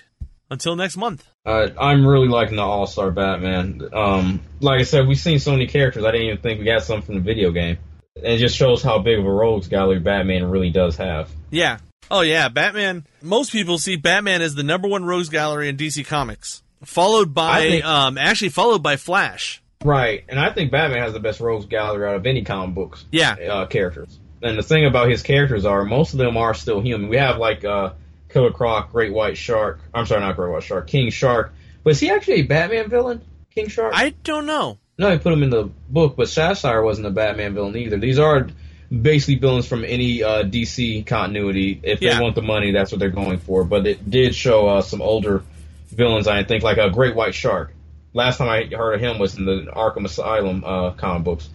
Until 0.50 0.76
next 0.76 0.98
month. 0.98 1.26
Uh, 1.48 1.70
I'm 1.80 2.06
really 2.06 2.28
liking 2.28 2.58
the 2.58 2.62
All 2.62 2.86
Star 2.86 3.10
Batman. 3.10 3.82
Um, 3.92 4.40
like 4.60 4.82
I 4.82 4.84
said, 4.84 5.08
we've 5.08 5.18
seen 5.18 5.40
so 5.40 5.52
many 5.52 5.66
characters. 5.66 6.04
I 6.04 6.12
didn't 6.12 6.28
even 6.28 6.38
think 6.40 6.60
we 6.60 6.66
got 6.66 6.84
some 6.84 7.02
from 7.02 7.16
the 7.16 7.22
video 7.22 7.50
game. 7.52 7.80
It 8.16 8.38
just 8.38 8.56
shows 8.56 8.84
how 8.84 9.00
big 9.00 9.18
of 9.18 9.26
a 9.26 9.32
rogues 9.32 9.68
gallery 9.68 10.00
Batman 10.00 10.44
really 10.52 10.70
does 10.70 10.98
have. 10.98 11.32
Yeah. 11.50 11.80
Oh 12.12 12.22
yeah, 12.22 12.50
Batman. 12.50 13.06
Most 13.24 13.52
people 13.52 13.80
see 13.80 13.96
Batman 13.96 14.44
as 14.44 14.54
the 14.54 14.62
number 14.62 14.88
one 14.88 15.06
rogues 15.06 15.30
gallery 15.30 15.70
in 15.70 15.78
DC 15.78 16.06
Comics, 16.06 16.62
followed 16.84 17.34
by 17.34 17.62
think- 17.62 17.86
um 17.86 18.20
actually 18.20 18.50
followed 18.50 18.84
by 18.84 18.98
Flash. 18.98 19.64
Right, 19.84 20.24
and 20.30 20.40
I 20.40 20.52
think 20.54 20.72
Batman 20.72 21.02
has 21.02 21.14
the 21.14 21.20
best 21.20 21.40
rogues 21.40 21.66
gallery 21.66 22.08
out 22.08 22.16
of 22.16 22.26
any 22.28 22.44
comic 22.44 22.76
books. 22.76 23.06
Yeah. 23.12 23.34
uh, 23.34 23.66
characters. 23.66 24.20
And 24.44 24.58
the 24.58 24.64
thing 24.64 24.86
about 24.86 25.10
his 25.10 25.24
characters 25.24 25.66
are 25.66 25.84
most 25.84 26.14
of 26.14 26.20
them 26.20 26.38
are 26.38 26.54
still 26.54 26.80
human. 26.80 27.10
We 27.10 27.18
have 27.18 27.38
like 27.38 27.66
uh, 27.66 27.94
Killer 28.34 28.52
Croc, 28.52 28.92
Great 28.92 29.14
White 29.14 29.38
Shark. 29.38 29.80
I'm 29.94 30.06
sorry, 30.06 30.22
not 30.22 30.36
Great 30.36 30.52
White 30.52 30.64
Shark, 30.64 30.88
King 30.88 31.10
Shark. 31.12 31.54
Was 31.84 32.00
he 32.00 32.10
actually 32.10 32.36
a 32.36 32.42
Batman 32.44 32.90
villain? 32.90 33.22
King 33.54 33.68
Shark? 33.70 33.94
I 33.96 34.10
don't 34.24 34.46
know. 34.46 34.80
No, 34.98 35.12
he 35.12 35.18
put 35.18 35.32
him 35.34 35.44
in 35.44 35.50
the 35.50 35.70
book, 35.90 36.16
but 36.16 36.30
Sapphire 36.30 36.82
wasn't 36.84 37.08
a 37.08 37.12
Batman 37.12 37.54
villain 37.54 37.76
either. 37.78 37.98
These 37.98 38.20
are 38.20 38.48
basically 38.92 39.36
villains 39.36 39.68
from 39.68 39.84
any 39.86 40.24
uh, 40.24 40.44
DC 40.44 41.06
continuity. 41.06 41.80
If 41.84 42.02
Yeah. 42.02 42.16
they 42.18 42.22
want 42.24 42.36
the 42.36 42.42
money, 42.42 42.72
that's 42.72 42.92
what 42.92 43.00
they're 43.00 43.10
going 43.10 43.40
for. 43.40 43.64
But 43.64 43.86
it 43.88 44.10
did 44.10 44.36
show 44.36 44.68
uh, 44.68 44.82
some 44.82 45.02
older 45.02 45.44
villains, 45.90 46.28
I 46.28 46.44
think, 46.44 46.64
like 46.64 46.78
a 46.78 46.90
Great 46.90 47.16
White 47.16 47.34
Shark. 47.36 47.74
Last 48.14 48.38
time 48.38 48.50
I 48.50 48.66
heard 48.76 48.94
of 48.94 49.02
him 49.02 49.18
was 49.20 49.36
in 49.38 49.46
the 49.46 49.66
Arkham 49.76 50.06
Asylum 50.06 50.64
uh, 50.64 50.92
comic 50.92 51.24
books. 51.24 51.50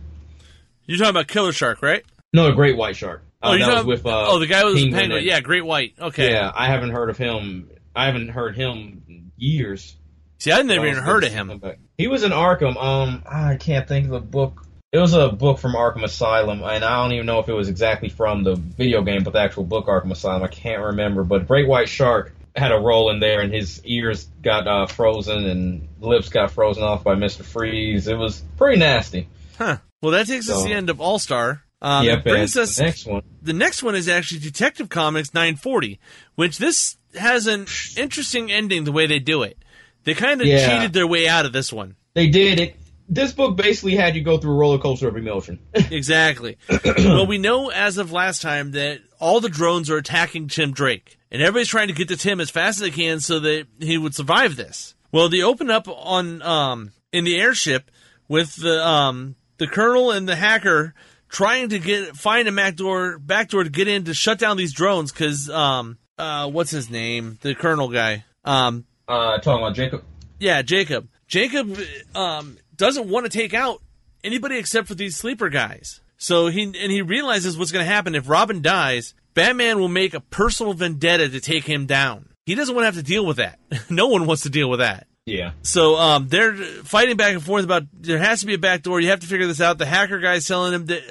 You're 0.87 0.99
talking 0.99 1.11
about 1.11 1.29
Killer 1.29 1.53
Shark, 1.53 1.83
right? 1.83 2.05
No, 2.33 2.49
a 2.49 2.53
Great 2.53 2.77
White 2.77 2.97
Shark. 2.97 3.23
Uh, 3.41 3.51
oh, 3.51 3.53
you're 3.55 3.67
that 3.67 3.77
was 3.77 3.87
with 3.87 4.07
uh, 4.07 4.27
oh 4.29 4.39
the 4.41 4.47
guy 4.47 4.65
was 4.65 4.75
Penguin 4.75 4.95
penguin. 4.95 5.25
Yeah, 5.25 5.41
Great 5.41 5.65
White. 5.65 5.95
Okay. 6.01 6.33
Yeah, 6.33 6.51
I 6.55 6.67
haven't 6.67 6.91
heard 6.91 7.09
of 7.09 7.17
him. 7.17 7.71
I 7.95 8.07
haven't 8.07 8.29
heard 8.29 8.57
him 8.57 9.03
in 9.09 9.33
years. 9.37 9.97
See, 10.39 10.53
I 10.53 10.63
never 10.63 10.87
even 10.87 11.03
heard 11.03 11.25
of 11.25 11.33
him. 11.33 11.61
He 11.97 12.07
was 12.07 12.23
in 12.23 12.33
Arkham. 12.33 12.77
Um, 12.77 13.23
I 13.29 13.57
can't 13.57 13.87
think 13.87 14.07
of 14.07 14.13
the 14.13 14.21
book. 14.21 14.65
It 14.93 14.99
was 14.99 15.13
a 15.13 15.29
book 15.29 15.59
from 15.59 15.73
Arkham 15.73 16.03
Asylum, 16.03 16.63
and 16.63 16.85
I 16.85 17.03
don't 17.03 17.13
even 17.13 17.27
know 17.27 17.41
if 17.41 17.49
it 17.49 17.53
was 17.53 17.69
exactly 17.69 18.09
from 18.09 18.43
the 18.43 18.55
video 18.55 19.03
game, 19.03 19.23
but 19.23 19.35
the 19.35 19.41
actual 19.41 19.65
book 19.65 19.87
Arkham 19.87 20.11
Asylum. 20.11 20.43
I 20.43 20.49
can't 20.49 20.83
remember. 20.83 21.25
But 21.25 21.47
Great 21.47 21.69
White 21.69 21.89
Shark 21.89 22.33
had 22.57 22.73
a 22.73 22.79
role 22.79 23.11
in 23.11 23.21
there, 23.21 23.41
and 23.41 23.53
his 23.53 23.85
ears 23.85 24.29
got 24.43 24.67
uh, 24.67 24.87
frozen 24.87 25.45
and 25.45 25.89
lips 26.01 26.29
got 26.29 26.53
frozen 26.53 26.83
off 26.83 27.05
by 27.05 27.15
Mister 27.15 27.43
Freeze. 27.43 28.09
It 28.09 28.17
was 28.17 28.43
pretty 28.57 28.79
nasty. 28.79 29.29
Huh. 29.59 29.79
Well, 30.03 30.13
that 30.13 30.27
takes 30.27 30.49
us 30.49 30.63
to 30.63 30.69
the 30.69 30.75
end 30.75 30.91
of 30.91 31.01
All 31.01 31.19
Star. 31.19 31.63
Um, 31.81 32.05
yep, 32.05 32.25
brings 32.25 32.57
us 32.57 32.77
the 32.77 32.83
next 32.85 33.07
one. 33.07 33.23
the 33.43 33.53
next 33.53 33.83
one 33.83 33.95
is 33.95 34.09
actually 34.09 34.41
Detective 34.41 34.89
Comics 34.89 35.33
940, 35.33 36.01
which 36.35 36.59
this 36.59 36.97
has 37.15 37.47
an 37.47 37.67
interesting 37.97 38.51
ending 38.51 38.85
the 38.85 38.93
way 38.93 39.07
they 39.07 39.21
do 39.21 39.43
it. 39.45 39.57
They 40.05 40.15
kind 40.15 40.41
of 40.41 40.47
Yeah. 40.47 40.67
cheated 40.79 40.93
their 40.93 41.07
way 41.07 41.29
out 41.29 41.47
of 41.47 41.53
this 41.53 41.73
one. 41.73 41.95
They 42.15 42.29
did 42.29 42.59
it. 42.59 42.77
This 43.09 43.33
book 43.33 43.57
basically 43.57 43.95
had 43.95 44.17
you 44.17 44.23
go 44.23 44.39
through 44.39 44.53
a 44.53 44.57
roller 44.57 44.79
coaster 44.79 45.09
of 45.09 45.17
emotion. 45.17 45.61
Exactly. 45.91 46.59
well, 46.99 47.27
we 47.27 47.39
know 47.39 47.71
as 47.71 47.97
of 47.97 48.13
last 48.13 48.43
time 48.43 48.73
that 48.73 49.01
all 49.21 49.41
the 49.41 49.49
drones 49.49 49.89
are 49.89 49.97
attacking 49.97 50.49
Tim 50.49 50.73
Drake, 50.73 51.17
and 51.31 51.41
everybody's 51.41 51.69
trying 51.69 51.89
to 51.89 51.95
get 51.95 52.09
to 52.09 52.17
Tim 52.17 52.41
as 52.41 52.51
fast 52.51 52.79
as 52.79 52.83
they 52.83 52.91
can 52.91 53.21
so 53.21 53.39
that 53.41 53.67
he 53.81 53.97
would 53.99 54.15
survive 54.15 54.57
this. 54.57 54.95
Well, 55.13 55.29
they 55.29 55.43
open 55.43 55.71
up 55.71 55.87
on 55.89 56.43
um 56.43 56.93
in 57.13 57.25
the 57.25 57.41
airship 57.41 57.91
with 58.29 58.57
the 58.57 58.87
um 58.87 59.37
the 59.57 59.67
colonel 59.67 60.11
and 60.11 60.29
the 60.29 60.37
hacker 60.37 60.95
trying 61.29 61.69
to 61.71 61.79
get 61.79 62.17
find 62.17 62.49
a 62.49 62.53
backdoor 62.53 63.19
backdoor 63.19 63.65
to 63.65 63.71
get 63.71 63.89
in 63.89 64.05
to 64.05 64.15
shut 64.15 64.39
down 64.39 64.57
these 64.57 64.73
drones 64.73 65.13
because 65.13 65.49
um 65.51 65.99
uh 66.19 66.49
what's 66.51 66.71
his 66.71 66.91
name 66.91 67.39
the 67.43 67.55
colonel 67.55 67.89
guy 67.89 68.25
um 68.45 68.85
uh, 69.09 69.39
talking 69.39 69.65
about 69.65 69.75
Jacob. 69.75 70.05
yeah, 70.39 70.63
Jacob. 70.63 71.09
Jacob 71.27 71.79
um, 72.15 72.59
doesn't 72.77 73.09
want 73.09 73.25
to 73.25 73.31
take 73.31 73.55
out 73.55 73.83
anybody 74.23 74.59
except 74.59 74.87
for 74.87 74.95
these 74.95 75.17
sleeper 75.17 75.49
guys. 75.49 76.01
So 76.19 76.49
he 76.49 76.65
and 76.65 76.93
he 76.93 77.03
realizes 77.03 77.57
what's 77.57 77.73
going 77.73 77.85
to 77.85 77.91
happen 77.91 78.15
if 78.15 78.29
Robin 78.29 78.61
dies. 78.61 79.15
Batman 79.35 79.79
will 79.79 79.89
make 79.89 80.15
a 80.15 80.21
personal 80.21 80.75
vendetta 80.75 81.29
to 81.29 81.41
take 81.41 81.65
him 81.65 81.87
down. 81.87 82.29
He 82.45 82.55
doesn't 82.55 82.75
want 82.75 82.83
to 82.83 82.87
have 82.87 82.97
to 82.97 83.03
deal 83.03 83.25
with 83.25 83.37
that. 83.37 83.59
no 83.91 84.09
one 84.09 84.27
wants 84.27 84.43
to 84.43 84.51
deal 84.51 84.69
with 84.69 84.81
that. 84.81 85.07
Yeah. 85.29 85.53
So 85.63 85.97
um, 85.97 86.29
they're 86.29 86.55
fighting 86.55 87.17
back 87.17 87.35
and 87.35 87.43
forth 87.43 87.65
about 87.65 87.85
there 87.93 88.19
has 88.19 88.41
to 88.41 88.47
be 88.47 88.55
a 88.55 88.59
back 88.59 88.83
door. 88.83 89.01
You 89.01 89.11
have 89.11 89.21
to 89.21 89.27
figure 89.27 89.47
this 89.47 89.61
out. 89.61 89.79
The 89.79 89.87
hacker 89.87 90.19
guy's 90.19 90.47
telling 90.47 90.73
him 90.73 90.87
that 90.87 91.03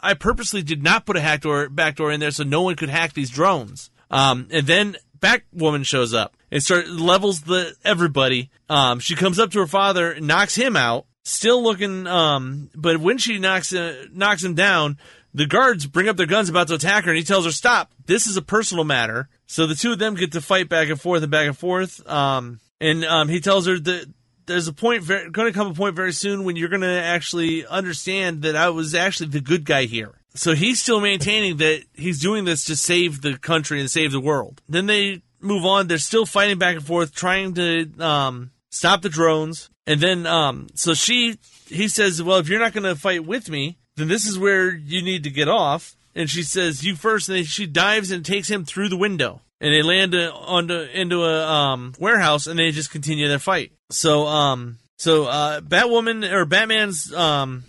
I 0.00 0.14
purposely 0.14 0.62
did 0.62 0.82
not 0.82 1.06
put 1.06 1.16
a 1.16 1.20
hack 1.20 1.42
door, 1.42 1.68
back 1.68 1.96
door 1.96 2.10
in 2.10 2.20
there 2.20 2.30
so 2.30 2.44
no 2.44 2.62
one 2.62 2.76
could 2.76 2.88
hack 2.88 3.12
these 3.12 3.30
drones. 3.30 3.90
Um, 4.10 4.48
and 4.50 4.66
then 4.66 4.96
Batwoman 5.18 5.84
shows 5.84 6.14
up 6.14 6.36
and 6.50 6.62
start 6.62 6.88
levels 6.88 7.42
the 7.42 7.74
everybody. 7.84 8.50
Um, 8.68 8.98
she 9.00 9.14
comes 9.14 9.38
up 9.38 9.50
to 9.52 9.60
her 9.60 9.66
father, 9.66 10.18
knocks 10.20 10.54
him 10.54 10.76
out. 10.76 11.06
Still 11.24 11.60
looking, 11.60 12.06
um, 12.06 12.70
but 12.72 12.98
when 12.98 13.18
she 13.18 13.40
knocks 13.40 13.72
uh, 13.74 14.04
knocks 14.12 14.44
him 14.44 14.54
down, 14.54 14.96
the 15.34 15.44
guards 15.44 15.84
bring 15.84 16.08
up 16.08 16.16
their 16.16 16.26
guns 16.26 16.48
about 16.48 16.68
to 16.68 16.74
attack 16.74 17.02
her, 17.02 17.10
and 17.10 17.18
he 17.18 17.24
tells 17.24 17.44
her, 17.44 17.50
"Stop! 17.50 17.90
This 18.06 18.28
is 18.28 18.36
a 18.36 18.42
personal 18.42 18.84
matter." 18.84 19.28
So 19.48 19.66
the 19.66 19.74
two 19.74 19.90
of 19.90 19.98
them 19.98 20.14
get 20.14 20.30
to 20.32 20.40
fight 20.40 20.68
back 20.68 20.88
and 20.88 21.00
forth 21.00 21.24
and 21.24 21.32
back 21.32 21.48
and 21.48 21.58
forth. 21.58 22.06
Um, 22.08 22.60
and 22.80 23.04
um, 23.04 23.28
he 23.28 23.40
tells 23.40 23.66
her 23.66 23.78
that 23.78 24.06
there's 24.46 24.68
a 24.68 24.72
point, 24.72 25.06
going 25.06 25.32
to 25.32 25.52
come 25.52 25.66
a 25.68 25.74
point 25.74 25.96
very 25.96 26.12
soon 26.12 26.44
when 26.44 26.56
you're 26.56 26.68
going 26.68 26.82
to 26.82 27.02
actually 27.02 27.66
understand 27.66 28.42
that 28.42 28.56
I 28.56 28.68
was 28.70 28.94
actually 28.94 29.28
the 29.28 29.40
good 29.40 29.64
guy 29.64 29.84
here. 29.84 30.12
So 30.34 30.54
he's 30.54 30.80
still 30.80 31.00
maintaining 31.00 31.56
that 31.58 31.82
he's 31.94 32.20
doing 32.20 32.44
this 32.44 32.64
to 32.66 32.76
save 32.76 33.22
the 33.22 33.38
country 33.38 33.80
and 33.80 33.90
save 33.90 34.12
the 34.12 34.20
world. 34.20 34.62
Then 34.68 34.86
they 34.86 35.22
move 35.40 35.64
on. 35.64 35.86
They're 35.86 35.98
still 35.98 36.26
fighting 36.26 36.58
back 36.58 36.76
and 36.76 36.86
forth, 36.86 37.14
trying 37.14 37.54
to 37.54 37.90
um, 37.98 38.50
stop 38.70 39.02
the 39.02 39.08
drones. 39.08 39.70
And 39.86 40.00
then, 40.00 40.26
um, 40.26 40.68
so 40.74 40.94
she, 40.94 41.38
he 41.68 41.88
says, 41.88 42.22
"Well, 42.22 42.38
if 42.38 42.48
you're 42.48 42.60
not 42.60 42.72
going 42.72 42.84
to 42.84 42.96
fight 42.96 43.24
with 43.24 43.48
me, 43.48 43.78
then 43.96 44.08
this 44.08 44.26
is 44.26 44.38
where 44.38 44.74
you 44.74 45.00
need 45.00 45.24
to 45.24 45.30
get 45.30 45.48
off." 45.48 45.96
And 46.14 46.28
she 46.28 46.42
says, 46.42 46.84
"You 46.84 46.96
first. 46.96 47.28
And 47.28 47.38
then 47.38 47.44
she 47.44 47.66
dives 47.66 48.10
and 48.10 48.24
takes 48.24 48.50
him 48.50 48.64
through 48.64 48.88
the 48.88 48.96
window, 48.96 49.40
and 49.60 49.72
they 49.72 49.82
land 49.82 50.14
onto 50.14 50.74
into 50.74 51.24
a 51.24 51.46
um, 51.46 51.94
warehouse, 51.98 52.46
and 52.46 52.58
they 52.58 52.70
just 52.70 52.90
continue 52.90 53.28
their 53.28 53.38
fight. 53.38 53.72
So, 53.90 54.26
um, 54.26 54.78
so 54.98 55.26
uh, 55.26 55.60
Batwoman 55.60 56.30
or 56.32 56.44
Batman's 56.44 57.12
um, 57.12 57.64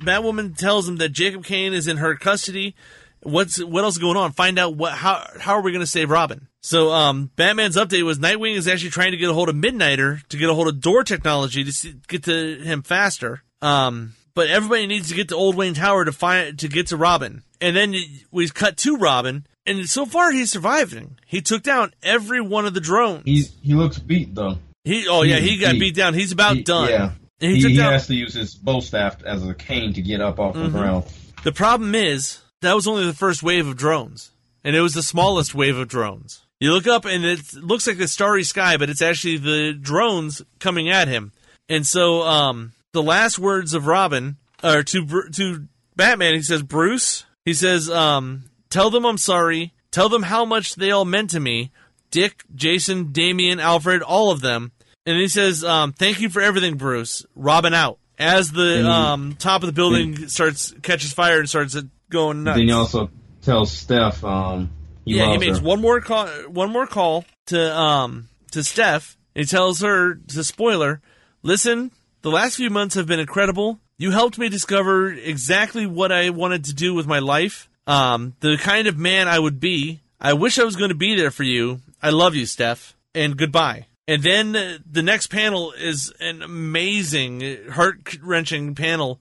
Batwoman 0.00 0.56
tells 0.56 0.88
him 0.88 0.96
that 0.96 1.10
Jacob 1.10 1.44
Kane 1.44 1.72
is 1.72 1.88
in 1.88 1.98
her 1.98 2.14
custody. 2.14 2.74
What's 3.22 3.62
what 3.62 3.84
else 3.84 3.94
is 3.94 4.02
going 4.02 4.16
on? 4.16 4.32
Find 4.32 4.58
out 4.58 4.76
what 4.76 4.92
how 4.92 5.26
how 5.40 5.54
are 5.54 5.62
we 5.62 5.72
going 5.72 5.80
to 5.80 5.86
save 5.86 6.10
Robin? 6.10 6.48
So 6.62 6.92
um, 6.92 7.30
Batman's 7.36 7.76
update 7.76 8.04
was 8.04 8.18
Nightwing 8.18 8.56
is 8.56 8.68
actually 8.68 8.90
trying 8.90 9.12
to 9.12 9.16
get 9.16 9.30
a 9.30 9.34
hold 9.34 9.48
of 9.48 9.54
Midnighter 9.54 10.26
to 10.28 10.36
get 10.36 10.50
a 10.50 10.54
hold 10.54 10.68
of 10.68 10.80
door 10.80 11.04
technology 11.04 11.64
to 11.64 11.72
see, 11.72 11.94
get 12.06 12.24
to 12.24 12.56
him 12.56 12.82
faster. 12.82 13.42
Um, 13.62 14.14
but 14.34 14.48
everybody 14.48 14.86
needs 14.86 15.08
to 15.08 15.14
get 15.14 15.28
to 15.28 15.36
Old 15.36 15.56
Wayne 15.56 15.74
Tower 15.74 16.04
to 16.04 16.12
find 16.12 16.58
to 16.58 16.68
get 16.68 16.88
to 16.88 16.96
Robin. 16.96 17.42
And 17.60 17.74
then 17.74 17.94
we 18.30 18.48
cut 18.48 18.76
to 18.78 18.96
Robin, 18.96 19.46
and 19.66 19.88
so 19.88 20.06
far 20.06 20.32
he's 20.32 20.50
surviving. 20.50 21.18
He 21.26 21.40
took 21.40 21.62
down 21.62 21.92
every 22.02 22.40
one 22.40 22.66
of 22.66 22.74
the 22.74 22.80
drones. 22.80 23.22
He 23.24 23.44
he 23.62 23.74
looks 23.74 23.98
beat 23.98 24.34
though. 24.34 24.58
He 24.84 25.06
oh 25.08 25.22
yeah, 25.22 25.36
He- 25.38 25.50
he 25.52 25.56
got 25.58 25.74
he- 25.74 25.80
beat 25.80 25.94
down. 25.94 26.14
He's 26.14 26.32
about 26.32 26.56
He- 26.56 26.62
done. 26.62 26.88
Yeah. 26.90 27.10
And 27.40 27.56
he 27.56 27.62
He, 27.62 27.68
he 27.70 27.76
has 27.76 28.06
to 28.06 28.14
use 28.14 28.34
his 28.34 28.54
bow 28.54 28.80
staff 28.80 29.22
as 29.24 29.46
a 29.46 29.54
cane 29.54 29.92
to 29.94 30.02
get 30.02 30.20
up 30.20 30.38
off 30.38 30.54
Mm-hmm. 30.54 30.72
the 30.72 30.78
ground. 30.78 31.04
The 31.42 31.52
problem 31.52 31.94
is 31.94 32.38
that 32.62 32.74
was 32.74 32.86
only 32.86 33.04
the 33.04 33.12
first 33.12 33.42
wave 33.42 33.66
of 33.66 33.76
drones, 33.76 34.30
and 34.62 34.74
it 34.76 34.80
was 34.80 34.94
the 34.94 35.02
smallest 35.02 35.54
wave 35.60 35.76
of 35.76 35.88
drones. 35.88 36.42
You 36.60 36.72
look 36.72 36.86
up 36.86 37.04
and 37.04 37.24
it 37.24 37.52
looks 37.54 37.86
like 37.86 37.98
the 37.98 38.08
starry 38.08 38.44
sky, 38.44 38.76
but 38.78 38.88
it's 38.88 39.02
actually 39.02 39.36
the 39.38 39.72
drones 39.78 40.40
coming 40.60 40.88
at 40.88 41.08
him. 41.08 41.32
And 41.68 41.86
so, 41.86 42.22
um, 42.22 42.72
the 42.92 43.02
last 43.02 43.38
words 43.38 43.74
of 43.74 43.86
Robin 43.86 44.36
are 44.62 44.82
to 44.84 45.28
to 45.32 45.66
Batman. 45.96 46.34
He 46.34 46.42
says, 46.42 46.62
"Bruce," 46.62 47.24
he 47.44 47.52
says, 47.52 47.90
um, 47.90 48.44
"Tell 48.74 48.90
them 48.90 49.06
I'm 49.06 49.18
sorry. 49.18 49.72
Tell 49.92 50.08
them 50.08 50.24
how 50.24 50.44
much 50.44 50.74
they 50.74 50.90
all 50.90 51.04
meant 51.04 51.30
to 51.30 51.38
me. 51.38 51.70
Dick, 52.10 52.42
Jason, 52.52 53.12
Damian, 53.12 53.60
Alfred, 53.60 54.02
all 54.02 54.32
of 54.32 54.40
them." 54.40 54.72
And 55.06 55.16
he 55.16 55.28
says, 55.28 55.62
um, 55.62 55.92
"Thank 55.92 56.20
you 56.20 56.28
for 56.28 56.42
everything, 56.42 56.76
Bruce." 56.76 57.24
Robin 57.36 57.72
out 57.72 58.00
as 58.18 58.50
the 58.50 58.84
um, 58.84 59.36
top 59.38 59.62
of 59.62 59.68
the 59.68 59.72
building 59.72 60.26
starts 60.26 60.74
catches 60.82 61.12
fire 61.12 61.38
and 61.38 61.48
starts 61.48 61.76
going 62.10 62.42
nuts. 62.42 62.58
Then 62.58 62.66
he 62.66 62.72
also 62.72 63.10
tells 63.42 63.70
Steph 63.70 64.24
um 64.24 64.72
he 65.04 65.18
yeah, 65.18 65.30
he 65.30 65.38
makes 65.38 65.58
her. 65.58 65.64
one 65.64 65.80
more 65.80 66.00
call. 66.00 66.26
One 66.48 66.72
more 66.72 66.88
call 66.88 67.24
to 67.46 67.78
um 67.78 68.28
to 68.50 68.64
Steph. 68.64 69.16
He 69.36 69.44
tells 69.44 69.82
her 69.82 70.14
to 70.14 70.42
spoiler. 70.42 71.00
Listen, 71.44 71.92
the 72.22 72.30
last 72.30 72.56
few 72.56 72.70
months 72.70 72.96
have 72.96 73.06
been 73.06 73.20
incredible. 73.20 73.78
You 73.98 74.10
helped 74.10 74.36
me 74.36 74.48
discover 74.48 75.12
exactly 75.12 75.86
what 75.86 76.10
I 76.10 76.30
wanted 76.30 76.64
to 76.64 76.74
do 76.74 76.92
with 76.92 77.06
my 77.06 77.20
life. 77.20 77.68
Um, 77.86 78.34
the 78.40 78.56
kind 78.56 78.86
of 78.86 78.96
man 78.96 79.28
I 79.28 79.38
would 79.38 79.60
be. 79.60 80.00
I 80.20 80.32
wish 80.32 80.58
I 80.58 80.64
was 80.64 80.76
going 80.76 80.88
to 80.88 80.94
be 80.94 81.14
there 81.14 81.30
for 81.30 81.42
you. 81.42 81.80
I 82.02 82.10
love 82.10 82.34
you, 82.34 82.46
Steph, 82.46 82.94
and 83.14 83.36
goodbye. 83.36 83.86
And 84.06 84.22
then 84.22 84.54
uh, 84.56 84.78
the 84.90 85.02
next 85.02 85.28
panel 85.28 85.72
is 85.72 86.12
an 86.20 86.42
amazing, 86.42 87.68
heart 87.70 88.16
wrenching 88.22 88.74
panel 88.74 89.20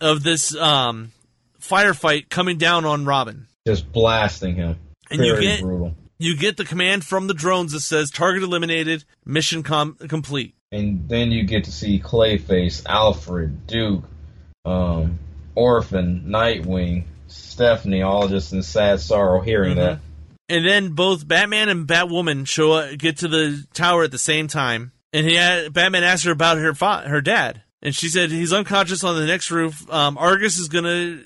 of 0.00 0.22
this 0.22 0.54
um, 0.56 1.12
firefight 1.60 2.28
coming 2.28 2.58
down 2.58 2.84
on 2.84 3.04
Robin. 3.04 3.46
Just 3.66 3.90
blasting 3.92 4.56
him. 4.56 4.76
And 5.10 5.24
you 5.24 5.40
get- 5.40 5.60
brutal. 5.60 5.94
You 6.18 6.34
get 6.34 6.56
the 6.56 6.64
command 6.64 7.04
from 7.04 7.26
the 7.26 7.34
drones 7.34 7.72
that 7.72 7.80
says 7.80 8.10
target 8.10 8.42
eliminated, 8.42 9.04
mission 9.26 9.62
com- 9.62 9.96
complete. 10.08 10.54
And 10.72 11.06
then 11.10 11.30
you 11.30 11.44
get 11.44 11.64
to 11.64 11.72
see 11.72 12.00
Clayface, 12.00 12.86
Alfred, 12.86 13.66
Duke, 13.66 14.02
um, 14.64 15.18
Orphan, 15.54 16.24
Nightwing, 16.26 17.04
Stephanie, 17.28 18.02
all 18.02 18.28
just 18.28 18.52
in 18.52 18.62
sad 18.62 19.00
sorrow 19.00 19.40
hearing 19.40 19.76
that. 19.76 20.00
And 20.48 20.64
then 20.64 20.90
both 20.90 21.26
Batman 21.26 21.68
and 21.68 21.86
Batwoman 21.88 22.46
show 22.46 22.72
up, 22.72 22.96
get 22.98 23.18
to 23.18 23.28
the 23.28 23.64
tower 23.74 24.04
at 24.04 24.12
the 24.12 24.18
same 24.18 24.46
time. 24.46 24.92
And 25.12 25.26
he 25.26 25.34
had, 25.34 25.72
Batman 25.72 26.04
asked 26.04 26.24
her 26.24 26.30
about 26.32 26.58
her 26.58 26.74
fa- 26.74 27.04
her 27.06 27.20
dad, 27.20 27.62
and 27.82 27.94
she 27.94 28.08
said 28.08 28.30
he's 28.30 28.52
unconscious 28.52 29.02
on 29.02 29.16
the 29.16 29.26
next 29.26 29.50
roof. 29.50 29.90
Um, 29.90 30.18
Argus 30.18 30.58
is 30.58 30.68
gonna 30.68 31.20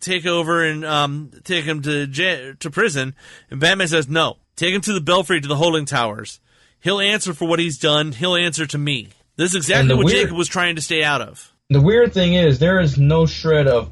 take 0.00 0.26
over 0.26 0.64
and 0.64 0.84
um, 0.84 1.30
take 1.44 1.64
him 1.64 1.80
to 1.82 2.06
ja- 2.06 2.52
to 2.58 2.70
prison. 2.70 3.14
And 3.50 3.60
Batman 3.60 3.88
says 3.88 4.08
no, 4.08 4.38
take 4.56 4.74
him 4.74 4.80
to 4.82 4.92
the 4.92 5.00
Belfry 5.00 5.40
to 5.40 5.48
the 5.48 5.56
holding 5.56 5.84
towers. 5.86 6.40
He'll 6.80 7.00
answer 7.00 7.32
for 7.34 7.46
what 7.48 7.58
he's 7.58 7.78
done. 7.78 8.12
He'll 8.12 8.36
answer 8.36 8.66
to 8.66 8.78
me. 8.78 9.08
This 9.36 9.50
is 9.50 9.56
exactly 9.56 9.94
what 9.94 10.06
weird- 10.06 10.16
Jacob 10.24 10.36
was 10.36 10.48
trying 10.48 10.76
to 10.76 10.82
stay 10.82 11.02
out 11.04 11.20
of. 11.22 11.52
The 11.70 11.80
weird 11.80 12.12
thing 12.12 12.34
is, 12.34 12.58
there 12.58 12.78
is 12.80 12.96
no 12.98 13.26
shred 13.26 13.66
of 13.66 13.90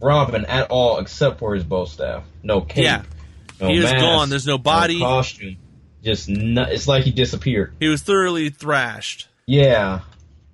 Robin 0.00 0.44
at 0.46 0.70
all 0.70 0.98
except 0.98 1.38
for 1.38 1.54
his 1.54 1.64
bow 1.64 1.84
staff. 1.84 2.24
No 2.42 2.60
cape. 2.60 2.84
Yeah. 2.84 3.02
No 3.60 3.68
He 3.68 3.78
is 3.78 3.90
gone. 3.92 4.30
There's 4.30 4.46
no 4.46 4.58
body. 4.58 4.98
costume. 5.00 5.56
Just 6.02 6.28
no, 6.28 6.62
it's 6.62 6.88
like 6.88 7.04
he 7.04 7.10
disappeared. 7.10 7.74
He 7.78 7.88
was 7.88 8.00
thoroughly 8.02 8.48
thrashed. 8.48 9.28
Yeah. 9.46 10.00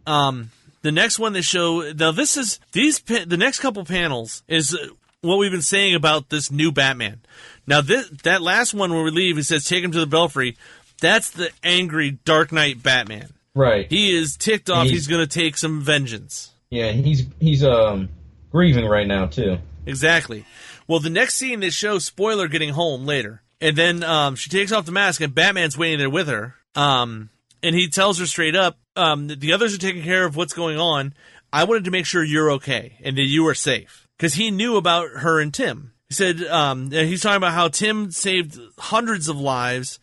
Um, 0.06 0.50
the 0.82 0.90
next 0.92 1.18
one 1.18 1.32
they 1.32 1.40
show 1.42 1.92
now 1.92 2.10
this 2.12 2.36
is 2.36 2.58
these 2.72 2.98
the 3.00 3.36
next 3.36 3.60
couple 3.60 3.84
panels 3.84 4.42
is 4.48 4.76
what 5.20 5.36
we've 5.38 5.50
been 5.52 5.62
saying 5.62 5.94
about 5.94 6.28
this 6.30 6.50
new 6.50 6.72
Batman. 6.72 7.20
Now 7.66 7.80
this 7.80 8.08
that 8.24 8.42
last 8.42 8.74
one 8.74 8.92
where 8.92 9.04
we 9.04 9.10
leave, 9.10 9.36
he 9.36 9.42
says 9.42 9.64
take 9.64 9.84
him 9.84 9.92
to 9.92 10.00
the 10.00 10.06
Belfry. 10.06 10.56
That's 11.00 11.30
the 11.30 11.50
angry 11.62 12.12
Dark 12.24 12.50
Knight 12.52 12.82
Batman. 12.82 13.32
Right. 13.54 13.86
He 13.90 14.14
is 14.16 14.36
ticked 14.36 14.68
off. 14.70 14.84
He's- 14.84 14.92
He's 14.94 15.06
going 15.08 15.26
to 15.26 15.32
take 15.32 15.56
some 15.56 15.80
vengeance. 15.82 16.50
yeah. 16.70 16.90
He's 16.92 17.24
he's 17.40 17.62
um 17.64 18.08
grieving 18.56 18.86
right 18.86 19.06
now 19.06 19.26
too. 19.26 19.58
Exactly. 19.84 20.46
Well, 20.88 20.98
the 20.98 21.10
next 21.10 21.34
scene 21.34 21.60
they 21.60 21.68
show 21.68 21.98
spoiler 21.98 22.48
getting 22.48 22.70
home 22.70 23.04
later, 23.04 23.42
and 23.60 23.76
then 23.76 24.02
um, 24.02 24.34
she 24.34 24.48
takes 24.48 24.72
off 24.72 24.86
the 24.86 24.92
mask, 24.92 25.20
and 25.20 25.34
Batman's 25.34 25.76
waiting 25.76 25.98
there 25.98 26.08
with 26.08 26.28
her. 26.28 26.54
Um, 26.74 27.28
and 27.62 27.74
he 27.74 27.88
tells 27.88 28.18
her 28.18 28.24
straight 28.24 28.56
up, 28.56 28.78
um, 28.96 29.28
that 29.28 29.40
the 29.40 29.52
others 29.52 29.74
are 29.74 29.78
taking 29.78 30.02
care 30.02 30.24
of 30.24 30.36
what's 30.36 30.54
going 30.54 30.78
on. 30.78 31.12
I 31.52 31.64
wanted 31.64 31.84
to 31.84 31.90
make 31.90 32.06
sure 32.06 32.24
you're 32.24 32.52
okay 32.52 32.96
and 33.02 33.16
that 33.18 33.22
you 33.22 33.46
are 33.46 33.54
safe 33.54 34.08
because 34.16 34.34
he 34.34 34.50
knew 34.50 34.76
about 34.76 35.08
her 35.10 35.38
and 35.38 35.52
Tim. 35.52 35.92
He 36.08 36.14
said 36.14 36.42
um, 36.44 36.90
he's 36.90 37.22
talking 37.22 37.36
about 37.36 37.52
how 37.52 37.68
Tim 37.68 38.10
saved 38.10 38.58
hundreds 38.78 39.28
of 39.28 39.38
lives. 39.38 39.98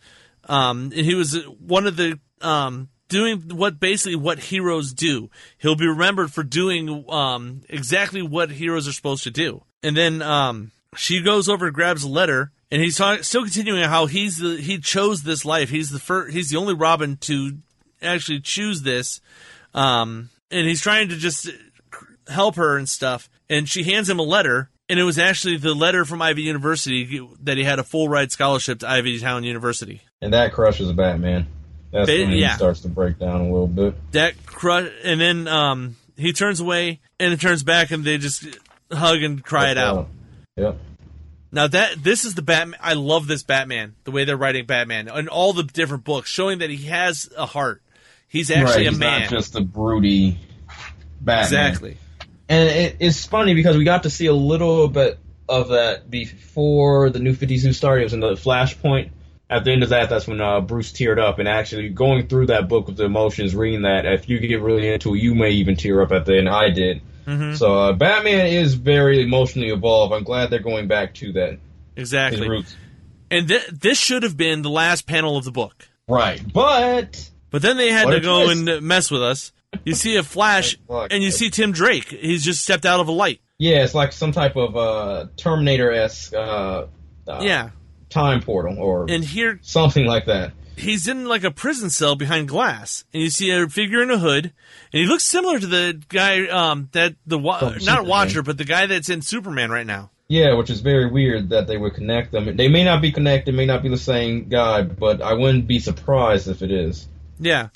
Um, 0.46 0.92
and 0.94 1.06
he 1.06 1.14
was 1.14 1.34
one 1.58 1.86
of 1.86 1.96
the 1.96 2.20
um, 2.40 2.88
doing 3.08 3.56
what 3.56 3.80
basically 3.80 4.16
what 4.16 4.38
heroes 4.38 4.92
do. 4.92 5.30
He'll 5.58 5.76
be 5.76 5.86
remembered 5.86 6.32
for 6.32 6.42
doing 6.42 7.04
um, 7.08 7.62
exactly 7.68 8.22
what 8.22 8.50
heroes 8.50 8.88
are 8.88 8.92
supposed 8.92 9.24
to 9.24 9.30
do. 9.30 9.62
And 9.82 9.96
then 9.96 10.22
um, 10.22 10.72
she 10.96 11.22
goes 11.22 11.48
over 11.48 11.70
grabs 11.70 12.04
a 12.04 12.08
letter, 12.08 12.52
and 12.70 12.80
he's 12.80 12.96
talk- 12.96 13.24
still 13.24 13.42
continuing 13.42 13.84
how 13.84 14.06
he's 14.06 14.38
the 14.38 14.56
he 14.56 14.78
chose 14.78 15.22
this 15.22 15.44
life. 15.44 15.70
He's 15.70 15.90
the 15.90 15.98
first. 15.98 16.34
He's 16.34 16.50
the 16.50 16.56
only 16.56 16.74
Robin 16.74 17.16
to 17.18 17.58
actually 18.02 18.40
choose 18.40 18.82
this. 18.82 19.20
Um, 19.74 20.30
and 20.50 20.66
he's 20.66 20.80
trying 20.80 21.08
to 21.08 21.16
just 21.16 21.50
help 22.28 22.56
her 22.56 22.76
and 22.76 22.88
stuff. 22.88 23.28
And 23.50 23.68
she 23.68 23.84
hands 23.84 24.08
him 24.08 24.18
a 24.18 24.22
letter, 24.22 24.70
and 24.88 24.98
it 24.98 25.02
was 25.02 25.18
actually 25.18 25.56
the 25.56 25.74
letter 25.74 26.04
from 26.04 26.22
Ivy 26.22 26.42
University 26.42 27.20
that 27.42 27.56
he 27.56 27.64
had 27.64 27.78
a 27.78 27.84
full 27.84 28.08
ride 28.08 28.32
scholarship 28.32 28.80
to 28.80 28.88
Ivy 28.88 29.18
Town 29.18 29.44
University. 29.44 30.00
And 30.20 30.32
that 30.32 30.52
crushes 30.52 30.92
Batman. 30.92 31.46
That's 31.94 32.10
Ba- 32.10 32.22
when 32.22 32.30
he 32.30 32.40
yeah. 32.40 32.56
starts 32.56 32.80
to 32.80 32.88
break 32.88 33.20
down 33.20 33.40
a 33.40 33.44
little 33.44 33.68
bit. 33.68 33.94
that 34.12 34.44
crush, 34.46 34.90
and 35.04 35.20
then 35.20 35.46
um, 35.46 35.96
he 36.16 36.32
turns 36.32 36.58
away 36.58 37.00
and 37.20 37.32
it 37.32 37.40
turns 37.40 37.62
back, 37.62 37.92
and 37.92 38.02
they 38.02 38.18
just 38.18 38.44
hug 38.92 39.22
and 39.22 39.44
cry 39.44 39.70
it 39.70 39.78
out. 39.78 40.08
Yep. 40.56 40.76
Now 41.52 41.68
that 41.68 42.02
this 42.02 42.24
is 42.24 42.34
the 42.34 42.42
Batman, 42.42 42.80
I 42.82 42.94
love 42.94 43.28
this 43.28 43.44
Batman. 43.44 43.94
The 44.02 44.10
way 44.10 44.24
they're 44.24 44.36
writing 44.36 44.66
Batman 44.66 45.06
and 45.06 45.28
all 45.28 45.52
the 45.52 45.62
different 45.62 46.02
books, 46.02 46.28
showing 46.28 46.58
that 46.58 46.68
he 46.70 46.86
has 46.88 47.30
a 47.36 47.46
heart. 47.46 47.80
He's 48.26 48.50
actually 48.50 48.64
right, 48.64 48.86
a 48.88 48.90
he's 48.90 48.98
man. 48.98 49.20
not 49.20 49.30
just 49.30 49.54
a 49.54 49.60
broody 49.60 50.36
Batman. 51.20 51.44
exactly. 51.44 51.96
And 52.48 52.68
it, 52.68 52.96
it's 52.98 53.24
funny 53.24 53.54
because 53.54 53.76
we 53.76 53.84
got 53.84 54.02
to 54.02 54.10
see 54.10 54.26
a 54.26 54.34
little 54.34 54.88
bit 54.88 55.20
of 55.48 55.68
that 55.68 56.10
before 56.10 57.10
the 57.10 57.20
New 57.20 57.34
52 57.34 57.72
started. 57.72 58.00
It 58.00 58.04
was 58.06 58.12
in 58.14 58.20
the 58.20 58.32
Flashpoint. 58.32 59.10
At 59.54 59.64
the 59.64 59.70
end 59.72 59.82
of 59.84 59.90
that, 59.90 60.08
that's 60.10 60.26
when 60.26 60.40
uh, 60.40 60.60
Bruce 60.60 60.90
teared 60.92 61.18
up. 61.18 61.38
And 61.38 61.46
actually, 61.48 61.88
going 61.90 62.26
through 62.26 62.46
that 62.46 62.68
book 62.68 62.86
with 62.88 62.96
the 62.96 63.04
emotions, 63.04 63.54
reading 63.54 63.82
that, 63.82 64.04
if 64.04 64.28
you 64.28 64.38
get 64.40 64.60
really 64.60 64.88
into 64.92 65.14
it, 65.14 65.18
you 65.18 65.34
may 65.34 65.50
even 65.50 65.76
tear 65.76 66.02
up 66.02 66.10
at 66.12 66.26
the 66.26 66.36
end. 66.38 66.48
I 66.48 66.70
did. 66.70 67.02
Mm-hmm. 67.26 67.54
So 67.54 67.74
uh, 67.74 67.92
Batman 67.92 68.48
is 68.48 68.74
very 68.74 69.22
emotionally 69.22 69.70
evolved. 69.70 70.12
I'm 70.12 70.24
glad 70.24 70.50
they're 70.50 70.58
going 70.58 70.88
back 70.88 71.14
to 71.14 71.32
that. 71.34 71.58
Exactly. 71.96 72.64
And 73.30 73.48
th- 73.48 73.66
this 73.68 73.98
should 73.98 74.22
have 74.24 74.36
been 74.36 74.62
the 74.62 74.70
last 74.70 75.06
panel 75.06 75.36
of 75.36 75.44
the 75.44 75.52
book. 75.52 75.88
Right. 76.08 76.42
But 76.52 77.30
But 77.50 77.62
then 77.62 77.76
they 77.76 77.90
had 77.90 78.10
to 78.10 78.20
go 78.20 78.44
twist. 78.44 78.68
and 78.68 78.82
mess 78.86 79.10
with 79.10 79.22
us. 79.22 79.52
You 79.84 79.94
see 79.94 80.16
a 80.16 80.22
flash, 80.34 80.76
and 80.88 81.22
you 81.22 81.30
see 81.30 81.50
Tim 81.50 81.72
Drake. 81.72 82.08
He's 82.08 82.44
just 82.44 82.62
stepped 82.62 82.84
out 82.84 83.00
of 83.00 83.08
a 83.08 83.12
light. 83.12 83.40
yeah, 83.58 83.84
it's 83.84 83.94
like 83.94 84.12
some 84.12 84.32
type 84.32 84.56
of 84.56 84.76
uh, 84.76 85.26
Terminator 85.36 85.92
esque 85.92 86.34
uh, 86.34 86.86
uh, 87.26 87.40
Yeah. 87.42 87.70
Time 88.14 88.40
portal 88.40 88.78
or 88.78 89.06
And 89.10 89.22
here 89.24 89.58
something 89.62 90.06
like 90.06 90.24
that. 90.26 90.52
he's 90.76 91.06
in 91.08 91.26
like 91.26 91.44
a 91.44 91.50
prison 91.50 91.90
cell 91.90 92.14
behind 92.16 92.48
glass, 92.48 93.04
and 93.12 93.22
you 93.22 93.28
see 93.30 93.50
a 93.50 93.68
figure 93.68 94.02
in 94.02 94.10
a 94.10 94.18
hood, 94.18 94.44
and 94.92 95.00
he 95.02 95.06
looks 95.06 95.24
similar 95.24 95.58
to 95.58 95.66
the 95.66 96.00
guy 96.08 96.46
um, 96.48 96.88
that 96.92 97.14
the 97.26 97.38
wa- 97.38 97.60
not 97.60 97.80
Superman. 97.82 98.06
Watcher, 98.08 98.42
but 98.42 98.56
the 98.58 98.64
guy 98.64 98.86
that's 98.86 99.08
in 99.10 99.20
Superman 99.22 99.70
right 99.70 99.86
now. 99.86 100.10
Yeah, 100.26 100.54
which 100.54 100.70
is 100.70 100.80
very 100.80 101.10
weird 101.10 101.50
that 101.50 101.66
they 101.66 101.76
would 101.76 101.92
connect 101.94 102.32
them. 102.32 102.56
They 102.56 102.68
may 102.68 102.82
not 102.82 103.02
be 103.02 103.12
connected, 103.12 103.54
may 103.54 103.66
not 103.66 103.82
be 103.82 103.90
the 103.90 103.98
same 103.98 104.48
guy, 104.48 104.80
but 104.82 105.20
I 105.20 105.34
wouldn't 105.34 105.66
be 105.66 105.78
surprised 105.80 106.48
if 106.48 106.62
it 106.62 106.70
is. 106.70 107.06
Yeah, 107.38 107.68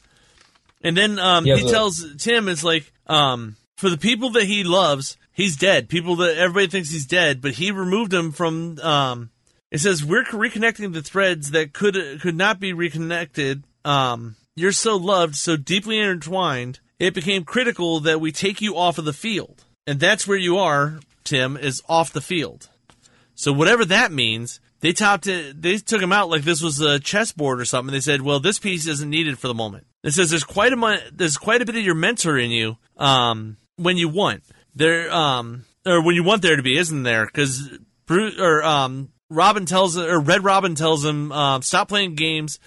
and 0.82 0.96
then 0.96 1.18
um, 1.18 1.44
He 1.44 1.54
he, 1.56 1.66
a- 1.66 1.70
tells 1.70 2.04
Tim 2.16 2.48
it's 2.48 2.64
like 2.64 2.90
um, 3.06 3.56
for 3.76 3.90
the 3.90 3.98
people 3.98 4.30
that 4.30 4.44
he 4.44 4.64
loves, 4.64 5.16
he's 5.32 5.56
dead. 5.56 5.88
People 5.90 6.16
that 6.16 6.36
everybody 6.38 6.68
thinks 6.68 6.90
he's 6.90 7.06
dead, 7.06 7.40
but 7.42 7.52
he 7.52 7.70
removed 7.70 8.10
them 8.10 8.32
from. 8.32 8.78
Um, 8.80 9.30
it 9.70 9.78
says 9.78 10.04
we're 10.04 10.24
reconnecting 10.24 10.92
the 10.92 11.02
threads 11.02 11.50
that 11.50 11.72
could 11.72 12.20
could 12.20 12.36
not 12.36 12.60
be 12.60 12.72
reconnected. 12.72 13.64
Um, 13.84 14.36
you're 14.56 14.72
so 14.72 14.96
loved, 14.96 15.36
so 15.36 15.56
deeply 15.56 15.98
intertwined. 15.98 16.80
It 16.98 17.14
became 17.14 17.44
critical 17.44 18.00
that 18.00 18.20
we 18.20 18.32
take 18.32 18.60
you 18.60 18.76
off 18.76 18.98
of 18.98 19.04
the 19.04 19.12
field, 19.12 19.64
and 19.86 20.00
that's 20.00 20.26
where 20.26 20.38
you 20.38 20.58
are. 20.58 21.00
Tim 21.24 21.56
is 21.56 21.82
off 21.88 22.12
the 22.12 22.20
field. 22.20 22.68
So 23.34 23.52
whatever 23.52 23.84
that 23.84 24.10
means, 24.10 24.60
they 24.80 24.92
topped 24.92 25.26
it. 25.26 25.60
They 25.60 25.76
took 25.76 26.02
him 26.02 26.12
out 26.12 26.30
like 26.30 26.42
this 26.42 26.62
was 26.62 26.80
a 26.80 26.98
chessboard 26.98 27.60
or 27.60 27.64
something. 27.64 27.92
They 27.92 28.00
said, 28.00 28.22
"Well, 28.22 28.40
this 28.40 28.58
piece 28.58 28.86
isn't 28.86 29.10
needed 29.10 29.38
for 29.38 29.48
the 29.48 29.54
moment." 29.54 29.86
It 30.02 30.12
says 30.12 30.30
there's 30.30 30.44
quite 30.44 30.72
a 30.72 31.02
there's 31.12 31.36
quite 31.36 31.62
a 31.62 31.66
bit 31.66 31.76
of 31.76 31.84
your 31.84 31.94
mentor 31.94 32.38
in 32.38 32.50
you 32.50 32.78
um, 32.96 33.58
when 33.76 33.96
you 33.96 34.08
want 34.08 34.42
there 34.74 35.12
um, 35.12 35.64
or 35.84 36.02
when 36.02 36.14
you 36.14 36.24
want 36.24 36.42
there 36.42 36.56
to 36.56 36.62
be, 36.62 36.78
isn't 36.78 37.02
there? 37.02 37.26
Because 37.26 37.78
Bruce 38.06 38.38
or 38.38 38.62
um, 38.62 39.10
Robin 39.30 39.66
tells 39.66 39.96
or 39.96 40.20
Red 40.20 40.44
Robin 40.44 40.74
tells 40.74 41.04
him, 41.04 41.32
um, 41.32 41.62
"Stop 41.62 41.88
playing 41.88 42.14
games. 42.14 42.58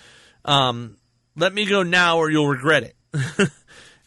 Um, 0.45 0.97
let 1.35 1.53
me 1.53 1.65
go 1.65 1.83
now, 1.83 2.17
or 2.17 2.29
you'll 2.29 2.47
regret 2.47 2.83
it." 2.83 2.95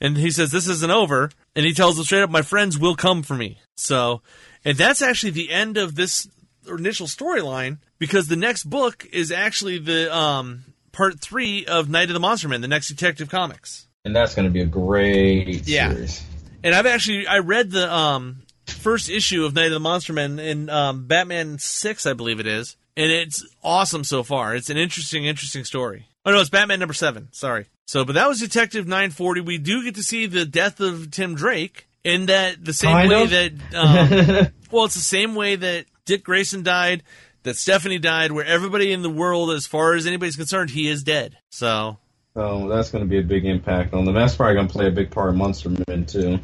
and 0.01 0.17
he 0.17 0.31
says, 0.31 0.51
"This 0.51 0.69
isn't 0.69 0.91
over." 0.91 1.31
And 1.57 1.65
he 1.65 1.73
tells 1.73 1.99
him 1.99 2.05
straight 2.05 2.23
up, 2.23 2.31
"My 2.31 2.43
friends 2.43 2.79
will 2.79 2.97
come 2.97 3.23
for 3.23 3.35
me." 3.35 3.59
So, 3.77 4.23
and 4.65 4.77
that's 4.77 5.03
actually 5.03 5.31
the 5.33 5.51
end 5.51 5.77
of 5.77 5.95
this 5.95 6.29
initial 6.69 7.07
storyline 7.07 7.79
because 7.99 8.29
the 8.29 8.37
next 8.37 8.65
book 8.65 9.07
is 9.13 9.31
actually 9.33 9.79
the 9.79 10.15
um, 10.17 10.65
part 10.93 11.21
three 11.21 11.67
of 11.67 11.89
Night 11.89 12.09
of 12.09 12.15
the 12.15 12.21
Monster 12.21 12.49
Man, 12.49 12.61
the 12.61 12.69
next 12.69 12.89
Detective 12.89 13.29
Comics. 13.29 13.87
And 14.05 14.15
that's 14.15 14.35
going 14.35 14.47
to 14.47 14.53
be 14.53 14.61
a 14.61 14.67
great 14.67 15.67
Yeah. 15.67 15.91
series. 15.93 16.23
And 16.63 16.75
I've 16.75 16.87
actually 16.87 17.27
I 17.27 17.39
read 17.39 17.71
the 17.71 17.93
um, 17.93 18.43
first 18.67 19.09
issue 19.11 19.45
of 19.45 19.55
Night 19.55 19.67
of 19.67 19.73
the 19.73 19.81
Monster 19.81 20.13
Man 20.13 20.39
in 20.39 20.69
um, 20.71 21.07
Batman 21.07 21.59
Six, 21.59 22.07
I 22.07 22.13
believe 22.13 22.41
it 22.41 22.47
is, 22.47 22.77
and 22.97 23.11
it's 23.11 23.45
awesome 23.63 24.05
so 24.05 24.23
far. 24.23 24.55
It's 24.55 24.71
an 24.71 24.77
interesting, 24.77 25.25
interesting 25.25 25.65
story. 25.65 26.07
Oh 26.27 26.31
no, 26.33 26.41
it's 26.41 26.51
Batman 26.51 26.79
number 26.81 26.95
seven. 26.95 27.29
Sorry. 27.33 27.67
So, 27.87 28.05
but 28.05 28.15
that 28.15 28.29
was 28.29 28.41
Detective 28.41 28.87
940. 28.87 29.43
We 29.43 29.59
do 29.59 29.85
get 29.85 29.97
to 29.97 30.03
see 30.03 30.27
the 30.27 30.47
death 30.47 30.81
of 30.81 31.11
Tim 31.11 31.35
Drake 31.35 31.87
in 32.03 32.27
that 32.27 32.65
the 32.65 32.73
same 32.73 32.93
Kind 32.93 33.11
way 33.11 33.23
of. 33.25 33.31
that 33.31 33.53
um, 33.75 34.53
well, 34.71 34.87
it's 34.87 34.95
the 34.95 35.01
same 35.01 35.35
way 35.35 35.57
that 35.57 35.85
Dick 36.07 36.25
Grayson 36.25 36.63
died. 36.63 37.03
that 37.43 37.57
Stephanie 37.57 37.99
died, 37.99 38.33
where 38.33 38.45
everybody 38.45 38.91
in 38.93 39.03
the 39.03 39.11
world, 39.11 39.51
as 39.51 39.67
far 39.67 39.95
as 39.95 40.07
anybody's 40.07 40.37
concerned, 40.37 40.71
he 40.71 40.89
is 40.89 41.03
dead. 41.03 41.37
So 41.51 41.99
So 42.35 42.69
that's 42.71 42.91
going 42.91 43.05
to 43.05 43.09
be 43.09 43.19
a 43.19 43.23
big 43.23 43.45
impact 43.45 43.93
on 43.93 44.07
them. 44.07 44.15
That's 44.15 44.35
probably 44.35 44.55
going 44.55 44.69
to 44.69 44.73
play 44.73 44.87
a 44.87 44.91
big 44.91 45.11
part 45.11 45.29
in 45.31 45.37
Monster 45.37 45.71
Men 45.87 46.07
too. 46.07 46.39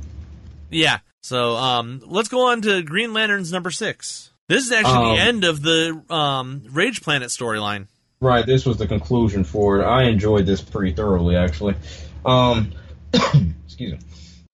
yeah. 0.71 0.99
So 1.23 1.57
um, 1.57 2.03
let's 2.07 2.29
go 2.29 2.49
on 2.49 2.63
to 2.63 2.83
Green 2.83 3.13
Lanterns 3.13 3.53
number 3.53 3.71
six. 3.71 4.31
This 4.49 4.65
is 4.65 4.73
actually 4.73 5.11
Um, 5.11 5.17
the 5.17 5.23
end 5.23 5.45
of 5.45 5.63
the 5.63 6.03
um, 6.11 6.63
Rage 6.71 7.03
Planet 7.03 7.29
storyline. 7.29 7.87
Right, 8.21 8.45
this 8.45 8.67
was 8.67 8.77
the 8.77 8.87
conclusion 8.87 9.45
for 9.45 9.81
it. 9.81 9.85
I 9.85 10.05
enjoyed 10.05 10.45
this 10.45 10.61
pretty 10.61 10.93
thoroughly, 10.93 11.37
actually. 11.37 11.75
Um, 12.25 12.73
excuse 13.13 13.93
me. 13.93 13.99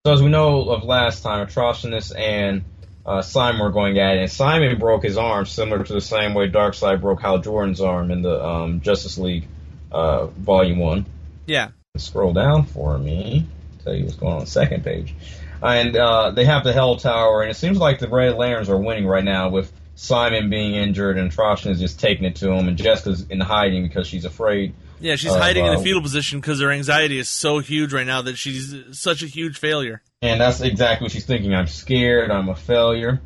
So 0.04 0.12
as 0.12 0.22
we 0.22 0.28
know 0.28 0.68
of 0.70 0.84
last 0.84 1.22
time, 1.22 1.44
Atrocitus 1.46 2.16
and 2.16 2.62
uh, 3.04 3.22
Simon 3.22 3.60
were 3.60 3.70
going 3.70 3.98
at 3.98 4.16
it, 4.16 4.20
and 4.20 4.30
Simon 4.30 4.78
broke 4.78 5.02
his 5.02 5.16
arm, 5.16 5.46
similar 5.46 5.82
to 5.82 5.92
the 5.92 6.00
same 6.00 6.34
way 6.34 6.48
Darkseid 6.48 7.00
broke 7.00 7.20
Hal 7.22 7.38
Jordan's 7.38 7.80
arm 7.80 8.10
in 8.10 8.22
the 8.22 8.44
um, 8.44 8.80
Justice 8.82 9.18
League 9.18 9.48
uh, 9.90 10.26
Volume 10.26 10.78
One. 10.78 11.06
Yeah. 11.46 11.70
Scroll 11.96 12.32
down 12.34 12.66
for 12.66 12.98
me. 12.98 13.46
Tell 13.82 13.94
you 13.94 14.04
what's 14.04 14.16
going 14.16 14.34
on 14.34 14.40
the 14.40 14.46
second 14.46 14.84
page. 14.84 15.14
And 15.62 15.96
uh, 15.96 16.30
they 16.32 16.44
have 16.44 16.64
the 16.64 16.72
Hell 16.72 16.96
Tower, 16.96 17.42
and 17.42 17.50
it 17.50 17.54
seems 17.54 17.78
like 17.78 17.98
the 17.98 18.08
Red 18.08 18.34
Lanterns 18.36 18.68
are 18.68 18.76
winning 18.76 19.06
right 19.06 19.24
now 19.24 19.48
with 19.48 19.72
Simon 19.94 20.50
being 20.50 20.74
injured 20.74 21.16
and 21.18 21.30
Atrocitus 21.32 21.78
just 21.78 21.98
taking 21.98 22.24
it 22.24 22.36
to 22.36 22.50
him, 22.52 22.68
and 22.68 22.76
Jessica's 22.76 23.26
in 23.30 23.40
hiding 23.40 23.82
because 23.82 24.06
she's 24.06 24.24
afraid. 24.24 24.74
Yeah, 25.00 25.16
she's 25.16 25.32
Uh, 25.32 25.38
hiding 25.38 25.64
in 25.64 25.72
a 25.72 25.74
well- 25.76 25.84
fetal 25.84 26.02
position 26.02 26.40
because 26.40 26.60
her 26.60 26.70
anxiety 26.70 27.18
is 27.18 27.28
so 27.28 27.58
huge 27.58 27.92
right 27.92 28.06
now 28.06 28.22
that 28.22 28.36
she's 28.36 28.74
such 28.92 29.22
a 29.22 29.26
huge 29.26 29.58
failure. 29.58 30.02
And 30.22 30.40
that's 30.40 30.60
exactly 30.60 31.04
what 31.06 31.12
she's 31.12 31.26
thinking. 31.26 31.54
I'm 31.54 31.66
scared. 31.66 32.30
I'm 32.30 32.48
a 32.48 32.54
failure. 32.54 33.20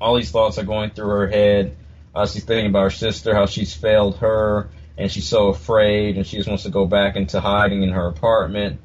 All 0.00 0.16
these 0.16 0.30
thoughts 0.30 0.58
are 0.58 0.64
going 0.64 0.90
through 0.90 1.08
her 1.08 1.26
head. 1.28 1.76
Uh, 2.14 2.26
she's 2.26 2.44
thinking 2.44 2.66
about 2.70 2.84
her 2.84 2.90
sister, 2.90 3.34
how 3.34 3.46
she's 3.46 3.74
failed 3.74 4.16
her, 4.18 4.70
and 4.98 5.10
she's 5.12 5.28
so 5.28 5.48
afraid, 5.48 6.16
and 6.16 6.26
she 6.26 6.36
just 6.36 6.48
wants 6.48 6.64
to 6.64 6.70
go 6.70 6.86
back 6.86 7.16
into 7.16 7.40
hiding 7.40 7.82
in 7.82 7.90
her 7.90 8.06
apartment. 8.06 8.80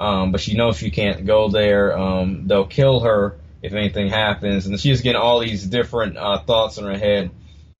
Um, 0.00 0.32
but 0.32 0.40
she 0.40 0.54
knows 0.54 0.78
she 0.78 0.90
can't 0.90 1.26
go 1.26 1.50
there. 1.50 1.96
Um, 1.96 2.46
they'll 2.48 2.66
kill 2.66 3.00
her 3.00 3.36
if 3.62 3.74
anything 3.74 4.08
happens, 4.08 4.66
and 4.66 4.80
she's 4.80 5.02
getting 5.02 5.20
all 5.20 5.40
these 5.40 5.66
different 5.66 6.16
uh, 6.16 6.38
thoughts 6.38 6.78
in 6.78 6.84
her 6.86 6.96
head. 6.96 7.30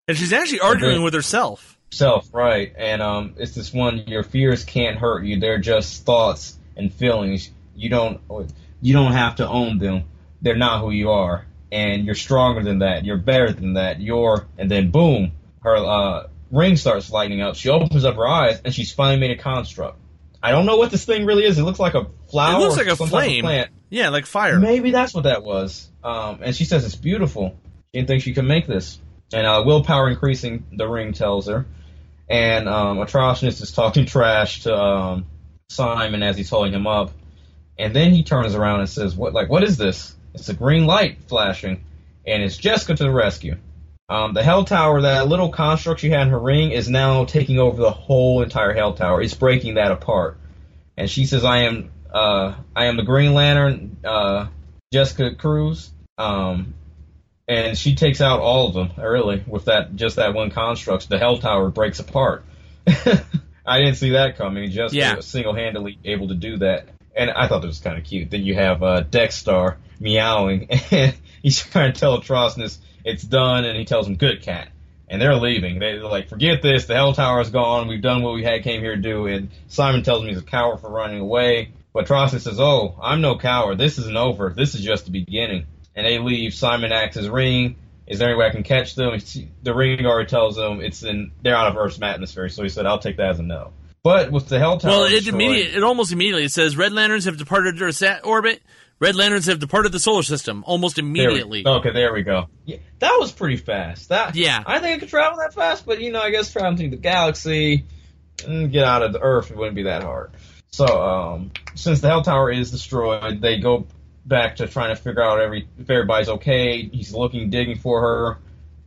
And 0.07 0.17
she's 0.17 0.33
actually 0.33 0.61
arguing 0.61 0.97
Okay. 0.97 1.03
with 1.05 1.15
herself. 1.15 1.79
Self, 1.93 2.29
right? 2.35 2.73
And 2.77 3.01
um, 3.01 3.35
it's 3.39 3.55
this 3.55 3.73
one. 3.73 4.05
Your 4.07 4.23
fears 4.23 4.65
can't 4.65 4.99
hurt 4.99 5.25
you. 5.25 5.41
They're 5.41 5.59
just 5.59 6.05
thoughts 6.05 6.57
and 6.77 6.93
feelings. 6.93 7.51
You 7.75 7.89
don't. 7.89 8.21
You 8.83 8.93
don't 8.93 9.13
have 9.13 9.37
to 9.37 9.49
own 9.49 9.79
them. 9.79 10.05
They're 10.43 10.57
not 10.57 10.81
who 10.83 10.91
you 10.91 11.11
are, 11.11 11.47
and 11.73 12.05
you're 12.05 12.15
stronger 12.15 12.63
than 12.63 12.81
that. 12.81 13.05
You're 13.07 13.17
better 13.17 13.51
than 13.53 13.75
that. 13.75 14.01
You're. 14.01 14.47
And 14.59 14.71
then 14.71 14.91
boom, 14.91 15.33
her 15.63 15.77
uh, 15.77 16.27
ring 16.51 16.77
starts 16.77 17.11
lighting 17.11 17.41
up. 17.41 17.55
She 17.57 17.71
opens 17.71 18.05
up 18.05 18.17
her 18.17 18.29
eyes, 18.29 18.61
and 18.65 18.75
she's 18.75 18.93
finally 18.93 19.19
made 19.21 19.31
a 19.39 19.43
construct. 19.43 19.99
I 20.43 20.53
don't 20.53 20.67
know 20.67 20.77
what 20.77 20.91
this 20.91 21.05
thing 21.05 21.27
really 21.27 21.45
is. 21.45 21.59
It 21.59 21.63
looks 21.65 21.79
like 21.79 21.95
a 21.95 22.07
flower. 22.31 22.57
it 22.57 22.59
looks 22.61 22.75
or 22.75 22.85
like 22.85 22.87
a 22.87 22.97
some 22.97 23.09
type 23.09 23.19
of 23.19 23.25
flame. 23.25 23.43
plant. 23.45 23.71
Yeah, 23.91 24.09
like 24.09 24.27
fire. 24.27 24.59
Maybe 24.59 24.91
that's 24.91 25.13
what 25.13 25.25
that 25.25 25.43
was. 25.43 25.91
Um, 26.03 26.41
and 26.43 26.55
she 26.57 26.65
says 26.65 26.85
it's 26.85 26.95
beautiful. 26.95 27.57
She 27.93 27.99
didn't 27.99 28.09
think 28.09 28.23
she 28.23 28.33
could 28.33 28.45
make 28.45 28.67
this. 28.67 28.99
And 29.33 29.47
uh, 29.47 29.63
willpower 29.65 30.09
increasing, 30.09 30.67
the 30.73 30.89
ring 30.89 31.13
tells 31.13 31.47
her. 31.47 31.67
And 32.29 32.69
um, 32.69 32.99
Atrocitus 32.99 33.61
is 33.61 33.73
talking 33.73 34.07
trash 34.07 34.63
to 34.63 34.75
um, 34.75 35.27
Simon 35.69 36.23
as 36.23 36.37
he's 36.37 36.49
holding 36.49 36.73
him 36.73 36.87
up. 36.87 37.11
And 37.79 37.95
then 37.95 38.13
he 38.13 38.23
turns 38.23 38.55
around 38.55 38.81
and 38.81 38.89
says, 38.89 39.17
"What? 39.17 39.33
Like, 39.33 39.49
what 39.49 39.63
is 39.65 39.77
this? 39.77 40.15
It's 40.35 40.49
a 40.49 40.55
green 40.55 40.87
light 40.87 41.19
flashing, 41.29 41.85
and 42.27 42.43
it's 42.43 42.57
Jessica 42.57 42.95
to 42.95 43.05
the 43.05 43.11
rescue." 43.11 43.57
Um, 44.11 44.35
the 44.35 44.43
Hell 44.43 44.65
Tower, 44.65 45.03
that 45.03 45.29
little 45.29 45.51
construct 45.51 46.01
she 46.01 46.11
had 46.11 46.23
in 46.23 46.31
her 46.31 46.39
ring, 46.39 46.73
is 46.73 46.89
now 46.89 47.25
taking 47.27 47.61
over 47.61 47.81
the 47.81 47.93
whole 47.93 48.43
entire 48.43 48.73
Hell 48.73 48.95
Tower. 48.95 49.23
It's 49.23 49.35
breaking 49.35 49.75
that 49.75 49.93
apart. 49.93 50.37
And 50.97 51.09
she 51.09 51.27
says, 51.27 51.45
"I 51.45 51.59
am, 51.59 51.91
uh, 52.13 52.55
I 52.75 52.87
am 52.87 52.97
the 52.97 53.05
Green 53.05 53.35
Lantern, 53.35 53.99
uh, 54.05 54.47
Jessica 54.93 55.37
Cruz." 55.37 55.91
Um, 56.19 56.75
and 57.47 57.79
she 57.79 57.95
takes 57.95 58.21
out 58.21 58.41
all 58.41 58.67
of 58.67 58.75
them, 58.75 58.91
really, 58.99 59.45
with 59.47 59.67
that 59.67 59.95
just 59.95 60.17
that 60.17 60.35
one 60.35 60.51
construct. 60.51 61.09
The 61.09 61.19
Hell 61.19 61.39
Tower 61.39 61.71
breaks 61.71 62.01
apart. 62.01 62.45
I 63.65 63.79
didn't 63.79 63.95
see 63.95 64.11
that 64.11 64.37
coming. 64.37 64.69
Jessica 64.71 64.97
Yeah. 64.99 65.21
single-handedly 65.21 65.99
able 66.05 66.29
to 66.29 66.35
do 66.35 66.59
that, 66.59 66.89
and 67.15 67.31
I 67.31 67.47
thought 67.47 67.61
that 67.61 67.69
was 67.69 67.79
kind 67.79 67.97
of 67.97 68.03
cute. 68.05 68.31
Then 68.31 68.45
you 68.45 68.55
have 68.57 68.83
uh, 68.83 69.01
Dex-Starr 69.03 69.79
meowing, 70.01 70.69
and 70.91 71.15
he's 71.43 71.63
trying 71.63 71.93
to 71.93 72.01
tell 72.01 72.21
Atrocitus 72.21 72.79
it's 73.05 73.23
done, 73.23 73.65
and 73.65 73.79
he 73.79 73.85
tells 73.85 74.07
him, 74.07 74.17
"Good 74.17 74.43
cat." 74.43 74.69
And 75.09 75.21
they're 75.21 75.35
leaving. 75.37 75.79
They're 75.81 76.03
like, 76.05 76.29
"Forget 76.29 76.63
this. 76.63 76.87
The 76.87 76.95
Hell 76.95 77.13
Tower 77.15 77.41
is 77.41 77.51
gone. 77.51 77.89
We've 77.89 78.01
done 78.03 78.23
what 78.23 78.35
we 78.35 78.45
had 78.45 78.63
came 78.63 78.81
here 78.81 78.95
to 78.95 79.03
do." 79.03 79.27
And 79.27 79.49
Simon 79.69 80.03
tells 80.03 80.23
him 80.23 80.29
he's 80.29 80.39
a 80.39 80.43
coward 80.43 80.81
for 80.81 80.89
running 80.91 81.21
away. 81.21 81.71
But 81.93 82.07
Atrocitus 82.07 82.43
says, 82.43 82.61
"Oh, 82.61 82.95
I'm 83.03 83.21
no 83.21 83.37
coward. 83.37 83.79
This 83.79 83.99
isn't 83.99 84.17
over. 84.17 84.53
This 84.57 84.75
is 84.75 84.83
just 84.83 85.07
the 85.07 85.11
beginning." 85.11 85.67
And 85.97 86.07
they 86.07 86.19
leave. 86.19 86.55
Simon 86.55 86.93
acts 86.93 87.17
his 87.17 87.29
ring. 87.29 87.77
Is 88.07 88.19
there 88.19 88.29
any 88.29 88.39
way 88.39 88.47
I 88.47 88.51
can 88.51 88.63
catch 88.63 88.95
them? 88.95 89.19
The 89.63 89.75
ring 89.75 90.03
guard 90.03 90.29
tells 90.29 90.57
him 90.57 90.81
it's 90.81 91.03
in. 91.03 91.33
They're 91.43 91.57
out 91.57 91.69
of 91.69 91.77
Earth's 91.77 92.01
atmosphere. 92.01 92.49
So 92.49 92.63
he 92.63 92.69
said, 92.69 92.87
"I'll 92.87 92.99
take 92.99 93.17
that 93.17 93.31
as 93.31 93.39
a 93.41 93.43
no." 93.43 93.73
But 94.03 94.33
with 94.33 94.49
the 94.49 94.59
Hell 94.59 94.79
Tower, 94.79 94.91
Well, 94.91 95.05
it 95.05 95.11
destroyed- 95.11 95.35
immediate, 95.35 95.75
it 95.77 95.83
almost 95.83 96.11
immediately 96.11 96.45
it 96.45 96.53
says 96.53 96.77
Red 96.77 96.93
Lanterns 96.93 97.27
have 97.27 97.37
departed 97.37 97.81
Earth's 97.83 98.03
orbit. 98.25 98.63
Red 99.01 99.17
Lanterns 99.17 99.47
have 99.47 99.59
departed 99.59 99.93
the 99.93 99.99
solar 99.99 100.23
system 100.23 100.63
almost 100.67 100.97
There 100.97 101.05
we- 101.05 101.09
immediately. 101.11 101.63
okay, 101.67 101.91
there 101.93 102.13
we 102.13 102.23
go. 102.23 102.49
Yeah, 102.67 102.77
that 102.99 103.17
was 103.19 103.33
pretty 103.33 103.57
fast. 103.57 104.11
That 104.11 104.37
Yeah. 104.37 104.63
I 104.67 104.79
think 104.79 104.97
it 104.99 105.01
could 105.01 105.09
travel 105.09 105.39
that 105.39 105.55
fast, 105.55 105.87
but 105.87 106.01
you 106.01 106.13
know, 106.13 106.21
I 106.21 106.31
guess 106.31 106.53
traveling 106.53 106.77
through 106.77 106.91
the 106.91 106.97
galaxy 106.99 107.87
and 108.47 108.71
get 108.71 108.85
out 108.85 109.03
of 109.03 109.13
the 109.15 109.21
Earth 109.21 109.51
it 109.51 109.57
wouldn't 109.57 109.75
be 109.77 109.85
that 109.85 110.03
hard. 110.03 110.33
So, 110.71 110.85
um, 110.87 111.51
since 111.75 112.01
the 112.01 112.09
Hell 112.09 112.23
Tower 112.23 112.53
is 112.53 112.71
destroyed, 112.71 113.41
they 113.41 113.59
go 113.59 113.87
back 114.27 114.57
to 114.57 114.67
trying 114.69 114.95
to 114.95 115.03
figure 115.03 115.23
out 115.23 115.41
every 115.41 115.67
if 115.79 115.89
everybody's 115.91 116.29
okay. 116.29 116.83
He's 116.93 117.13
looking, 117.15 117.49
digging 117.51 117.79
for 117.79 118.01
her. 118.03 118.39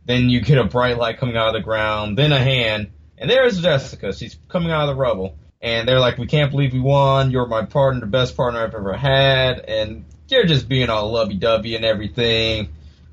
Then 0.06 0.30
you 0.30 0.40
get 0.42 0.58
a 0.58 0.64
bright 0.64 0.96
light 0.96 1.18
coming 1.18 1.36
out 1.36 1.48
of 1.48 1.54
the 1.54 1.60
ground, 1.60 2.16
then 2.16 2.30
a 2.32 2.38
hand, 2.38 2.92
and 3.18 3.28
there's 3.28 3.60
Jessica. 3.60 4.12
She's 4.14 4.36
coming 4.48 4.70
out 4.70 4.82
of 4.88 4.94
the 4.94 5.00
rubble. 5.00 5.36
And 5.64 5.88
they're 5.88 5.98
like, 5.98 6.18
we 6.18 6.26
can't 6.26 6.50
believe 6.50 6.74
we 6.74 6.80
won. 6.80 7.30
You're 7.30 7.46
my 7.46 7.64
partner, 7.64 8.00
the 8.00 8.06
best 8.06 8.36
partner 8.36 8.60
I've 8.60 8.74
ever 8.74 8.92
had. 8.92 9.60
And 9.60 10.04
they're 10.28 10.44
just 10.44 10.68
being 10.68 10.90
all 10.90 11.10
lovey-dovey 11.10 11.74
and 11.74 11.86
everything. 11.86 12.68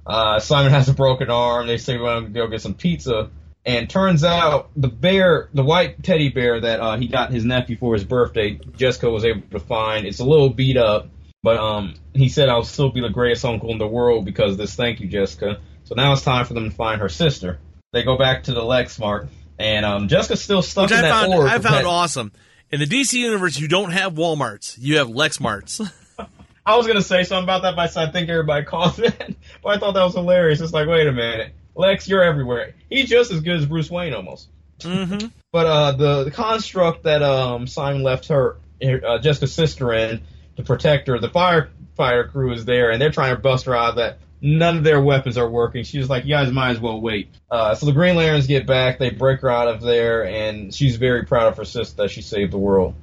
Uh, 0.06 0.39
Simon 0.41 0.74
has 0.74 0.89
a 0.89 0.93
broken 0.93 1.30
arm. 1.30 1.68
They 1.68 1.78
say 1.78 1.95
we 1.95 2.04
want 2.04 2.26
to 2.26 2.32
go 2.34 2.47
get 2.47 2.62
some 2.62 2.74
pizza. 2.74 3.30
And 3.66 3.89
turns 3.89 4.26
out 4.26 4.70
the 4.76 4.89
bear, 4.89 5.47
the 5.54 5.64
white 5.64 6.04
teddy 6.04 6.28
bear 6.28 6.60
that 6.60 6.82
uh, 6.82 6.97
he 6.97 7.08
got 7.08 7.32
his 7.32 7.45
nephew 7.45 7.78
for 7.78 7.93
his 7.93 8.04
birthday, 8.04 8.60
Jessica 8.76 9.10
was 9.10 9.24
able 9.24 9.47
to 9.52 9.60
find. 9.60 10.06
It's 10.06 10.20
a 10.20 10.26
little 10.26 10.49
beat 10.49 10.76
up, 10.76 11.10
but 11.43 11.58
um, 11.58 11.93
he 12.14 12.28
said 12.28 12.49
I'll 12.49 12.64
still 12.64 12.91
be 12.91 12.99
the 12.99 13.10
greatest 13.10 13.45
uncle 13.45 13.72
in 13.72 13.78
the 13.78 13.88
world 13.88 14.26
because 14.26 14.58
this. 14.58 14.76
Thank 14.76 14.99
you, 14.99 15.08
Jessica. 15.08 15.62
So 15.86 15.95
now 15.95 16.12
it's 16.12 16.24
time 16.24 16.45
for 16.45 16.54
them 16.54 16.70
to 16.70 16.76
find 16.76 17.02
her 17.02 17.10
sister. 17.10 17.60
They 17.93 18.04
go 18.04 18.18
back 18.18 18.43
to 18.43 18.54
the 18.54 18.62
Lexmart, 18.62 19.30
and 19.62 19.86
um, 19.86 20.07
Jessica's 20.07 20.41
still 20.41 20.62
stuck 20.62 20.84
which 20.89 20.91
in 20.91 20.97
I 20.97 21.01
that 21.01 21.30
found. 21.30 21.34
I 21.34 21.59
found 21.59 21.64
that- 21.64 21.86
awesome. 21.86 22.32
In 22.72 22.80
the 22.80 22.86
DC 22.86 23.14
universe, 23.14 23.59
you 23.59 23.68
don't 23.68 23.91
have 23.91 24.14
WalMarts; 24.14 24.78
you 24.80 24.97
have 24.97 25.07
Lexmarts. 25.09 25.91
I 26.66 26.78
was 26.78 26.88
gonna 26.88 27.01
say 27.01 27.24
something 27.24 27.43
about 27.43 27.64
that, 27.64 27.76
but 27.76 27.97
I 27.97 28.12
think 28.12 28.30
everybody 28.30 28.66
calls 28.66 28.99
it. 28.99 29.36
But 29.64 29.70
I 29.70 29.80
thought 29.80 29.93
that 29.93 30.03
was 30.03 30.14
hilarious. 30.14 30.62
It's 30.62 30.72
like, 30.74 30.88
wait 30.88 31.07
a 31.07 31.12
minute, 31.12 31.53
Lex, 31.76 32.07
you're 32.07 32.24
everywhere. 32.24 32.74
He's 32.89 33.09
just 33.09 33.32
as 33.32 33.41
good 33.41 33.57
as 33.57 33.66
Bruce 33.66 33.89
Wayne 33.89 34.14
almost. 34.14 34.49
mm-hmm. 34.80 35.28
But 35.51 35.68
uh, 35.68 35.91
the, 35.91 36.24
the 36.24 36.32
construct 36.32 37.03
that 37.03 37.22
um, 37.22 37.68
Simon 37.68 38.03
left 38.03 38.30
her, 38.30 38.55
uh, 38.82 39.20
Jessica's 39.20 39.51
sister 39.51 39.91
in 39.91 40.22
to 40.55 40.64
protect 40.64 41.09
her, 41.09 41.20
the 41.20 41.28
fire 41.30 41.72
fire 41.97 42.26
crew 42.26 42.53
is 42.53 42.64
there, 42.64 42.89
and 42.89 43.01
they're 43.01 43.12
trying 43.12 43.36
to 43.36 43.41
bust 43.41 43.66
her 43.66 43.76
out 43.76 43.89
of 43.89 43.95
that. 43.97 44.20
None 44.42 44.78
of 44.78 44.84
their 44.84 45.00
weapons 45.02 45.38
are 45.38 45.48
working. 45.50 45.84
She's 45.84 46.10
like, 46.10 46.26
you 46.26 46.32
guys 46.32 46.52
might 46.52 46.72
as 46.72 46.80
well 46.80 47.00
wait. 47.00 47.30
Uh, 47.52 47.76
so 47.76 47.86
the 47.86 47.92
Green 47.92 48.16
Lanterns 48.16 48.48
get 48.48 48.66
back, 48.66 48.98
they 48.98 49.12
break 49.12 49.42
her 49.42 49.50
out 49.52 49.68
of 49.68 49.82
there, 49.82 50.26
and 50.26 50.74
she's 50.74 50.96
very 50.96 51.26
proud 51.26 51.48
of 51.50 51.58
her 51.58 51.66
sister 51.66 52.02
that 52.04 52.10
she 52.12 52.22
saved 52.24 52.52
the 52.52 52.58
world. 52.58 52.96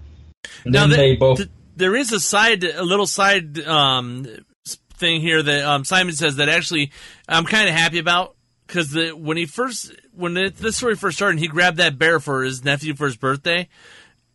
And 0.65 0.73
Now 0.75 0.81
then 0.81 0.91
the- 0.91 0.97
they 0.97 1.17
both. 1.17 1.37
th- 1.39 1.49
there 1.77 1.95
is 1.95 2.13
a 2.13 2.19
side, 2.19 2.65
a 2.65 2.83
little 2.83 3.07
side 3.07 3.61
um, 3.61 4.27
thing 4.95 5.21
here 5.21 5.41
that 5.41 5.65
um, 5.65 5.85
Simon 5.85 6.15
says 6.15 6.37
that 6.37 6.49
actually 6.49 6.91
I'm 7.29 7.45
kind 7.45 7.69
of 7.69 7.75
happy 7.77 7.99
about 8.01 8.35
because 8.67 8.97
when 9.15 9.37
he 9.37 9.47
first, 9.47 9.93
when 10.13 10.37
it, 10.37 10.57
this 10.57 10.77
story 10.77 10.97
first 10.97 11.19
started, 11.19 11.39
he 11.39 11.47
grabbed 11.47 11.77
that 11.77 11.97
bear 11.99 12.19
for 12.19 12.43
his 12.43 12.65
nephew 12.65 12.95
for 12.97 13.07
his 13.07 13.17
birthday. 13.17 13.69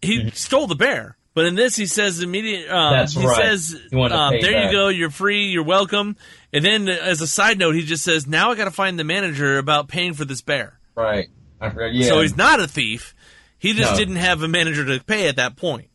He 0.02 0.30
stole 0.32 0.68
the 0.68 0.76
bear, 0.76 1.18
but 1.34 1.46
in 1.46 1.56
this 1.56 1.76
he 1.76 1.86
says 1.86 2.22
immediate. 2.22 2.70
Um. 2.70 2.94
That's 2.94 3.14
he 3.14 3.26
right. 3.26 3.36
says, 3.36 3.76
um, 3.94 4.00
"There 4.00 4.10
back. 4.52 4.66
you 4.66 4.72
go, 4.72 4.88
you're 4.90 5.10
free, 5.10 5.46
you're 5.48 5.64
welcome." 5.64 6.16
And 6.52 6.64
then, 6.64 6.88
as 6.90 7.22
a 7.22 7.28
side 7.28 7.58
note, 7.58 7.76
he 7.76 7.84
just 7.84 8.04
says, 8.04 8.28
"Now 8.28 8.52
I 8.52 8.56
got 8.56 8.66
to 8.66 8.72
find 8.72 8.98
the 9.00 9.04
manager 9.04 9.58
about 9.58 9.88
paying 9.88 10.14
for 10.14 10.26
this 10.26 10.42
bear." 10.42 10.80
right. 10.96 11.30
Yeah. 11.62 12.08
So 12.08 12.22
he's 12.22 12.36
not 12.36 12.60
a 12.60 12.68
thief. 12.68 13.16
He 13.58 13.74
just 13.74 13.94
No. 13.94 13.98
didn't 13.98 14.18
have 14.18 14.44
a 14.44 14.48
manager 14.50 14.84
to 14.86 15.04
pay 15.04 15.30
at 15.30 15.38
that 15.38 15.56
point. 15.56 15.88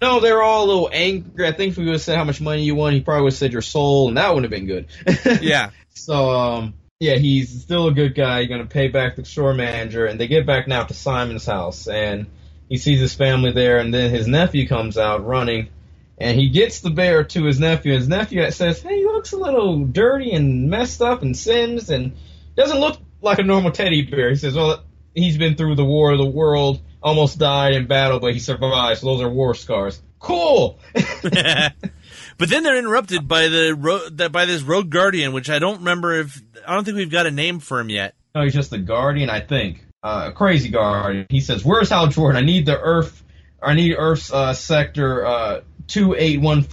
No, 0.00 0.18
they're 0.18 0.42
all 0.42 0.64
a 0.64 0.66
little 0.66 0.90
angry. 0.92 1.46
I 1.46 1.52
think 1.52 1.70
if 1.72 1.78
we 1.78 1.84
would 1.84 1.92
have 1.92 2.02
said 2.02 2.16
how 2.18 2.24
much 2.24 2.40
money 2.40 2.64
you 2.64 2.74
won, 2.74 2.92
he 2.92 3.00
probably 3.00 3.22
would 3.22 3.32
have 3.32 3.38
said 3.38 3.52
your 3.52 3.62
soul, 3.62 4.08
and 4.08 4.16
that 4.16 4.34
wouldn't 4.34 4.50
have 4.52 4.60
been 4.60 4.66
good. 4.66 5.40
Yeah. 5.42 5.70
So, 5.94 6.28
um, 6.30 6.74
yeah, 6.98 7.14
he's 7.18 7.62
still 7.62 7.86
a 7.86 7.92
good 7.94 8.16
guy. 8.16 8.40
He's 8.40 8.48
gonna 8.48 8.66
pay 8.66 8.88
back 8.88 9.14
the 9.14 9.24
store 9.24 9.54
manager, 9.54 10.06
and 10.06 10.18
they 10.18 10.26
get 10.26 10.44
back 10.44 10.66
now 10.66 10.82
to 10.82 10.92
Simon's 10.94 11.46
house, 11.46 11.86
and 11.86 12.26
he 12.72 12.78
sees 12.78 13.00
his 13.00 13.12
family 13.12 13.52
there, 13.52 13.76
and 13.76 13.92
then 13.92 14.08
his 14.08 14.26
nephew 14.26 14.66
comes 14.66 14.96
out 14.96 15.26
running, 15.26 15.68
and 16.16 16.40
he 16.40 16.48
gets 16.48 16.80
the 16.80 16.88
bear 16.88 17.22
to 17.22 17.44
his 17.44 17.60
nephew. 17.60 17.92
His 17.92 18.08
nephew 18.08 18.50
says, 18.50 18.80
"Hey, 18.80 18.96
he 18.96 19.04
looks 19.04 19.34
a 19.34 19.36
little 19.36 19.84
dirty 19.84 20.32
and 20.32 20.70
messed 20.70 21.02
up 21.02 21.20
and 21.20 21.36
singed, 21.36 21.90
and 21.90 22.12
doesn't 22.56 22.80
look 22.80 22.98
like 23.20 23.38
a 23.38 23.42
normal 23.42 23.72
teddy 23.72 24.00
bear." 24.00 24.30
He 24.30 24.36
says, 24.36 24.54
"Well, 24.54 24.82
he's 25.14 25.36
been 25.36 25.54
through 25.54 25.74
the 25.74 25.84
war 25.84 26.12
of 26.12 26.18
the 26.18 26.24
world, 26.24 26.80
almost 27.02 27.38
died 27.38 27.74
in 27.74 27.88
battle, 27.88 28.20
but 28.20 28.32
he 28.32 28.38
survived. 28.38 29.00
So 29.00 29.06
those 29.08 29.20
are 29.20 29.28
war 29.28 29.52
scars." 29.52 30.00
Cool. 30.18 30.80
but 31.22 32.48
then 32.48 32.62
they're 32.62 32.78
interrupted 32.78 33.28
by 33.28 33.48
the 33.48 33.76
ro- 33.78 34.28
by 34.30 34.46
this 34.46 34.62
rogue 34.62 34.88
guardian, 34.88 35.34
which 35.34 35.50
I 35.50 35.58
don't 35.58 35.80
remember 35.80 36.14
if 36.14 36.40
I 36.66 36.74
don't 36.74 36.84
think 36.84 36.96
we've 36.96 37.10
got 37.10 37.26
a 37.26 37.30
name 37.30 37.60
for 37.60 37.80
him 37.80 37.90
yet. 37.90 38.14
No, 38.34 38.44
he's 38.44 38.54
just 38.54 38.70
the 38.70 38.78
guardian, 38.78 39.28
I 39.28 39.40
think. 39.40 39.84
Uh, 40.02 40.30
a 40.30 40.32
crazy 40.32 40.68
guardian. 40.68 41.26
He 41.28 41.40
says, 41.40 41.64
"Where's 41.64 41.90
Hal 41.90 42.08
Jordan? 42.08 42.42
I 42.42 42.44
need 42.44 42.66
the 42.66 42.78
Earth. 42.78 43.22
I 43.62 43.74
need 43.74 43.94
Earth's 43.96 44.32
uh, 44.32 44.52
sector 44.52 45.24
uh, 45.24 45.60
two 45.86 46.14
eight 46.16 46.40
one 46.40 46.66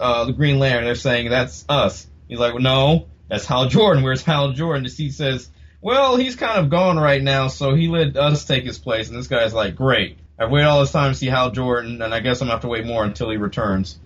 uh, 0.00 0.24
the 0.24 0.32
Green 0.36 0.58
Lantern." 0.58 0.84
They're 0.84 0.94
saying 0.96 1.30
that's 1.30 1.64
us. 1.68 2.06
He's 2.28 2.40
like, 2.40 2.54
well, 2.54 2.62
"No, 2.62 3.06
that's 3.28 3.46
Hal 3.46 3.68
Jordan. 3.68 4.02
Where's 4.02 4.22
Hal 4.22 4.52
Jordan?" 4.52 4.82
The 4.82 4.90
he 4.90 5.10
says, 5.10 5.48
"Well, 5.80 6.16
he's 6.16 6.34
kind 6.34 6.58
of 6.58 6.70
gone 6.70 6.98
right 6.98 7.22
now, 7.22 7.46
so 7.46 7.74
he 7.74 7.86
let 7.86 8.16
us 8.16 8.44
take 8.44 8.64
his 8.64 8.78
place." 8.78 9.08
And 9.08 9.16
this 9.16 9.28
guy's 9.28 9.54
like, 9.54 9.76
"Great. 9.76 10.18
I've 10.36 10.50
waited 10.50 10.66
all 10.66 10.80
this 10.80 10.90
time 10.90 11.12
to 11.12 11.18
see 11.18 11.28
Hal 11.28 11.52
Jordan, 11.52 12.02
and 12.02 12.12
I 12.12 12.18
guess 12.18 12.40
I'm 12.40 12.46
gonna 12.46 12.56
have 12.56 12.62
to 12.62 12.68
wait 12.68 12.84
more 12.84 13.04
until 13.04 13.30
he 13.30 13.36
returns." 13.36 13.96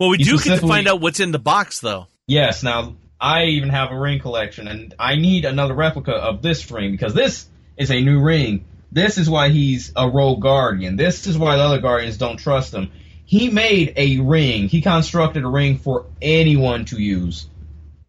Well, 0.00 0.08
we 0.08 0.16
He 0.16 0.24
do 0.24 0.38
get 0.38 0.58
to 0.58 0.66
find 0.66 0.88
out 0.88 1.00
what's 1.00 1.20
in 1.20 1.30
the 1.30 1.38
box, 1.38 1.78
though. 1.78 2.08
Yes, 2.26 2.64
now 2.64 2.96
I 3.20 3.44
even 3.44 3.68
have 3.68 3.92
a 3.92 3.98
ring 3.98 4.18
collection, 4.18 4.66
and 4.66 4.92
I 4.98 5.14
need 5.14 5.44
another 5.44 5.74
replica 5.74 6.12
of 6.12 6.42
this 6.42 6.68
ring 6.70 6.90
because 6.90 7.14
this 7.14 7.46
is 7.76 7.90
a 7.90 8.00
new 8.00 8.20
ring. 8.20 8.64
This 8.92 9.18
is 9.18 9.28
why 9.28 9.48
he's 9.48 9.92
a 9.96 10.08
rogue 10.08 10.40
guardian. 10.40 10.96
This 10.96 11.26
is 11.26 11.36
why 11.36 11.56
the 11.56 11.62
other 11.62 11.80
guardians 11.80 12.16
don't 12.16 12.36
trust 12.36 12.72
him. 12.72 12.90
He 13.24 13.50
made 13.50 13.94
a 13.96 14.20
ring. 14.20 14.68
He 14.68 14.82
constructed 14.82 15.44
a 15.44 15.48
ring 15.48 15.78
for 15.78 16.06
anyone 16.22 16.84
to 16.86 17.00
use. 17.00 17.48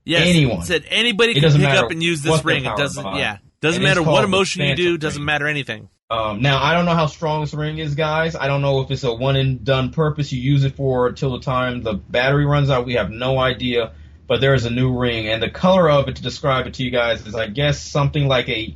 Yes, 0.04 0.28
Anyone. 0.28 0.62
said 0.64 0.86
anybody 0.90 1.32
It 1.32 1.42
can 1.42 1.54
pick 1.54 1.66
up 1.66 1.90
and 1.90 2.04
use 2.04 2.22
this 2.22 2.46
ring. 2.46 2.66
It 2.66 2.78
doesn't. 2.78 3.16
Yeah, 3.16 3.40
doesn't 3.62 3.82
And 3.82 3.90
matter 3.90 4.04
what 4.04 4.24
emotion 4.24 4.64
you 4.64 4.76
do. 4.76 4.98
Doesn't 5.00 5.20
ring. 5.22 5.26
matter 5.26 5.48
anything. 5.48 5.90
Um, 6.12 6.44
now 6.44 6.62
I 6.62 6.74
don't 6.76 6.86
know 6.86 6.94
how 6.94 7.08
strong 7.08 7.42
this 7.42 7.56
ring 7.56 7.80
is, 7.80 7.96
guys. 7.96 8.36
I 8.36 8.46
don't 8.46 8.62
know 8.62 8.82
if 8.82 8.92
it's 8.92 9.04
a 9.04 9.12
one 9.12 9.36
and 9.36 9.64
done 9.66 9.90
purpose. 9.92 10.32
You 10.32 10.40
use 10.40 10.64
it 10.64 10.76
for 10.76 11.12
till 11.14 11.32
the 11.32 11.40
time 11.40 11.82
the 11.82 11.96
battery 11.96 12.46
runs 12.46 12.70
out. 12.70 12.86
We 12.86 12.94
have 12.94 13.10
no 13.10 13.40
idea. 13.40 13.94
But 14.28 14.42
there 14.42 14.54
is 14.54 14.66
a 14.66 14.70
new 14.72 14.96
ring, 14.98 15.28
and 15.28 15.42
the 15.42 15.50
color 15.50 15.90
of 15.90 16.08
it 16.08 16.16
to 16.18 16.22
describe 16.24 16.66
it 16.68 16.76
to 16.76 16.84
you 16.84 16.90
guys 16.92 17.26
is, 17.28 17.34
I 17.36 17.48
guess, 17.48 17.80
something 17.82 18.28
like 18.28 18.50
a 18.50 18.76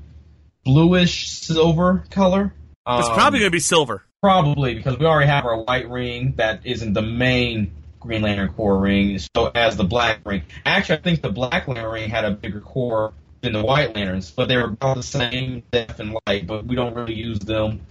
bluish 0.64 1.30
silver 1.30 2.04
color. 2.10 2.54
It's 2.88 3.08
Um, 3.08 3.14
probably 3.16 3.40
going 3.40 3.52
to 3.52 3.56
be 3.56 3.60
silver. 3.60 4.04
Probably 4.22 4.74
because 4.76 4.98
we 4.98 5.06
already 5.06 5.30
have 5.30 5.46
our 5.46 5.62
white 5.64 5.90
ring 5.90 6.34
that 6.38 6.62
isn't 6.66 6.94
the 6.94 7.02
main 7.02 7.72
Green 8.00 8.22
Lantern 8.22 8.50
Corps 8.54 8.80
ring, 8.80 9.20
so 9.20 9.52
as 9.54 9.76
the 9.76 9.84
black 9.84 10.20
ring. 10.26 10.44
Actually, 10.66 11.00
I 11.00 11.02
think 11.02 11.22
the 11.22 11.30
black 11.32 11.68
Lantern 11.68 11.92
ring 11.92 12.10
had 12.10 12.26
a 12.26 12.32
bigger 12.32 12.62
core 12.62 13.14
than 13.42 13.54
the 13.54 13.64
white 13.64 13.96
lanterns, 13.96 14.32
but 14.32 14.48
they 14.48 14.58
were 14.58 14.66
about 14.66 14.98
the 14.98 15.04
same 15.04 15.64
depth 15.72 16.00
and 16.00 16.16
light, 16.26 16.48
but 16.48 16.66
we 16.66 16.76
don't 16.76 16.94
really 16.94 17.14
use 17.14 17.40
them. 17.40 17.82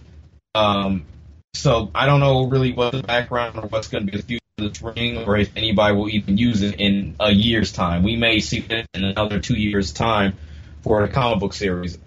Um, 0.55 1.05
so 1.53 1.91
I 1.93 2.05
don't 2.05 2.19
know 2.19 2.47
really 2.47 2.73
what 2.73 2.91
the 2.91 3.03
background 3.03 3.57
or 3.57 3.67
what's 3.67 3.87
going 3.87 4.05
to 4.05 4.11
be 4.11 4.17
the 4.17 4.23
future 4.23 4.43
of 4.57 4.73
this 4.73 4.81
ring, 4.81 5.17
or 5.17 5.37
if 5.37 5.55
anybody 5.55 5.95
will 5.95 6.09
even 6.09 6.37
use 6.37 6.61
it 6.61 6.79
in 6.79 7.15
a 7.19 7.31
year's 7.31 7.71
time. 7.71 8.03
We 8.03 8.15
may 8.15 8.39
see 8.39 8.65
it 8.67 8.87
in 8.93 9.03
another 9.03 9.39
two 9.39 9.55
years' 9.55 9.91
time 9.91 10.37
for 10.81 11.03
a 11.03 11.07
comic 11.07 11.39
book 11.39 11.53
series. 11.53 11.97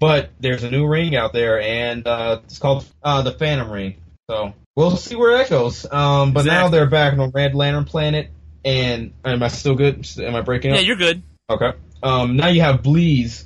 But 0.00 0.30
there's 0.38 0.62
a 0.62 0.70
new 0.70 0.86
ring 0.86 1.16
out 1.16 1.32
there, 1.32 1.60
and 1.60 2.06
uh, 2.06 2.40
it's 2.44 2.58
called 2.58 2.86
uh, 3.02 3.22
the 3.22 3.32
Phantom 3.32 3.70
Ring. 3.70 3.96
So 4.30 4.54
we'll 4.76 4.96
see 4.96 5.16
where 5.16 5.38
that 5.38 5.50
goes. 5.50 5.86
Um, 5.90 6.32
but 6.32 6.44
now 6.44 6.68
they're 6.68 6.86
back 6.86 7.12
on 7.12 7.18
the 7.18 7.28
Red 7.28 7.54
Lantern 7.54 7.84
Planet, 7.84 8.30
and 8.64 9.12
am 9.24 9.42
I 9.42 9.48
still 9.48 9.74
good? 9.74 10.06
Am 10.18 10.36
I 10.36 10.42
breaking 10.42 10.74
Yeah, 10.74 10.80
you're 10.80 10.96
good. 10.96 11.22
Okay. 11.50 11.72
Um, 12.02 12.36
now 12.36 12.48
you 12.48 12.60
have 12.60 12.82
Bleez 12.82 13.44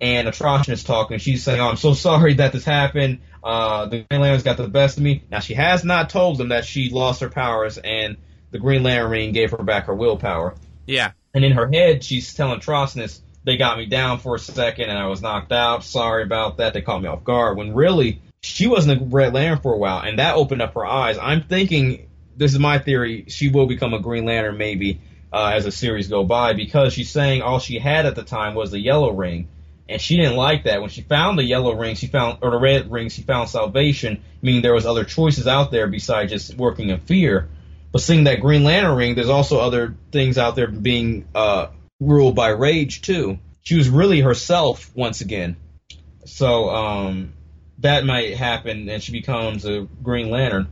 and 0.00 0.28
Atrocitus 0.28 0.84
talking. 0.84 1.18
She's 1.18 1.42
saying, 1.42 1.60
oh, 1.60 1.68
I'm 1.68 1.76
so 1.76 1.94
sorry 1.94 2.34
that 2.34 2.52
this 2.52 2.64
happened. 2.64 3.20
Uh, 3.42 3.86
the 3.86 4.04
Green 4.10 4.20
Lantern's 4.20 4.42
got 4.42 4.56
the 4.56 4.68
best 4.68 4.96
of 4.96 5.02
me. 5.02 5.22
Now, 5.30 5.40
she 5.40 5.54
has 5.54 5.84
not 5.84 6.10
told 6.10 6.38
them 6.38 6.48
that 6.48 6.64
she 6.64 6.90
lost 6.90 7.20
her 7.20 7.30
powers 7.30 7.78
and 7.78 8.16
the 8.50 8.58
Green 8.58 8.82
Lantern 8.82 9.10
ring 9.10 9.32
gave 9.32 9.50
her 9.52 9.62
back 9.62 9.86
her 9.86 9.94
willpower. 9.94 10.54
Yeah. 10.86 11.12
And 11.32 11.44
in 11.44 11.52
her 11.52 11.66
head, 11.66 12.04
she's 12.04 12.34
telling 12.34 12.60
Atrocitus, 12.60 13.20
they 13.44 13.56
got 13.56 13.78
me 13.78 13.86
down 13.86 14.18
for 14.18 14.34
a 14.34 14.38
second 14.38 14.88
and 14.88 14.98
I 14.98 15.06
was 15.06 15.22
knocked 15.22 15.52
out. 15.52 15.84
Sorry 15.84 16.22
about 16.22 16.56
that. 16.56 16.72
They 16.72 16.80
caught 16.80 17.02
me 17.02 17.08
off 17.08 17.24
guard. 17.24 17.56
When 17.56 17.74
really, 17.74 18.22
she 18.40 18.66
wasn't 18.66 19.00
a 19.00 19.04
Red 19.04 19.32
Lantern 19.34 19.60
for 19.60 19.72
a 19.72 19.78
while, 19.78 20.00
and 20.00 20.18
that 20.18 20.34
opened 20.34 20.62
up 20.62 20.74
her 20.74 20.84
eyes. 20.84 21.18
I'm 21.18 21.44
thinking, 21.44 22.08
this 22.36 22.52
is 22.52 22.58
my 22.58 22.78
theory, 22.78 23.24
she 23.28 23.48
will 23.48 23.66
become 23.66 23.94
a 23.94 24.00
Green 24.00 24.24
Lantern 24.24 24.58
maybe 24.58 25.00
uh, 25.32 25.52
as 25.54 25.64
the 25.64 25.72
series 25.72 26.08
go 26.08 26.24
by 26.24 26.52
because 26.52 26.92
she's 26.92 27.10
saying 27.10 27.42
all 27.42 27.58
she 27.58 27.78
had 27.78 28.06
at 28.06 28.14
the 28.14 28.22
time 28.22 28.54
was 28.54 28.70
the 28.70 28.78
yellow 28.78 29.12
ring, 29.12 29.48
and 29.88 30.00
she 30.00 30.16
didn't 30.16 30.36
like 30.36 30.64
that. 30.64 30.80
When 30.80 30.90
she 30.90 31.02
found 31.02 31.38
the 31.38 31.44
yellow 31.44 31.74
ring, 31.74 31.94
she 31.94 32.06
found 32.06 32.38
or 32.42 32.50
the 32.50 32.58
red 32.58 32.90
ring, 32.90 33.08
she 33.08 33.22
found 33.22 33.48
salvation, 33.48 34.22
meaning 34.42 34.62
there 34.62 34.74
was 34.74 34.86
other 34.86 35.04
choices 35.04 35.46
out 35.46 35.70
there 35.70 35.86
besides 35.86 36.30
just 36.30 36.54
working 36.54 36.90
in 36.90 37.00
fear. 37.00 37.48
But 37.92 38.02
seeing 38.02 38.24
that 38.24 38.40
Green 38.40 38.64
Lantern 38.64 38.96
ring, 38.96 39.14
there's 39.14 39.28
also 39.28 39.60
other 39.60 39.94
things 40.10 40.36
out 40.36 40.56
there 40.56 40.66
being 40.66 41.26
uh, 41.34 41.68
ruled 42.00 42.34
by 42.34 42.48
rage 42.48 43.02
too. 43.02 43.38
She 43.62 43.76
was 43.76 43.88
really 43.88 44.20
herself 44.20 44.90
once 44.94 45.20
again. 45.20 45.56
So 46.26 46.70
um, 46.70 47.32
that 47.78 48.04
might 48.04 48.36
happen, 48.36 48.88
and 48.88 49.02
she 49.02 49.12
becomes 49.12 49.64
a 49.64 49.86
Green 50.02 50.30
Lantern. 50.30 50.68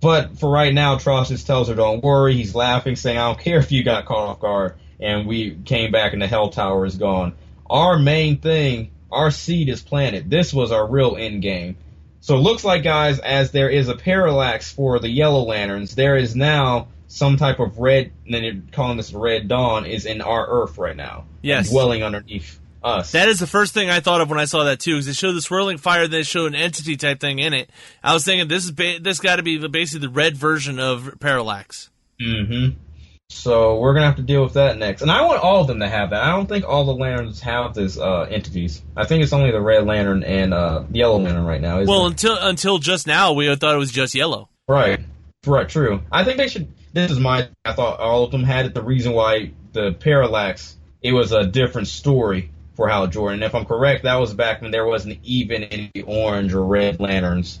But 0.00 0.38
for 0.38 0.50
right 0.50 0.72
now, 0.72 0.96
Trossus 0.96 1.44
tells 1.44 1.68
her, 1.68 1.74
"Don't 1.74 2.02
worry." 2.02 2.34
He's 2.34 2.54
laughing, 2.54 2.96
saying, 2.96 3.18
"I 3.18 3.28
don't 3.28 3.40
care 3.44 3.58
if 3.58 3.72
you 3.72 3.82
got 3.82 4.06
caught 4.06 4.28
off 4.28 4.40
guard." 4.40 4.74
And 4.98 5.26
we 5.26 5.56
came 5.64 5.92
back, 5.92 6.12
and 6.12 6.20
the 6.20 6.26
Hell 6.26 6.50
Tower 6.50 6.84
is 6.84 6.96
gone. 6.96 7.34
Our 7.68 7.98
main 7.98 8.38
thing, 8.38 8.90
our 9.10 9.30
seed 9.30 9.68
is 9.68 9.82
planted. 9.82 10.30
This 10.30 10.52
was 10.52 10.72
our 10.72 10.86
real 10.86 11.16
end 11.16 11.42
game. 11.42 11.76
So 12.20 12.36
it 12.36 12.40
looks 12.40 12.64
like, 12.64 12.82
guys, 12.82 13.18
as 13.18 13.50
there 13.50 13.70
is 13.70 13.88
a 13.88 13.96
parallax 13.96 14.70
for 14.70 14.98
the 14.98 15.08
Yellow 15.08 15.44
Lanterns, 15.44 15.94
there 15.94 16.16
is 16.16 16.36
now 16.36 16.88
some 17.10 17.36
type 17.36 17.58
of 17.58 17.78
red, 17.78 18.12
and 18.24 18.32
then 18.32 18.44
you're 18.44 18.62
calling 18.70 18.96
this 18.96 19.12
Red 19.12 19.48
Dawn, 19.48 19.84
is 19.84 20.06
in 20.06 20.20
our 20.20 20.46
Earth 20.46 20.78
right 20.78 20.96
now. 20.96 21.26
Yes. 21.42 21.68
Dwelling 21.68 22.04
underneath 22.04 22.60
us. 22.84 23.12
That 23.12 23.28
is 23.28 23.40
the 23.40 23.48
first 23.48 23.74
thing 23.74 23.90
I 23.90 23.98
thought 23.98 24.20
of 24.20 24.30
when 24.30 24.38
I 24.38 24.44
saw 24.44 24.64
that 24.64 24.78
too, 24.78 24.94
because 24.94 25.08
it 25.08 25.16
showed 25.16 25.32
the 25.32 25.42
swirling 25.42 25.76
fire, 25.76 26.06
then 26.06 26.20
it 26.20 26.26
showed 26.26 26.46
an 26.46 26.54
entity 26.54 26.96
type 26.96 27.20
thing 27.20 27.40
in 27.40 27.52
it. 27.52 27.68
I 28.02 28.14
was 28.14 28.24
thinking 28.24 28.46
this 28.46 28.64
is 28.64 28.70
ba- 28.70 29.00
this 29.00 29.18
got 29.18 29.36
to 29.36 29.42
be 29.42 29.58
the, 29.58 29.68
basically 29.68 30.06
the 30.06 30.12
red 30.12 30.36
version 30.36 30.78
of 30.78 31.16
Parallax. 31.18 31.90
Mm-hmm. 32.20 32.78
So 33.28 33.78
we're 33.78 33.94
gonna 33.94 34.06
have 34.06 34.16
to 34.16 34.22
deal 34.22 34.42
with 34.42 34.54
that 34.54 34.78
next, 34.78 35.02
and 35.02 35.10
I 35.10 35.22
want 35.22 35.42
all 35.42 35.60
of 35.60 35.66
them 35.68 35.80
to 35.80 35.88
have 35.88 36.10
that. 36.10 36.22
I 36.22 36.30
don't 36.30 36.48
think 36.48 36.64
all 36.64 36.84
the 36.84 36.94
lanterns 36.94 37.40
have 37.40 37.74
this 37.74 37.96
uh, 37.98 38.22
entities. 38.22 38.82
I 38.96 39.04
think 39.04 39.22
it's 39.22 39.32
only 39.32 39.52
the 39.52 39.60
Red 39.60 39.86
Lantern 39.86 40.24
and 40.24 40.52
uh, 40.52 40.84
the 40.88 40.98
Yellow 40.98 41.20
Lantern 41.20 41.44
right 41.44 41.60
now. 41.60 41.82
Well, 41.84 42.06
it? 42.06 42.10
until 42.10 42.36
until 42.38 42.78
just 42.78 43.06
now, 43.06 43.32
we 43.32 43.54
thought 43.54 43.74
it 43.74 43.78
was 43.78 43.92
just 43.92 44.16
yellow. 44.16 44.48
right, 44.68 45.00
right, 45.46 45.68
true. 45.68 46.02
I 46.10 46.24
think 46.24 46.36
they 46.38 46.48
should. 46.48 46.72
This 46.92 47.10
is 47.10 47.20
my. 47.20 47.48
I 47.64 47.72
thought 47.72 48.00
all 48.00 48.24
of 48.24 48.30
them 48.30 48.44
had 48.44 48.66
it. 48.66 48.74
The 48.74 48.82
reason 48.82 49.12
why 49.12 49.52
the 49.72 49.92
Parallax, 49.92 50.76
it 51.02 51.12
was 51.12 51.32
a 51.32 51.46
different 51.46 51.88
story 51.88 52.50
for 52.74 52.88
Hal 52.88 53.06
Jordan. 53.06 53.42
If 53.42 53.54
I'm 53.54 53.64
correct, 53.64 54.04
that 54.04 54.16
was 54.16 54.34
back 54.34 54.62
when 54.62 54.70
there 54.70 54.86
wasn't 54.86 55.20
even 55.22 55.64
any 55.64 55.90
orange 56.06 56.54
or 56.54 56.64
red 56.64 57.00
lanterns. 57.00 57.60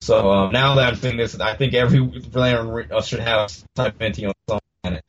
So 0.00 0.30
um, 0.30 0.52
now 0.52 0.74
that 0.74 0.88
I'm 0.88 0.96
thinking 0.96 1.18
this, 1.18 1.38
I 1.40 1.56
think 1.56 1.74
every 1.74 2.00
lantern 2.32 2.92
uh, 2.92 3.00
should 3.00 3.20
have 3.20 3.52
type 3.74 3.96
entity 4.00 4.26
on 4.26 4.34
some 4.48 4.60
planet. 4.82 5.04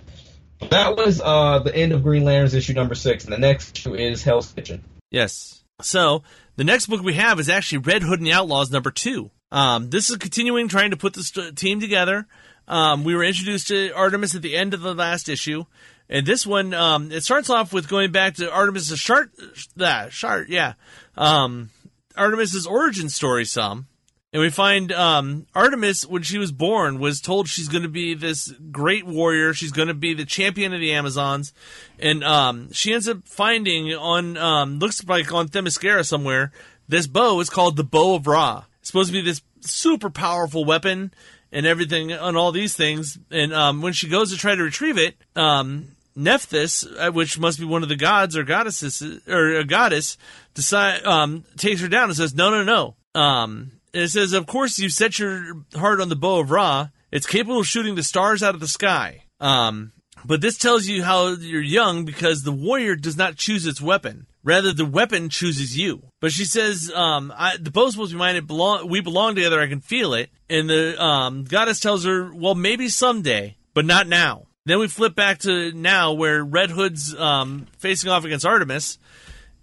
That 0.69 0.95
was 0.95 1.21
uh, 1.21 1.59
the 1.59 1.75
end 1.75 1.91
of 1.91 2.03
Green 2.03 2.23
Lanterns 2.23 2.53
issue 2.53 2.73
number 2.73 2.95
six, 2.95 3.25
and 3.25 3.33
the 3.33 3.37
next 3.37 3.77
issue 3.77 3.93
is 3.93 4.23
Hell's 4.23 4.51
Kitchen. 4.51 4.83
Yes. 5.11 5.63
So 5.81 6.23
the 6.55 6.63
next 6.63 6.87
book 6.87 7.03
we 7.03 7.13
have 7.13 7.39
is 7.39 7.49
actually 7.49 7.79
Red 7.79 8.01
Hood 8.01 8.19
and 8.19 8.27
the 8.27 8.33
Outlaws 8.33 8.71
number 8.71 8.89
two. 8.91 9.29
Um, 9.51 9.89
this 9.89 10.09
is 10.09 10.17
continuing 10.17 10.67
trying 10.67 10.91
to 10.91 10.97
put 10.97 11.13
this 11.13 11.31
team 11.55 11.79
together. 11.79 12.27
Um, 12.67 13.03
we 13.03 13.15
were 13.15 13.23
introduced 13.23 13.69
to 13.69 13.91
Artemis 13.91 14.35
at 14.35 14.41
the 14.41 14.55
end 14.55 14.73
of 14.73 14.81
the 14.81 14.93
last 14.93 15.29
issue, 15.29 15.65
and 16.09 16.25
this 16.25 16.45
one 16.45 16.73
um, 16.73 17.11
it 17.11 17.23
starts 17.23 17.49
off 17.49 17.71
with 17.71 17.87
going 17.87 18.11
back 18.11 18.35
to 18.35 18.51
Artemis's 18.51 18.99
chart. 18.99 19.31
That 19.77 20.11
chart, 20.11 20.49
yeah. 20.49 20.73
Um, 21.15 21.69
Artemis's 22.15 22.67
origin 22.67 23.09
story 23.09 23.45
some. 23.45 23.87
And 24.33 24.41
we 24.41 24.49
find 24.49 24.91
um, 24.91 25.47
Artemis, 25.55 26.05
when 26.05 26.21
she 26.21 26.37
was 26.37 26.51
born, 26.51 26.99
was 26.99 27.21
told 27.21 27.47
she's 27.47 27.69
going 27.69 27.83
to 27.83 27.89
be 27.89 28.13
this 28.13 28.51
great 28.71 29.05
warrior. 29.05 29.53
She's 29.53 29.71
going 29.71 29.87
to 29.87 29.93
be 29.93 30.13
the 30.13 30.25
champion 30.25 30.73
of 30.73 30.81
the 30.81 30.93
Amazons, 30.93 31.53
and 31.97 32.23
um, 32.25 32.71
she 32.73 32.93
ends 32.93 33.07
up 33.07 33.25
finding 33.25 33.93
on 33.93 34.35
um, 34.35 34.79
looks 34.79 35.03
like 35.07 35.33
on 35.33 35.47
Themyscira 35.47 36.05
somewhere. 36.05 36.51
This 36.89 37.07
bow 37.07 37.39
is 37.39 37.49
called 37.49 37.77
the 37.77 37.85
Bow 37.85 38.15
of 38.15 38.27
Ra. 38.27 38.65
Supposed 38.87 39.09
to 39.09 39.13
be 39.13 39.21
this 39.21 39.41
super 39.59 40.09
powerful 40.09 40.63
weapon 40.63 41.13
and 41.51 41.65
everything 41.65 42.13
and 42.13 42.37
all 42.37 42.53
these 42.53 42.73
things. 42.73 43.19
And 43.29 43.53
um, 43.53 43.81
when 43.81 43.91
she 43.91 44.07
goes 44.07 44.31
to 44.31 44.37
try 44.37 44.55
to 44.55 44.63
retrieve 44.63 44.97
it, 44.97 45.17
um, 45.35 45.89
Nephthys, 46.15 46.87
uh, 46.97 47.11
which 47.11 47.37
must 47.37 47.59
be 47.59 47.65
one 47.65 47.83
of 47.83 47.89
the 47.89 47.97
gods 47.97 48.37
or 48.37 48.45
goddesses 48.45 49.03
or 49.27 49.55
a 49.55 49.65
goddess, 49.65 50.17
decide 50.53 51.03
um, 51.03 51.43
takes 51.57 51.81
her 51.81 51.89
down 51.89 52.05
and 52.05 52.15
says, 52.15 52.33
"No, 52.33 52.49
no, 52.49 52.63
no." 52.63 52.95
Um, 53.13 53.73
and 53.93 54.03
it 54.03 54.09
says, 54.09 54.31
"Of 54.31 54.47
course, 54.47 54.79
you 54.79 54.87
set 54.87 55.19
your 55.19 55.65
heart 55.75 55.99
on 55.99 56.07
the 56.07 56.15
bow 56.15 56.39
of 56.39 56.49
Ra. 56.49 56.87
It's 57.11 57.27
capable 57.27 57.59
of 57.59 57.67
shooting 57.67 57.95
the 57.95 58.03
stars 58.03 58.41
out 58.41 58.55
of 58.55 58.61
the 58.61 58.69
sky." 58.69 59.25
Um, 59.41 59.91
but 60.23 60.39
this 60.39 60.57
tells 60.57 60.87
you 60.87 61.03
how 61.03 61.33
you're 61.33 61.61
young 61.61 62.05
because 62.05 62.43
the 62.43 62.53
warrior 62.53 62.95
does 62.95 63.17
not 63.17 63.35
choose 63.35 63.65
its 63.65 63.81
weapon. 63.81 64.27
Rather, 64.47 64.71
the 64.71 64.85
weapon 64.85 65.27
chooses 65.27 65.77
you. 65.77 66.01
But 66.21 66.31
she 66.31 66.45
says, 66.45 66.89
um, 66.95 67.33
I, 67.35 67.57
the 67.57 67.69
be 67.69 68.15
mine. 68.15 68.37
It 68.37 68.47
belong, 68.47 68.87
we 68.87 69.01
belong 69.01 69.35
together. 69.35 69.59
I 69.59 69.67
can 69.67 69.81
feel 69.81 70.13
it. 70.13 70.29
And 70.49 70.69
the 70.69 71.03
um, 71.03 71.43
goddess 71.43 71.81
tells 71.81 72.05
her, 72.05 72.33
well, 72.33 72.55
maybe 72.55 72.87
someday, 72.87 73.57
but 73.73 73.85
not 73.85 74.07
now. 74.07 74.47
Then 74.63 74.79
we 74.79 74.87
flip 74.87 75.15
back 75.15 75.39
to 75.39 75.73
now 75.73 76.13
where 76.13 76.45
Red 76.45 76.69
Hood's 76.69 77.13
um, 77.13 77.67
facing 77.77 78.09
off 78.09 78.23
against 78.23 78.45
Artemis. 78.45 78.99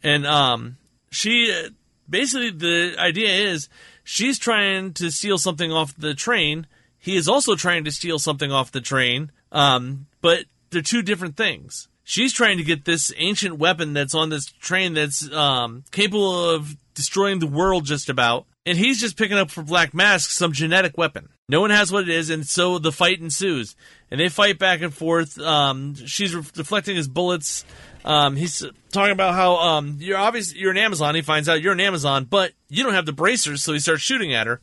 And 0.03 0.27
um, 0.27 0.77
she 1.11 1.71
basically, 2.07 2.51
the 2.51 2.97
idea 2.99 3.31
is 3.31 3.71
she's 4.03 4.39
trying 4.39 4.93
to 4.95 5.11
steal 5.11 5.39
something 5.39 5.73
off 5.73 5.97
the 5.97 6.13
train. 6.13 6.67
He 6.99 7.17
is 7.17 7.27
also 7.27 7.57
trying 7.57 7.85
to 7.85 7.91
steal 7.91 8.19
something 8.19 8.53
off 8.53 8.71
the 8.71 8.83
train. 8.83 9.33
Um, 9.51 10.09
but 10.21 10.45
they're 10.69 10.83
two 10.83 11.01
different 11.01 11.39
things. 11.39 11.89
She's 12.05 12.33
trying 12.33 12.59
to 12.59 12.65
get 12.65 12.85
this 12.85 13.13
ancient 13.17 13.59
weapon 13.59 13.95
that's 13.95 14.15
on 14.15 14.29
this 14.29 14.47
train 14.47 14.95
that's 14.95 15.31
um, 15.33 15.85
capable 15.91 16.51
of 16.51 16.77
destroying 16.95 17.39
the 17.39 17.47
world 17.47 17.87
just 17.87 18.09
about. 18.09 18.47
And 18.67 18.79
he's 18.79 19.01
just 19.01 19.17
picking 19.17 19.37
up 19.37 19.51
for 19.51 19.63
Black 19.63 19.93
Mask 19.93 20.31
some 20.31 20.53
genetic 20.53 20.97
weapon. 20.97 21.29
No 21.49 21.61
one 21.61 21.71
has 21.71 21.93
what 21.93 22.05
it 22.05 22.09
is, 22.09 22.31
and 22.31 22.47
so 22.47 22.79
the 22.79 22.93
fight 22.93 23.21
ensues. 23.21 23.77
And 24.11 24.19
they 24.19 24.29
fight 24.29 24.59
back 24.59 24.81
and 24.81 24.93
forth. 24.93 25.39
Um, 25.39 25.95
she's 25.95 26.35
re- 26.35 26.43
deflecting 26.55 26.97
his 26.97 27.09
bullets. 27.09 27.65
Um, 28.05 28.37
he's 28.37 28.65
talking 28.93 29.13
about 29.13 29.35
how 29.35 29.57
um, 29.57 29.97
you're 29.99 30.19
obviously 30.19 30.61
you're 30.61 30.71
an 30.71 30.79
Amazon. 30.79 31.15
He 31.15 31.23
finds 31.23 31.49
out 31.49 31.61
you're 31.61 31.73
an 31.73 31.81
Amazon, 31.81 32.25
but 32.25 32.53
you 32.69 32.83
don't 32.83 32.95
have 32.95 33.07
the 33.07 33.13
bracers, 33.13 33.63
so 33.63 33.73
he 33.73 33.79
starts 33.79 34.03
shooting 34.03 34.33
at 34.33 34.47
her. 34.47 34.61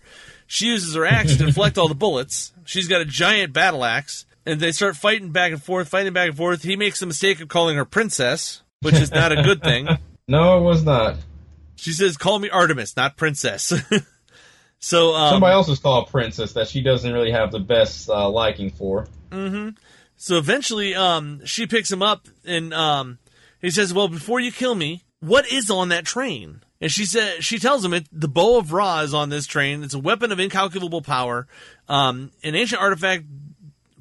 She 0.48 0.68
uses 0.68 0.96
her 0.96 1.06
axe 1.06 1.38
to 1.38 1.46
deflect 1.46 1.78
all 1.78 1.88
the 1.88 1.96
bullets. 1.96 2.52
She's 2.66 2.88
got 2.88 3.02
a 3.02 3.06
giant 3.06 3.54
battle 3.54 3.86
axe 3.86 4.26
and 4.46 4.60
they 4.60 4.72
start 4.72 4.96
fighting 4.96 5.32
back 5.32 5.52
and 5.52 5.62
forth, 5.62 5.88
fighting 5.90 6.14
back 6.14 6.30
and 6.30 6.38
forth. 6.38 6.64
He 6.64 6.76
makes 6.76 7.00
the 7.00 7.06
mistake 7.06 7.42
of 7.42 7.48
calling 7.48 7.78
her 7.78 7.86
princess, 7.86 8.62
which 8.82 8.96
is 8.96 9.12
not 9.12 9.32
a 9.32 9.42
good 9.44 9.62
thing. 9.62 9.88
No, 10.28 10.60
it 10.60 10.62
was 10.62 10.86
not. 10.86 11.18
She 11.76 11.92
says, 11.92 12.16
"Call 12.16 12.40
me 12.40 12.50
Artemis, 12.50 12.96
not 12.96 13.18
princess." 13.18 13.74
so 14.80 15.14
um, 15.14 15.30
Somebody 15.32 15.52
else 15.52 15.68
is 15.68 15.80
called 15.80 16.10
princess 16.10 16.54
that 16.54 16.70
she 16.70 16.82
doesn't 16.82 17.12
really 17.12 17.32
have 17.32 17.52
the 17.52 17.60
best 17.60 18.08
uh, 18.08 18.30
liking 18.30 18.70
for. 18.70 19.08
So 20.16 20.38
eventually, 20.38 20.96
um, 20.96 21.44
she 21.46 21.68
picks 21.68 21.92
him 21.92 22.02
up, 22.02 22.30
and 22.46 22.74
um, 22.74 23.18
he 23.60 23.72
says, 23.72 23.94
"Well, 23.94 24.08
before 24.08 24.40
you 24.40 24.54
kill 24.54 24.76
me, 24.76 25.04
what 25.20 25.52
is 25.52 25.70
on 25.70 25.90
that 25.90 26.06
train?" 26.06 26.62
And 26.80 26.92
she 26.92 27.06
said, 27.06 27.44
she 27.44 27.60
tells 27.60 27.86
him 27.86 27.94
it, 27.94 28.08
the 28.12 28.28
bow 28.28 28.58
of 28.58 28.74
Ra 28.74 29.02
is 29.02 29.14
on 29.14 29.30
this 29.30 29.46
train. 29.46 29.84
It's 29.84 29.94
a 29.94 30.00
weapon 30.00 30.32
of 30.32 30.40
incalculable 30.40 31.04
power, 31.04 31.48
um, 31.88 32.32
an 32.44 32.56
ancient 32.56 32.82
artifact 32.82 33.26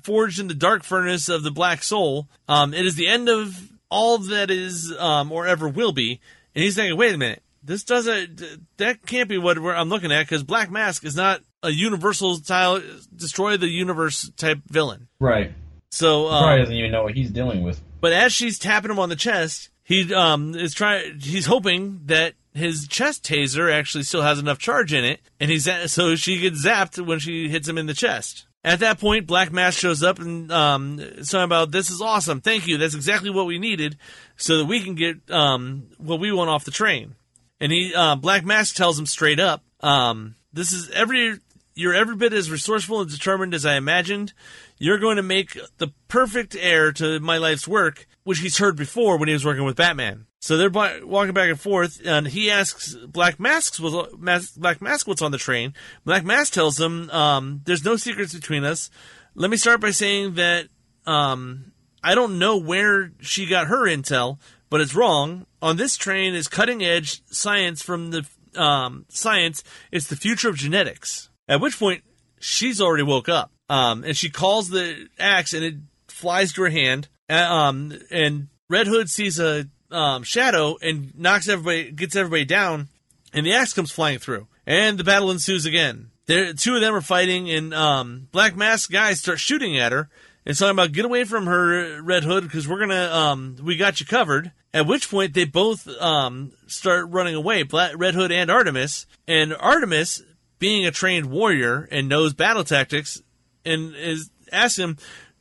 forged 0.03 0.39
in 0.39 0.49
the 0.49 0.55
dark 0.55 0.83
furnace 0.85 1.29
of 1.29 1.43
the 1.43 1.51
black 1.51 1.83
soul. 1.83 2.29
Um, 2.49 2.75
it 2.75 2.85
is 2.87 2.95
the 2.95 3.09
end 3.09 3.29
of 3.29 3.71
all 3.91 4.19
that 4.19 4.51
is 4.51 4.95
um, 4.99 5.33
or 5.33 5.47
ever 5.47 5.69
will 5.69 5.93
be. 5.93 6.21
And 6.55 6.65
he's 6.65 6.77
thinking, 6.77 6.97
wait 6.99 7.15
a 7.15 7.19
minute, 7.19 7.43
this 7.63 7.85
doesn't, 7.85 8.43
that 8.79 9.05
can't 9.07 9.29
be 9.29 9.39
what 9.39 9.59
I'm 9.59 9.89
looking 9.89 10.13
at 10.13 10.23
because 10.23 10.43
Black 10.43 10.71
Mask 10.71 11.05
is 11.05 11.15
not 11.15 11.41
a 11.63 11.71
universal 11.71 12.37
style, 12.37 12.81
destroy 13.15 13.57
the 13.57 13.69
universe 13.69 14.31
type 14.37 14.61
villain. 14.69 15.09
Right. 15.19 15.53
So, 15.91 16.29
Probably 16.29 16.53
um, 16.53 16.59
doesn't 16.61 16.75
even 16.75 16.93
know 16.93 17.03
what 17.03 17.15
he's 17.15 17.31
dealing 17.31 17.63
with. 17.63 17.81
but 18.01 18.13
as 18.13 18.33
she's 18.33 18.59
tapping 18.59 18.91
him 18.91 18.99
on 18.99 19.09
the 19.09 19.17
chest, 19.17 19.71
he 19.83 20.15
um 20.15 20.55
is 20.55 20.73
trying. 20.73 21.19
He's 21.19 21.47
hoping 21.47 22.03
that 22.05 22.35
his 22.55 22.87
chest 22.87 23.25
taser 23.25 23.73
actually 23.73 24.05
still 24.05 24.23
has 24.23 24.39
enough 24.39 24.59
charge 24.59 24.93
in 24.93 25.05
it, 25.05 25.21
and 25.41 25.51
he's 25.51 25.69
so 25.91 26.15
she 26.15 26.39
gets 26.39 26.65
zapped 26.65 27.05
when 27.05 27.19
she 27.19 27.49
hits 27.49 27.69
him 27.69 27.77
in 27.77 27.87
the 27.87 27.95
chest. 27.95 28.47
At 28.63 28.81
that 28.81 29.01
point, 29.01 29.27
Black 29.27 29.53
Mask 29.53 29.79
shows 29.79 30.03
up 30.03 30.19
and 30.19 30.53
um, 30.53 30.99
talking 30.99 31.45
about 31.45 31.71
this 31.71 31.91
is 31.91 32.03
awesome. 32.03 32.43
Thank 32.43 32.67
you. 32.67 32.77
That's 32.77 32.95
exactly 32.95 33.31
what 33.31 33.47
we 33.47 33.59
needed, 33.59 33.97
so 34.37 34.59
that 34.59 34.67
we 34.67 34.83
can 34.83 34.95
get 34.95 35.17
um, 35.31 35.87
what 35.97 36.21
we 36.21 36.31
want 36.31 36.51
off 36.51 36.67
the 36.67 36.71
train. 36.71 37.15
And 37.59 37.73
he 37.73 37.95
uh, 37.95 38.17
Black 38.17 38.45
Mask 38.45 38.77
tells 38.77 38.99
him 38.99 39.07
straight 39.07 39.41
up, 39.41 39.63
um, 39.81 40.35
"This 40.53 40.73
is 40.73 40.91
every 40.91 41.39
you're 41.75 41.95
every 41.95 42.17
bit 42.17 42.35
as 42.35 42.51
resourceful 42.51 43.01
and 43.01 43.11
determined 43.11 43.55
as 43.55 43.65
I 43.65 43.77
imagined. 43.77 44.35
You're 44.79 44.99
going 44.99 45.17
to 45.17 45.23
make 45.23 45.59
the 45.79 45.93
perfect 46.09 46.55
heir 46.55 46.93
to 46.93 47.19
my 47.21 47.39
life's 47.39 47.67
work, 47.67 48.07
which 48.25 48.41
he's 48.41 48.59
heard 48.59 48.77
before 48.77 49.17
when 49.17 49.29
he 49.29 49.35
was 49.35 49.45
working 49.45 49.65
with 49.65 49.77
Batman." 49.77 50.27
So 50.41 50.57
they're 50.57 50.71
walking 50.71 51.35
back 51.35 51.51
and 51.51 51.61
forth, 51.61 52.01
and 52.05 52.27
he 52.27 52.51
asks 52.51 52.95
Black 52.95 53.39
Mask, 53.39 53.79
Black 53.79 54.81
Mask 54.81 55.07
what's 55.07 55.21
on 55.21 55.33
the 55.33 55.39
train. 55.39 55.75
Black 56.07 56.25
Mask 56.25 56.55
tells 56.55 56.81
him, 56.81 57.11
um, 57.11 57.61
"There's 57.65 57.85
no 57.85 57.97
secrets 57.97 58.35
between 58.35 58.65
us. 58.65 58.91
Let 59.35 59.51
me 59.51 59.59
start 59.59 59.81
by 59.81 59.91
saying 59.91 60.35
that 60.35 60.69
um, 61.07 61.73
I 62.03 62.15
don't 62.15 62.39
know 62.39 62.57
where 62.57 63.13
she 63.21 63.47
got 63.47 63.67
her 63.67 63.87
intel, 63.87 64.39
but 64.71 64.81
it's 64.81 64.95
wrong. 64.95 65.47
On 65.61 65.77
this 65.77 65.99
train 65.99 66.35
is 66.35 66.49
cutting 66.49 66.83
edge 66.83 67.23
science 67.31 67.83
from 67.83 68.11
the 68.11 68.27
um, 68.57 69.05
science. 69.11 69.63
It's 69.93 70.07
the 70.07 70.17
future 70.17 70.49
of 70.49 70.57
genetics. 70.57 71.29
At 71.49 71.61
which 71.61 71.79
point, 71.79 72.03
she's 72.39 72.81
already 72.81 73.03
woke 73.03 73.29
up, 73.29 73.53
um, 73.69 74.05
and 74.05 74.17
she 74.17 74.31
calls 74.31 74.71
the 74.71 75.09
axe, 75.19 75.53
and 75.53 75.65
it 75.65 75.75
flies 76.09 76.55
to 76.55 76.63
her 76.63 76.71
hand. 76.71 77.09
Uh, 77.29 77.35
um, 77.35 77.93
and 78.11 78.49
Red 78.71 78.87
Hood 78.87 79.11
sees 79.11 79.39
a 79.39 79.67
um, 79.91 80.23
shadow 80.23 80.77
and 80.81 81.17
knocks 81.19 81.49
everybody, 81.49 81.91
gets 81.91 82.17
everybody 82.17 82.45
down, 82.45 82.89
and 83.33 83.47
the 83.47 83.53
axe 83.53 83.73
comes 83.73 83.91
flying 83.91 84.19
through, 84.19 84.47
and 84.67 84.99
the 84.99 85.05
battle 85.05 85.31
ensues 85.31 85.67
again. 85.67 86.11
There, 86.27 86.53
two 86.53 86.75
of 86.75 86.81
them 86.81 86.95
are 86.95 87.01
fighting, 87.01 87.51
and 87.51 87.75
um, 87.75 88.29
Black 88.31 88.57
Mask 88.57 88.91
guys 88.91 89.21
start 89.21 89.41
shooting 89.41 89.79
at 89.79 89.93
her 89.93 90.09
and 90.47 90.57
talking 90.57 90.73
about 90.73 90.93
get 90.93 91.05
away 91.05 91.25
from 91.25 91.47
her, 91.47 92.01
Red 92.03 92.25
Hood, 92.25 92.45
because 92.45 92.69
we're 92.69 92.79
gonna, 92.79 93.11
um, 93.13 93.57
we 93.63 93.77
got 93.77 94.01
you 94.01 94.07
covered. 94.07 94.53
At 94.73 94.87
which 94.87 95.11
point 95.11 95.35
they 95.35 95.45
both 95.45 95.89
um, 96.01 96.53
start 96.69 97.11
running 97.11 97.35
away, 97.35 97.65
Black, 97.65 97.93
Red 97.97 98.15
Hood 98.15 98.31
and 98.31 98.51
Artemis, 98.51 99.07
and 99.27 99.53
Artemis, 99.59 100.23
being 100.61 100.87
a 100.87 100.93
trained 100.93 101.27
warrior 101.27 101.89
and 101.91 102.09
knows 102.09 102.35
battle 102.35 102.63
tactics, 102.63 103.21
and 103.65 103.95
is 103.97 104.31
asks 104.53 104.79
him, 104.79 104.97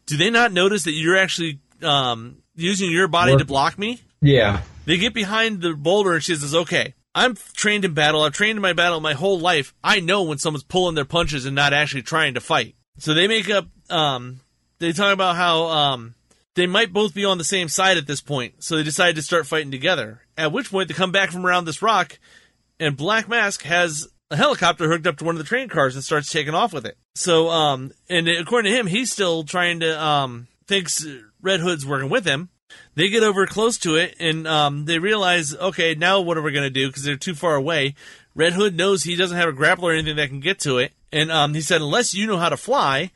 "Do 0.07 0.17
they 0.17 0.31
not 0.31 0.51
notice 0.51 0.85
that 0.85 0.93
you're 0.93 1.17
actually 1.17 1.59
um, 1.84 2.38
using 2.55 2.89
your 2.89 3.07
body 3.07 3.38
to 3.38 3.45
block 3.45 3.77
me?" 3.77 4.01
Yeah. 4.21 4.61
They 4.85 4.97
get 4.97 5.13
behind 5.13 5.61
the 5.61 5.73
boulder 5.73 6.13
and 6.13 6.23
she 6.23 6.35
says, 6.35 6.55
okay, 6.55 6.93
I'm 7.13 7.35
trained 7.53 7.85
in 7.85 7.93
battle. 7.93 8.23
I've 8.23 8.33
trained 8.33 8.57
in 8.57 8.61
my 8.61 8.73
battle 8.73 8.99
my 8.99 9.13
whole 9.13 9.39
life. 9.39 9.73
I 9.83 9.99
know 9.99 10.23
when 10.23 10.37
someone's 10.37 10.63
pulling 10.63 10.95
their 10.95 11.05
punches 11.05 11.45
and 11.45 11.55
not 11.55 11.73
actually 11.73 12.03
trying 12.03 12.33
to 12.35 12.41
fight. 12.41 12.75
So 12.97 13.13
they 13.13 13.27
make 13.27 13.49
up, 13.49 13.67
um, 13.89 14.41
they 14.79 14.91
talk 14.91 15.13
about 15.13 15.35
how, 15.35 15.67
um, 15.67 16.15
they 16.55 16.67
might 16.67 16.91
both 16.91 17.13
be 17.13 17.25
on 17.25 17.37
the 17.37 17.43
same 17.43 17.69
side 17.69 17.97
at 17.97 18.07
this 18.07 18.21
point. 18.21 18.63
So 18.63 18.75
they 18.75 18.83
decide 18.83 19.15
to 19.15 19.21
start 19.21 19.47
fighting 19.47 19.71
together. 19.71 20.21
At 20.37 20.51
which 20.51 20.71
point 20.71 20.87
they 20.87 20.93
come 20.93 21.11
back 21.11 21.31
from 21.31 21.45
around 21.45 21.65
this 21.65 21.81
rock 21.81 22.19
and 22.79 22.97
Black 22.97 23.29
Mask 23.29 23.63
has 23.63 24.07
a 24.31 24.35
helicopter 24.35 24.87
hooked 24.87 25.07
up 25.07 25.17
to 25.17 25.23
one 25.23 25.35
of 25.35 25.39
the 25.39 25.47
train 25.47 25.69
cars 25.69 25.95
and 25.95 26.03
starts 26.03 26.31
taking 26.31 26.53
off 26.53 26.73
with 26.73 26.85
it. 26.85 26.97
So, 27.15 27.49
um, 27.49 27.91
and 28.09 28.27
according 28.27 28.71
to 28.71 28.77
him, 28.77 28.87
he's 28.87 29.11
still 29.11 29.43
trying 29.43 29.79
to, 29.79 30.01
um, 30.01 30.47
thinks 30.67 31.05
Red 31.41 31.59
Hood's 31.61 31.85
working 31.85 32.09
with 32.09 32.25
him. 32.25 32.49
They 32.95 33.09
get 33.09 33.23
over 33.23 33.45
close 33.45 33.77
to 33.79 33.95
it 33.95 34.15
and 34.19 34.47
um, 34.47 34.85
they 34.85 34.99
realize, 34.99 35.55
okay, 35.55 35.95
now 35.95 36.21
what 36.21 36.37
are 36.37 36.41
we 36.41 36.51
going 36.51 36.63
to 36.63 36.69
do? 36.69 36.87
Because 36.87 37.03
they're 37.03 37.15
too 37.15 37.35
far 37.35 37.55
away. 37.55 37.95
Red 38.35 38.53
Hood 38.53 38.75
knows 38.75 39.03
he 39.03 39.15
doesn't 39.15 39.37
have 39.37 39.49
a 39.49 39.53
grappler 39.53 39.83
or 39.83 39.93
anything 39.93 40.17
that 40.17 40.29
can 40.29 40.39
get 40.39 40.59
to 40.59 40.77
it. 40.77 40.93
And 41.11 41.31
um, 41.31 41.53
he 41.53 41.61
said, 41.61 41.81
unless 41.81 42.13
you 42.13 42.27
know 42.27 42.37
how 42.37 42.49
to 42.49 42.57
fly, 42.57 43.11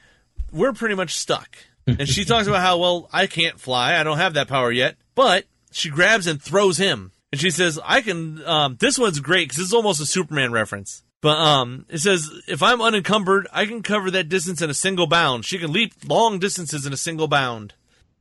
we're 0.51 0.73
pretty 0.73 0.95
much 0.95 1.15
stuck. 1.15 1.57
and 1.87 2.07
she 2.07 2.25
talks 2.25 2.47
about 2.47 2.61
how, 2.61 2.77
well, 2.77 3.09
I 3.11 3.27
can't 3.27 3.59
fly. 3.59 3.97
I 3.97 4.03
don't 4.03 4.17
have 4.17 4.35
that 4.35 4.47
power 4.47 4.71
yet. 4.71 4.95
But 5.15 5.45
she 5.71 5.89
grabs 5.89 6.27
and 6.27 6.41
throws 6.41 6.77
him. 6.77 7.11
And 7.31 7.41
she 7.41 7.51
says, 7.51 7.79
I 7.83 8.01
can, 8.01 8.45
um, 8.45 8.77
this 8.79 8.97
one's 8.97 9.19
great 9.19 9.45
because 9.45 9.57
this 9.57 9.67
is 9.67 9.73
almost 9.73 9.99
a 9.99 10.05
Superman 10.05 10.51
reference. 10.51 11.03
But 11.21 11.37
um, 11.37 11.85
it 11.89 11.99
says, 11.99 12.29
if 12.47 12.61
I'm 12.61 12.81
unencumbered, 12.81 13.47
I 13.51 13.65
can 13.65 13.81
cover 13.81 14.11
that 14.11 14.29
distance 14.29 14.61
in 14.61 14.69
a 14.69 14.73
single 14.73 15.07
bound. 15.07 15.45
She 15.45 15.57
can 15.57 15.71
leap 15.71 15.93
long 16.05 16.37
distances 16.37 16.85
in 16.85 16.93
a 16.93 16.97
single 16.97 17.27
bound. 17.27 17.73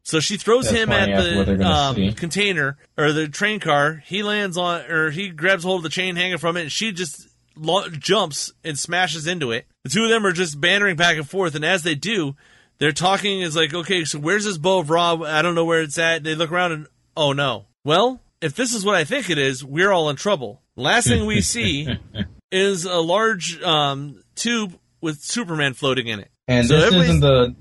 So 0.04 0.20
she 0.20 0.36
throws 0.36 0.64
That's 0.64 0.76
him 0.76 0.92
at 0.92 1.08
after 1.08 1.36
what 1.36 1.46
they're 1.46 1.56
the 1.56 1.66
um, 1.66 2.12
container 2.14 2.76
or 2.98 3.12
the 3.12 3.28
train 3.28 3.60
car. 3.60 4.02
He 4.04 4.22
lands 4.22 4.56
on, 4.56 4.82
or 4.90 5.10
he 5.10 5.28
grabs 5.28 5.64
hold 5.64 5.80
of 5.80 5.82
the 5.84 5.88
chain 5.88 6.16
hanging 6.16 6.38
from 6.38 6.56
it, 6.56 6.62
and 6.62 6.72
she 6.72 6.92
just 6.92 7.28
lo- 7.56 7.88
jumps 7.88 8.52
and 8.64 8.78
smashes 8.78 9.26
into 9.26 9.52
it. 9.52 9.66
The 9.84 9.90
two 9.90 10.04
of 10.04 10.10
them 10.10 10.26
are 10.26 10.32
just 10.32 10.60
bantering 10.60 10.96
back 10.96 11.16
and 11.16 11.28
forth, 11.28 11.54
and 11.54 11.64
as 11.64 11.82
they 11.82 11.94
do, 11.94 12.34
they're 12.78 12.92
talking. 12.92 13.40
Is 13.42 13.54
like, 13.54 13.72
okay, 13.72 14.04
so 14.04 14.18
where's 14.18 14.44
this 14.44 14.58
bow 14.58 14.80
of 14.80 14.90
Ra? 14.90 15.14
I 15.22 15.42
don't 15.42 15.54
know 15.54 15.64
where 15.64 15.82
it's 15.82 15.98
at. 15.98 16.24
They 16.24 16.34
look 16.34 16.50
around 16.50 16.72
and, 16.72 16.86
oh 17.16 17.32
no. 17.32 17.66
Well, 17.84 18.20
if 18.40 18.54
this 18.54 18.74
is 18.74 18.84
what 18.84 18.96
I 18.96 19.04
think 19.04 19.30
it 19.30 19.38
is, 19.38 19.64
we're 19.64 19.92
all 19.92 20.10
in 20.10 20.16
trouble. 20.16 20.62
Last 20.74 21.06
thing 21.06 21.26
we 21.26 21.40
see 21.42 21.88
is 22.50 22.84
a 22.84 22.98
large 22.98 23.62
um, 23.62 24.22
tube 24.34 24.78
with 25.00 25.20
Superman 25.20 25.74
floating 25.74 26.08
in 26.08 26.20
it. 26.20 26.30
And 26.48 26.66
So 26.66 26.78
this 26.80 26.92
isn't 26.92 27.20
the 27.20 27.54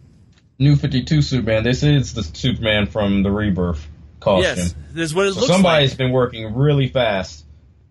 New 0.62 0.76
Fifty 0.76 1.04
Two 1.04 1.22
Superman. 1.22 1.64
This 1.64 1.84
is 1.84 2.14
the 2.14 2.24
Superman 2.24 2.86
from 2.88 3.24
the 3.24 3.32
Rebirth 3.32 3.86
costume. 4.20 4.44
Yes, 4.58 4.76
this 4.92 5.06
is 5.06 5.16
what 5.16 5.26
it 5.28 5.34
So 5.34 5.40
looks 5.42 5.52
somebody's 5.52 5.92
like. 5.92 5.98
been 5.98 6.12
working 6.12 6.54
really 6.56 6.88
fast. 6.88 7.46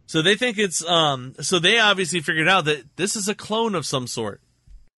So 0.06 0.22
they 0.22 0.36
think 0.36 0.56
it's 0.58 0.84
um. 0.86 1.34
So 1.40 1.58
they 1.58 1.78
obviously 1.78 2.20
figured 2.20 2.48
out 2.48 2.64
that 2.66 2.84
this 2.96 3.16
is 3.16 3.28
a 3.28 3.34
clone 3.34 3.74
of 3.74 3.84
some 3.84 4.06
sort. 4.06 4.40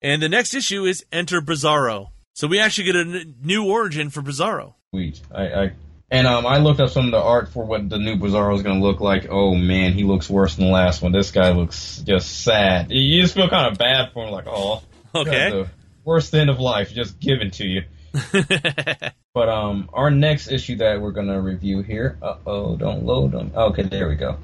And 0.01 0.21
the 0.21 0.29
next 0.29 0.53
issue 0.53 0.85
is 0.85 1.03
Enter 1.11 1.41
Bizarro. 1.41 2.09
So 2.33 2.47
we 2.47 2.59
actually 2.59 2.83
get 2.85 2.95
a 2.95 2.99
n- 2.99 3.35
new 3.41 3.65
origin 3.65 4.09
for 4.09 4.21
Bizarro. 4.21 4.73
Sweet. 4.91 5.21
I, 5.33 5.43
I 5.47 5.71
and 6.11 6.27
um 6.27 6.45
I 6.45 6.57
looked 6.59 6.79
up 6.79 6.89
some 6.89 7.05
of 7.05 7.11
the 7.11 7.21
art 7.21 7.49
for 7.49 7.63
what 7.65 7.89
the 7.89 7.97
new 7.97 8.17
Bizarro 8.17 8.55
is 8.55 8.61
going 8.61 8.79
to 8.79 8.85
look 8.85 8.99
like. 9.01 9.27
Oh 9.29 9.55
man, 9.55 9.93
he 9.93 10.03
looks 10.03 10.29
worse 10.29 10.55
than 10.55 10.65
the 10.65 10.71
last 10.71 11.01
one. 11.01 11.11
This 11.11 11.31
guy 11.31 11.51
looks 11.51 12.01
just 12.05 12.43
sad. 12.43 12.91
You 12.91 13.21
just 13.21 13.33
feel 13.33 13.49
kind 13.49 13.71
of 13.71 13.77
bad 13.79 14.11
for 14.13 14.25
him, 14.25 14.31
like 14.31 14.45
oh, 14.47 14.83
Okay. 15.15 15.65
Worst 16.03 16.33
end 16.33 16.49
of 16.49 16.59
life 16.59 16.91
just 16.93 17.19
given 17.19 17.51
to 17.51 17.65
you. 17.65 17.83
But 19.33 19.49
um, 19.49 19.89
our 19.91 20.11
next 20.11 20.51
issue 20.51 20.75
that 20.75 21.01
we're 21.01 21.09
gonna 21.11 21.41
review 21.41 21.81
here. 21.81 22.19
Uh 22.21 22.35
oh, 22.45 22.75
don't 22.77 23.03
load 23.03 23.31
them. 23.31 23.51
Okay, 23.55 23.81
there 23.81 24.07
we 24.07 24.13
go. 24.13 24.37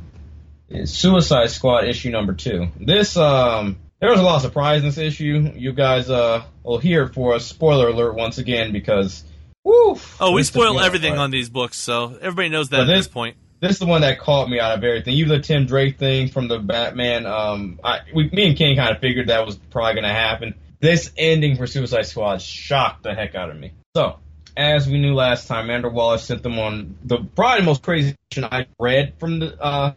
Is 0.68 0.91
Suicide 0.91 1.52
Squad 1.52 1.86
issue 1.86 2.10
number 2.10 2.34
two. 2.34 2.69
This 2.80 3.15
um, 3.15 3.77
there 3.99 4.10
was 4.10 4.19
a 4.19 4.23
lot 4.23 4.38
of 4.38 4.41
surprise 4.41 4.80
in 4.81 4.88
this 4.88 4.98
issue. 4.98 5.52
You 5.56 5.73
guys 5.73 6.10
uh 6.10 6.44
will 6.64 6.80
hear 6.80 7.07
for 7.07 7.36
a 7.36 7.40
spoiler 7.40 7.90
alert 7.90 8.15
once 8.15 8.40
again 8.40 8.72
because. 8.73 9.23
Woo, 9.64 9.99
Oh, 10.19 10.31
we 10.31 10.41
spoil 10.41 10.80
everything 10.80 11.14
right. 11.14 11.19
on 11.22 11.30
these 11.30 11.49
books, 11.49 11.77
so 11.77 12.18
everybody 12.19 12.49
knows 12.49 12.69
that 12.69 12.81
at 12.81 12.88
this- 12.88 13.07
point. 13.07 13.38
This 13.61 13.73
is 13.73 13.80
the 13.80 13.86
one 13.88 14.02
that 14.02 14.19
caught 14.19 14.49
me 14.49 14.57
out 14.60 14.76
of 14.76 14.84
everything. 14.86 15.14
Even 15.15 15.38
the 15.38 15.41
Tim 15.44 15.65
Drake 15.68 15.99
thing 15.99 16.30
from 16.30 16.48
the 16.48 16.57
Batman. 16.60 17.26
Um, 17.27 17.77
I, 17.84 17.99
we, 18.15 18.30
me 18.31 18.48
and 18.48 18.57
King 18.57 18.77
kind 18.77 18.95
of 18.95 19.02
figured 19.02 19.27
that 19.27 19.45
was 19.45 19.57
probably 19.69 19.95
going 19.95 20.06
to 20.06 20.14
happen. 20.14 20.56
This 20.81 21.11
ending 21.18 21.57
for 21.57 21.68
Suicide 21.68 22.06
Squad 22.06 22.41
shocked 22.41 23.03
the 23.03 23.14
heck 23.14 23.35
out 23.35 23.49
of 23.49 23.57
me. 23.57 23.73
So, 23.95 24.19
as 24.56 24.88
we 24.88 24.99
knew 24.99 25.14
last 25.14 25.47
time, 25.47 25.65
Amanda 25.65 25.89
Waller 25.89 26.18
sent 26.18 26.41
them 26.43 26.57
on 26.57 26.97
the 27.03 27.18
probably 27.35 27.61
the 27.61 27.65
most 27.65 27.84
crazy 27.84 28.15
mission 28.31 28.45
I 28.45 28.68
read 28.80 29.14
from 29.19 29.39
the 29.39 29.61
uh, 29.61 29.93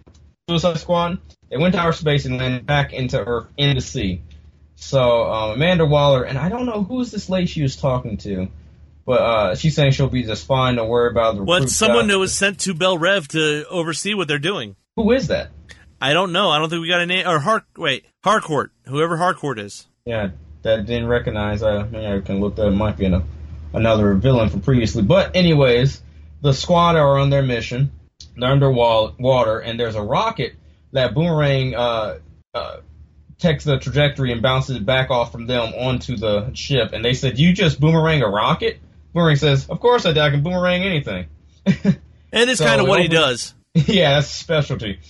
Suicide 0.49 0.79
Squad. 0.79 1.19
They 1.51 1.57
went 1.57 1.75
to 1.75 1.81
outer 1.81 1.93
space 1.93 2.25
and 2.25 2.41
then 2.41 2.65
back 2.65 2.93
into 2.93 3.21
Earth 3.21 3.47
in 3.57 3.77
the 3.77 3.81
sea. 3.81 4.23
So 4.75 5.31
um, 5.31 5.51
Amanda 5.53 5.87
Waller 5.87 6.25
and 6.25 6.37
I 6.37 6.49
don't 6.49 6.67
know 6.67 6.83
who's 6.83 7.13
this 7.13 7.29
lady 7.29 7.47
she 7.47 7.63
was 7.63 7.77
talking 7.77 8.17
to, 8.19 8.49
but 9.07 9.21
uh, 9.21 9.55
she's 9.55 9.77
saying 9.77 9.93
she'll 9.93 10.09
be 10.09 10.25
just 10.25 10.47
fine. 10.47 10.75
Don't 10.75 10.89
worry 10.89 11.11
about 11.11 11.37
the. 11.37 11.45
What 11.45 11.69
someone 11.69 12.07
guy. 12.07 12.15
that 12.15 12.19
was 12.19 12.35
sent 12.35 12.59
to 12.61 12.75
Belle 12.75 12.99
Reve 12.99 13.29
to 13.29 13.67
oversee 13.69 14.15
what 14.15 14.27
they're 14.27 14.41
doing. 14.41 14.75
Who 14.97 15.13
is 15.13 15.29
that? 15.29 15.51
I 16.01 16.13
don't 16.13 16.33
know. 16.33 16.51
I 16.51 16.59
don't 16.59 16.69
think 16.69 16.83
we 16.83 16.89
got 16.89 17.01
a 17.01 17.07
name 17.07 17.27
or 17.29 17.39
Har. 17.39 17.65
Wait, 17.77 18.05
Harcourt. 18.25 18.73
Whoever 18.87 19.17
Harcourt 19.17 19.61
is. 19.61 19.87
Yeah, 20.05 20.31
that 20.63 20.87
didn't 20.87 21.09
recognize. 21.09 21.63
I, 21.63 21.83
maybe 21.85 22.07
I 22.07 22.21
can 22.21 22.41
look 22.41 22.57
that. 22.57 22.69
It 22.69 22.73
might 22.73 22.97
be 22.97 23.07
a, 23.07 23.23
another 23.73 24.15
villain 24.15 24.49
from 24.49 24.61
previously. 24.61 25.03
But 25.03 25.37
anyways, 25.37 26.03
the 26.41 26.53
squad 26.53 26.97
are 26.97 27.19
on 27.19 27.31
their 27.31 27.43
mission. 27.43 27.93
They're 28.37 28.51
underwater, 28.51 29.59
and 29.59 29.79
there's 29.79 29.95
a 29.95 30.03
rocket 30.03 30.55
that 30.93 31.15
Boomerang 31.15 31.75
uh, 31.75 32.19
uh, 32.55 32.77
takes 33.39 33.65
the 33.65 33.79
trajectory 33.79 34.33
and 34.33 34.41
bounces 34.41 34.77
it 34.77 34.87
back 34.87 35.11
off 35.11 35.33
from 35.33 35.47
them 35.47 35.73
onto 35.75 36.17
the 36.17 36.53
ship. 36.55 36.93
And 36.93 37.05
they 37.05 37.15
said, 37.15 37.39
"You 37.39 37.53
just 37.53 37.81
boomerang 37.81 38.23
a 38.23 38.29
rocket?" 38.29 38.81
Boomerang 39.13 39.37
says, 39.37 39.69
"Of 39.69 39.81
course 39.81 40.07
I 40.07 40.13
did. 40.13 40.19
I 40.19 40.31
can 40.31 40.43
boomerang 40.43 40.83
anything." 40.83 41.27
And 42.33 42.49
it's 42.49 42.59
So 42.59 42.65
kind 42.65 42.81
of 42.81 42.89
what 42.89 43.03
he 43.03 43.09
does. 43.09 43.55
yeah, 43.75 44.15
that's 44.15 44.29
specialty. 44.29 45.01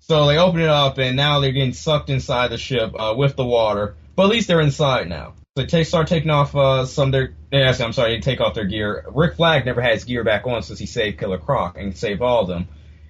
So 0.00 0.26
they 0.26 0.38
open 0.38 0.60
it 0.60 0.68
up, 0.68 0.98
and 0.98 1.16
now 1.16 1.40
they're 1.40 1.52
getting 1.52 1.74
sucked 1.74 2.10
inside 2.10 2.48
the 2.48 2.58
ship 2.58 2.98
uh, 2.98 3.14
with 3.16 3.36
the 3.36 3.44
water. 3.44 3.94
But 4.14 4.24
at 4.24 4.28
least 4.28 4.48
they're 4.48 4.60
inside 4.60 5.08
now. 5.08 5.34
So 5.56 5.64
they 5.64 5.84
start 5.84 6.06
taking 6.06 6.30
off 6.30 6.54
uh, 6.54 6.86
some 6.86 7.08
of 7.08 7.12
their. 7.12 7.34
Yes, 7.50 7.80
I'm 7.80 7.92
sorry, 7.92 8.14
they 8.14 8.20
take 8.20 8.40
off 8.40 8.54
their 8.54 8.64
gear. 8.64 9.04
Rick 9.14 9.36
Flag 9.36 9.66
never 9.66 9.82
had 9.82 9.92
his 9.94 10.04
gear 10.04 10.24
back 10.24 10.46
on 10.46 10.62
since 10.62 10.78
he 10.78 10.86
saved 10.86 11.18
Killer 11.18 11.38
Croc 11.38 11.76
and 11.76 11.96
saved 11.96 12.22
all 12.22 12.42
of 12.42 12.48
them. 12.48 12.68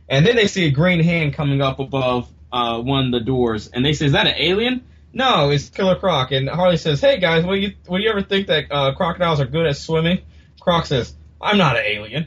And 0.09 0.27
then 0.27 0.35
they 0.37 0.49
see 0.49 0.67
a 0.67 0.71
green 0.71 1.01
hand 1.01 1.35
coming 1.35 1.61
up 1.61 1.79
above 1.79 2.29
uh, 2.53 2.81
one 2.81 3.07
of 3.07 3.13
the 3.13 3.21
doors, 3.21 3.69
and 3.69 3.85
they 3.85 3.93
say, 3.93 4.07
"Is 4.07 4.13
that 4.13 4.27
an 4.27 4.35
alien?" 4.37 4.85
No, 5.13 5.51
it's 5.51 5.69
Killer 5.69 5.97
Croc. 5.97 6.33
And 6.33 6.49
Harley 6.49 6.77
says, 6.77 7.01
"Hey 7.01 7.21
guys, 7.21 7.45
will 7.45 7.57
you 7.57 7.75
will 7.89 8.01
you 8.01 8.11
ever 8.11 8.23
think 8.23 8.49
that 8.49 8.65
uh, 8.71 8.95
crocodiles 8.95 9.41
are 9.41 9.47
good 9.47 9.67
at 9.67 9.77
swimming?" 9.77 10.23
Croc 10.61 10.87
says, 10.87 11.15
"I'm 11.41 11.59
not 11.59 11.77
an 11.77 11.85
alien." 11.87 12.27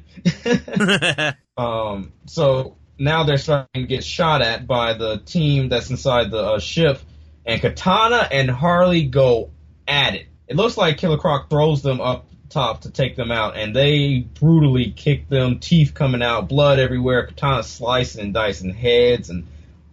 Um, 1.58 2.12
so 2.26 2.76
now 2.98 3.24
they're 3.24 3.38
starting 3.38 3.84
to 3.84 3.88
get 3.88 4.04
shot 4.04 4.42
at 4.42 4.68
by 4.68 4.94
the 4.94 5.20
team 5.20 5.70
that's 5.70 5.90
inside 5.90 6.32
the 6.32 6.44
uh, 6.44 6.60
ship, 6.60 7.00
and 7.46 7.62
Katana 7.62 8.28
and 8.32 8.50
Harley 8.50 9.04
go 9.04 9.52
at 9.88 10.16
it. 10.16 10.28
It 10.48 10.56
looks 10.56 10.78
like 10.78 10.98
Killer 10.98 11.18
Croc 11.18 11.50
throws 11.50 11.82
them 11.82 12.02
up 12.02 12.28
top 12.50 12.82
to 12.82 12.92
take 12.92 13.16
them 13.16 13.32
out, 13.32 13.58
and 13.58 13.76
they 13.76 14.20
brutally 14.20 14.92
kick 14.92 15.28
them, 15.30 15.60
teeth 15.60 15.94
coming 15.94 16.22
out, 16.22 16.48
blood 16.48 16.80
everywhere. 16.80 17.26
Katana 17.28 17.64
slicing 17.64 18.22
and 18.22 18.34
dicing 18.34 18.74
heads 18.74 19.30
and 19.30 19.48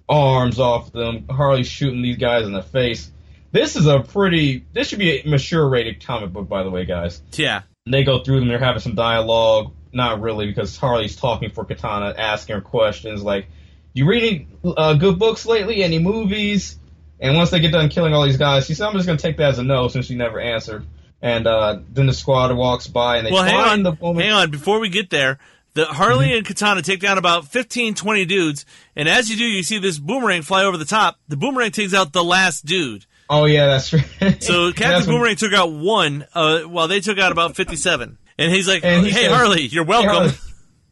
arms 0.09 0.59
off 0.61 0.93
them. 0.93 1.27
Harley 1.29 1.65
shooting 1.65 2.03
these 2.03 2.19
guys 2.19 2.47
in 2.47 2.53
the 2.53 2.63
face. 2.63 3.11
This 3.51 3.77
is 3.77 3.87
a 3.87 4.01
pretty. 4.01 4.65
This 4.73 4.89
should 4.89 4.99
be 4.99 5.21
a 5.21 5.29
mature 5.29 5.69
rated 5.69 6.05
comic 6.05 6.33
book, 6.33 6.49
by 6.49 6.63
the 6.63 6.71
way, 6.71 6.85
guys. 6.85 7.21
yeah. 7.33 7.63
They 7.85 8.05
go 8.05 8.23
through 8.23 8.39
them. 8.39 8.49
They're 8.49 8.61
having 8.61 8.81
some 8.81 8.95
dialogue. 8.95 9.73
Not 9.93 10.21
really, 10.21 10.47
because 10.47 10.77
Harley's 10.77 11.17
talking 11.17 11.51
for 11.51 11.65
Katana, 11.65 12.15
asking 12.17 12.55
her 12.55 12.61
questions 12.63 13.23
like, 13.23 13.47
"You 13.93 14.07
reading 14.07 14.47
uh, 14.65 14.95
good 14.95 15.19
books 15.19 15.45
lately? 15.45 15.83
Any 15.83 15.99
movies?" 15.99 16.79
And 17.23 17.37
once 17.37 17.49
they 17.51 17.61
get 17.61 17.71
done 17.73 17.89
killing 17.89 18.13
all 18.13 18.25
these 18.25 18.37
guys, 18.37 18.67
she 18.67 18.75
said, 18.75 18.87
"I'm 18.87 18.93
just 18.95 19.07
gonna 19.07 19.17
take 19.19 19.39
that 19.39 19.51
as 19.53 19.59
a 19.59 19.63
no," 19.65 19.89
since 19.89 20.07
she 20.07 20.15
never 20.17 20.39
answered. 20.41 20.85
And 21.23 21.47
uh, 21.47 21.79
then 21.89 22.07
the 22.07 22.13
squad 22.13 22.55
walks 22.55 22.87
by 22.89 23.17
and 23.19 23.27
they 23.27 23.31
Well, 23.31 23.45
hang 23.45 23.55
find 23.55 23.71
on. 23.71 23.83
the 23.85 23.93
woman. 24.05 24.25
Hang 24.25 24.33
on. 24.33 24.51
Before 24.51 24.81
we 24.81 24.89
get 24.89 25.09
there, 25.11 25.39
the 25.75 25.85
Harley 25.87 26.27
Mm-hmm. 26.29 26.39
and 26.39 26.47
Katana 26.47 26.83
take 26.83 26.99
down 27.01 27.17
about 27.17 27.47
15, 27.47 27.95
20 27.95 28.25
dudes, 28.25 28.67
and 28.97 29.09
as 29.09 29.31
you 29.31 29.37
do, 29.37 29.45
you 29.45 29.63
see 29.63 29.79
this 29.79 29.99
boomerang 29.99 30.43
fly 30.43 30.65
over 30.65 30.77
the 30.77 30.85
top. 30.85 31.19
The 31.29 31.37
boomerang 31.37 31.71
takes 31.71 31.95
out 31.95 32.13
the 32.13 32.25
last 32.25 32.67
dude. 32.67 33.07
Oh 33.31 33.45
yeah, 33.45 33.67
that's 33.69 33.93
right. 33.93 34.05
So 34.43 34.73
Captain 34.73 34.89
that's 34.91 35.07
when- 35.07 35.17
Boomerang 35.17 35.37
took 35.37 35.53
out 35.53 35.73
one, 35.73 36.27
uh, 36.35 36.63
while 36.63 36.89
they 36.89 36.99
took 37.01 37.19
out 37.19 37.31
about 37.33 37.55
57. 37.55 38.19
And 38.37 38.53
he's 38.53 38.67
like, 38.67 38.85
And 38.85 39.07
he 39.07 39.13
"Hey 39.13 39.23
says- 39.23 39.33
Harley, 39.33 39.63
you're 39.67 39.85
Hey, 39.85 39.89
welcome." 39.89 40.37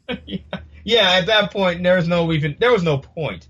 Harley. 0.08 0.22
yeah. 0.26 0.58
yeah, 0.84 1.10
at 1.18 1.26
that 1.26 1.50
point 1.50 1.82
there 1.82 1.96
was 1.96 2.06
no 2.06 2.32
even 2.32 2.54
there 2.60 2.70
was 2.72 2.84
no 2.84 2.98
point. 2.98 3.48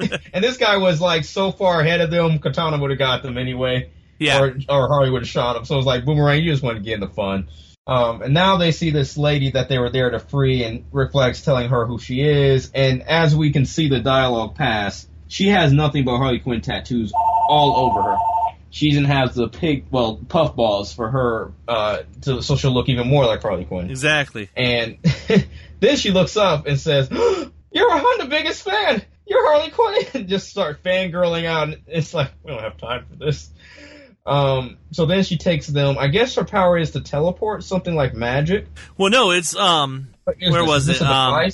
and 0.32 0.44
this 0.44 0.56
guy 0.56 0.76
was 0.78 1.00
like 1.00 1.24
so 1.24 1.52
far 1.52 1.80
ahead 1.80 2.00
of 2.00 2.10
them, 2.10 2.38
Katana 2.38 2.78
would 2.78 2.90
have 2.90 2.98
got 2.98 3.22
them 3.22 3.38
anyway. 3.38 3.90
Yeah. 4.18 4.40
Or, 4.40 4.48
or 4.68 4.88
Harley 4.88 5.10
would 5.10 5.22
have 5.22 5.28
shot 5.28 5.56
him. 5.56 5.64
So 5.64 5.74
it 5.74 5.78
was 5.78 5.86
like 5.86 6.04
Boomerang, 6.04 6.42
you 6.42 6.50
just 6.50 6.62
want 6.62 6.76
to 6.76 6.82
get 6.82 6.94
in 6.94 7.00
the 7.00 7.08
fun. 7.08 7.48
Um, 7.86 8.22
and 8.22 8.34
now 8.34 8.56
they 8.56 8.70
see 8.70 8.90
this 8.90 9.16
lady 9.16 9.50
that 9.52 9.68
they 9.68 9.78
were 9.78 9.90
there 9.90 10.10
to 10.10 10.20
free, 10.20 10.62
and 10.62 10.84
Rick 10.92 11.12
Flag's 11.12 11.42
telling 11.42 11.70
her 11.70 11.86
who 11.86 11.98
she 11.98 12.20
is. 12.20 12.70
And 12.72 13.02
as 13.02 13.34
we 13.34 13.52
can 13.52 13.64
see 13.64 13.88
the 13.88 14.00
dialogue 14.00 14.54
pass, 14.54 15.08
she 15.26 15.48
has 15.48 15.72
nothing 15.72 16.04
but 16.04 16.18
Harley 16.18 16.38
Quinn 16.38 16.60
tattoos 16.60 17.12
all 17.48 17.76
over 17.76 18.02
her. 18.02 18.16
She 18.70 18.86
even 18.86 19.04
has 19.06 19.34
the 19.34 19.48
pig, 19.48 19.86
well, 19.90 20.20
puff 20.28 20.54
balls 20.54 20.92
for 20.92 21.10
her, 21.10 21.52
uh, 21.66 22.02
to, 22.22 22.42
so 22.42 22.54
she'll 22.54 22.72
look 22.72 22.88
even 22.88 23.08
more 23.08 23.24
like 23.26 23.42
Harley 23.42 23.64
Quinn. 23.64 23.90
exactly. 23.90 24.48
And 24.56 24.98
then 25.80 25.96
she 25.96 26.12
looks 26.12 26.36
up 26.36 26.66
and 26.66 26.78
says, 26.78 27.10
"You're 27.72 27.90
I'm 27.90 28.18
the 28.18 28.26
biggest 28.28 28.62
fan. 28.62 29.02
You're 29.30 29.46
Harley 29.46 29.70
Quinn." 29.70 30.04
And 30.14 30.28
just 30.28 30.48
start 30.50 30.82
fangirling 30.82 31.46
out. 31.46 31.74
It's 31.86 32.12
like 32.12 32.32
we 32.44 32.50
don't 32.50 32.60
have 32.62 32.76
time 32.76 33.06
for 33.08 33.16
this. 33.16 33.48
Um. 34.26 34.76
So 34.92 35.06
then 35.06 35.22
she 35.22 35.38
takes 35.38 35.66
them. 35.66 35.96
I 35.98 36.08
guess 36.08 36.34
her 36.34 36.44
power 36.44 36.76
is 36.76 36.90
to 36.90 37.00
teleport, 37.00 37.64
something 37.64 37.94
like 37.94 38.12
magic. 38.12 38.66
Well, 38.98 39.10
no, 39.10 39.30
it's 39.30 39.56
um, 39.56 40.08
where 40.24 40.34
this- 40.62 40.68
was 40.68 40.88
it? 40.88 41.00
Um, 41.00 41.48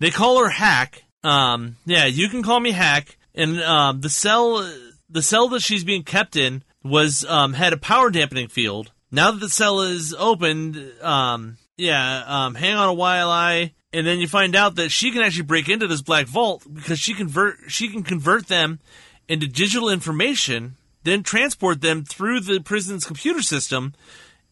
they 0.00 0.10
call 0.10 0.38
her 0.42 0.50
Hack. 0.50 1.02
Um, 1.22 1.76
yeah, 1.86 2.04
you 2.04 2.28
can 2.28 2.42
call 2.42 2.60
me 2.60 2.72
Hack. 2.72 3.16
And 3.34 3.60
um, 3.62 4.00
the 4.00 4.10
cell, 4.10 4.70
the 5.08 5.22
cell 5.22 5.48
that 5.48 5.62
she's 5.62 5.82
being 5.84 6.02
kept 6.04 6.36
in 6.36 6.62
was 6.82 7.24
um 7.24 7.54
had 7.54 7.72
a 7.72 7.78
power 7.78 8.10
dampening 8.10 8.48
field. 8.48 8.92
Now 9.10 9.30
that 9.30 9.40
the 9.40 9.48
cell 9.48 9.80
is 9.80 10.14
opened, 10.18 10.76
um, 11.00 11.56
yeah, 11.76 12.22
um, 12.26 12.54
hang 12.54 12.74
on 12.74 12.88
a 12.88 12.94
while, 12.94 13.30
I. 13.30 13.72
And 13.94 14.04
then 14.04 14.18
you 14.18 14.26
find 14.26 14.56
out 14.56 14.74
that 14.74 14.88
she 14.88 15.12
can 15.12 15.22
actually 15.22 15.44
break 15.44 15.68
into 15.68 15.86
this 15.86 16.02
black 16.02 16.26
vault 16.26 16.64
because 16.70 16.98
she 16.98 17.14
convert 17.14 17.58
she 17.68 17.88
can 17.88 18.02
convert 18.02 18.48
them 18.48 18.80
into 19.28 19.46
digital 19.46 19.88
information, 19.88 20.76
then 21.04 21.22
transport 21.22 21.80
them 21.80 22.04
through 22.04 22.40
the 22.40 22.58
prison's 22.58 23.04
computer 23.04 23.40
system 23.40 23.94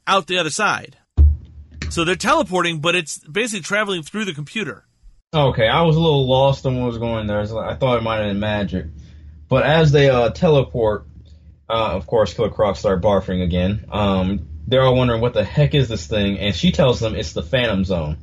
out 0.07 0.29
the 0.29 0.39
other 0.39 0.49
side. 0.49 0.97
So 1.91 2.05
they're 2.05 2.15
teleporting, 2.15 2.81
but 2.81 2.95
it's 2.95 3.19
basically 3.19 3.63
traveling 3.63 4.05
through 4.05 4.27
the 4.27 4.33
computer. 4.33 4.85
Okay, 5.35 5.67
I 5.67 5.83
was 5.83 5.97
a 5.97 6.01
little 6.01 6.29
lost 6.29 6.65
on 6.65 6.79
what 6.81 6.87
was 6.87 6.99
going 6.99 7.27
there. 7.27 7.41
I 7.41 7.75
thought 7.75 7.99
it 7.99 8.03
might 8.03 8.19
have 8.19 8.29
been 8.29 8.39
magic. 8.39 8.87
But 9.49 9.67
as 9.67 9.91
they 9.91 10.09
uh, 10.09 10.31
teleport, 10.31 11.07
uh, 11.69 11.97
of 11.97 12.07
course, 12.07 12.33
Killer 12.33 12.51
Croc 12.51 12.77
start 12.77 13.03
barfing 13.03 13.43
again. 13.43 13.87
Um, 13.91 14.47
they're 14.69 14.83
all 14.83 14.95
wondering 14.95 15.21
what 15.21 15.35
the 15.35 15.43
heck 15.43 15.75
is 15.75 15.89
this 15.89 16.07
thing, 16.07 16.39
and 16.39 16.55
she 16.55 16.71
tells 16.71 17.01
them 17.01 17.17
it's 17.17 17.33
the 17.33 17.43
Phantom 17.43 17.85
Zone. 17.85 18.19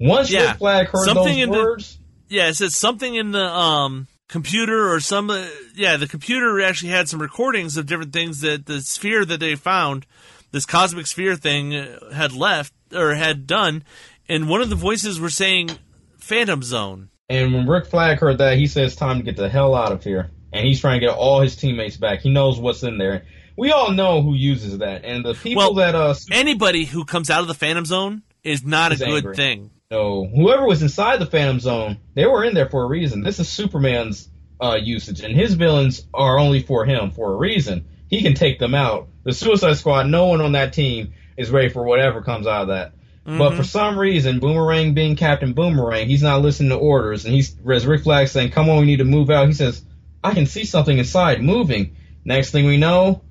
Once 0.00 0.30
Yeah, 0.30 0.48
Rick 0.50 0.58
Flag 0.58 0.86
heard 0.88 1.04
something 1.04 1.24
those 1.24 1.36
in 1.42 1.50
the- 1.50 1.58
words, 1.58 1.98
Yeah, 2.28 2.48
it 2.48 2.54
says 2.54 2.76
something 2.76 3.14
in 3.14 3.32
the 3.32 3.44
um 3.44 4.08
computer 4.28 4.92
or 4.92 5.00
some. 5.00 5.30
Uh, 5.30 5.46
yeah, 5.74 5.96
the 5.96 6.08
computer 6.08 6.60
actually 6.62 6.90
had 6.90 7.08
some 7.08 7.20
recordings 7.22 7.76
of 7.76 7.86
different 7.86 8.12
things 8.12 8.40
that 8.40 8.66
the 8.66 8.80
sphere 8.80 9.24
that 9.24 9.38
they 9.40 9.54
found 9.54 10.06
this 10.50 10.64
cosmic 10.66 11.06
sphere 11.06 11.36
thing 11.36 11.74
uh, 11.74 12.12
had 12.12 12.32
left 12.32 12.72
or 12.92 13.14
had 13.14 13.46
done, 13.46 13.84
and 14.28 14.48
one 14.48 14.60
of 14.62 14.70
the 14.70 14.76
voices 14.76 15.20
were 15.20 15.30
saying 15.30 15.70
Phantom 16.18 16.62
Zone. 16.62 17.10
And 17.28 17.54
when 17.54 17.66
Rick 17.66 17.86
Flag 17.86 18.18
heard 18.18 18.38
that, 18.38 18.58
he 18.58 18.66
said 18.66 18.84
it's 18.84 18.96
time 18.96 19.18
to 19.18 19.22
get 19.24 19.36
the 19.36 19.48
hell 19.48 19.74
out 19.74 19.92
of 19.92 20.02
here. 20.04 20.30
And 20.52 20.66
he's 20.66 20.80
trying 20.80 21.00
to 21.00 21.06
get 21.06 21.14
all 21.16 21.40
his 21.40 21.56
teammates 21.56 21.96
back. 21.96 22.20
He 22.20 22.30
knows 22.30 22.60
what's 22.60 22.82
in 22.82 22.98
there. 22.98 23.24
We 23.56 23.72
all 23.72 23.90
know 23.92 24.22
who 24.22 24.34
uses 24.34 24.78
that. 24.78 25.04
And 25.04 25.24
the 25.24 25.34
people 25.34 25.60
Well, 25.62 25.74
that 25.74 25.94
uh 25.94 26.14
Anybody 26.30 26.84
who 26.84 27.04
comes 27.04 27.30
out 27.30 27.40
of 27.40 27.48
the 27.48 27.54
Phantom 27.54 27.84
Zone 27.84 28.22
is 28.42 28.64
not 28.64 28.92
a 28.92 28.96
good 28.96 29.08
angry. 29.08 29.34
thing. 29.36 29.70
No, 29.94 30.26
whoever 30.26 30.66
was 30.66 30.82
inside 30.82 31.20
the 31.20 31.26
Phantom 31.26 31.60
Zone, 31.60 31.98
they 32.14 32.26
were 32.26 32.42
in 32.42 32.54
there 32.54 32.68
for 32.68 32.82
a 32.82 32.88
reason. 32.88 33.22
This 33.22 33.38
is 33.38 33.48
Superman's 33.48 34.28
uh, 34.60 34.74
usage, 34.74 35.20
and 35.20 35.32
his 35.32 35.54
villains 35.54 36.04
are 36.12 36.36
only 36.36 36.62
for 36.62 36.84
him 36.84 37.12
for 37.12 37.32
a 37.32 37.36
reason. 37.36 37.84
He 38.08 38.20
can 38.20 38.34
take 38.34 38.58
them 38.58 38.74
out. 38.74 39.06
The 39.22 39.32
Suicide 39.32 39.76
Squad, 39.76 40.08
no 40.08 40.26
one 40.26 40.40
on 40.40 40.52
that 40.52 40.72
team 40.72 41.14
is 41.36 41.48
ready 41.48 41.68
for 41.68 41.84
whatever 41.84 42.22
comes 42.22 42.48
out 42.48 42.62
of 42.62 42.68
that. 42.68 42.92
But 43.24 43.54
for 43.54 43.62
some 43.62 43.96
reason, 43.96 44.40
Boomerang 44.40 44.94
being 44.94 45.14
Captain 45.14 45.52
Boomerang, 45.52 46.08
he's 46.08 46.22
not 46.22 46.42
listening 46.42 46.70
to 46.70 46.76
orders, 46.76 47.24
and 47.24 47.32
he's 47.32 47.56
as 47.72 47.86
Rick 47.86 48.02
Flag 48.02 48.26
saying, 48.26 48.50
"Come 48.50 48.68
on, 48.68 48.80
we 48.80 48.86
need 48.86 48.98
to 48.98 49.04
move 49.04 49.30
out." 49.30 49.46
He 49.46 49.54
says, 49.54 49.82
"I 50.22 50.34
can 50.34 50.46
see 50.46 50.64
something 50.64 50.98
inside 50.98 51.40
moving." 51.40 51.96
Next 52.24 52.50
thing 52.50 52.66
we 52.66 52.76
know, 52.76 53.22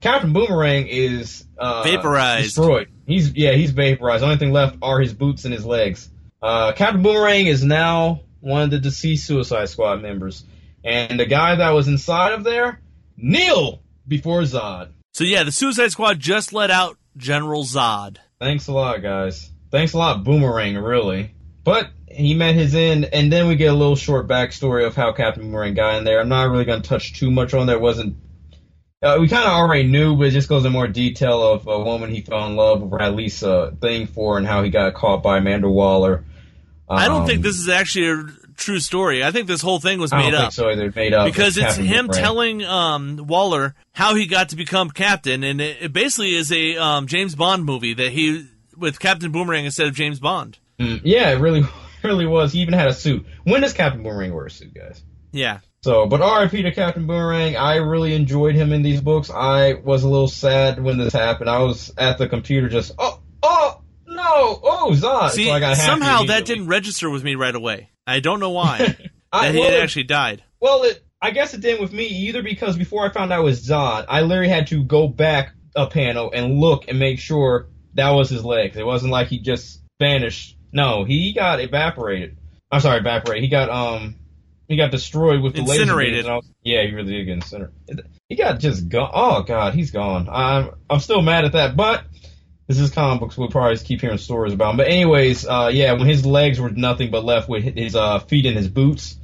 Captain 0.00 0.32
Boomerang 0.32 0.86
is 0.86 1.44
uh, 1.58 1.82
Vaporized. 1.82 2.44
destroyed. 2.44 2.88
He's 3.06 3.34
yeah, 3.34 3.52
he's 3.52 3.72
vaporized. 3.72 4.22
The 4.22 4.26
only 4.26 4.38
thing 4.38 4.52
left 4.52 4.76
are 4.80 5.00
his 5.00 5.12
boots 5.12 5.44
and 5.44 5.52
his 5.52 5.66
legs. 5.66 6.08
Uh, 6.42 6.72
Captain 6.72 7.02
Boomerang 7.02 7.46
is 7.46 7.62
now 7.62 8.22
one 8.40 8.62
of 8.62 8.70
the 8.70 8.78
deceased 8.78 9.26
Suicide 9.26 9.68
Squad 9.68 10.02
members, 10.02 10.44
and 10.82 11.20
the 11.20 11.26
guy 11.26 11.54
that 11.54 11.70
was 11.70 11.86
inside 11.86 12.32
of 12.32 12.42
there, 12.42 12.80
Kneel 13.16 13.80
before 14.08 14.40
Zod. 14.42 14.88
So 15.12 15.24
yeah, 15.24 15.44
the 15.44 15.52
Suicide 15.52 15.92
Squad 15.92 16.18
just 16.18 16.52
let 16.52 16.70
out 16.70 16.98
General 17.16 17.62
Zod. 17.62 18.16
Thanks 18.40 18.66
a 18.66 18.72
lot, 18.72 19.02
guys. 19.02 19.50
Thanks 19.70 19.92
a 19.92 19.98
lot, 19.98 20.24
Boomerang, 20.24 20.76
really. 20.76 21.32
But 21.62 21.90
he 22.08 22.34
met 22.34 22.56
his 22.56 22.74
end, 22.74 23.04
and 23.04 23.32
then 23.32 23.46
we 23.46 23.54
get 23.54 23.72
a 23.72 23.76
little 23.76 23.94
short 23.94 24.26
backstory 24.26 24.84
of 24.84 24.96
how 24.96 25.12
Captain 25.12 25.44
Boomerang 25.44 25.74
got 25.74 25.98
in 25.98 26.04
there. 26.04 26.20
I'm 26.20 26.28
not 26.28 26.50
really 26.50 26.64
going 26.64 26.82
to 26.82 26.88
touch 26.88 27.14
too 27.14 27.30
much 27.30 27.54
on 27.54 27.68
that. 27.68 27.74
It 27.74 27.80
wasn't. 27.80 28.16
Uh, 29.00 29.18
we 29.20 29.28
kind 29.28 29.44
of 29.44 29.52
already 29.52 29.88
knew, 29.88 30.16
but 30.16 30.28
it 30.28 30.30
just 30.32 30.48
goes 30.48 30.64
in 30.64 30.72
more 30.72 30.88
detail 30.88 31.42
of 31.42 31.66
a 31.68 31.78
woman 31.82 32.10
he 32.10 32.20
fell 32.20 32.46
in 32.46 32.56
love 32.56 32.82
with, 32.82 32.92
or 32.92 33.00
at 33.00 33.14
least 33.14 33.42
a 33.42 33.74
thing 33.80 34.06
for, 34.06 34.38
and 34.38 34.46
how 34.46 34.62
he 34.62 34.70
got 34.70 34.94
caught 34.94 35.22
by 35.22 35.38
Amanda 35.38 35.68
Waller. 35.68 36.24
I 36.92 37.08
don't 37.08 37.22
Um, 37.22 37.26
think 37.26 37.42
this 37.42 37.58
is 37.58 37.68
actually 37.68 38.08
a 38.10 38.24
true 38.56 38.78
story. 38.80 39.24
I 39.24 39.30
think 39.30 39.46
this 39.46 39.62
whole 39.62 39.80
thing 39.80 39.98
was 40.00 40.12
made 40.12 40.32
think 40.32 40.34
up. 40.34 40.52
so 40.52 40.68
either. 40.70 40.92
Made 40.94 41.14
up 41.14 41.26
because 41.26 41.56
it's 41.56 41.66
Captain 41.66 41.84
him 41.86 42.08
telling 42.08 42.64
um, 42.64 43.16
Waller 43.26 43.74
how 43.92 44.14
he 44.14 44.26
got 44.26 44.50
to 44.50 44.56
become 44.56 44.90
captain, 44.90 45.42
and 45.44 45.60
it, 45.60 45.78
it 45.82 45.92
basically 45.92 46.34
is 46.34 46.50
a 46.52 46.76
um, 46.76 47.06
James 47.06 47.34
Bond 47.34 47.64
movie 47.64 47.94
that 47.94 48.12
he 48.12 48.46
with 48.76 48.98
Captain 49.00 49.30
Boomerang 49.32 49.64
instead 49.64 49.86
of 49.88 49.94
James 49.94 50.18
Bond. 50.20 50.58
Mm, 50.78 51.00
yeah, 51.04 51.30
it 51.30 51.40
really, 51.40 51.62
really 52.02 52.26
was. 52.26 52.52
He 52.52 52.60
even 52.60 52.74
had 52.74 52.88
a 52.88 52.94
suit. 52.94 53.26
When 53.44 53.60
does 53.60 53.72
Captain 53.74 54.02
Boomerang 54.02 54.32
wear 54.34 54.46
a 54.46 54.50
suit, 54.50 54.74
guys? 54.74 55.02
Yeah, 55.34 55.60
So, 55.82 56.06
but 56.06 56.20
RIP 56.20 56.50
to 56.62 56.72
Captain 56.72 57.06
Boomerang. 57.06 57.56
I 57.56 57.76
really 57.76 58.14
enjoyed 58.14 58.54
him 58.54 58.72
in 58.72 58.82
these 58.82 59.00
books. 59.00 59.30
I 59.30 59.74
was 59.74 60.02
a 60.02 60.08
little 60.08 60.28
sad 60.28 60.82
when 60.82 60.98
this 60.98 61.12
happened. 61.14 61.48
I 61.48 61.60
was 61.60 61.92
at 61.96 62.18
the 62.18 62.28
computer 62.28 62.68
just, 62.68 62.92
oh, 62.98 63.20
oh, 63.42 63.81
no, 64.34 64.60
oh, 64.62 64.90
Zod. 64.94 65.30
see, 65.30 65.46
so 65.46 65.52
I 65.52 65.60
got 65.60 65.76
somehow 65.76 66.24
that 66.24 66.44
didn't 66.44 66.66
register 66.66 67.10
with 67.10 67.22
me 67.24 67.34
right 67.34 67.54
away. 67.54 67.90
I 68.06 68.20
don't 68.20 68.40
know 68.40 68.50
why 68.50 68.96
I, 69.32 69.46
that 69.46 69.54
he 69.54 69.60
well, 69.60 69.70
had 69.70 69.80
actually 69.80 70.04
died. 70.04 70.42
Well, 70.60 70.82
it, 70.84 71.04
I 71.20 71.30
guess 71.30 71.54
it 71.54 71.60
didn't 71.60 71.80
with 71.80 71.92
me 71.92 72.04
either 72.06 72.42
because 72.42 72.76
before 72.76 73.04
I 73.08 73.12
found 73.12 73.32
out 73.32 73.40
it 73.40 73.44
was 73.44 73.66
Zod, 73.66 74.06
I 74.08 74.22
literally 74.22 74.48
had 74.50 74.66
to 74.68 74.82
go 74.82 75.08
back 75.08 75.52
a 75.76 75.86
panel 75.86 76.30
and 76.34 76.58
look 76.58 76.84
and 76.88 76.98
make 76.98 77.18
sure 77.18 77.68
that 77.94 78.10
was 78.10 78.28
his 78.30 78.44
legs. 78.44 78.76
It 78.76 78.84
wasn't 78.86 79.12
like 79.12 79.28
he 79.28 79.38
just 79.38 79.80
vanished. 80.00 80.56
No, 80.72 81.04
he 81.04 81.32
got 81.32 81.60
evaporated. 81.60 82.38
I'm 82.70 82.80
sorry, 82.80 82.98
evaporated. 83.00 83.44
He 83.44 83.48
got 83.50 83.68
um, 83.70 84.16
he 84.68 84.76
got 84.76 84.90
destroyed 84.90 85.42
with 85.42 85.54
the 85.54 85.62
laser 85.62 85.82
Incinerated. 85.82 86.14
beams, 86.14 86.24
and 86.24 86.32
I 86.32 86.36
was- 86.36 86.48
yeah, 86.64 86.82
he 86.86 86.94
really 86.94 87.12
did 87.12 87.24
get 87.26 87.32
incinerated. 87.34 88.08
He 88.28 88.36
got 88.36 88.58
just 88.60 88.88
gone. 88.88 89.10
Oh 89.12 89.42
god, 89.42 89.74
he's 89.74 89.90
gone. 89.90 90.28
I'm 90.30 90.70
I'm 90.88 91.00
still 91.00 91.20
mad 91.22 91.44
at 91.44 91.52
that, 91.52 91.76
but 91.76 92.04
this 92.66 92.78
is 92.78 92.90
comic 92.90 93.20
books. 93.20 93.36
We'll 93.36 93.48
probably 93.48 93.76
keep 93.78 94.00
hearing 94.00 94.18
stories 94.18 94.52
about 94.52 94.70
him. 94.70 94.76
But 94.76 94.88
anyways, 94.88 95.46
uh, 95.46 95.70
yeah, 95.72 95.92
when 95.92 96.06
his 96.06 96.24
legs 96.24 96.60
were 96.60 96.70
nothing 96.70 97.10
but 97.10 97.24
left 97.24 97.48
with 97.48 97.64
his 97.76 97.94
uh, 97.96 98.20
feet 98.20 98.46
in 98.46 98.54
his 98.54 98.68
boots, 98.68 99.16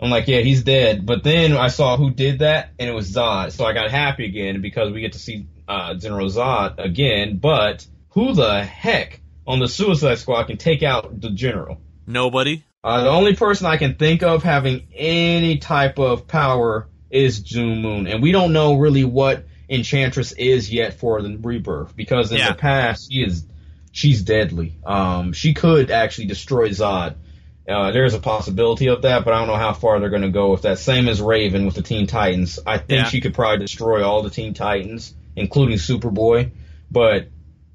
I'm 0.00 0.10
like, 0.10 0.26
yeah, 0.28 0.40
he's 0.40 0.62
dead. 0.64 1.06
But 1.06 1.22
then 1.22 1.56
I 1.56 1.68
saw 1.68 1.96
who 1.96 2.10
did 2.10 2.40
that, 2.40 2.70
and 2.78 2.88
it 2.88 2.92
was 2.92 3.12
Zod. 3.12 3.52
So 3.52 3.64
I 3.64 3.72
got 3.72 3.90
happy 3.90 4.26
again 4.26 4.60
because 4.60 4.92
we 4.92 5.00
get 5.00 5.12
to 5.12 5.18
see 5.18 5.46
uh, 5.68 5.94
General 5.94 6.28
Zod 6.28 6.78
again. 6.78 7.38
But 7.38 7.86
who 8.10 8.34
the 8.34 8.62
heck 8.64 9.20
on 9.46 9.58
the 9.58 9.68
Suicide 9.68 10.18
Squad 10.18 10.44
can 10.44 10.56
take 10.56 10.82
out 10.82 11.20
the 11.20 11.30
General? 11.30 11.80
Nobody. 12.06 12.64
Uh, 12.84 13.04
the 13.04 13.10
only 13.10 13.36
person 13.36 13.66
I 13.66 13.76
can 13.76 13.94
think 13.94 14.24
of 14.24 14.42
having 14.42 14.88
any 14.92 15.58
type 15.58 16.00
of 16.00 16.26
power 16.26 16.88
is 17.10 17.40
June 17.40 17.80
Moon, 17.80 18.06
and 18.08 18.22
we 18.22 18.32
don't 18.32 18.52
know 18.52 18.74
really 18.74 19.04
what 19.04 19.46
Enchantress 19.72 20.32
is 20.32 20.72
yet 20.72 20.94
for 20.94 21.22
the 21.22 21.36
rebirth 21.36 21.96
because 21.96 22.30
in 22.30 22.38
Yeah. 22.38 22.48
the 22.48 22.54
past 22.54 23.10
she 23.10 23.20
is 23.22 23.44
she's 23.90 24.22
deadly. 24.22 24.74
Um, 24.84 25.32
she 25.32 25.54
could 25.54 25.90
actually 25.90 26.26
destroy 26.26 26.68
Zod. 26.70 27.16
Uh, 27.68 27.92
there's 27.92 28.14
a 28.14 28.18
possibility 28.18 28.88
of 28.88 29.02
that, 29.02 29.24
but 29.24 29.32
I 29.32 29.38
don't 29.38 29.46
know 29.48 29.56
how 29.56 29.72
far 29.72 30.00
they're 30.00 30.10
going 30.10 30.22
to 30.22 30.30
go 30.30 30.50
with 30.50 30.62
that. 30.62 30.78
Same 30.78 31.08
as 31.08 31.20
Raven 31.22 31.64
with 31.64 31.74
the 31.76 31.82
Teen 31.82 32.06
Titans. 32.06 32.58
I 32.66 32.78
think 32.78 32.90
Yeah. 33.04 33.08
she 33.08 33.20
could 33.20 33.34
probably 33.34 33.64
destroy 33.64 34.04
all 34.04 34.22
the 34.22 34.30
Teen 34.30 34.52
Titans, 34.54 35.14
including 35.36 35.76
Superboy, 35.78 36.50
but 36.90 37.28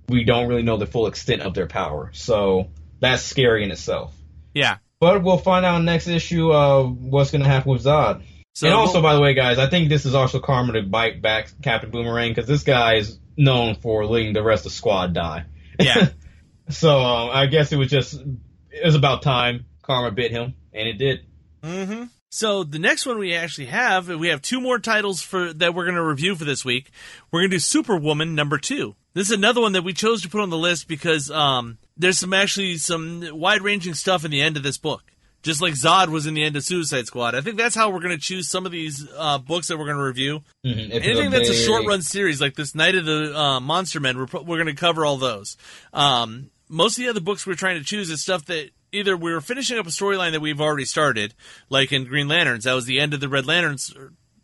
we 0.10 0.24
don't 0.24 0.48
really 0.48 0.64
know 0.64 0.78
the 0.78 0.86
full 0.86 1.07
extent 1.07 1.41
of 1.41 1.53
their 1.53 1.68
power. 1.68 2.11
So 2.14 2.68
that's 2.99 3.24
scary 3.24 3.64
in 3.64 3.72
itself. 3.72 4.14
Yeah. 4.53 4.78
But 4.99 5.24
we'll 5.24 5.38
find 5.38 5.65
out 5.65 5.84
next 5.84 6.07
issue 6.07 6.52
uh, 6.52 6.84
what's 6.84 7.32
going 7.32 7.44
to 7.44 7.48
happen 7.49 7.72
with 7.72 7.84
Zod. 7.84 8.24
So 8.58 8.66
and 8.66 8.76
also, 8.76 9.04
by 9.04 9.14
the 9.14 9.22
way, 9.22 9.36
guys, 9.36 9.60
I 9.60 9.70
think 9.70 9.88
this 9.88 10.08
is 10.08 10.16
also 10.16 10.40
karma 10.40 10.74
to 10.74 10.82
bite 10.82 11.22
back 11.22 11.52
Captain 11.62 11.92
Boomerang 11.92 12.32
because 12.32 12.48
this 12.48 12.64
guy 12.64 12.96
is 12.96 13.20
known 13.38 13.76
for 13.76 14.04
letting 14.04 14.34
the 14.34 14.42
rest 14.42 14.66
of 14.66 14.72
the 14.72 14.76
squad 14.76 15.14
die. 15.14 15.46
yeah. 15.80 16.10
So 16.70 17.00
um, 17.00 17.30
I 17.32 17.46
guess 17.46 17.72
it 17.72 17.78
was 17.78 17.90
just 17.90 18.16
it 18.16 18.84
was 18.84 18.96
about 18.96 19.22
time 19.22 19.66
karma 19.84 20.10
bit 20.10 20.32
him, 20.32 20.56
and 20.74 20.88
it 20.88 20.98
did. 20.98 21.20
Mm-hmm. 21.62 22.06
So 22.30 22.64
the 22.64 22.80
next 22.80 23.06
one 23.06 23.20
we 23.20 23.36
actually 23.36 23.68
have, 23.68 24.10
we 24.10 24.30
have 24.30 24.42
two 24.42 24.60
more 24.60 24.80
titles 24.80 25.22
for 25.22 25.54
that 25.54 25.76
we're 25.76 25.86
going 25.86 25.96
to 25.96 26.04
review 26.04 26.36
for 26.36 26.44
this 26.44 26.66
week. 26.66 26.90
We're 27.32 27.42
going 27.42 27.52
to 27.52 27.56
do 27.58 27.60
Superwoman 27.60 28.34
number 28.34 28.58
two. 28.58 28.96
This 29.14 29.30
is 29.30 29.38
another 29.38 29.62
one 29.62 29.74
that 29.74 29.84
we 29.84 29.94
chose 29.94 30.24
to 30.24 30.30
put 30.30 30.42
on 30.42 30.50
the 30.50 30.58
list 30.58 30.88
because 30.88 31.30
um, 31.30 31.78
there's 31.96 32.18
some 32.18 32.34
actually 32.34 32.78
some 32.78 33.24
wide-ranging 33.32 33.94
stuff 33.94 34.26
in 34.26 34.32
the 34.32 34.42
end 34.42 34.58
of 34.58 34.64
this 34.64 34.80
book. 34.80 35.04
Just 35.44 35.62
like 35.62 35.74
Zod 35.76 36.10
was 36.10 36.26
in 36.26 36.34
the 36.34 36.44
end 36.44 36.56
of 36.58 36.64
Suicide 36.64 37.06
Squad. 37.08 37.36
I 37.36 37.42
think 37.42 37.58
that's 37.58 37.76
how 37.76 37.90
we're 37.90 38.00
going 38.02 38.16
to 38.16 38.22
choose 38.22 38.50
some 38.50 38.66
of 38.66 38.72
these 38.72 39.08
uh, 39.16 39.38
books 39.38 39.68
that 39.68 39.78
we're 39.78 39.86
going 39.86 39.98
to 39.98 40.04
review. 40.04 40.42
Mhm. 40.66 40.92
Anything 40.92 41.30
that's 41.30 41.50
a 41.50 41.54
short 41.54 41.86
run 41.86 42.02
series 42.02 42.42
like 42.42 42.56
this 42.56 42.76
Night 42.76 42.96
of 42.96 43.06
the 43.06 43.38
uh, 43.38 43.60
Monster 43.60 44.00
Men, 44.00 44.18
we're, 44.18 44.26
we're 44.42 44.58
going 44.58 44.66
to 44.68 44.74
cover 44.74 45.06
all 45.06 45.18
those. 45.18 45.56
Um, 45.94 46.50
most 46.68 46.98
of 46.98 47.04
the 47.04 47.10
other 47.10 47.22
books 47.22 47.46
we're 47.48 47.54
trying 47.54 47.78
to 47.78 47.86
choose 47.86 48.10
is 48.10 48.22
stuff 48.22 48.46
that 48.48 48.72
either 48.92 49.16
we're 49.16 49.40
finishing 49.42 49.78
up 49.78 49.86
a 49.86 49.90
storyline 49.90 50.32
that 50.32 50.42
we've 50.42 50.60
already 50.60 50.86
started, 50.86 51.34
like 51.70 51.92
in 51.94 52.06
Green 52.06 52.28
Lanterns. 52.28 52.64
That 52.66 52.74
was 52.74 52.86
the 52.86 53.00
end 53.00 53.14
of 53.14 53.20
the 53.20 53.30
Red 53.30 53.46
Lanterns, 53.46 53.94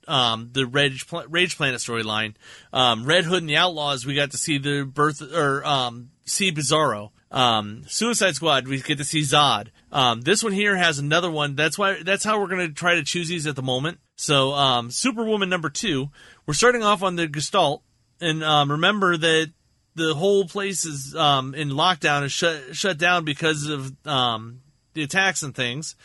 um, 0.07 0.49
the 0.53 0.65
Rage, 0.65 1.05
Rage 1.27 1.57
Planet 1.57 1.79
storyline. 1.79 2.35
Um, 2.71 3.03
Red 3.05 3.25
Hood 3.25 3.41
and 3.41 3.49
the 3.49 3.57
Outlaws, 3.57 4.05
we 4.05 4.15
got 4.15 4.31
to 4.31 4.37
see 4.37 4.57
the 4.57 4.83
birth 4.83 5.21
or 5.21 5.65
um, 5.65 6.09
see 6.25 6.51
Bizarro. 6.51 7.09
Um, 7.33 7.83
Suicide 7.87 8.35
Squad, 8.35 8.67
we 8.67 8.79
get 8.79 8.99
to 8.99 9.03
see 9.03 9.21
Zod. 9.21 9.69
Um, 9.91 10.21
this 10.21 10.43
one 10.43 10.53
here 10.53 10.77
has 10.77 10.99
another 10.99 11.31
one. 11.31 11.55
That's 11.55 11.77
why 11.77 12.01
that's 12.03 12.23
how 12.23 12.39
we're 12.39 12.47
going 12.47 12.67
to 12.67 12.73
try 12.73 12.95
to 12.95 13.03
choose 13.03 13.27
these 13.27 13.47
at 13.47 13.55
the 13.55 13.63
moment. 13.63 13.99
So, 14.15 14.53
um, 14.53 14.91
Superwoman 14.91 15.49
number 15.49 15.71
two, 15.71 16.09
we're 16.45 16.53
starting 16.53 16.83
off 16.83 17.01
on 17.01 17.15
the 17.15 17.27
Gestalt, 17.27 17.81
and 18.21 18.43
um, 18.43 18.71
remember 18.71 19.17
that 19.17 19.51
the 19.95 20.13
whole 20.13 20.45
place 20.45 20.85
is 20.85 21.15
um, 21.15 21.55
in 21.55 21.69
lockdown 21.69 22.21
and 22.21 22.31
shut 22.31 22.75
shut 22.75 22.99
down 22.99 23.25
because 23.25 23.67
of 23.67 23.91
um, 24.05 24.61
the 24.93 25.01
attacks 25.01 25.41
and 25.41 25.55
things. 25.55 25.95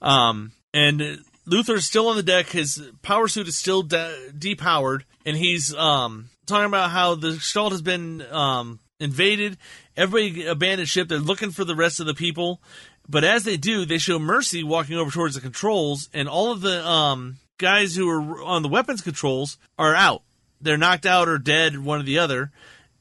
Um, 0.00 0.52
and 0.72 1.20
Luthor's 1.46 1.84
still 1.84 2.08
on 2.08 2.16
the 2.16 2.22
deck. 2.22 2.48
His 2.48 2.82
power 3.02 3.28
suit 3.28 3.46
is 3.46 3.56
still 3.56 3.82
de- 3.82 4.32
depowered, 4.32 5.02
and 5.26 5.36
he's 5.36 5.74
um, 5.74 6.30
talking 6.46 6.66
about 6.66 6.90
how 6.90 7.14
the 7.14 7.32
Gestalt 7.32 7.72
has 7.72 7.82
been 7.82 8.22
um, 8.30 8.80
invaded. 9.00 9.58
Everybody 9.96 10.46
abandoned 10.46 10.88
ship. 10.88 11.08
They're 11.08 11.18
looking 11.18 11.50
for 11.50 11.64
the 11.64 11.76
rest 11.76 12.00
of 12.00 12.06
the 12.06 12.14
people. 12.14 12.60
But 13.08 13.24
as 13.24 13.44
they 13.44 13.56
do, 13.56 13.84
they 13.84 13.98
show 13.98 14.18
Mercy 14.18 14.62
walking 14.62 14.96
over 14.96 15.10
towards 15.10 15.34
the 15.34 15.40
controls, 15.40 16.10
and 16.12 16.28
all 16.28 16.52
of 16.52 16.60
the 16.60 16.86
um, 16.86 17.38
guys 17.56 17.96
who 17.96 18.08
are 18.08 18.42
on 18.42 18.62
the 18.62 18.68
weapons 18.68 19.00
controls 19.00 19.56
are 19.78 19.94
out. 19.94 20.22
They're 20.60 20.76
knocked 20.76 21.06
out 21.06 21.28
or 21.28 21.38
dead, 21.38 21.78
one 21.78 22.00
or 22.00 22.04
the 22.04 22.18
other. 22.18 22.50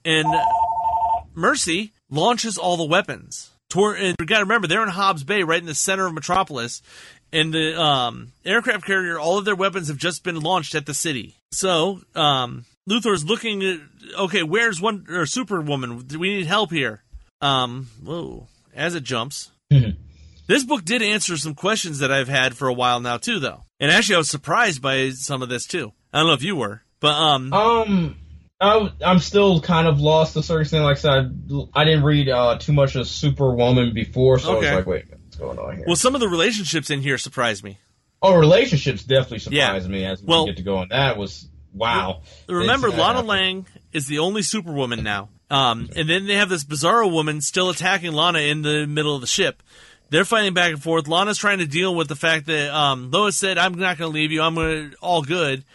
And 0.05 0.27
Mercy 1.33 1.91
launches 2.09 2.57
all 2.57 2.77
the 2.77 2.85
weapons. 2.85 3.51
Toward, 3.69 3.99
and 3.99 4.15
we 4.17 4.25
got 4.25 4.37
to 4.37 4.45
remember, 4.45 4.67
they're 4.67 4.83
in 4.83 4.89
Hobbs 4.89 5.25
Bay, 5.25 5.43
right 5.43 5.59
in 5.59 5.65
the 5.65 5.75
center 5.75 6.05
of 6.05 6.13
Metropolis. 6.13 6.81
And 7.33 7.53
the 7.53 7.79
um, 7.79 8.31
aircraft 8.45 8.85
carrier, 8.85 9.19
all 9.19 9.37
of 9.37 9.43
their 9.43 9.55
weapons 9.55 9.89
have 9.89 9.97
just 9.97 10.23
been 10.23 10.39
launched 10.39 10.73
at 10.73 10.85
the 10.85 10.93
city. 10.93 11.35
So 11.51 11.99
um, 12.15 12.63
Luthor's 12.87 13.25
looking 13.25 13.63
at 13.63 13.79
okay, 14.19 14.43
where's 14.43 14.79
one 14.81 15.05
or 15.09 15.25
Superwoman? 15.25 15.99
Do 16.07 16.19
we 16.19 16.35
need 16.37 16.45
help 16.47 16.71
here? 16.71 17.03
Um, 17.41 17.89
whoa! 18.03 18.47
As 18.73 18.95
it 18.95 19.03
jumps, 19.03 19.51
this 20.47 20.63
book 20.63 20.85
did 20.85 21.01
answer 21.01 21.37
some 21.37 21.53
questions 21.55 21.99
that 21.99 22.11
I've 22.11 22.29
had 22.29 22.55
for 22.55 22.67
a 22.67 22.73
while 22.73 22.99
now 22.99 23.17
too, 23.17 23.39
though. 23.39 23.63
And 23.79 23.91
actually, 23.91 24.15
I 24.15 24.19
was 24.19 24.29
surprised 24.29 24.81
by 24.81 25.09
some 25.11 25.41
of 25.41 25.49
this 25.49 25.65
too. 25.65 25.91
I 26.13 26.19
don't 26.19 26.27
know 26.27 26.33
if 26.33 26.43
you 26.43 26.55
were, 26.55 26.81
but 26.99 27.13
um, 27.13 27.53
Um, 27.53 28.15
I, 28.59 28.89
I'm 29.05 29.19
still 29.19 29.61
kind 29.61 29.87
of 29.87 29.99
lost 29.99 30.33
to 30.33 30.39
a 30.39 30.43
certain 30.43 30.61
extent. 30.61 30.83
Like 30.83 30.97
I 30.97 30.99
said, 30.99 31.69
I, 31.75 31.83
didn't 31.83 32.03
read 32.03 32.29
uh, 32.29 32.57
too 32.57 32.73
much 32.73 32.95
of 32.95 33.07
Superwoman 33.07 33.93
before, 33.93 34.39
so 34.39 34.57
Okay. 34.57 34.69
I 34.69 34.77
was 34.77 34.77
like, 34.77 34.87
wait, 34.87 35.05
what's 35.11 35.35
going 35.35 35.59
on 35.59 35.75
here? 35.75 35.83
well, 35.85 35.95
some 35.95 36.15
of 36.15 36.21
the 36.21 36.27
relationships 36.29 36.89
in 36.89 37.01
here 37.01 37.17
surprised 37.19 37.63
me. 37.63 37.77
oh, 38.23 38.35
relationships 38.35 39.03
definitely 39.03 39.55
Yeah. 39.55 39.65
surprised 39.67 39.89
me 39.89 40.05
as 40.05 40.21
we 40.21 40.27
Well- 40.27 40.45
get 40.47 40.57
to 40.57 40.63
go 40.63 40.77
on. 40.77 40.87
That 40.89 41.17
was 41.17 41.46
wow. 41.73 42.21
Remember, 42.47 42.89
Lana 42.89 43.21
Lang 43.21 43.65
is 43.91 44.07
the 44.07 44.19
only 44.19 44.41
Superwoman 44.41 45.03
now. 45.03 45.29
Um, 45.49 45.89
and 45.95 46.09
then 46.09 46.25
they 46.25 46.35
have 46.35 46.49
this 46.49 46.63
Bizarro 46.63 47.11
woman 47.11 47.41
still 47.41 47.69
attacking 47.69 48.11
Lana 48.11 48.39
in 48.39 48.61
the 48.63 48.85
middle 48.85 49.15
of 49.15 49.21
the 49.21 49.27
ship. 49.27 49.63
They're 50.09 50.25
fighting 50.25 50.53
back 50.53 50.71
and 50.71 50.81
forth. 50.81 51.07
Lana's 51.07 51.37
trying 51.37 51.59
to 51.59 51.65
deal 51.65 51.93
with 51.93 52.07
the 52.07 52.15
fact 52.15 52.45
that 52.47 52.73
um, 52.73 53.11
Lois 53.11 53.37
said, 53.37 53.57
"I'm 53.57 53.73
not 53.73 53.97
going 53.97 54.11
to 54.11 54.13
leave 54.13 54.31
you. 54.31 54.41
I'm 54.41 54.55
going 54.55 54.91
to 54.91 54.97
all 54.97 55.21
good," 55.21 55.65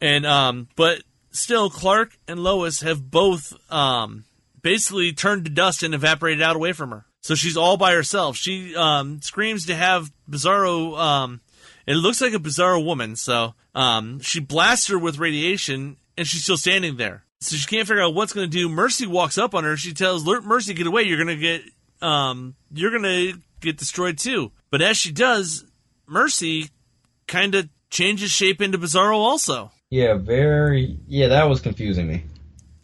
and 0.00 0.24
um, 0.24 0.68
but 0.76 1.02
still, 1.32 1.68
Clark 1.68 2.16
and 2.28 2.40
Lois 2.40 2.80
have 2.82 3.10
both 3.10 3.52
um, 3.72 4.24
basically 4.62 5.12
turned 5.12 5.46
to 5.46 5.50
dust 5.50 5.82
and 5.82 5.94
evaporated 5.94 6.42
out 6.42 6.54
away 6.54 6.72
from 6.72 6.90
her. 6.90 7.04
So 7.22 7.34
she's 7.34 7.56
all 7.56 7.76
by 7.76 7.92
herself. 7.92 8.36
She 8.36 8.74
um, 8.76 9.20
screams 9.20 9.66
to 9.66 9.74
have 9.74 10.12
Bizarro. 10.30 11.38
It 11.86 11.94
looks 11.94 12.20
like 12.20 12.32
a 12.32 12.38
Bizarro 12.38 12.84
woman. 12.84 13.16
So 13.16 13.54
um, 13.74 14.20
she 14.20 14.40
blasts 14.40 14.88
her 14.88 14.98
with 14.98 15.18
radiation, 15.18 15.96
and 16.16 16.26
she's 16.26 16.42
still 16.42 16.56
standing 16.56 16.96
there. 16.96 17.24
So 17.40 17.56
she 17.56 17.66
can't 17.66 17.88
figure 17.88 18.02
out 18.02 18.14
what's 18.14 18.32
going 18.32 18.48
to 18.48 18.56
do. 18.56 18.68
Mercy 18.68 19.06
walks 19.06 19.36
up 19.36 19.54
on 19.54 19.64
her. 19.64 19.76
She 19.76 19.92
tells 19.92 20.24
"Ler- 20.24 20.42
Mercy, 20.42 20.74
"Get 20.74 20.86
away! 20.86 21.02
You're 21.02 21.22
going 21.22 21.36
to 21.36 21.42
get 21.42 21.62
um, 22.00 22.54
you're 22.72 22.90
going 22.90 23.02
to 23.02 23.38
get 23.60 23.78
destroyed 23.78 24.18
too." 24.18 24.52
But 24.70 24.80
as 24.80 24.96
she 24.96 25.10
does, 25.10 25.64
Mercy 26.06 26.70
kind 27.26 27.54
of 27.54 27.68
changes 27.90 28.30
shape 28.30 28.62
into 28.62 28.78
Bizarro 28.78 29.16
also. 29.16 29.72
Yeah, 29.90 30.14
very. 30.14 30.98
Yeah, 31.08 31.28
that 31.28 31.48
was 31.48 31.60
confusing 31.60 32.06
me. 32.06 32.24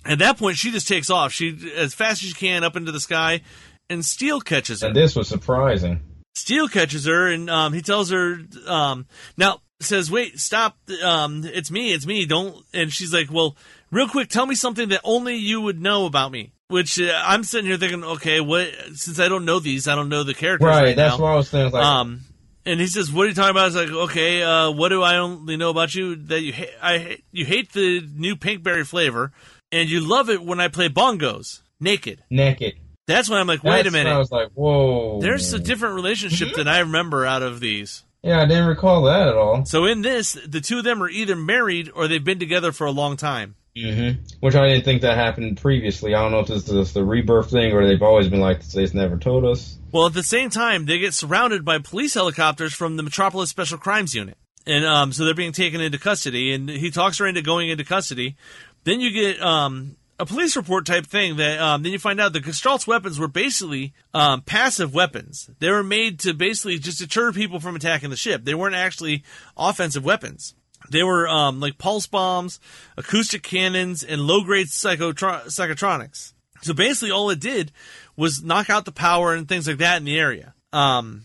At 0.04 0.18
that 0.18 0.38
point, 0.38 0.56
she 0.56 0.72
just 0.72 0.88
takes 0.88 1.08
off. 1.08 1.32
She 1.32 1.72
as 1.76 1.94
fast 1.94 2.22
as 2.22 2.30
she 2.30 2.34
can 2.34 2.64
up 2.64 2.74
into 2.74 2.90
the 2.90 3.00
sky, 3.00 3.42
and 3.88 4.04
Steel 4.04 4.40
catches 4.40 4.82
her. 4.82 4.88
And 4.88 4.96
this 4.96 5.14
was 5.14 5.28
surprising. 5.28 6.00
Steel 6.38 6.68
catches 6.68 7.04
her, 7.06 7.26
and 7.28 7.50
um, 7.50 7.72
he 7.72 7.82
tells 7.82 8.10
her, 8.10 8.38
um, 8.66 9.06
now 9.36 9.60
says, 9.80 10.10
"Wait, 10.10 10.38
stop! 10.38 10.76
Um, 11.04 11.44
it's 11.44 11.70
me, 11.70 11.92
it's 11.92 12.06
me. 12.06 12.26
Don't." 12.26 12.64
And 12.72 12.92
she's 12.92 13.12
like, 13.12 13.30
"Well, 13.30 13.56
real 13.90 14.08
quick, 14.08 14.28
tell 14.28 14.46
me 14.46 14.54
something 14.54 14.88
that 14.90 15.00
only 15.04 15.36
you 15.36 15.60
would 15.60 15.80
know 15.80 16.06
about 16.06 16.32
me." 16.32 16.52
Which 16.68 17.00
uh, 17.00 17.12
I'm 17.24 17.44
sitting 17.44 17.66
here 17.66 17.78
thinking, 17.78 18.04
okay, 18.04 18.40
what? 18.40 18.68
Since 18.94 19.18
I 19.18 19.28
don't 19.28 19.44
know 19.46 19.58
these, 19.58 19.88
I 19.88 19.94
don't 19.94 20.10
know 20.10 20.22
the 20.22 20.34
characters 20.34 20.66
Right, 20.66 20.82
right, 20.84 20.96
that's 20.96 21.16
now. 21.18 21.24
what 21.24 21.32
I 21.32 21.36
was 21.36 21.48
thinking. 21.50 21.72
Like, 21.72 21.82
Um, 21.84 22.20
and 22.66 22.78
he 22.78 22.86
says, 22.86 23.10
"What 23.10 23.24
are 23.24 23.28
you 23.28 23.34
talking 23.34 23.50
about?" 23.52 23.62
I 23.62 23.66
was 23.66 23.76
like, 23.76 23.90
"Okay, 23.90 24.42
uh, 24.42 24.70
what 24.72 24.90
do 24.90 25.02
I 25.02 25.16
only 25.16 25.56
know 25.56 25.70
about 25.70 25.94
you? 25.94 26.16
That 26.16 26.42
you 26.42 26.52
ha- 26.52 26.76
I 26.82 26.98
ha- 26.98 27.22
you 27.32 27.46
hate 27.46 27.72
the 27.72 28.06
new 28.14 28.36
pinkberry 28.36 28.86
flavor, 28.86 29.32
and 29.72 29.88
you 29.88 30.00
love 30.00 30.28
it 30.28 30.42
when 30.42 30.60
I 30.60 30.68
play 30.68 30.88
bongos 30.90 31.60
naked." 31.80 32.22
naked. 32.30 32.74
That's 33.08 33.30
when 33.30 33.40
I'm 33.40 33.46
like, 33.46 33.64
"Wait 33.64 33.84
That's 33.84 33.94
a 33.94 33.98
when 33.98 34.06
I 34.06 34.18
was 34.18 34.30
like, 34.30 34.50
whoa. 34.52 35.18
There's 35.22 35.54
a 35.54 35.58
different 35.58 35.94
relationship 35.94 36.52
than 36.54 36.68
I 36.68 36.80
remember 36.80 37.24
out 37.24 37.42
of 37.42 37.58
these. 37.58 38.04
Yeah, 38.22 38.42
I 38.42 38.44
didn't 38.46 38.66
recall 38.66 39.04
that 39.04 39.28
at 39.28 39.34
all. 39.34 39.64
So 39.64 39.86
in 39.86 40.02
this, 40.02 40.36
the 40.46 40.60
two 40.60 40.78
of 40.78 40.84
them 40.84 41.02
are 41.02 41.08
either 41.08 41.34
married 41.34 41.90
or 41.94 42.06
they've 42.06 42.22
been 42.22 42.38
together 42.38 42.70
for 42.70 42.86
a 42.86 42.90
long 42.90 43.16
time. 43.16 43.54
Mm-hmm. 43.74 44.22
Which 44.40 44.54
I 44.54 44.68
didn't 44.68 44.84
think 44.84 45.02
that 45.02 45.16
happened 45.16 45.56
previously. 45.56 46.14
I 46.14 46.20
don't 46.20 46.32
know 46.32 46.40
if 46.40 46.48
this 46.48 46.68
is 46.68 46.92
the 46.92 47.04
rebirth 47.04 47.50
thing 47.50 47.72
or 47.72 47.86
they've 47.86 48.02
always 48.02 48.28
been 48.28 48.40
like 48.40 48.58
this. 48.58 48.72
They've 48.72 48.92
never 48.92 49.16
told 49.16 49.46
us. 49.46 49.78
Well, 49.90 50.06
at 50.06 50.12
the 50.12 50.22
same 50.22 50.50
time, 50.50 50.84
they 50.84 50.98
get 50.98 51.14
surrounded 51.14 51.64
by 51.64 51.78
police 51.78 52.12
helicopters 52.12 52.74
from 52.74 52.96
the 52.96 53.02
Metropolis 53.02 53.48
Special 53.48 53.78
Crimes 53.78 54.14
Unit. 54.14 54.36
And 54.66 54.84
um, 54.84 55.12
so 55.12 55.24
they're 55.24 55.32
being 55.32 55.52
taken 55.52 55.80
into 55.80 55.96
custody, 55.96 56.52
and 56.52 56.68
he 56.68 56.90
talks 56.90 57.18
her 57.18 57.26
into 57.26 57.40
going 57.40 57.70
into 57.70 57.84
custody. 57.84 58.36
Then 58.84 59.00
you 59.00 59.12
get 59.12 59.40
um, 59.40 59.96
a 60.18 60.26
police 60.26 60.56
report 60.56 60.84
type 60.84 61.06
thing 61.06 61.36
that 61.36 61.60
um, 61.60 61.82
then 61.82 61.92
you 61.92 61.98
find 61.98 62.20
out 62.20 62.32
the 62.32 62.40
Gestalt's 62.40 62.86
weapons 62.86 63.18
were 63.18 63.28
basically 63.28 63.92
um, 64.12 64.42
passive 64.42 64.92
weapons. 64.92 65.48
They 65.60 65.70
were 65.70 65.84
made 65.84 66.18
to 66.20 66.34
basically 66.34 66.78
just 66.78 66.98
deter 66.98 67.32
people 67.32 67.60
from 67.60 67.76
attacking 67.76 68.10
the 68.10 68.16
ship. 68.16 68.44
They 68.44 68.54
weren't 68.54 68.74
actually 68.74 69.22
offensive 69.56 70.04
weapons. 70.04 70.54
They 70.90 71.02
were 71.02 71.28
um, 71.28 71.60
like 71.60 71.78
pulse 71.78 72.06
bombs, 72.06 72.58
acoustic 72.96 73.42
cannons, 73.42 74.02
and 74.02 74.22
low 74.22 74.42
grade 74.42 74.68
psychotro- 74.68 75.46
psychotronics. 75.46 76.32
So 76.62 76.74
basically, 76.74 77.10
all 77.12 77.30
it 77.30 77.40
did 77.40 77.70
was 78.16 78.42
knock 78.42 78.68
out 78.70 78.84
the 78.84 78.92
power 78.92 79.34
and 79.34 79.48
things 79.48 79.68
like 79.68 79.78
that 79.78 79.98
in 79.98 80.04
the 80.04 80.18
area. 80.18 80.54
Um, 80.72 81.24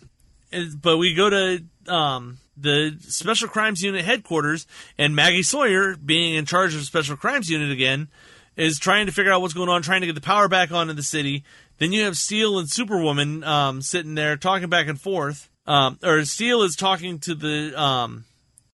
and- 0.52 0.80
but 0.82 0.98
we 0.98 1.14
go 1.16 1.30
to 1.30 1.64
um, 1.88 2.38
the 2.56 2.96
Special 3.02 3.48
Crimes 3.48 3.82
Unit 3.82 4.06
headquarters, 4.06 4.68
and 4.98 5.16
Maggie 5.16 5.44
Sawyer, 5.44 5.96
being 5.96 6.36
in 6.36 6.46
charge 6.46 6.76
of 6.76 6.84
Special 6.84 7.18
Crimes 7.18 7.50
Unit 7.50 7.72
again, 7.72 8.10
is 8.56 8.80
trying 8.80 9.06
to 9.06 9.12
figure 9.12 9.32
out 9.32 9.42
what's 9.42 9.54
going 9.54 9.70
on, 9.70 9.82
trying 9.82 10.02
to 10.02 10.08
get 10.08 10.16
the 10.16 10.22
power 10.22 10.48
back 10.48 10.72
on 10.72 10.90
in 10.90 10.96
the 10.96 11.04
city. 11.04 11.44
Then 11.80 11.92
you 11.92 12.04
have 12.04 12.18
Steel 12.18 12.60
and 12.60 12.70
Superwoman 12.70 13.44
um, 13.44 13.82
sitting 13.82 14.16
there 14.16 14.38
talking 14.38 14.70
back 14.70 14.88
and 14.88 15.00
forth. 15.00 15.50
Um, 15.66 15.98
or 16.04 16.24
Steel 16.26 16.62
is 16.64 16.76
talking 16.76 17.20
to 17.20 17.36
the 17.36 17.80
um, 17.82 18.26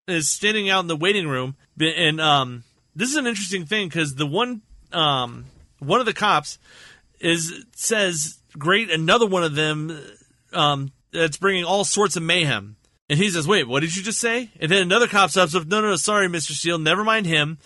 is 0.06 0.28
standing 0.28 0.70
out 0.70 0.80
in 0.80 0.86
the 0.86 0.96
waiting 0.96 1.28
room, 1.28 1.56
and 1.78 2.20
um, 2.20 2.64
this 2.96 3.10
is 3.10 3.16
an 3.16 3.26
interesting 3.26 3.66
thing 3.66 3.88
because 3.88 4.14
the 4.14 4.26
one 4.26 4.62
um, 4.92 5.44
one 5.78 6.00
of 6.00 6.06
the 6.06 6.14
cops 6.14 6.59
is 7.20 7.64
says, 7.76 8.38
"Great, 8.56 8.90
another 8.90 9.26
one 9.26 9.44
of 9.44 9.55
them 9.55 10.00
um, 10.52 10.92
that's 11.12 11.36
bringing 11.36 11.64
all 11.64 11.84
sorts 11.84 12.16
of 12.16 12.22
mayhem." 12.22 12.76
And 13.10 13.18
he 13.18 13.30
says, 13.30 13.46
"Wait, 13.46 13.68
what 13.68 13.80
did 13.80 13.94
you 13.94 14.02
just 14.02 14.18
say?" 14.18 14.50
And 14.59 14.70
then 14.70 14.82
another 14.82 15.06
cop 15.06 15.30
stops 15.30 15.55
up, 15.55 15.66
"No, 15.66 15.80
no, 15.80 15.90
no, 15.90 15.96
sorry, 15.96 16.28
Mister 16.28 16.55
Steel, 16.55 16.78
never 16.78 17.05
mind 17.05 17.26
him. 17.26 17.59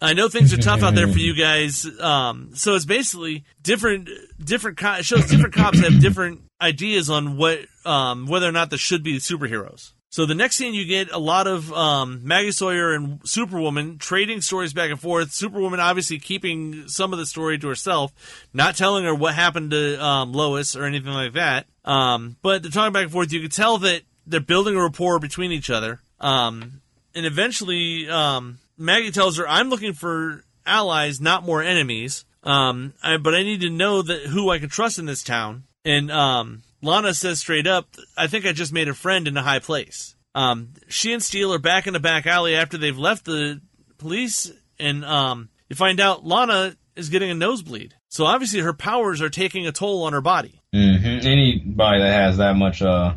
I 0.00 0.12
know 0.12 0.28
things 0.28 0.52
are 0.52 0.58
tough 0.58 0.82
out 0.82 0.94
there 0.94 1.08
for 1.08 1.18
you 1.18 1.34
guys." 1.38 1.86
Um, 2.00 2.50
so 2.54 2.74
it's 2.74 2.84
basically 2.84 3.44
different. 3.62 4.08
Different 4.42 4.78
co- 4.78 4.94
it 4.94 5.04
shows 5.04 5.26
different 5.26 5.54
cops 5.54 5.80
have 5.80 6.00
different 6.00 6.42
ideas 6.60 7.10
on 7.10 7.36
what 7.36 7.60
um, 7.84 8.26
whether 8.26 8.48
or 8.48 8.52
not 8.52 8.70
there 8.70 8.78
should 8.78 9.02
be 9.02 9.18
superheroes. 9.18 9.92
So 10.10 10.24
the 10.24 10.34
next 10.34 10.56
scene, 10.56 10.72
you 10.72 10.86
get 10.86 11.12
a 11.12 11.18
lot 11.18 11.46
of 11.46 11.70
um, 11.72 12.22
Maggie 12.24 12.50
Sawyer 12.50 12.94
and 12.94 13.20
Superwoman 13.24 13.98
trading 13.98 14.40
stories 14.40 14.72
back 14.72 14.90
and 14.90 14.98
forth. 14.98 15.32
Superwoman 15.32 15.80
obviously 15.80 16.18
keeping 16.18 16.88
some 16.88 17.12
of 17.12 17.18
the 17.18 17.26
story 17.26 17.58
to 17.58 17.68
herself, 17.68 18.12
not 18.54 18.74
telling 18.74 19.04
her 19.04 19.14
what 19.14 19.34
happened 19.34 19.72
to 19.72 20.02
um, 20.02 20.32
Lois 20.32 20.74
or 20.74 20.84
anything 20.84 21.12
like 21.12 21.34
that. 21.34 21.66
Um, 21.84 22.36
but 22.40 22.62
they're 22.62 22.70
talking 22.70 22.92
back 22.92 23.04
and 23.04 23.12
forth. 23.12 23.32
You 23.32 23.40
can 23.40 23.50
tell 23.50 23.78
that 23.78 24.02
they're 24.26 24.40
building 24.40 24.76
a 24.76 24.82
rapport 24.82 25.18
between 25.18 25.52
each 25.52 25.68
other. 25.68 26.00
Um, 26.20 26.80
and 27.14 27.26
eventually, 27.26 28.08
um, 28.08 28.58
Maggie 28.78 29.10
tells 29.10 29.36
her, 29.36 29.46
"I'm 29.48 29.68
looking 29.68 29.92
for 29.92 30.44
allies, 30.64 31.20
not 31.20 31.44
more 31.44 31.62
enemies. 31.62 32.24
Um, 32.44 32.94
I, 33.02 33.16
but 33.16 33.34
I 33.34 33.42
need 33.42 33.60
to 33.62 33.70
know 33.70 34.00
that 34.02 34.22
who 34.26 34.50
I 34.50 34.58
can 34.58 34.68
trust 34.68 34.98
in 34.98 35.06
this 35.06 35.22
town." 35.22 35.64
And 35.84 36.10
um, 36.10 36.62
Lana 36.82 37.12
says 37.14 37.40
straight 37.40 37.66
up, 37.66 37.88
"I 38.16 38.26
think 38.28 38.46
I 38.46 38.52
just 38.52 38.72
made 38.72 38.88
a 38.88 38.94
friend 38.94 39.26
in 39.28 39.36
a 39.36 39.42
high 39.42 39.58
place." 39.58 40.14
Um, 40.34 40.74
she 40.88 41.12
and 41.12 41.22
Steel 41.22 41.52
are 41.52 41.58
back 41.58 41.86
in 41.86 41.92
the 41.94 42.00
back 42.00 42.26
alley 42.26 42.54
after 42.54 42.78
they've 42.78 42.96
left 42.98 43.24
the 43.24 43.60
police, 43.98 44.50
and 44.78 45.04
um, 45.04 45.48
you 45.68 45.74
find 45.76 45.98
out 46.00 46.24
Lana 46.24 46.76
is 46.94 47.08
getting 47.08 47.30
a 47.30 47.34
nosebleed. 47.34 47.94
So 48.08 48.24
obviously, 48.24 48.60
her 48.60 48.72
powers 48.72 49.20
are 49.20 49.28
taking 49.30 49.66
a 49.66 49.72
toll 49.72 50.04
on 50.04 50.12
her 50.12 50.20
body. 50.20 50.60
hmm 50.72 50.78
Anybody 51.04 52.00
that 52.00 52.12
has 52.12 52.36
that 52.38 52.54
much 52.56 52.80
uh, 52.82 53.14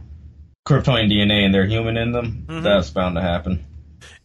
Kryptonian 0.68 1.12
DNA 1.12 1.46
and 1.46 1.54
they're 1.54 1.66
human 1.68 1.98
in 1.98 2.12
them, 2.12 2.46
Mm-hmm. 2.48 2.64
that's 2.64 2.90
bound 2.90 3.16
to 3.16 3.22
happen. 3.22 3.66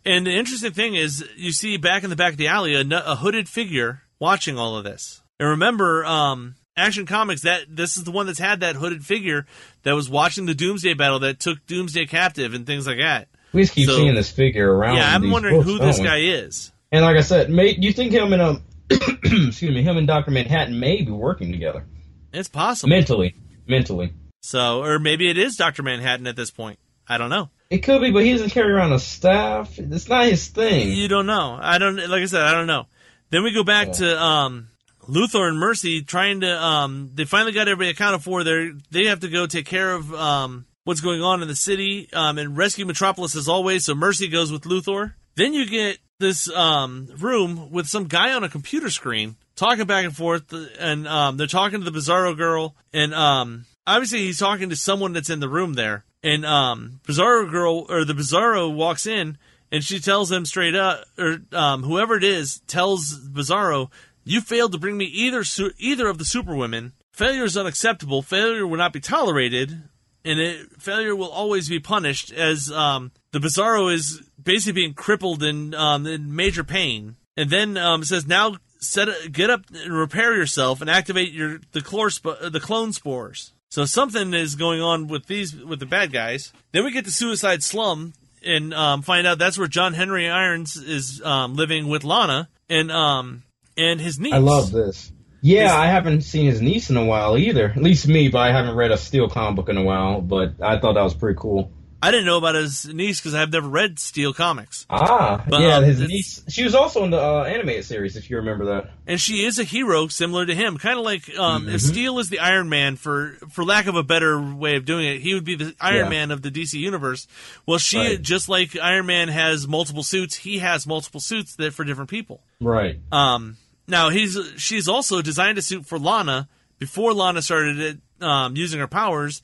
And 0.06 0.26
the 0.26 0.30
interesting 0.30 0.72
thing 0.72 0.94
is, 0.94 1.24
you 1.36 1.52
see 1.52 1.76
back 1.76 2.04
in 2.04 2.10
the 2.10 2.16
back 2.16 2.32
of 2.32 2.38
the 2.38 2.46
alley 2.48 2.74
a 2.74 3.16
hooded 3.16 3.48
figure 3.48 4.02
watching 4.20 4.56
all 4.58 4.76
of 4.76 4.84
this. 4.84 5.20
And 5.40 5.48
remember, 5.50 6.04
um, 6.06 6.54
Action 6.76 7.06
Comics 7.06 7.42
that 7.42 7.62
this 7.68 7.96
is 7.96 8.04
the 8.04 8.10
one 8.12 8.26
that's 8.26 8.38
had 8.38 8.60
that 8.60 8.76
hooded 8.76 9.04
figure 9.04 9.46
that 9.82 9.92
was 9.94 10.08
watching 10.08 10.46
the 10.46 10.54
Doomsday 10.54 10.94
battle 10.94 11.18
that 11.20 11.40
took 11.40 11.64
Doomsday 11.66 12.06
captive 12.06 12.54
and 12.54 12.66
things 12.66 12.86
like 12.86 12.98
that. 12.98 13.28
We 13.52 13.62
just 13.62 13.74
keep 13.74 13.88
So- 13.88 13.96
seeing 13.96 14.14
this 14.14 14.30
figure 14.30 14.70
around. 14.72 14.96
yeah, 14.96 15.14
I'm 15.14 15.30
wondering 15.30 15.56
books, 15.56 15.68
who 15.68 15.78
this 15.78 15.98
we? 15.98 16.04
guy 16.04 16.18
is. 16.18 16.70
And 16.92 17.04
like 17.04 17.16
I 17.16 17.20
said, 17.22 17.50
may, 17.50 17.74
you 17.78 17.92
think 17.92 18.12
him 18.12 18.32
and 18.32 18.40
um, 18.42 18.62
excuse 18.90 19.62
me, 19.74 19.82
him 19.82 19.96
and 19.96 20.06
Doctor 20.06 20.30
Manhattan 20.30 20.78
may 20.78 21.02
be 21.02 21.10
working 21.10 21.50
together 21.50 21.84
It's 22.32 22.48
possible. 22.48 22.90
mentally, 22.90 23.34
mentally. 23.66 24.12
So, 24.42 24.84
or 24.84 24.98
maybe 25.00 25.28
it 25.28 25.36
is 25.38 25.56
Doctor 25.56 25.82
Manhattan 25.82 26.26
at 26.28 26.36
this 26.36 26.50
point. 26.52 26.78
I 27.08 27.18
don't 27.18 27.30
know. 27.30 27.50
It 27.68 27.78
could 27.78 28.00
be, 28.00 28.12
but 28.12 28.24
he 28.24 28.32
doesn't 28.32 28.50
carry 28.50 28.72
around 28.72 28.92
a 28.92 28.98
staff. 28.98 29.78
It's 29.78 30.08
not 30.08 30.26
his 30.26 30.48
thing. 30.48 30.92
You 30.92 31.08
don't 31.08 31.26
know. 31.26 31.58
I 31.60 31.78
don't. 31.78 31.96
Like 31.96 32.22
I 32.22 32.26
said, 32.26 32.42
I 32.42 32.52
don't 32.52 32.66
know. 32.66 32.86
Then 33.30 33.42
we 33.42 33.52
go 33.52 33.64
back 33.64 33.92
to 33.92 34.22
um, 34.22 34.68
Luthor 35.08 35.48
and 35.48 35.58
Mercy 35.58 36.02
trying 36.02 36.42
to. 36.42 36.62
Um, 36.62 37.10
they 37.14 37.24
finally 37.24 37.52
got 37.52 37.68
everybody 37.68 37.90
accounted 37.90 38.22
for. 38.22 38.44
They 38.44 38.70
they 38.90 39.06
have 39.06 39.20
to 39.20 39.28
go 39.28 39.46
take 39.46 39.66
care 39.66 39.92
of 39.92 40.14
um, 40.14 40.66
what's 40.84 41.00
going 41.00 41.22
on 41.22 41.42
in 41.42 41.48
the 41.48 41.56
city 41.56 42.08
um, 42.12 42.38
and 42.38 42.56
rescue 42.56 42.86
Metropolis 42.86 43.34
as 43.34 43.48
always. 43.48 43.84
So 43.84 43.94
Mercy 43.94 44.28
goes 44.28 44.52
with 44.52 44.62
Luthor. 44.62 45.14
Then 45.34 45.52
you 45.52 45.66
get 45.66 45.98
this 46.18 46.48
um, 46.50 47.08
room 47.18 47.70
with 47.72 47.86
some 47.88 48.04
guy 48.04 48.32
on 48.32 48.44
a 48.44 48.48
computer 48.48 48.90
screen 48.90 49.36
talking 49.56 49.86
back 49.86 50.04
and 50.04 50.16
forth, 50.16 50.52
and 50.78 51.08
um, 51.08 51.36
they're 51.36 51.46
talking 51.46 51.80
to 51.80 51.90
the 51.90 51.98
Bizarro 51.98 52.36
girl, 52.36 52.74
and 52.92 53.12
um, 53.14 53.64
obviously 53.86 54.20
he's 54.20 54.38
talking 54.38 54.70
to 54.70 54.76
someone 54.76 55.12
that's 55.12 55.30
in 55.30 55.40
the 55.40 55.48
room 55.48 55.74
there, 55.74 56.04
and 56.22 56.44
um, 56.44 57.00
Bizarro 57.06 57.50
girl 57.50 57.86
or 57.88 58.04
the 58.04 58.12
Bizarro 58.12 58.74
walks 58.74 59.06
in, 59.06 59.38
and 59.70 59.84
she 59.84 60.00
tells 60.00 60.30
him 60.30 60.44
straight 60.44 60.74
up, 60.74 61.04
or 61.18 61.38
um, 61.52 61.82
whoever 61.82 62.16
it 62.16 62.24
is 62.24 62.60
tells 62.66 63.18
Bizarro, 63.28 63.90
"You 64.24 64.40
failed 64.40 64.72
to 64.72 64.78
bring 64.78 64.96
me 64.96 65.06
either 65.06 65.44
su- 65.44 65.72
either 65.78 66.08
of 66.08 66.18
the 66.18 66.24
Superwomen. 66.24 66.92
Failure 67.12 67.44
is 67.44 67.56
unacceptable. 67.56 68.22
Failure 68.22 68.66
will 68.66 68.78
not 68.78 68.92
be 68.92 69.00
tolerated." 69.00 69.82
And 70.24 70.40
it, 70.40 70.82
failure 70.82 71.14
will 71.14 71.30
always 71.30 71.68
be 71.68 71.78
punished, 71.78 72.32
as 72.32 72.68
um, 72.72 73.12
the 73.30 73.38
Bizarro 73.38 73.94
is 73.94 74.22
basically 74.42 74.72
being 74.72 74.94
crippled 74.94 75.40
and 75.44 75.72
um, 75.72 76.04
in 76.04 76.34
major 76.34 76.64
pain. 76.64 77.14
And 77.36 77.48
then 77.48 77.76
um, 77.76 78.02
says, 78.02 78.26
"Now 78.26 78.56
set 78.78 79.08
get 79.32 79.50
up 79.50 79.62
and 79.72 79.92
repair 79.92 80.34
yourself 80.34 80.80
and 80.80 80.90
activate 80.90 81.32
your 81.32 81.60
the 81.72 81.80
chlor 81.80 82.10
the 82.50 82.60
clone 82.60 82.92
spores. 82.92 83.52
So 83.70 83.84
something 83.84 84.32
is 84.32 84.54
going 84.54 84.80
on 84.80 85.08
with 85.08 85.26
these 85.26 85.54
with 85.54 85.80
the 85.80 85.86
bad 85.86 86.12
guys. 86.12 86.52
Then 86.72 86.84
we 86.84 86.92
get 86.92 87.04
to 87.04 87.12
Suicide 87.12 87.62
Slum 87.62 88.14
and 88.44 88.72
um, 88.72 89.02
find 89.02 89.26
out 89.26 89.38
that's 89.38 89.58
where 89.58 89.66
John 89.66 89.94
Henry 89.94 90.28
Irons 90.28 90.76
is 90.76 91.20
um, 91.24 91.54
living 91.54 91.88
with 91.88 92.04
Lana 92.04 92.48
and 92.68 92.90
um 92.90 93.42
and 93.76 94.00
his 94.00 94.18
niece. 94.18 94.32
I 94.32 94.38
love 94.38 94.70
this. 94.70 95.12
Yeah, 95.42 95.76
I 95.76 95.86
haven't 95.86 96.22
seen 96.22 96.46
his 96.46 96.60
niece 96.60 96.90
in 96.90 96.96
a 96.96 97.04
while 97.04 97.36
either. 97.38 97.70
At 97.70 97.82
least 97.82 98.08
me, 98.08 98.28
but 98.28 98.38
I 98.38 98.52
haven't 98.52 98.74
read 98.74 98.90
a 98.90 98.96
Steel 98.96 99.28
comic 99.28 99.56
book 99.56 99.68
in 99.68 99.76
a 99.76 99.82
while. 99.82 100.20
But 100.20 100.54
I 100.60 100.78
thought 100.78 100.94
that 100.94 101.02
was 101.02 101.14
pretty 101.14 101.38
cool. 101.38 101.70
I 102.02 102.10
didn't 102.10 102.26
know 102.26 102.36
about 102.36 102.54
his 102.54 102.86
niece 102.86 103.20
because 103.20 103.34
I've 103.34 103.50
never 103.50 103.66
read 103.68 103.98
Steel 103.98 104.32
comics. 104.34 104.84
Ah, 104.90 105.42
But, 105.48 105.60
yeah, 105.62 105.76
um, 105.78 105.84
his 105.84 105.98
niece. 106.00 106.42
She 106.48 106.62
was 106.62 106.74
also 106.74 107.02
in 107.04 107.10
the 107.10 107.18
uh, 107.20 107.44
animated 107.44 107.84
series, 107.86 108.16
if 108.16 108.28
you 108.30 108.36
remember 108.36 108.66
that. 108.66 108.90
and 109.06 109.20
she 109.20 109.44
is 109.44 109.58
a 109.58 109.64
hero 109.64 110.06
similar 110.08 110.44
to 110.44 110.54
him 110.54 110.76
kind 110.78 110.98
of 110.98 111.04
like 111.04 111.28
um, 111.38 111.66
Mm-hmm. 111.66 111.76
steel 111.78 112.18
is 112.18 112.28
the 112.28 112.38
iron 112.40 112.68
man 112.68 112.96
for 112.96 113.32
for 113.50 113.64
lack 113.64 113.86
of 113.86 113.96
a 113.96 114.02
better 114.02 114.40
way 114.40 114.76
of 114.76 114.84
doing 114.84 115.06
it 115.06 115.20
he 115.20 115.32
would 115.34 115.44
be 115.44 115.54
the 115.56 115.74
iron 115.80 116.04
Yeah. 116.04 116.08
man 116.10 116.30
of 116.30 116.42
the 116.42 116.50
dc 116.50 116.74
universe 116.74 117.26
well 117.66 117.78
she 117.78 117.98
Right. 117.98 118.22
just 118.22 118.48
like 118.48 118.76
iron 118.78 119.06
man 119.06 119.28
has 119.28 119.66
multiple 119.66 120.02
suits 120.02 120.34
he 120.36 120.58
has 120.58 120.86
multiple 120.86 121.20
suits 121.20 121.56
that 121.56 121.72
for 121.72 121.84
different 121.84 122.10
people 122.10 122.40
Right. 122.60 122.98
um, 123.12 123.56
now 123.88 124.10
he's 124.10 124.36
she's 124.58 124.88
also 124.88 125.22
designed 125.22 125.56
a 125.58 125.62
suit 125.62 125.86
for 125.86 125.98
lana 125.98 126.48
before 126.78 127.14
lana 127.14 127.40
started 127.42 127.78
it, 127.80 127.98
um, 128.24 128.54
using 128.56 128.80
her 128.80 128.88
powers 128.88 129.40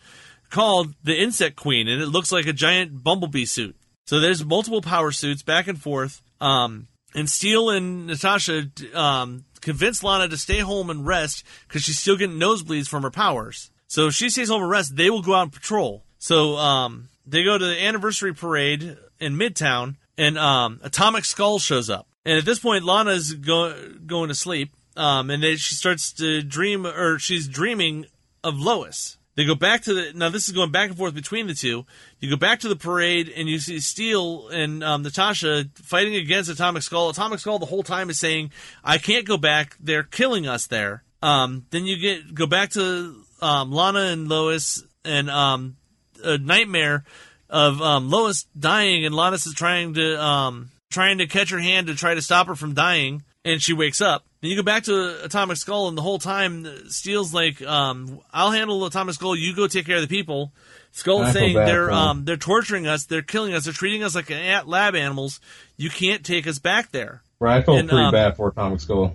called 0.53 0.95
the 1.03 1.21
insect 1.21 1.57
queen 1.57 1.89
and 1.89 2.01
it 2.01 2.07
looks 2.07 2.31
like 2.31 2.47
a 2.47 2.53
giant 2.53 3.03
bumblebee 3.03 3.45
suit 3.45 3.75
so 4.05 4.21
there's 4.21 4.45
multiple 4.45 4.83
power 4.83 5.11
suits 5.11 5.43
back 5.43 5.69
and 5.69 5.81
forth. 5.81 6.23
Um, 6.41 6.89
and 7.15 7.29
Steel 7.29 7.71
and 7.71 8.07
Natasha 8.07 8.71
um, 8.95 9.45
convince 9.61 10.03
Lana 10.03 10.29
to 10.29 10.37
stay 10.37 10.59
home 10.59 10.91
and 10.91 11.07
rest 11.07 11.45
because 11.67 11.83
she's 11.83 11.99
still 11.99 12.17
getting 12.17 12.39
nosebleeds 12.39 12.89
from 12.89 13.03
her 13.03 13.11
powers. 13.11 13.71
So 13.87 14.09
if 14.09 14.15
she 14.15 14.31
stays 14.31 14.49
home 14.49 14.63
and 14.63 14.71
rests, 14.71 14.93
they 14.93 15.11
will 15.11 15.23
go 15.23 15.35
out 15.35 15.43
and 15.43 15.53
patrol. 15.53 16.05
So 16.19 16.57
um, 16.57 17.09
they 17.27 17.45
go 17.45 17.59
to 17.59 17.65
the 17.65 17.83
anniversary 17.83 18.35
parade 18.35 18.97
in 19.21 19.37
Midtown, 19.37 19.97
and 20.17 20.39
um, 20.39 20.81
Atomic 20.83 21.25
Skull 21.25 21.59
shows 21.59 21.91
up. 21.91 22.07
And 22.25 22.39
at 22.39 22.45
this 22.45 22.59
point, 22.59 22.85
Lana's 22.85 23.33
go- 23.35 23.93
going 24.07 24.29
to 24.29 24.35
sleep, 24.35 24.75
um, 24.97 25.31
and 25.31 25.43
then 25.43 25.57
she 25.57 25.75
starts 25.75 26.13
to 26.15 26.43
dream, 26.43 26.87
or 26.87 27.19
she's 27.19 27.49
dreaming 27.49 28.07
of 28.43 28.59
Lois. 28.59 29.19
They 29.35 29.47
go 29.47 29.55
back 29.55 29.83
to 29.83 29.95
the 29.95 30.13
now. 30.15 30.29
This 30.29 30.47
is 30.47 30.55
going 30.55 30.73
back 30.73 30.91
and 30.91 30.99
forth 30.99 31.15
between 31.15 31.47
the 31.47 31.55
two. 31.55 31.87
You 32.21 32.29
go 32.29 32.37
back 32.37 32.61
to 32.61 32.69
the 32.69 32.77
parade, 32.77 33.33
and 33.35 33.49
you 33.49 33.59
see 33.59 33.81
Steel 33.81 34.49
and 34.49 34.85
um, 34.85 35.03
Natasha 35.03 35.65
fighting 35.75 36.17
against 36.17 36.51
Atomic 36.51 36.83
Skull. 36.83 37.09
Atomic 37.09 37.41
Skull 37.41 37.59
the 37.59 37.67
whole 37.67 37.83
time 37.83 38.11
is 38.11 38.21
saying, 38.21 38.51
"I 38.85 38.99
can't 38.99 39.27
go 39.27 39.39
back. 39.39 39.77
They're 39.81 40.03
killing 40.03 40.47
us 40.47 40.67
there." 40.67 41.03
Um, 41.23 41.65
then 41.71 41.87
you 41.87 41.97
get 41.97 42.35
go 42.35 42.47
back 42.47 42.71
to 42.71 43.25
um, 43.41 43.73
Lana 43.73 44.01
and 44.01 44.29
Lois 44.29 44.83
and 45.05 45.31
um, 45.31 45.77
a 46.23 46.37
nightmare 46.37 47.05
of 47.49 47.81
um, 47.81 48.11
Lois 48.11 48.45
dying, 48.59 49.07
and 49.07 49.15
Lana 49.15 49.37
is 49.37 49.55
trying 49.55 49.95
to 49.95 50.23
um, 50.23 50.71
trying 50.91 51.19
to 51.19 51.27
catch 51.27 51.51
her 51.51 51.59
hand 51.59 51.87
to 51.87 51.95
try 51.95 52.15
to 52.15 52.23
stop 52.23 52.49
her 52.49 52.55
from 52.55 52.75
dying, 52.75 53.23
and 53.45 53.63
she 53.63 53.73
wakes 53.73 54.01
up. 54.03 54.27
Then 54.43 54.51
you 54.51 54.57
go 54.57 54.63
back 54.65 54.83
to 54.85 55.25
Atomic 55.25 55.57
Skull, 55.57 55.89
and 55.89 55.97
the 55.97 56.03
whole 56.03 56.19
time 56.19 56.67
Steel's 56.91 57.33
like, 57.33 57.63
um, 57.63 58.19
"I'll 58.33 58.51
handle 58.51 58.85
Atomic 58.85 59.15
Skull. 59.15 59.35
You 59.37 59.55
go 59.57 59.67
take 59.69 59.87
care 59.87 59.97
of 59.97 60.03
the 60.03 60.09
people." 60.09 60.53
Skull's 60.91 61.29
I 61.29 61.33
saying 61.33 61.55
they're 61.55 61.91
um, 61.91 62.25
they're 62.27 62.37
torturing 62.37 62.87
us, 62.87 63.07
they're 63.07 63.23
killing 63.23 63.55
us, 63.55 63.65
they're 63.65 63.73
treating 63.73 64.03
us 64.03 64.15
like 64.15 64.31
an- 64.31 64.67
lab 64.67 64.95
animals. 64.95 65.41
You 65.79 65.89
can't 65.89 66.23
take 66.27 66.47
us 66.47 66.59
back 66.59 66.91
there, 66.93 67.23
Right. 67.41 67.59
I 67.59 67.63
felt 67.63 67.79
And, 67.79 67.89
pretty 67.89 68.05
um, 68.05 68.13
bad 68.13 68.37
for 68.37 68.49
Atomic 68.49 68.81
Skull. 68.81 69.15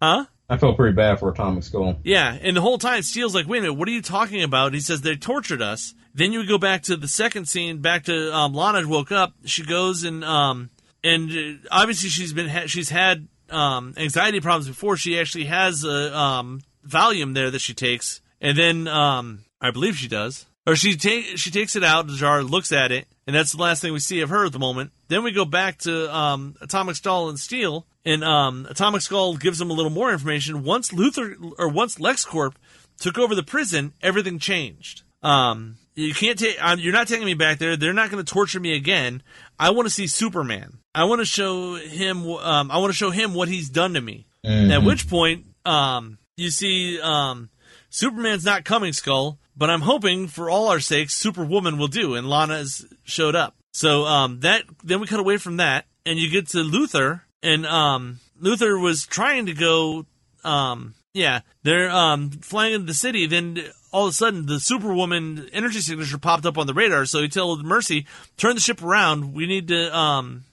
huh? 0.00 0.24
I 0.48 0.56
felt 0.56 0.76
pretty 0.76 0.94
bad 0.96 1.18
for 1.20 1.28
Atomic 1.30 1.62
Skull. 1.64 1.98
Yeah, 2.02 2.36
and 2.40 2.56
the 2.56 2.60
whole 2.60 2.78
time 2.78 3.02
Steel's 3.02 3.34
like, 3.34 3.46
"Wait 3.46 3.58
a 3.58 3.62
minute, 3.62 3.74
what 3.74 3.86
are 3.88 3.92
you 3.92 4.02
talking 4.02 4.42
about?" 4.42 4.72
He 4.72 4.80
says 4.80 5.02
they 5.02 5.14
tortured 5.16 5.60
us. 5.62 5.94
Then 6.14 6.32
you 6.32 6.46
go 6.46 6.58
back 6.58 6.82
to 6.84 6.96
the 6.96 7.06
second 7.08 7.48
scene, 7.48 7.78
back 7.78 8.04
to 8.04 8.34
um, 8.34 8.54
Lana 8.54 8.86
woke 8.88 9.12
up. 9.12 9.32
She 9.44 9.64
goes 9.64 10.04
and 10.04 10.24
um, 10.24 10.70
and 11.04 11.30
uh, 11.30 11.68
obviously 11.70 12.08
she's 12.08 12.32
been 12.32 12.48
ha- 12.48 12.66
she's 12.66 12.88
had 12.88 13.28
um, 13.52 13.94
anxiety 13.96 14.40
problems 14.40 14.68
before. 14.68 14.96
She 14.96 15.18
actually 15.18 15.44
has 15.44 15.84
a 15.84 16.16
um, 16.16 16.62
Valium 16.86 17.34
there 17.34 17.50
that 17.50 17.60
she 17.60 17.74
takes, 17.74 18.20
and 18.40 18.56
then 18.56 18.88
um, 18.88 19.44
I 19.60 19.70
believe 19.70 19.96
she 19.96 20.08
does, 20.08 20.46
or 20.66 20.76
she 20.76 20.96
take 20.96 21.38
she 21.38 21.50
takes 21.50 21.76
it 21.76 21.84
out 21.84 22.04
of 22.04 22.10
the 22.10 22.16
jar, 22.16 22.42
looks 22.42 22.72
at 22.72 22.92
it, 22.92 23.06
and 23.26 23.34
that's 23.34 23.52
the 23.52 23.62
last 23.62 23.82
thing 23.82 23.92
we 23.92 24.00
see 24.00 24.20
of 24.20 24.30
her 24.30 24.46
at 24.46 24.52
the 24.52 24.58
moment. 24.58 24.92
Then 25.08 25.22
we 25.22 25.32
go 25.32 25.44
back 25.44 25.78
to 25.78 26.14
um, 26.14 26.56
Atomic 26.60 26.96
Skull 26.96 27.28
and 27.28 27.38
Steel, 27.38 27.86
and 28.04 28.24
um, 28.24 28.66
Atomic 28.68 29.02
Skull 29.02 29.36
gives 29.36 29.58
them 29.58 29.70
a 29.70 29.74
little 29.74 29.90
more 29.90 30.12
information. 30.12 30.64
Once 30.64 30.90
Luthor 30.90 31.34
or 31.58 31.68
once 31.68 31.96
LexCorp 31.96 32.54
took 32.98 33.18
over 33.18 33.34
the 33.34 33.42
prison, 33.42 33.92
everything 34.02 34.38
changed. 34.38 35.02
Um, 35.22 35.76
you 35.94 36.14
can't 36.14 36.38
take. 36.38 36.56
You're 36.78 36.92
not 36.92 37.08
taking 37.08 37.26
me 37.26 37.34
back 37.34 37.58
there. 37.58 37.76
They're 37.76 37.92
not 37.92 38.10
going 38.10 38.24
to 38.24 38.32
torture 38.32 38.60
me 38.60 38.74
again. 38.74 39.22
I 39.60 39.70
want 39.70 39.86
to 39.86 39.94
see 39.94 40.06
Superman. 40.06 40.78
I 40.94 41.04
want 41.04 41.20
to 41.20 41.26
show 41.26 41.74
him. 41.74 42.26
Um, 42.26 42.70
I 42.70 42.78
want 42.78 42.90
to 42.90 42.96
show 42.96 43.10
him 43.10 43.34
what 43.34 43.48
he's 43.48 43.68
done 43.68 43.92
to 43.94 44.00
me. 44.00 44.26
At 44.72 44.82
which 44.82 45.06
point, 45.06 45.44
um, 45.66 46.18
you 46.36 46.50
see, 46.50 46.98
um, 47.00 47.50
Superman's 47.90 48.44
not 48.44 48.64
coming, 48.64 48.94
Skull. 48.94 49.38
But 49.54 49.68
I'm 49.68 49.82
hoping, 49.82 50.26
for 50.28 50.48
all 50.48 50.68
our 50.68 50.80
sakes, 50.80 51.14
Superwoman 51.14 51.76
will 51.76 51.88
do, 51.88 52.14
and 52.14 52.26
Lana's 52.26 52.86
showed 53.04 53.36
up. 53.36 53.54
So 53.72 54.06
um, 54.06 54.40
that 54.40 54.64
then 54.82 55.00
we 55.00 55.06
cut 55.06 55.20
away 55.20 55.36
from 55.36 55.58
that, 55.58 55.84
and 56.06 56.18
you 56.18 56.30
get 56.30 56.48
to 56.48 56.58
Luthor, 56.58 57.20
and 57.42 57.66
um, 57.66 58.20
Luthor 58.40 58.80
was 58.80 59.04
trying 59.04 59.46
to 59.46 59.52
go. 59.52 60.06
Um, 60.42 60.94
yeah, 61.12 61.40
they're 61.64 61.90
um, 61.90 62.30
flying 62.30 62.72
into 62.72 62.86
the 62.86 62.94
city. 62.94 63.26
Then 63.26 63.58
all 63.92 64.06
of 64.06 64.10
a 64.10 64.14
sudden, 64.14 64.46
the 64.46 64.60
Superwoman 64.60 65.48
energy 65.52 65.80
signature 65.80 66.18
popped 66.18 66.46
up 66.46 66.58
on 66.58 66.66
the 66.66 66.74
radar. 66.74 67.04
So 67.06 67.22
he 67.22 67.28
told 67.28 67.64
Mercy, 67.64 68.06
"Turn 68.36 68.54
the 68.54 68.60
ship 68.60 68.82
around. 68.82 69.34
We 69.34 69.46
need 69.46 69.68
to 69.68 69.96
um, 69.96 70.44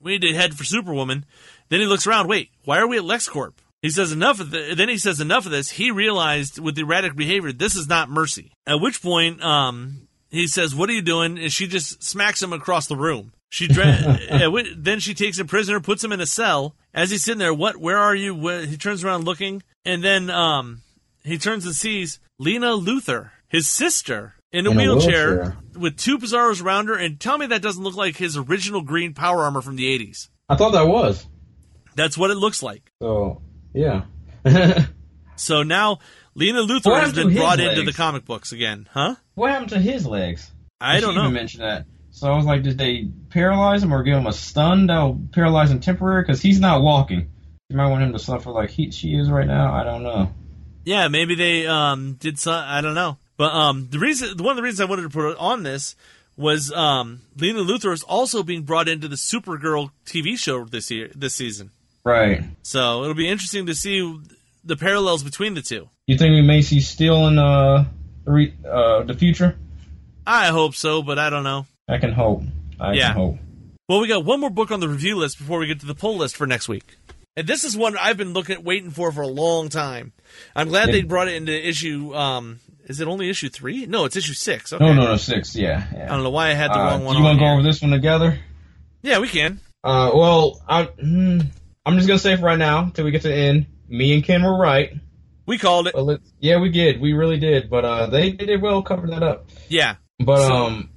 we 0.00 0.12
need 0.12 0.22
to 0.22 0.34
head 0.34 0.54
for 0.54 0.64
Superwoman." 0.64 1.24
Then 1.68 1.80
he 1.80 1.86
looks 1.86 2.06
around. 2.06 2.28
Wait, 2.28 2.50
why 2.64 2.78
are 2.78 2.88
we 2.88 2.98
at 2.98 3.04
LexCorp? 3.04 3.54
He 3.82 3.88
says 3.88 4.12
enough 4.12 4.40
of 4.40 4.50
the, 4.50 4.74
then 4.74 4.88
he 4.88 4.98
says 4.98 5.20
enough 5.20 5.46
of 5.46 5.52
this. 5.52 5.70
He 5.70 5.90
realized 5.90 6.58
with 6.58 6.74
the 6.74 6.82
erratic 6.82 7.16
behavior, 7.16 7.52
this 7.52 7.76
is 7.76 7.88
not 7.88 8.10
mercy. 8.10 8.52
At 8.66 8.80
which 8.80 9.00
point, 9.00 9.42
um, 9.42 10.08
he 10.30 10.46
says, 10.46 10.74
"What 10.74 10.90
are 10.90 10.94
you 10.94 11.02
doing?" 11.02 11.38
And 11.38 11.52
she 11.52 11.66
just 11.66 12.02
smacks 12.02 12.42
him 12.42 12.52
across 12.52 12.86
the 12.86 12.96
room. 12.96 13.32
She 13.48 13.66
dra- 13.66 14.18
then 14.76 15.00
she 15.00 15.14
takes 15.14 15.38
him 15.38 15.46
prisoner, 15.46 15.80
puts 15.80 16.04
him 16.04 16.12
in 16.12 16.20
a 16.20 16.26
cell. 16.26 16.74
As 16.92 17.10
he's 17.10 17.24
sitting 17.24 17.38
there, 17.38 17.54
what? 17.54 17.76
Where 17.76 17.98
are 17.98 18.14
you? 18.14 18.34
Where, 18.34 18.66
he 18.66 18.76
turns 18.76 19.02
around 19.02 19.24
looking, 19.24 19.62
and 19.84 20.04
then 20.04 20.28
um, 20.28 20.82
he 21.24 21.38
turns 21.38 21.66
and 21.66 21.74
sees 21.74 22.18
Lena 22.38 22.68
Luthor, 22.68 23.30
his 23.48 23.66
sister, 23.68 24.34
in 24.52 24.66
a, 24.66 24.70
In 24.70 24.76
a 24.76 24.80
wheelchair, 24.80 25.28
wheelchair. 25.36 25.56
with 25.78 25.96
two 25.96 26.18
Bizarros 26.18 26.62
around 26.62 26.88
her. 26.88 26.94
And 26.94 27.20
tell 27.20 27.38
me 27.38 27.46
that 27.46 27.62
doesn't 27.62 27.82
look 27.82 27.94
like 27.96 28.16
his 28.16 28.36
original 28.36 28.82
green 28.82 29.14
power 29.14 29.42
armor 29.42 29.60
from 29.62 29.76
the 29.76 29.84
'80s. 29.98 30.28
I 30.48 30.56
thought 30.56 30.72
that 30.72 30.88
was. 30.88 31.26
That's 31.96 32.16
what 32.18 32.30
it 32.30 32.36
looks 32.36 32.62
like. 32.62 32.90
So 33.00 33.42
yeah. 33.74 34.04
So 35.36 35.62
now 35.62 36.00
Lena 36.34 36.60
Luthor 36.60 37.00
has 37.00 37.14
been 37.14 37.34
brought 37.34 37.60
into 37.60 37.82
the 37.82 37.92
comic 37.94 38.26
books 38.26 38.52
again, 38.52 38.86
huh? 38.92 39.14
what 39.34 39.50
happened 39.50 39.70
to 39.70 39.78
his 39.78 40.06
legs? 40.06 40.50
I 40.80 41.00
don't 41.00 41.14
know. 41.14 41.30
mentioned 41.30 41.62
that. 41.62 41.86
So 42.10 42.30
I 42.30 42.36
was 42.36 42.44
like, 42.44 42.62
did 42.62 42.76
they 42.76 43.08
paralyze 43.30 43.82
him 43.82 43.94
or 43.94 44.02
give 44.02 44.16
him 44.16 44.26
a 44.26 44.32
stun 44.34 44.86
that'll 44.88 45.18
paralyze 45.32 45.70
him 45.70 45.80
temporary? 45.80 46.22
Because 46.22 46.42
he's 46.42 46.60
not 46.60 46.82
walking. 46.82 47.30
You 47.70 47.76
might 47.76 47.88
want 47.88 48.02
him 48.02 48.12
to 48.12 48.18
suffer 48.18 48.50
like 48.50 48.68
he, 48.70 48.90
she 48.90 49.14
is 49.14 49.30
right 49.30 49.46
now. 49.46 49.72
I 49.72 49.82
don't 49.84 50.02
know. 50.02 50.30
Yeah, 50.84 51.08
maybe 51.08 51.34
they 51.34 51.66
um 51.66 52.14
did 52.14 52.38
some. 52.38 52.54
I 52.66 52.80
don't 52.80 52.94
know. 52.94 53.18
But 53.36 53.52
um 53.54 53.88
the 53.90 53.98
reason, 53.98 54.36
one 54.38 54.50
of 54.52 54.56
the 54.56 54.62
reasons 54.62 54.80
I 54.80 54.84
wanted 54.90 55.02
to 55.02 55.08
put 55.10 55.30
it 55.30 55.36
on 55.38 55.62
this 55.62 55.94
was 56.36 56.72
um 56.72 57.20
Lena 57.36 57.60
Luthor 57.60 57.92
is 57.92 58.02
also 58.02 58.42
being 58.42 58.62
brought 58.62 58.88
into 58.88 59.08
the 59.08 59.16
Supergirl 59.16 59.90
TV 60.06 60.38
show 60.38 60.64
this 60.64 60.90
year, 60.90 61.10
this 61.14 61.34
season. 61.34 61.70
Right. 62.04 62.42
So 62.62 63.02
it'll 63.02 63.14
be 63.14 63.28
interesting 63.28 63.66
to 63.66 63.74
see 63.74 64.18
the 64.64 64.76
parallels 64.76 65.22
between 65.22 65.54
the 65.54 65.62
two. 65.62 65.88
You 66.06 66.16
think 66.16 66.32
we 66.32 66.42
may 66.42 66.62
see 66.62 66.80
Steel 66.80 67.26
in 67.28 67.38
uh, 67.38 67.84
re, 68.24 68.54
uh 68.68 69.02
the 69.02 69.14
future? 69.14 69.56
I 70.26 70.46
hope 70.48 70.74
so, 70.74 71.02
but 71.02 71.18
I 71.18 71.28
don't 71.30 71.44
know. 71.44 71.66
I 71.88 71.98
can 71.98 72.12
hope. 72.12 72.42
I 72.78 72.92
Yeah. 72.94 73.08
can 73.08 73.16
hope. 73.16 73.38
Well, 73.88 74.00
we 74.00 74.06
got 74.06 74.24
one 74.24 74.38
more 74.40 74.50
book 74.50 74.70
on 74.70 74.78
the 74.80 74.88
review 74.88 75.16
list 75.16 75.38
before 75.38 75.58
we 75.58 75.66
get 75.66 75.80
to 75.80 75.86
the 75.86 75.94
pull 75.96 76.16
list 76.16 76.36
for 76.36 76.46
next 76.46 76.68
week. 76.68 76.96
And 77.36 77.46
this 77.46 77.64
is 77.64 77.76
one 77.76 77.96
I've 77.96 78.16
been 78.16 78.32
looking 78.32 78.56
at, 78.56 78.64
waiting 78.64 78.90
for 78.90 79.12
for 79.12 79.22
a 79.22 79.28
long 79.28 79.68
time. 79.68 80.12
I'm 80.54 80.68
glad 80.68 80.88
Yeah. 80.88 80.92
they 80.92 81.02
brought 81.02 81.28
it 81.28 81.34
into 81.34 81.52
issue. 81.68 82.14
Um, 82.14 82.60
is 82.86 83.00
it 83.00 83.06
only 83.08 83.30
issue 83.30 83.48
three? 83.48 83.86
No, 83.86 84.04
it's 84.04 84.16
issue 84.16 84.32
six. 84.34 84.72
Okay. 84.72 84.84
No, 84.84 84.92
no, 84.92 85.04
no, 85.04 85.16
six. 85.16 85.54
Yeah, 85.54 85.84
yeah. 85.94 86.04
I 86.06 86.08
don't 86.08 86.24
know 86.24 86.30
why 86.30 86.48
I 86.50 86.54
had 86.54 86.70
the 86.70 86.78
Uh, 86.78 86.84
wrong 86.90 87.00
do 87.00 87.06
one. 87.06 87.16
you 87.16 87.22
want 87.22 87.38
to 87.38 87.44
go 87.44 87.52
over 87.52 87.62
this 87.62 87.80
one 87.80 87.92
together? 87.92 88.38
Yeah, 89.02 89.20
we 89.20 89.28
can. 89.28 89.60
Uh, 89.84 90.10
well, 90.12 90.60
I, 90.68 90.84
hmm, 90.84 91.40
I'm 91.86 91.96
just 91.96 92.08
gonna 92.08 92.18
say 92.18 92.36
for 92.36 92.42
right 92.42 92.58
now, 92.58 92.90
till 92.92 93.04
we 93.04 93.12
get 93.12 93.22
to 93.22 93.28
the 93.28 93.36
end, 93.36 93.66
me 93.88 94.12
and 94.14 94.24
Ken 94.24 94.42
were 94.42 94.58
right. 94.58 94.92
We 95.46 95.56
called 95.56 95.86
it. 95.88 95.94
Let, 95.96 96.20
yeah, 96.40 96.58
we 96.60 96.68
did, 96.68 97.00
we 97.00 97.12
really 97.12 97.38
did. 97.38 97.70
But 97.70 97.84
uh, 97.84 98.06
they, 98.06 98.32
they 98.32 98.46
did 98.46 98.60
well 98.62 98.82
cover 98.82 99.06
that 99.08 99.22
up. 99.22 99.46
Yeah. 99.68 99.96
But 100.18 100.46
So- 100.46 100.52
um, 100.66 100.90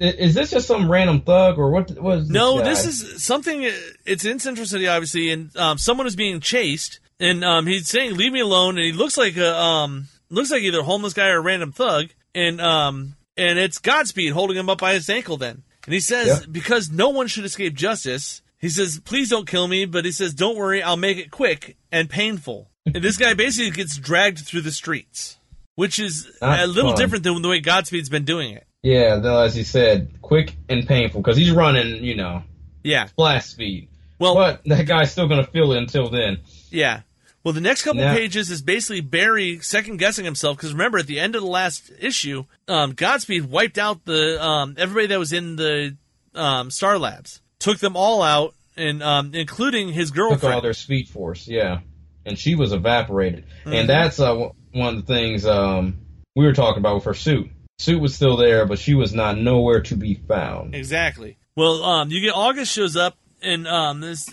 is 0.00 0.34
this 0.34 0.50
just 0.50 0.66
some 0.68 0.90
random 0.90 1.20
thug 1.22 1.58
or 1.58 1.70
what? 1.70 1.90
Was 2.00 2.28
No, 2.28 2.58
guy? 2.58 2.64
this 2.64 2.86
is 2.86 3.22
something. 3.22 3.68
It's 4.06 4.24
in 4.24 4.38
Central 4.38 4.66
City, 4.66 4.86
obviously, 4.86 5.30
and 5.30 5.54
um, 5.56 5.78
someone 5.78 6.06
is 6.06 6.16
being 6.16 6.40
chased, 6.40 7.00
and 7.18 7.44
um, 7.44 7.66
he's 7.66 7.88
saying, 7.88 8.16
"Leave 8.16 8.32
me 8.32 8.40
alone." 8.40 8.76
And 8.76 8.84
he 8.86 8.92
looks 8.92 9.16
like 9.16 9.36
a 9.36 9.56
um, 9.56 10.08
looks 10.30 10.50
like 10.50 10.62
either 10.62 10.80
a 10.80 10.84
homeless 10.84 11.14
guy 11.14 11.28
or 11.28 11.38
a 11.38 11.40
random 11.42 11.72
thug, 11.72 12.06
and 12.34 12.60
um, 12.60 13.16
and 13.36 13.58
it's 13.58 13.78
Godspeed 13.78 14.32
holding 14.32 14.56
him 14.56 14.68
up 14.70 14.78
by 14.78 14.94
his 14.94 15.08
ankle. 15.10 15.36
Then, 15.36 15.62
and 15.84 15.94
he 15.94 16.00
says, 16.00 16.26
Yeah. 16.26 16.46
"Because 16.50 16.90
no 16.90 17.08
one 17.08 17.26
should 17.26 17.44
escape 17.44 17.74
justice." 17.74 18.40
He 18.60 18.68
says, 18.68 19.00
"Please 19.04 19.30
don't 19.30 19.46
kill 19.48 19.66
me," 19.68 19.84
but 19.84 20.04
he 20.04 20.12
says, 20.12 20.32
"Don't 20.34 20.56
worry, 20.56 20.82
I'll 20.82 20.96
make 20.96 21.18
it 21.18 21.30
quick 21.30 21.76
and 21.90 22.08
painful." 22.10 22.70
and 22.86 23.02
this 23.02 23.16
guy 23.16 23.34
basically 23.34 23.70
gets 23.72 23.96
dragged 23.96 24.38
through 24.46 24.62
the 24.62 24.72
streets, 24.72 25.38
which 25.74 25.98
is 25.98 26.28
Not 26.40 26.60
a 26.60 26.66
little 26.66 26.92
fun. 26.92 26.98
different 27.00 27.24
than 27.24 27.42
the 27.42 27.48
way 27.48 27.60
Godspeed's 27.60 28.08
been 28.08 28.24
doing 28.24 28.52
it. 28.54 28.64
Yeah, 28.82 29.16
though, 29.16 29.40
as 29.40 29.54
he 29.54 29.64
said, 29.64 30.20
quick 30.22 30.54
and 30.68 30.86
painful 30.86 31.20
because 31.20 31.36
he's 31.36 31.50
running, 31.50 32.04
you 32.04 32.14
know, 32.14 32.42
Yeah. 32.82 33.08
blast 33.16 33.50
speed. 33.50 33.88
Well, 34.18 34.34
But 34.34 34.62
that 34.66 34.86
guy's 34.86 35.12
still 35.12 35.28
gonna 35.28 35.46
feel 35.46 35.72
it 35.72 35.78
until 35.78 36.08
then. 36.10 36.38
Yeah. 36.70 37.00
Well, 37.44 37.54
the 37.54 37.60
next 37.60 37.82
couple 37.82 38.02
pages 38.02 38.50
is 38.50 38.62
basically 38.62 39.00
Barry 39.00 39.60
second 39.60 39.98
guessing 39.98 40.24
himself 40.24 40.56
because 40.56 40.72
remember 40.72 40.98
at 40.98 41.06
the 41.06 41.18
end 41.20 41.34
of 41.34 41.42
the 41.42 41.48
last 41.48 41.90
issue, 42.00 42.44
um, 42.66 42.92
Godspeed 42.92 43.46
wiped 43.46 43.78
out 43.78 44.04
the 44.04 44.42
um, 44.44 44.74
everybody 44.76 45.06
that 45.08 45.18
was 45.18 45.32
in 45.32 45.56
the 45.56 45.96
um, 46.34 46.70
Star 46.70 46.98
Labs, 46.98 47.40
took 47.58 47.78
them 47.78 47.96
all 47.96 48.22
out, 48.22 48.54
and 48.76 49.02
um, 49.02 49.34
including 49.34 49.88
his 49.92 50.10
girlfriend. 50.10 50.42
Took 50.42 50.52
all 50.52 50.60
their 50.60 50.74
speed 50.74 51.08
force, 51.08 51.48
yeah, 51.48 51.80
and 52.26 52.38
she 52.38 52.54
was 52.54 52.72
evaporated. 52.72 53.44
Mm-hmm. 53.60 53.72
And 53.72 53.88
that's 53.88 54.20
uh, 54.20 54.50
one 54.72 54.96
of 54.96 55.06
the 55.06 55.14
things 55.14 55.46
um, 55.46 55.98
we 56.36 56.44
were 56.44 56.52
talking 56.52 56.80
about 56.80 56.96
with 56.96 57.04
her 57.04 57.14
suit. 57.14 57.48
Suit 57.78 58.00
was 58.00 58.14
still 58.14 58.36
there, 58.36 58.66
but 58.66 58.78
she 58.78 58.94
was 58.94 59.14
not 59.14 59.38
nowhere 59.38 59.80
to 59.82 59.96
be 59.96 60.14
found. 60.14 60.74
Exactly. 60.74 61.38
Well, 61.54 61.84
um, 61.84 62.10
you 62.10 62.20
get 62.20 62.34
August 62.34 62.72
shows 62.72 62.96
up 62.96 63.16
and 63.40 63.68
um, 63.68 64.00
this 64.00 64.28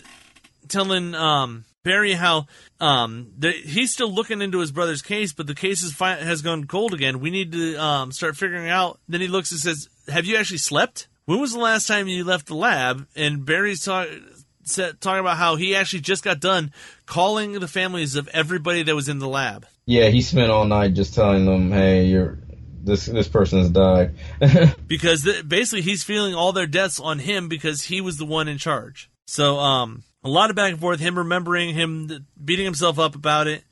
telling 0.67 1.13
um, 1.13 1.65
Barry 1.83 2.13
how 2.13 2.47
um, 2.79 3.31
the, 3.37 3.51
he's 3.51 3.93
still 3.93 4.11
looking 4.11 4.41
into 4.41 4.59
his 4.59 4.71
brother's 4.71 5.03
case, 5.03 5.31
but 5.31 5.45
the 5.47 5.55
case 5.55 5.83
is 5.83 5.93
fi- 5.93 6.15
has 6.15 6.41
gone 6.41 6.65
cold 6.65 6.93
again. 6.93 7.19
We 7.19 7.29
need 7.29 7.51
to 7.51 7.75
um, 7.75 8.11
start 8.11 8.35
figuring 8.35 8.69
out. 8.69 8.99
Then 9.07 9.21
he 9.21 9.27
looks 9.27 9.51
and 9.51 9.59
says, 9.59 9.89
"Have 10.07 10.25
you 10.25 10.37
actually 10.37 10.57
slept? 10.57 11.07
When 11.25 11.39
was 11.39 11.53
the 11.53 11.59
last 11.59 11.87
time 11.87 12.07
you 12.07 12.23
left 12.23 12.47
the 12.47 12.55
lab?" 12.55 13.07
And 13.15 13.45
Barry's 13.45 13.83
talk, 13.83 14.07
talking 14.67 15.19
about 15.19 15.37
how 15.37 15.55
he 15.55 15.75
actually 15.75 16.01
just 16.01 16.23
got 16.23 16.39
done 16.39 16.73
calling 17.05 17.53
the 17.53 17.67
families 17.67 18.15
of 18.15 18.27
everybody 18.29 18.81
that 18.83 18.95
was 18.95 19.07
in 19.07 19.19
the 19.19 19.27
lab. 19.27 19.67
Yeah, 19.85 20.09
he 20.09 20.23
spent 20.23 20.49
all 20.49 20.65
night 20.65 20.95
just 20.95 21.13
telling 21.13 21.45
them, 21.45 21.71
"Hey, 21.71 22.05
you're 22.05 22.39
this 22.85 23.05
this 23.07 23.27
person 23.27 23.59
has 23.59 23.69
died." 23.69 24.15
because 24.87 25.23
th- 25.23 25.47
basically 25.47 25.81
he's 25.81 26.03
feeling 26.03 26.33
all 26.35 26.53
their 26.53 26.67
deaths 26.67 26.99
on 26.99 27.19
him 27.19 27.47
because 27.49 27.81
he 27.83 28.01
was 28.01 28.17
the 28.17 28.25
one 28.25 28.47
in 28.47 28.57
charge. 28.57 29.09
So 29.27 29.57
um, 29.59 30.03
a 30.23 30.29
lot 30.29 30.49
of 30.49 30.55
back 30.55 30.71
and 30.71 30.79
forth, 30.79 30.99
him 30.99 31.17
remembering 31.17 31.73
him 31.73 32.25
beating 32.43 32.65
himself 32.65 32.99
up 32.99 33.15
about 33.15 33.47
it. 33.47 33.63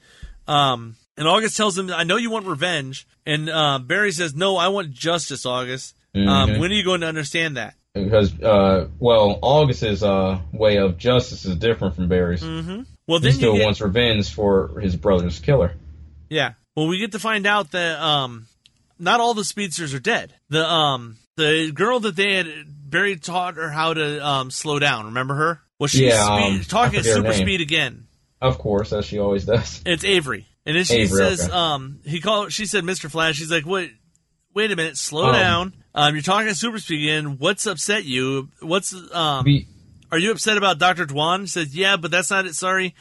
Um, 0.47 0.95
and 1.17 1.27
August 1.27 1.55
tells 1.57 1.77
him, 1.77 1.91
"I 1.91 2.03
know 2.03 2.17
you 2.17 2.29
want 2.31 2.45
revenge," 2.47 3.07
and 3.25 3.49
uh, 3.49 3.79
Barry 3.79 4.11
says, 4.11 4.35
"No, 4.35 4.57
I 4.57 4.67
want 4.69 4.91
justice, 4.91 5.45
August. 5.45 5.95
Um, 6.15 6.21
Mhm. 6.25 6.59
when 6.59 6.71
are 6.71 6.75
you 6.75 6.83
going 6.83 7.01
to 7.01 7.07
understand 7.07 7.57
that?" 7.57 7.75
because, 7.95 8.33
uh, 8.41 8.87
well, 8.99 9.37
August's 9.43 10.01
uh, 10.01 10.39
way 10.51 10.77
of 10.77 10.97
justice 10.97 11.45
is 11.45 11.55
different 11.57 11.95
from 11.95 12.07
Barry's. 12.07 12.41
Well, 12.43 13.19
He 13.19 13.19
then 13.19 13.33
still 13.33 13.53
get, 13.55 13.65
wants 13.65 13.81
revenge 13.81 14.33
for 14.33 14.79
his 14.79 14.95
brother's 14.95 15.39
killer. 15.39 15.75
yeah. 16.29 16.53
Well, 16.75 16.87
we 16.87 16.97
get 16.97 17.11
to 17.11 17.19
find 17.19 17.45
out 17.45 17.69
that 17.73 17.99
um, 18.01 18.47
not 19.03 19.19
all 19.19 19.33
the 19.33 19.43
speedsters 19.43 19.93
are 19.93 19.99
dead. 19.99 20.33
The 20.49 20.65
um, 20.65 21.17
the 21.35 21.71
girl 21.73 21.99
that 22.01 22.15
they 22.15 22.35
had 22.35 22.47
Barry 22.89 23.17
taught 23.17 23.55
her 23.55 23.69
how 23.69 23.93
to 23.93 24.25
um, 24.25 24.51
slow 24.51 24.79
down. 24.79 25.05
Remember 25.05 25.35
her? 25.35 25.61
Well, 25.79 25.87
she's 25.87 26.01
Yeah, 26.01 26.23
speed, 26.25 26.59
um, 26.59 26.63
talking 26.65 26.99
at 26.99 27.05
super 27.05 27.33
speed 27.33 27.61
again. 27.61 28.07
Of 28.41 28.57
course, 28.57 28.91
as 28.93 29.05
she 29.05 29.19
always 29.19 29.45
does. 29.45 29.81
It's 29.85 30.03
Avery, 30.03 30.45
and 30.65 30.75
then 30.75 30.83
she 30.83 30.95
Avery, 30.99 31.17
says, 31.17 31.43
okay. 31.45 31.51
um, 31.53 31.99
he 32.05 32.19
called. 32.19 32.51
She 32.51 32.65
said, 32.65 32.83
"Mr. 32.83 33.09
Flash." 33.09 33.35
She's 33.37 33.51
like, 33.51 33.65
"Wait, 33.65 33.91
wait 34.53 34.71
a 34.71 34.75
minute, 34.75 34.97
slow 34.97 35.27
Um, 35.27 35.33
down. 35.33 35.73
Um, 35.95 36.13
you're 36.15 36.23
talking 36.23 36.47
at 36.49 36.55
super 36.57 36.79
speed 36.79 37.03
again. 37.03 37.37
What's 37.37 37.65
upset 37.65 38.03
you? 38.05 38.49
What's 38.61 38.93
um, 39.13 39.45
Be- 39.45 39.67
are 40.11 40.17
you 40.17 40.31
upset 40.31 40.57
about 40.57 40.77
Doctor 40.77 41.05
Dhawan?" 41.05 41.41
She 41.41 41.47
says, 41.47 41.75
"Yeah, 41.75 41.97
but 41.97 42.11
that's 42.11 42.29
not 42.29 42.45
it. 42.45 42.55
Sorry, 42.55 42.95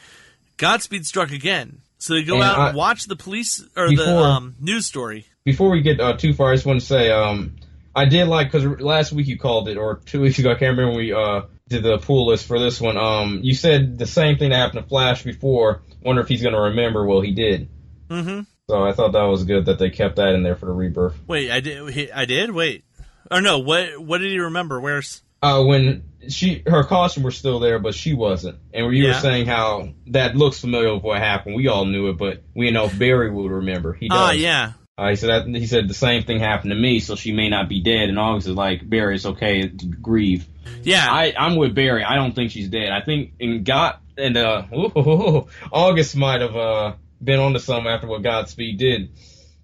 Godspeed 0.57 1.05
struck 1.05 1.31
again." 1.31 1.79
So 1.97 2.13
they 2.15 2.23
go 2.23 2.35
And 2.35 2.43
out 2.43 2.67
and 2.69 2.77
watch 2.77 3.05
the 3.05 3.15
police 3.15 3.63
or 3.77 3.93
the 3.95 4.17
um, 4.17 4.55
news 4.59 4.85
story. 4.85 5.25
Before 5.45 5.69
we 5.69 5.81
get 5.81 5.99
uh, 5.99 6.13
too 6.17 6.33
far, 6.33 6.51
I 6.51 6.55
just 6.55 6.65
want 6.65 6.79
to 6.79 6.85
say 6.85 7.11
um, 7.11 7.55
I 7.95 8.05
did 8.05 8.27
like 8.27 8.51
because 8.51 8.65
last 8.81 9.11
week 9.11 9.27
you 9.27 9.37
called 9.37 9.67
it, 9.69 9.77
or 9.77 9.97
two 10.05 10.21
weeks 10.21 10.39
ago, 10.39 10.51
I 10.51 10.55
can't 10.55 10.77
remember 10.77 10.87
when 10.89 10.97
we 10.97 11.13
uh, 11.13 11.41
did 11.67 11.83
the 11.83 11.97
pool 11.97 12.27
list 12.27 12.45
for 12.47 12.59
this 12.59 12.79
one. 12.81 12.97
Um, 12.97 13.39
you 13.43 13.53
said 13.53 13.97
the 13.97 14.05
same 14.05 14.37
thing 14.37 14.49
that 14.51 14.57
happened 14.57 14.83
to 14.83 14.89
Flash 14.89 15.23
before. 15.23 15.81
Wonder 16.01 16.21
if 16.21 16.27
he's 16.27 16.41
going 16.41 16.55
to 16.55 16.61
remember. 16.61 17.05
Well, 17.05 17.21
he 17.21 17.31
did. 17.33 17.69
Mm-hmm. 18.09 18.41
So 18.69 18.83
I 18.83 18.93
thought 18.93 19.11
that 19.13 19.23
was 19.23 19.43
good 19.43 19.65
that 19.65 19.77
they 19.79 19.89
kept 19.89 20.15
that 20.15 20.33
in 20.33 20.43
there 20.43 20.55
for 20.55 20.67
the 20.67 20.71
rebirth. 20.71 21.15
Wait, 21.27 21.51
I 21.51 21.59
did. 21.59 22.11
I 22.11 22.25
did. 22.25 22.51
Wait, 22.51 22.85
or 23.29 23.41
no? 23.41 23.59
What? 23.59 23.99
What 24.01 24.19
did 24.19 24.31
he 24.31 24.39
remember? 24.39 24.79
Where's? 24.79 25.21
Uh, 25.41 25.61
when 25.65 26.03
she 26.29 26.63
her 26.65 26.85
costume 26.85 27.23
was 27.23 27.35
still 27.37 27.59
there, 27.59 27.77
but 27.77 27.93
she 27.93 28.13
wasn't, 28.13 28.59
and 28.73 28.85
you 28.95 29.03
Yeah. 29.03 29.15
were 29.15 29.19
saying 29.19 29.45
how 29.45 29.89
that 30.07 30.37
looks 30.37 30.61
familiar 30.61 30.93
with 30.93 31.03
what 31.03 31.19
happened. 31.19 31.55
We 31.55 31.67
all 31.67 31.83
knew 31.83 32.09
it, 32.09 32.17
but 32.17 32.43
we 32.55 32.65
didn't 32.67 32.75
know 32.75 32.85
if 32.85 32.97
Barry 32.97 33.29
would 33.29 33.51
remember. 33.51 33.91
He 33.91 34.07
does. 34.07 34.17
Ah, 34.17 34.31
yeah. 34.31 34.71
Uh, 34.97 35.09
he 35.09 35.15
said 35.15 35.29
that, 35.29 35.59
he 35.59 35.65
said 35.65 35.87
the 35.87 35.93
same 35.93 36.23
thing 36.23 36.39
happened 36.39 36.69
to 36.71 36.75
me, 36.77 36.99
so 36.99 37.15
she 37.15 37.31
may 37.31 37.49
not 37.49 37.67
be 37.67 37.81
dead. 37.81 38.09
And 38.09 38.19
August 38.19 38.47
is 38.47 38.53
like, 38.55 38.87
Barry, 38.87 39.15
it's 39.15 39.25
okay 39.25 39.67
to 39.67 39.85
grieve. 39.87 40.45
Yeah, 40.83 41.07
I, 41.09 41.33
I'm 41.37 41.55
with 41.55 41.73
Barry. 41.73 42.03
I 42.03 42.15
don't 42.15 42.33
think 42.33 42.51
she's 42.51 42.69
dead. 42.69 42.91
I 42.91 43.01
think 43.01 43.33
in 43.39 43.63
God 43.63 43.97
and 44.17 44.37
uh, 44.37 44.63
ooh, 44.71 45.47
August 45.71 46.15
might 46.15 46.41
have 46.41 46.55
uh, 46.55 46.93
been 47.23 47.39
onto 47.39 47.57
something 47.59 47.87
after 47.91 48.05
what 48.07 48.21
Godspeed 48.21 48.77
did. 48.77 49.09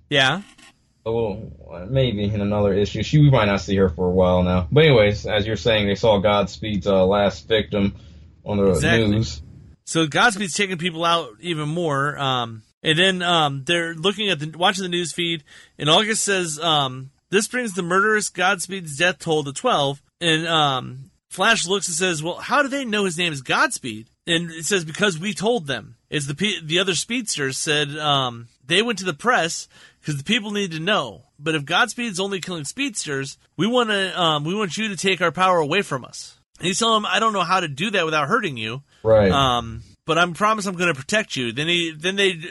yeah. 0.10 0.42
Oh, 1.06 1.52
maybe 1.90 2.24
in 2.26 2.42
another 2.42 2.74
issue. 2.74 3.02
She 3.04 3.20
we 3.20 3.32
might 3.32 3.46
not 3.46 3.62
see 3.62 3.76
her 3.78 3.90
for 3.90 4.08
a 4.08 4.12
while 4.12 4.44
now. 4.44 4.68
But 4.72 4.84
anyways, 4.84 5.26
as 5.26 5.48
you're 5.48 5.56
saying, 5.56 5.88
they 5.88 5.96
saw 5.96 6.20
Godspeed's 6.20 6.86
uh, 6.88 7.06
last 7.06 7.48
victim 7.48 7.96
on 8.46 8.58
the 8.58 8.70
Exactly. 8.72 9.08
news. 9.08 9.42
So 9.86 10.06
Godspeed's 10.08 10.54
taking 10.56 10.78
people 10.78 11.06
out 11.06 11.30
even 11.40 11.70
more. 11.70 12.18
Um, 12.20 12.64
and 12.84 12.98
then 12.98 13.22
um, 13.22 13.64
they're 13.66 13.94
looking 13.94 14.30
at 14.30 14.40
the 14.40 14.58
watching 14.58 14.84
the 14.84 14.90
news 14.90 15.12
feed, 15.12 15.44
and 15.78 15.90
August 15.90 16.24
says 16.24 16.60
um, 16.60 17.12
this 17.30 17.48
brings 17.48 17.74
the 17.74 17.84
murderous 17.84 18.30
Godspeed's 18.30 18.98
death 18.98 19.20
toll 19.20 19.44
to 19.44 19.54
twelve. 19.54 20.02
And 20.22 20.48
um, 20.48 21.12
Flash 21.30 21.68
looks 21.68 21.88
and 21.88 21.96
says, 21.96 22.24
"Well, 22.24 22.36
how 22.36 22.62
do 22.62 22.68
they 22.68 22.86
know 22.86 23.06
his 23.06 23.18
name 23.18 23.34
is 23.34 23.42
Godspeed?" 23.42 24.08
And 24.26 24.52
it 24.52 24.66
says 24.66 24.86
because 24.86 25.20
we 25.20 25.34
told 25.34 25.68
them. 25.68 25.96
It's 26.10 26.26
the 26.26 26.56
the 26.64 26.80
other 26.80 26.96
speedsters 26.96 27.58
said 27.58 27.90
um, 27.98 28.48
they 28.66 28.82
went 28.82 29.00
to 29.00 29.06
the 29.06 29.14
press 29.14 29.68
because 30.02 30.18
the 30.18 30.24
people 30.24 30.52
need 30.52 30.72
to 30.72 30.80
know. 30.80 31.24
But 31.38 31.56
if 31.56 31.66
Godspeed's 31.66 32.20
only 32.20 32.42
killing 32.42 32.66
speedsters, 32.66 33.38
we 33.58 33.68
want 33.68 33.90
to 33.90 34.20
um, 34.20 34.44
we 34.44 34.56
want 34.56 34.78
you 34.78 34.88
to 34.88 34.98
take 34.98 35.22
our 35.22 35.32
power 35.32 35.58
away 35.60 35.84
from 35.84 36.04
us. 36.04 36.40
And 36.58 36.68
he's 36.68 36.80
telling 36.80 36.98
him, 36.98 37.06
"I 37.06 37.20
don't 37.20 37.34
know 37.34 37.44
how 37.44 37.60
to 37.60 37.68
do 37.68 37.92
that 37.92 38.06
without 38.06 38.28
hurting 38.28 38.58
you." 38.58 38.82
Right. 39.04 39.32
Um, 39.32 39.84
but 40.06 40.18
I 40.18 40.26
promise 40.32 40.66
I'm 40.66 40.76
going 40.76 40.92
to 40.92 41.00
protect 41.00 41.36
you. 41.36 41.52
Then 41.54 41.68
he, 41.68 41.94
then 41.96 42.16
they 42.16 42.42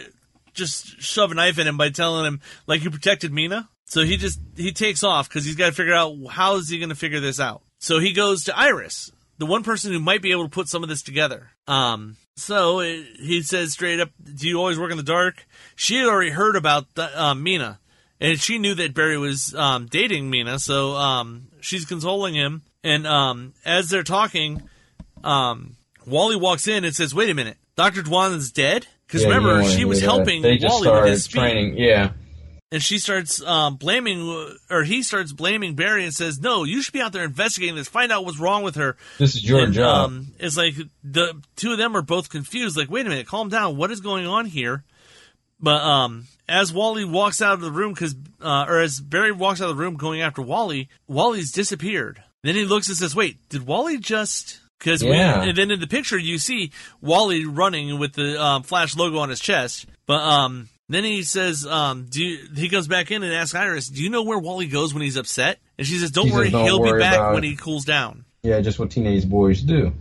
just 0.59 1.01
shove 1.01 1.33
a 1.33 1.35
knife 1.35 1.59
in 1.59 1.67
him 1.67 1.79
by 1.79 1.89
telling 1.89 2.27
him 2.27 2.41
like 2.67 2.85
you 2.85 2.91
protected 2.91 3.33
Meena. 3.33 3.69
So 3.87 4.03
he 4.03 4.19
just 4.19 4.39
he 4.57 4.73
takes 4.73 5.03
off 5.03 5.29
because 5.29 5.47
he's 5.47 5.57
got 5.57 5.67
to 5.69 5.73
figure 5.73 5.95
out 5.95 6.15
how 6.31 6.57
is 6.57 6.69
he 6.69 6.79
going 6.79 6.91
to 6.91 6.95
figure 6.95 7.21
this 7.21 7.41
out. 7.41 7.63
So 7.79 8.01
he 8.01 8.13
goes 8.13 8.45
to 8.45 8.59
Iris, 8.59 9.11
the 9.39 9.47
one 9.47 9.63
person 9.63 9.93
who 9.93 10.01
might 10.01 10.21
be 10.21 10.33
able 10.33 10.45
to 10.45 10.51
put 10.51 10.69
some 10.69 10.83
of 10.83 10.91
this 10.91 11.01
together. 11.01 11.51
Um, 11.67 12.17
so 12.37 12.81
it, 12.81 13.07
he 13.19 13.43
says 13.43 13.73
straight 13.73 14.01
up, 14.01 14.11
"Do 14.23 14.47
you 14.47 14.59
always 14.59 14.79
work 14.79 14.91
in 14.91 14.99
the 14.99 15.03
dark?" 15.03 15.47
She 15.75 15.97
had 15.97 16.07
already 16.07 16.31
heard 16.31 16.55
about 16.55 16.95
the, 16.95 17.23
um, 17.23 17.45
Meena, 17.45 17.79
and 18.21 18.39
she 18.39 18.59
knew 18.59 18.75
that 18.75 18.95
Barry 18.95 19.17
was 19.17 19.55
um, 19.55 19.87
dating 19.87 20.31
Meena. 20.31 20.61
So 20.61 20.95
um, 20.95 21.49
she's 21.61 21.87
consoling 21.87 22.35
him, 22.35 22.63
and 22.85 23.07
um, 23.07 23.55
as 23.65 23.89
they're 23.89 24.03
talking, 24.03 24.69
um, 25.25 25.77
Wally 26.07 26.37
walks 26.37 26.69
in 26.69 26.85
and 26.85 26.95
says, 26.95 27.15
"Wait 27.15 27.31
a 27.31 27.35
minute, 27.35 27.57
Doctor 27.75 28.03
Dhawan 28.03 28.37
is 28.37 28.53
dead." 28.53 28.87
Because 29.09 29.23
Yeah, 29.23 29.29
remember, 29.31 29.65
she 29.65 29.85
was 29.85 29.99
that. 30.01 30.07
helping 30.07 30.43
They 30.43 30.59
just 30.59 30.85
Wally 30.85 31.01
with 31.01 31.11
his 31.11 31.25
speed. 31.25 31.39
training. 31.41 31.77
Yeah. 31.79 32.11
and 32.71 32.83
she 32.83 32.99
starts 32.99 33.43
um, 33.43 33.77
blaming, 33.77 34.21
or 34.71 34.85
he 34.85 35.03
starts 35.03 35.33
blaming 35.33 35.75
Barry 35.75 36.05
and 36.05 36.13
says, 36.13 36.39
"No, 36.39 36.65
you 36.65 36.83
should 36.83 36.93
be 36.93 37.01
out 37.01 37.13
there 37.13 37.25
investigating 37.25 37.75
this. 37.75 37.89
Find 37.89 38.13
out 38.13 38.25
what's 38.27 38.39
wrong 38.39 38.63
with 38.63 38.75
her." 38.77 38.97
This 39.19 39.35
is 39.35 39.43
your 39.49 39.65
and, 39.65 39.73
job. 39.73 40.11
Um, 40.11 40.27
it's 40.39 40.57
like 40.59 40.75
the 41.03 41.41
two 41.57 41.73
of 41.73 41.79
them 41.79 41.97
are 41.97 42.03
both 42.03 42.29
confused. 42.29 42.77
Like, 42.77 42.91
wait 42.91 43.07
a 43.07 43.09
minute, 43.09 43.27
calm 43.27 43.49
down. 43.49 43.77
What 43.79 43.91
is 43.91 44.01
going 44.03 44.27
on 44.27 44.45
here? 44.45 44.85
But 45.61 45.81
um, 45.83 46.27
as 46.49 46.71
Wally 46.73 47.05
walks 47.07 47.41
out 47.43 47.55
of 47.55 47.63
the 47.63 47.73
room, 47.73 47.95
because 47.95 48.15
uh, 48.43 48.67
or 48.69 48.81
as 48.81 49.01
Barry 49.01 49.33
walks 49.33 49.61
out 49.63 49.71
of 49.71 49.77
the 49.77 49.83
room 49.83 49.95
going 49.97 50.21
after 50.21 50.43
Wally, 50.43 50.89
Wally's 51.07 51.51
disappeared. 51.51 52.23
Then 52.45 52.55
he 52.55 52.65
looks 52.67 52.89
and 52.89 52.97
says, 52.99 53.17
"Wait, 53.17 53.39
did 53.49 53.67
Wally 53.67 53.97
just?" 53.97 54.61
Because 54.79 55.03
Yeah. 55.03 55.43
and 55.43 55.57
then 55.59 55.71
in 55.71 55.81
the 55.81 55.87
picture 55.87 56.19
you 56.19 56.39
see 56.39 56.71
Wally 57.01 57.45
running 57.47 57.99
with 57.99 58.13
the 58.15 58.41
um, 58.43 58.63
Flash 58.63 58.97
logo 58.97 59.19
on 59.19 59.29
his 59.29 59.41
chest. 59.41 59.87
But 60.07 60.21
um, 60.23 60.69
then 60.89 61.05
he 61.05 61.23
says, 61.23 61.67
um, 61.67 62.07
"Do 62.09 62.23
you, 62.25 62.39
he 62.57 62.69
comes 62.69 62.87
back 62.89 63.11
in 63.11 63.23
and 63.23 63.33
asks 63.35 63.55
Iris, 63.55 63.89
do 63.89 64.03
you 64.03 64.09
know 64.11 64.23
where 64.23 64.39
Wally 64.39 64.67
goes 64.69 64.95
when 64.95 65.03
he's 65.03 65.17
upset?" 65.17 65.59
And 65.77 65.87
she 65.87 65.99
says, 65.99 66.11
"Don't 66.11 66.25
She 66.27 66.31
says, 66.31 66.39
worry, 66.39 66.51
"Don't 66.51 66.65
he'll 66.65 66.83
be 66.83 66.99
back 66.99 67.33
when 67.35 67.43
he 67.43 67.57
cools 67.57 67.85
down." 67.85 68.25
yeah, 68.43 68.61
just 68.61 68.79
what 68.79 68.91
teenage 68.91 69.29
boys 69.29 69.61
do. 69.63 69.93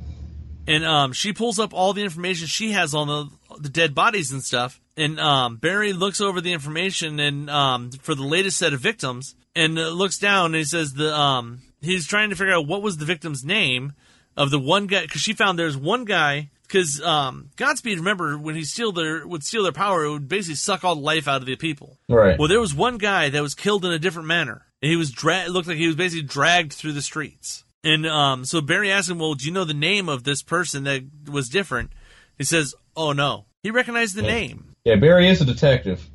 and 0.68 0.86
um, 0.86 1.12
she 1.14 1.34
pulls 1.34 1.60
up 1.60 1.74
all 1.74 1.94
the 1.94 2.04
information 2.04 2.45
she 2.48 2.72
has 2.74 2.94
on 2.94 3.08
the 3.08 3.58
the 3.60 3.70
dead 3.70 3.95
bodies 3.95 4.32
and 4.32 4.44
stuff. 4.44 4.80
And 4.95 5.20
um, 5.20 5.58
Barry 5.58 5.94
looks 5.94 6.22
over 6.22 6.40
the 6.41 6.54
information 6.54 7.20
and 7.20 7.49
um, 7.49 7.91
for 7.91 8.16
the 8.16 8.24
latest 8.24 8.58
set 8.58 8.74
of 8.74 8.80
victims, 8.80 9.36
and 9.56 9.78
uh, 9.78 9.90
looks 9.90 10.18
down 10.20 10.48
and 10.48 10.56
he 10.56 10.64
says 10.64 10.94
the 10.94 11.14
um, 11.16 11.62
he's 11.82 12.06
trying 12.08 12.30
to 12.30 12.36
figure 12.36 12.54
out 12.54 12.68
what 12.68 12.82
was 12.82 12.98
the 12.98 13.06
victim's 13.06 13.44
name 13.44 13.94
of 14.38 14.52
the 14.52 14.60
one 14.60 14.88
guy 14.88 15.02
because 15.02 15.22
she 15.22 15.34
found 15.34 15.60
there's 15.60 15.76
one 15.76 16.06
guy 16.06 16.50
because 16.62 17.02
um, 17.02 17.50
Godspeed 17.58 17.98
remember 17.98 18.38
when 18.38 18.56
he 18.56 18.64
steal 18.64 18.92
their 18.92 19.28
would 19.28 19.44
steal 19.44 19.64
their 19.64 19.72
power 19.72 20.06
it 20.06 20.12
would 20.12 20.30
basically 20.30 20.56
suck 20.56 20.84
all 20.86 20.96
the 20.96 21.02
life 21.02 21.28
out 21.28 21.42
of 21.42 21.48
the 21.48 21.56
people. 21.56 21.98
Right. 22.08 22.38
Well, 22.38 22.48
there 22.48 22.60
was 22.62 22.74
one 22.74 22.98
guy 22.98 23.30
that 23.30 23.42
was 23.42 23.56
killed 23.56 23.84
in 23.84 23.92
a 23.92 24.00
different 24.00 24.28
manner. 24.28 24.64
And 24.82 24.92
he 24.92 24.96
was 24.96 25.12
dra- 25.12 25.46
it 25.46 25.50
looked 25.50 25.68
like 25.68 25.78
he 25.78 25.88
was 25.88 25.96
basically 25.96 26.28
dragged 26.28 26.72
through 26.72 26.94
the 26.94 27.02
streets. 27.02 27.64
And 27.84 28.06
um, 28.06 28.46
so 28.46 28.62
Barry 28.62 28.92
asked 28.92 29.10
him, 29.10 29.18
"Well, 29.18 29.34
do 29.34 29.46
you 29.46 29.52
know 29.52 29.64
the 29.64 29.74
name 29.74 30.08
of 30.08 30.24
this 30.24 30.44
person 30.44 30.84
that 30.84 31.04
was 31.32 31.50
different?" 31.50 31.92
He 32.38 32.44
says, 32.44 32.76
"Oh 32.96 33.12
no." 33.12 33.46
He 33.64 33.72
recognized 33.72 34.16
the 34.16 34.22
name. 34.22 34.76
yeah, 34.86 34.96
Barry 34.96 35.28
is 35.28 35.42
a 35.42 35.46
detective. 35.46 36.08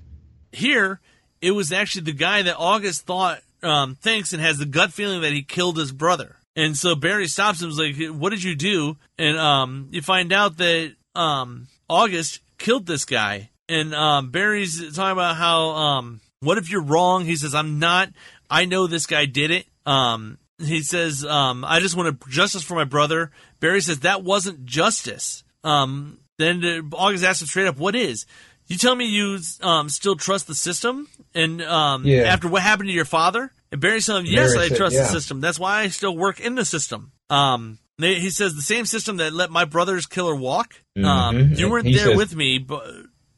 Here, 0.53 1.01
it 1.40 1.51
was 1.51 1.73
actually 1.73 2.03
the 2.03 2.12
guy 2.12 2.43
that 2.43 2.57
August 2.57 3.03
thought 3.03 3.40
um, 3.62 3.97
thinks 3.97 4.32
and 4.32 4.40
has 4.40 4.59
the 4.59 4.66
gut 4.66 4.93
feeling 4.93 5.23
that 5.23 5.32
he 5.32 5.43
killed 5.43 5.77
his 5.77 5.93
brother. 5.93 6.36
And 6.54 6.76
so 6.76 6.94
Barry 6.94 7.28
stops 7.28 7.62
him. 7.62 7.70
He's 7.70 7.78
like, 7.78 8.14
"What 8.14 8.30
did 8.30 8.42
you 8.42 8.54
do?" 8.54 8.96
And 9.18 9.38
um, 9.38 9.88
you 9.90 10.02
find 10.02 10.32
out 10.32 10.58
that 10.58 10.92
um, 11.14 11.68
August 11.88 12.40
killed 12.58 12.86
this 12.86 13.04
guy. 13.04 13.50
And 13.68 13.94
um, 13.94 14.30
Barry's 14.30 14.78
talking 14.94 15.12
about 15.12 15.36
how, 15.36 15.70
um, 15.70 16.20
"What 16.40 16.58
if 16.58 16.70
you're 16.70 16.82
wrong?" 16.82 17.24
He 17.24 17.36
says, 17.36 17.54
"I'm 17.54 17.78
not. 17.78 18.10
I 18.50 18.66
know 18.66 18.86
this 18.86 19.06
guy 19.06 19.24
did 19.24 19.50
it." 19.50 19.66
Um, 19.86 20.38
he 20.58 20.82
says, 20.82 21.24
um, 21.24 21.64
"I 21.64 21.80
just 21.80 21.96
wanted 21.96 22.18
justice 22.28 22.62
for 22.62 22.74
my 22.74 22.84
brother." 22.84 23.30
Barry 23.60 23.80
says, 23.80 24.00
"That 24.00 24.22
wasn't 24.22 24.66
justice." 24.66 25.44
Um, 25.64 26.18
then 26.38 26.90
August 26.92 27.24
asks 27.24 27.40
him 27.42 27.48
straight 27.48 27.66
up, 27.66 27.78
"What 27.78 27.94
is?" 27.96 28.26
You 28.66 28.76
tell 28.78 28.94
me 28.94 29.06
you 29.06 29.38
um, 29.62 29.88
still 29.88 30.16
trust 30.16 30.46
the 30.48 30.54
system, 30.54 31.08
and 31.34 31.62
um, 31.62 32.06
Yeah. 32.06 32.22
after 32.24 32.48
what 32.48 32.62
happened 32.62 32.88
to 32.88 32.94
your 32.94 33.04
father, 33.04 33.52
and 33.73 33.81
Barry's 33.81 34.07
telling 34.07 34.27
him, 34.27 34.32
"Yes, 34.32 34.55
Barry 34.55 34.66
I 34.66 34.69
trust 34.77 34.94
yeah. 34.94 35.03
the 35.03 35.09
system. 35.09 35.40
That's 35.40 35.59
why 35.59 35.81
I 35.81 35.89
still 35.89 36.16
work 36.16 36.39
in 36.39 36.55
the 36.55 36.65
system." 36.65 37.11
Um, 37.31 37.78
they, 37.99 38.15
he 38.20 38.31
says 38.31 38.55
the 38.55 38.62
same 38.62 38.86
system 38.86 39.16
that 39.16 39.32
let 39.32 39.51
my 39.51 39.65
brother's 39.65 40.07
killer 40.07 40.35
walk. 40.36 40.74
Um, 40.97 41.03
Mhm. 41.05 41.59
you 41.59 41.70
weren't 41.70 41.86
He 41.86 41.94
there 41.94 42.07
says- 42.07 42.16
with 42.16 42.36
me, 42.36 42.59
but 42.59 42.85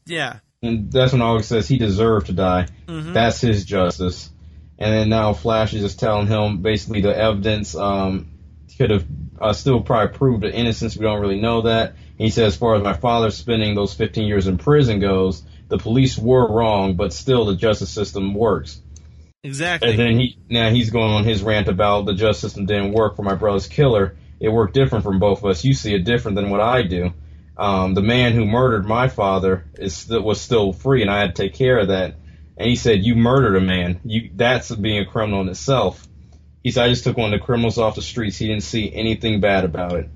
yeah, 0.06 0.38
And 0.62 0.90
that's 0.90 1.12
when 1.12 1.22
August 1.22 1.48
says 1.50 1.68
he 1.68 1.76
deserved 1.78 2.26
to 2.26 2.32
die. 2.32 2.66
Mm-hmm. 2.86 3.12
That's 3.12 3.40
his 3.40 3.64
justice. 3.64 4.30
And 4.78 4.92
then 4.92 5.08
now 5.08 5.32
Flash 5.34 5.72
is 5.74 5.82
just 5.82 6.00
telling 6.00 6.26
him 6.26 6.62
basically 6.62 7.00
the 7.02 7.16
evidence 7.16 7.74
um, 7.76 8.30
could 8.76 8.90
have 8.90 9.04
uh, 9.40 9.52
still 9.52 9.80
probably 9.82 10.16
proved 10.16 10.42
the 10.42 10.52
innocence. 10.52 10.96
We 10.96 11.04
don't 11.04 11.20
really 11.20 11.40
know 11.40 11.62
that. 11.62 11.94
He 12.18 12.30
says, 12.30 12.54
as 12.54 12.56
far 12.56 12.74
as 12.76 12.82
my 12.82 12.94
father 12.94 13.30
spending 13.30 13.74
those 13.74 13.92
15 13.94 14.26
years 14.26 14.46
in 14.46 14.56
prison 14.58 15.00
goes, 15.00 15.42
the 15.68 15.78
police 15.78 16.16
were 16.18 16.50
wrong, 16.50 16.94
but 16.94 17.12
still 17.12 17.44
the 17.44 17.56
justice 17.56 17.90
system 17.90 18.34
works. 18.34 18.80
Exactly. 19.44 19.90
And 19.90 19.98
then 19.98 20.18
he 20.18 20.38
now 20.48 20.70
he's 20.70 20.88
going 20.90 21.12
on 21.12 21.24
his 21.24 21.42
rant 21.42 21.68
about 21.68 22.06
the 22.06 22.14
justice 22.14 22.40
system 22.40 22.64
didn't 22.64 22.92
work 22.92 23.14
for 23.14 23.22
my 23.22 23.34
brother's 23.34 23.68
killer. 23.68 24.16
It 24.40 24.48
worked 24.48 24.72
different 24.72 25.04
from 25.04 25.20
both 25.20 25.38
of 25.38 25.44
us. 25.44 25.64
You 25.64 25.74
see 25.74 25.94
it 25.94 26.04
different 26.04 26.36
than 26.36 26.48
what 26.48 26.60
I 26.60 26.82
do. 26.82 27.12
Um, 27.56 27.94
the 27.94 28.02
man 28.02 28.32
who 28.32 28.46
murdered 28.46 28.86
my 28.86 29.08
father 29.08 29.66
is 29.74 30.08
was 30.08 30.40
still 30.40 30.72
free, 30.72 31.02
and 31.02 31.10
I 31.10 31.20
had 31.20 31.36
to 31.36 31.42
take 31.42 31.54
care 31.54 31.78
of 31.78 31.88
that. 31.88 32.16
And 32.56 32.68
he 32.68 32.74
said, 32.74 33.04
"You 33.04 33.16
murdered 33.16 33.56
a 33.56 33.60
man. 33.60 34.00
You 34.04 34.30
that's 34.34 34.74
being 34.74 34.98
a 34.98 35.04
criminal 35.04 35.42
in 35.42 35.48
itself." 35.50 36.08
He 36.62 36.70
said, 36.70 36.86
"I 36.86 36.88
just 36.88 37.04
took 37.04 37.18
one 37.18 37.32
of 37.32 37.38
the 37.38 37.44
criminals 37.44 37.76
off 37.76 37.96
the 37.96 38.02
streets. 38.02 38.38
He 38.38 38.48
didn't 38.48 38.62
see 38.62 38.90
anything 38.92 39.40
bad 39.40 39.64
about 39.64 39.92
it." 39.92 40.08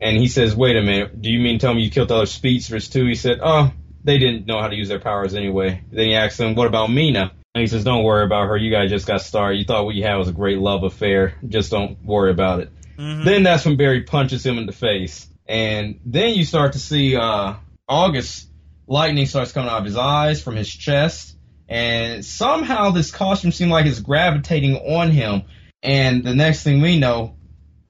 And 0.00 0.16
he 0.16 0.26
says, 0.26 0.56
"Wait 0.56 0.76
a 0.76 0.82
minute. 0.82 1.22
Do 1.22 1.30
you 1.30 1.38
mean 1.38 1.60
tell 1.60 1.72
me 1.72 1.82
you 1.82 1.90
killed 1.90 2.10
other 2.10 2.26
speedsters 2.26 2.88
too?" 2.88 3.06
He 3.06 3.14
said, 3.14 3.38
"Oh, 3.40 3.72
they 4.02 4.18
didn't 4.18 4.46
know 4.46 4.60
how 4.60 4.66
to 4.66 4.76
use 4.76 4.88
their 4.88 4.98
powers 4.98 5.34
anyway." 5.34 5.82
Then 5.92 6.08
he 6.08 6.14
asked 6.16 6.40
him, 6.40 6.56
"What 6.56 6.66
about 6.66 6.90
Meena?" 6.90 7.30
He 7.54 7.68
says, 7.68 7.84
"Don't 7.84 8.02
worry 8.02 8.24
about 8.24 8.48
her. 8.48 8.56
You 8.56 8.70
guys 8.70 8.90
just 8.90 9.06
got 9.06 9.20
started. 9.22 9.58
You 9.58 9.64
thought 9.64 9.84
what 9.84 9.94
you 9.94 10.02
had 10.02 10.16
was 10.16 10.28
a 10.28 10.32
great 10.32 10.58
love 10.58 10.82
affair. 10.82 11.34
Just 11.46 11.70
don't 11.70 12.04
worry 12.04 12.30
about 12.32 12.60
it." 12.60 12.70
Then 12.96 13.42
that's 13.42 13.64
when 13.64 13.76
Barry 13.76 14.02
punches 14.02 14.44
him 14.44 14.58
in 14.58 14.66
the 14.66 14.72
face, 14.72 15.28
and 15.46 16.00
then 16.04 16.34
you 16.34 16.44
start 16.44 16.72
to 16.72 16.78
see 16.78 17.16
uh, 17.16 17.54
August 17.88 18.48
lightning 18.86 19.26
starts 19.26 19.52
coming 19.52 19.68
out 19.70 19.78
of 19.78 19.84
his 19.84 19.96
eyes 19.96 20.42
from 20.42 20.56
his 20.56 20.68
chest, 20.68 21.36
and 21.68 22.24
somehow 22.24 22.90
this 22.90 23.10
costume 23.10 23.52
seems 23.52 23.70
like 23.70 23.86
it's 23.86 24.00
gravitating 24.00 24.76
on 24.76 25.10
him. 25.10 25.42
And 25.82 26.24
the 26.24 26.34
next 26.34 26.62
thing 26.62 26.80
we 26.80 26.98
know, 26.98 27.36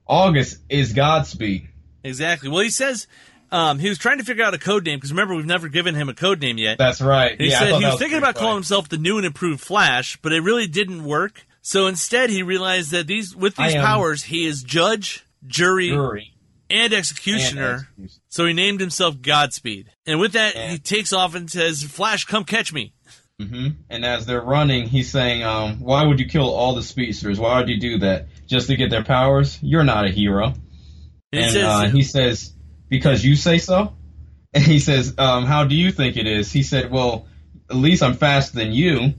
August 0.07 0.57
is 0.69 0.93
Godspeed. 0.93 1.69
exactly. 2.03 2.49
Well, 2.49 2.61
he 2.61 2.69
says 2.69 3.07
um, 3.55 3.79
he 3.79 3.87
was 3.89 3.97
trying 3.97 4.17
to 4.17 4.23
figure 4.25 4.43
out 4.43 4.53
a 4.53 4.57
code 4.57 4.85
name 4.85 4.97
because 4.97 5.11
remember 5.11 5.35
we've 5.35 5.45
never 5.45 5.69
given 5.69 5.95
him 5.95 6.09
a 6.09 6.13
code 6.13 6.41
name 6.41 6.57
yet. 6.57 6.77
That's 6.77 6.99
right. 7.01 7.39
He 7.39 7.49
yeah, 7.49 7.59
said 7.59 7.73
he 7.75 7.81
that 7.81 7.91
was 7.91 7.99
thinking 7.99 8.17
about 8.17 8.35
calling 8.35 8.55
himself 8.55 8.89
the 8.89 8.97
new 8.97 9.17
and 9.17 9.25
improved 9.25 9.61
Flash, 9.61 10.17
but 10.21 10.33
it 10.33 10.41
really 10.41 10.67
didn't 10.67 11.03
work. 11.03 11.45
So 11.61 11.87
instead, 11.87 12.29
he 12.29 12.43
realized 12.43 12.91
that 12.91 13.07
these 13.07 13.35
with 13.35 13.55
these 13.55 13.73
powers, 13.75 14.23
he 14.23 14.45
is 14.45 14.61
judge, 14.61 15.25
jury, 15.47 15.89
Jury 15.89 16.33
and 16.69 16.85
and 16.85 16.93
executioner. 16.93 17.73
executioner. 17.97 18.21
So 18.29 18.45
he 18.45 18.53
named 18.53 18.81
himself 18.81 19.21
Godspeed. 19.21 19.89
And 20.05 20.19
with 20.19 20.33
that, 20.33 20.55
Yeah. 20.55 20.71
he 20.71 20.77
takes 20.77 21.13
off 21.13 21.33
and 21.33 21.49
says, 21.49 21.81
"Flash, 21.83 22.25
come 22.25 22.43
catch 22.43 22.73
me." 22.73 22.93
hmm 23.39 23.69
And 23.89 24.05
as 24.05 24.25
they're 24.25 24.41
running, 24.41 24.87
he's 24.87 25.09
saying, 25.09 25.43
um, 25.43 25.79
"Why 25.79 26.05
would 26.05 26.19
you 26.19 26.25
kill 26.27 26.49
all 26.49 26.75
the 26.75 26.83
speedsters? 26.83 27.39
Why 27.39 27.59
would 27.59 27.69
you 27.69 27.79
do 27.79 27.99
that? 27.99 28.27
Just 28.47 28.67
to 28.67 28.75
get 28.75 28.89
their 28.89 29.03
powers? 29.03 29.57
You're 29.61 29.83
not 29.83 30.05
a 30.05 30.09
hero." 30.09 30.53
And 31.31 31.43
he 31.43 31.49
says, 31.49 31.63
uh, 31.63 31.89
he 31.89 32.01
says, 32.03 32.53
"Because 32.95 33.23
you 33.23 33.35
say 33.35 33.57
so." 33.57 33.93
And 34.55 34.63
he 34.63 34.79
says, 34.79 35.13
um, 35.17 35.45
"How 35.45 35.65
do 35.65 35.75
you 35.75 35.91
think 35.91 36.15
it 36.15 36.27
is?" 36.27 36.49
He 36.49 36.63
said, 36.63 36.89
"Well, 36.89 37.27
at 37.69 37.75
least 37.75 38.01
I'm 38.01 38.13
faster 38.13 38.57
than 38.57 38.71
you." 38.71 39.13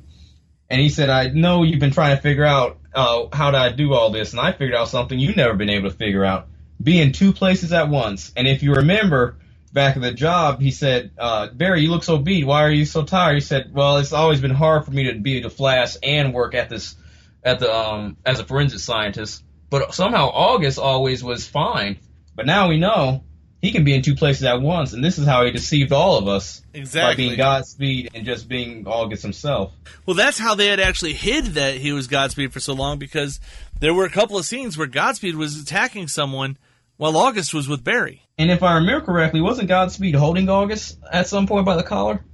And 0.71 0.81
he 0.81 0.89
said, 0.89 1.11
"I 1.11 1.29
know 1.29 1.63
you've 1.63 1.79
been 1.79 1.91
trying 1.91 2.17
to 2.17 2.23
figure 2.23 2.47
out 2.47 2.79
uh, 2.95 3.27
how 3.33 3.51
do 3.51 3.59
I 3.59 3.69
do 3.71 3.93
all 3.93 4.09
this, 4.09 4.33
and 4.33 4.41
I 4.41 4.53
figured 4.53 4.75
out 4.75 4.89
something 4.89 5.19
you've 5.19 5.37
never 5.37 5.55
been 5.55 5.69
able 5.69 5.91
to 5.91 5.97
figure 5.97 6.25
out: 6.25 6.49
be 6.83 7.03
in 7.03 7.13
two 7.13 7.35
places 7.35 7.75
at 7.75 7.91
once." 7.91 8.33
And 8.35 8.49
if 8.49 8.63
you 8.63 8.73
remember 8.77 9.37
back 9.75 9.97
at 9.97 10.03
the 10.03 10.13
job, 10.13 10.59
he 10.63 10.71
said, 10.71 11.11
uh, 11.19 11.49
"Barry, 11.49 11.83
you 11.83 11.91
look 11.91 12.03
so 12.03 12.17
beat. 12.17 12.47
Why 12.47 12.63
are 12.63 12.71
you 12.71 12.87
so 12.87 13.03
tired?" 13.03 13.35
He 13.35 13.41
said, 13.41 13.75
"Well, 13.75 13.99
it's 13.99 14.15
always 14.15 14.41
been 14.41 14.55
hard 14.55 14.87
for 14.87 14.91
me 14.91 15.13
to 15.13 15.21
be 15.21 15.41
the 15.41 15.51
Flash 15.51 15.99
and 16.03 16.33
work 16.33 16.55
at 16.55 16.71
this 16.71 16.97
at 17.45 17.59
the 17.59 17.71
um 17.71 18.17
as 18.25 18.41
a 18.41 18.45
forensic 18.45 18.81
scientist, 18.81 19.45
but 19.69 19.95
somehow 19.95 20.31
August 20.33 20.79
always 20.79 21.23
was 21.23 21.47
fine." 21.47 21.99
But 22.35 22.47
now 22.47 22.69
we 22.69 22.79
know 22.79 23.23
he 23.63 23.73
can 23.73 23.85
be 23.85 23.95
in 23.95 24.03
two 24.03 24.15
places 24.15 24.45
at 24.45 24.61
once, 24.61 24.93
and 24.93 25.05
this 25.05 25.19
is 25.19 25.27
how 25.27 25.45
he 25.45 25.51
deceived 25.51 25.93
all 25.93 26.19
of 26.19 26.29
us 26.29 26.63
Exactly. 26.75 27.11
by 27.13 27.17
being 27.17 27.37
Godspeed 27.39 28.11
and 28.15 28.25
just 28.25 28.49
being 28.49 28.87
August 28.87 29.23
himself. 29.23 29.73
Well, 30.05 30.17
that's 30.17 30.39
how 30.39 30.55
they 30.55 30.67
had 30.67 30.79
actually 30.81 31.15
hid 31.15 31.47
that 31.55 31.77
he 31.77 31.93
was 31.93 32.07
Godspeed 32.07 32.53
for 32.53 32.61
so 32.61 32.75
long 32.75 32.99
because 32.99 33.41
there 33.81 33.95
were 33.95 34.05
a 34.05 34.11
couple 34.11 34.37
of 34.39 34.45
scenes 34.45 34.77
where 34.77 34.87
Godspeed 34.87 35.37
was 35.37 35.61
attacking 35.61 36.09
someone 36.09 36.59
while 36.97 37.17
August 37.17 37.53
was 37.55 37.69
with 37.69 37.83
Barry. 37.83 38.23
And 38.39 38.51
if 38.51 38.63
I 38.63 38.75
remember 38.77 39.05
correctly, 39.05 39.41
wasn't 39.41 39.69
Godspeed 39.69 40.15
holding 40.15 40.49
August 40.49 40.99
at 41.11 41.27
some 41.27 41.47
point 41.47 41.67
by 41.67 41.77
the 41.77 41.83
collar? 41.83 42.25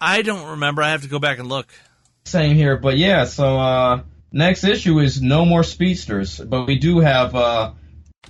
I 0.00 0.22
don't 0.22 0.50
remember. 0.50 0.82
I 0.82 0.90
have 0.90 1.02
to 1.02 1.08
go 1.08 1.18
back 1.18 1.38
and 1.38 1.48
look. 1.48 1.68
Same 2.24 2.54
here, 2.54 2.76
but 2.76 2.96
yeah. 2.98 3.24
So 3.24 3.58
uh, 3.58 4.02
next 4.32 4.62
issue 4.64 5.00
is 5.00 5.20
no 5.20 5.44
more 5.44 5.62
speedsters, 5.64 6.38
but 6.38 6.66
we 6.66 6.78
do 6.78 7.00
have 7.00 7.34
uh, 7.34 7.72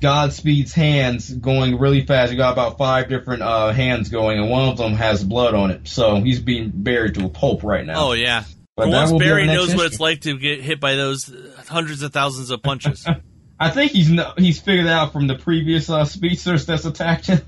Godspeed's 0.01 0.73
hands 0.73 1.33
going 1.33 1.79
really 1.79 2.05
fast. 2.05 2.33
You 2.33 2.39
got 2.39 2.53
about 2.53 2.79
five 2.79 3.09
different 3.09 3.43
uh, 3.43 3.73
hands 3.73 4.09
going, 4.09 4.39
and 4.39 4.51
one 4.51 4.69
of 4.69 4.77
them 4.77 4.95
has 4.95 5.23
blood 5.25 5.55
on 5.55 5.71
it. 5.71 5.89
So 5.89 6.21
he's 6.21 6.41
being 6.41 6.71
buried 6.73 7.15
to 7.15 7.27
a 7.27 7.29
pulp 7.29 7.63
right 7.63 7.85
now. 7.85 8.09
Oh 8.09 8.13
yeah. 8.13 8.45
But 8.77 8.85
For 8.85 8.91
once 8.91 9.13
Barry 9.13 9.47
knows 9.47 9.75
what 9.75 9.87
it's 9.87 9.99
like 9.99 10.21
to 10.21 10.39
get 10.39 10.61
hit 10.61 10.79
by 10.79 10.95
those 10.95 11.35
hundreds 11.67 12.03
of 12.03 12.13
thousands 12.13 12.51
of 12.51 12.63
punches. 12.63 13.07
I 13.61 13.71
think 13.71 13.91
he's 13.91 14.09
no, 14.09 14.33
he's 14.37 14.61
figured 14.61 14.87
out 14.87 15.13
from 15.13 15.27
the 15.27 15.35
previous 15.35 15.91
uh, 15.91 16.05
speedsters 16.05 16.65
that's 16.65 16.85
attacked 16.85 17.27
him. 17.27 17.41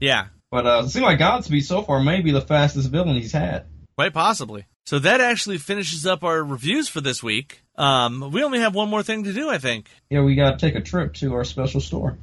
yeah, 0.00 0.28
But 0.50 0.66
uh, 0.66 0.82
it 0.86 0.88
seems 0.88 1.02
like 1.02 1.18
Godspeed 1.18 1.66
so 1.66 1.82
far 1.82 2.00
may 2.02 2.22
be 2.22 2.30
the 2.30 2.40
fastest 2.40 2.90
villain 2.90 3.16
he's 3.16 3.32
had. 3.32 3.66
quite 3.96 4.14
possibly. 4.14 4.64
So 4.88 4.98
that 5.00 5.20
actually 5.20 5.58
finishes 5.58 6.06
up 6.06 6.24
our 6.24 6.42
reviews 6.42 6.88
for 6.88 7.02
this 7.02 7.22
week. 7.22 7.60
Um, 7.76 8.30
we 8.32 8.42
only 8.42 8.60
have 8.60 8.74
one 8.74 8.88
more 8.88 9.02
thing 9.02 9.24
to 9.24 9.34
do, 9.34 9.50
I 9.50 9.58
think. 9.58 9.90
Yeah, 10.08 10.22
we 10.22 10.34
got 10.34 10.52
to 10.52 10.56
take 10.56 10.76
a 10.76 10.80
trip 10.80 11.12
to 11.16 11.34
our 11.34 11.44
special 11.44 11.82
store. 11.82 12.16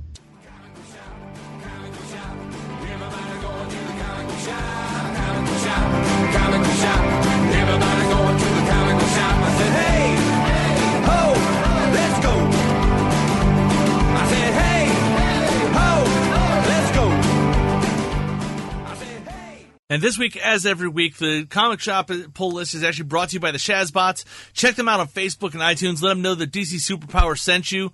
And 19.89 20.01
this 20.01 20.17
week, 20.17 20.35
as 20.37 20.65
every 20.65 20.87
week, 20.87 21.17
the 21.17 21.45
comic 21.45 21.79
shop 21.79 22.09
pull 22.33 22.51
list 22.51 22.73
is 22.73 22.83
actually 22.83 23.05
brought 23.05 23.29
to 23.29 23.33
you 23.35 23.39
by 23.39 23.51
the 23.51 23.59
Shazbots. 23.59 24.23
Check 24.53 24.75
them 24.75 24.87
out 24.87 24.99
on 24.99 25.07
Facebook 25.07 25.53
and 25.53 25.61
iTunes. 25.61 26.01
Let 26.01 26.09
them 26.09 26.23
know 26.23 26.33
that 26.33 26.51
DC 26.51 26.77
Superpower 26.77 27.37
sent 27.37 27.71
you. 27.71 27.91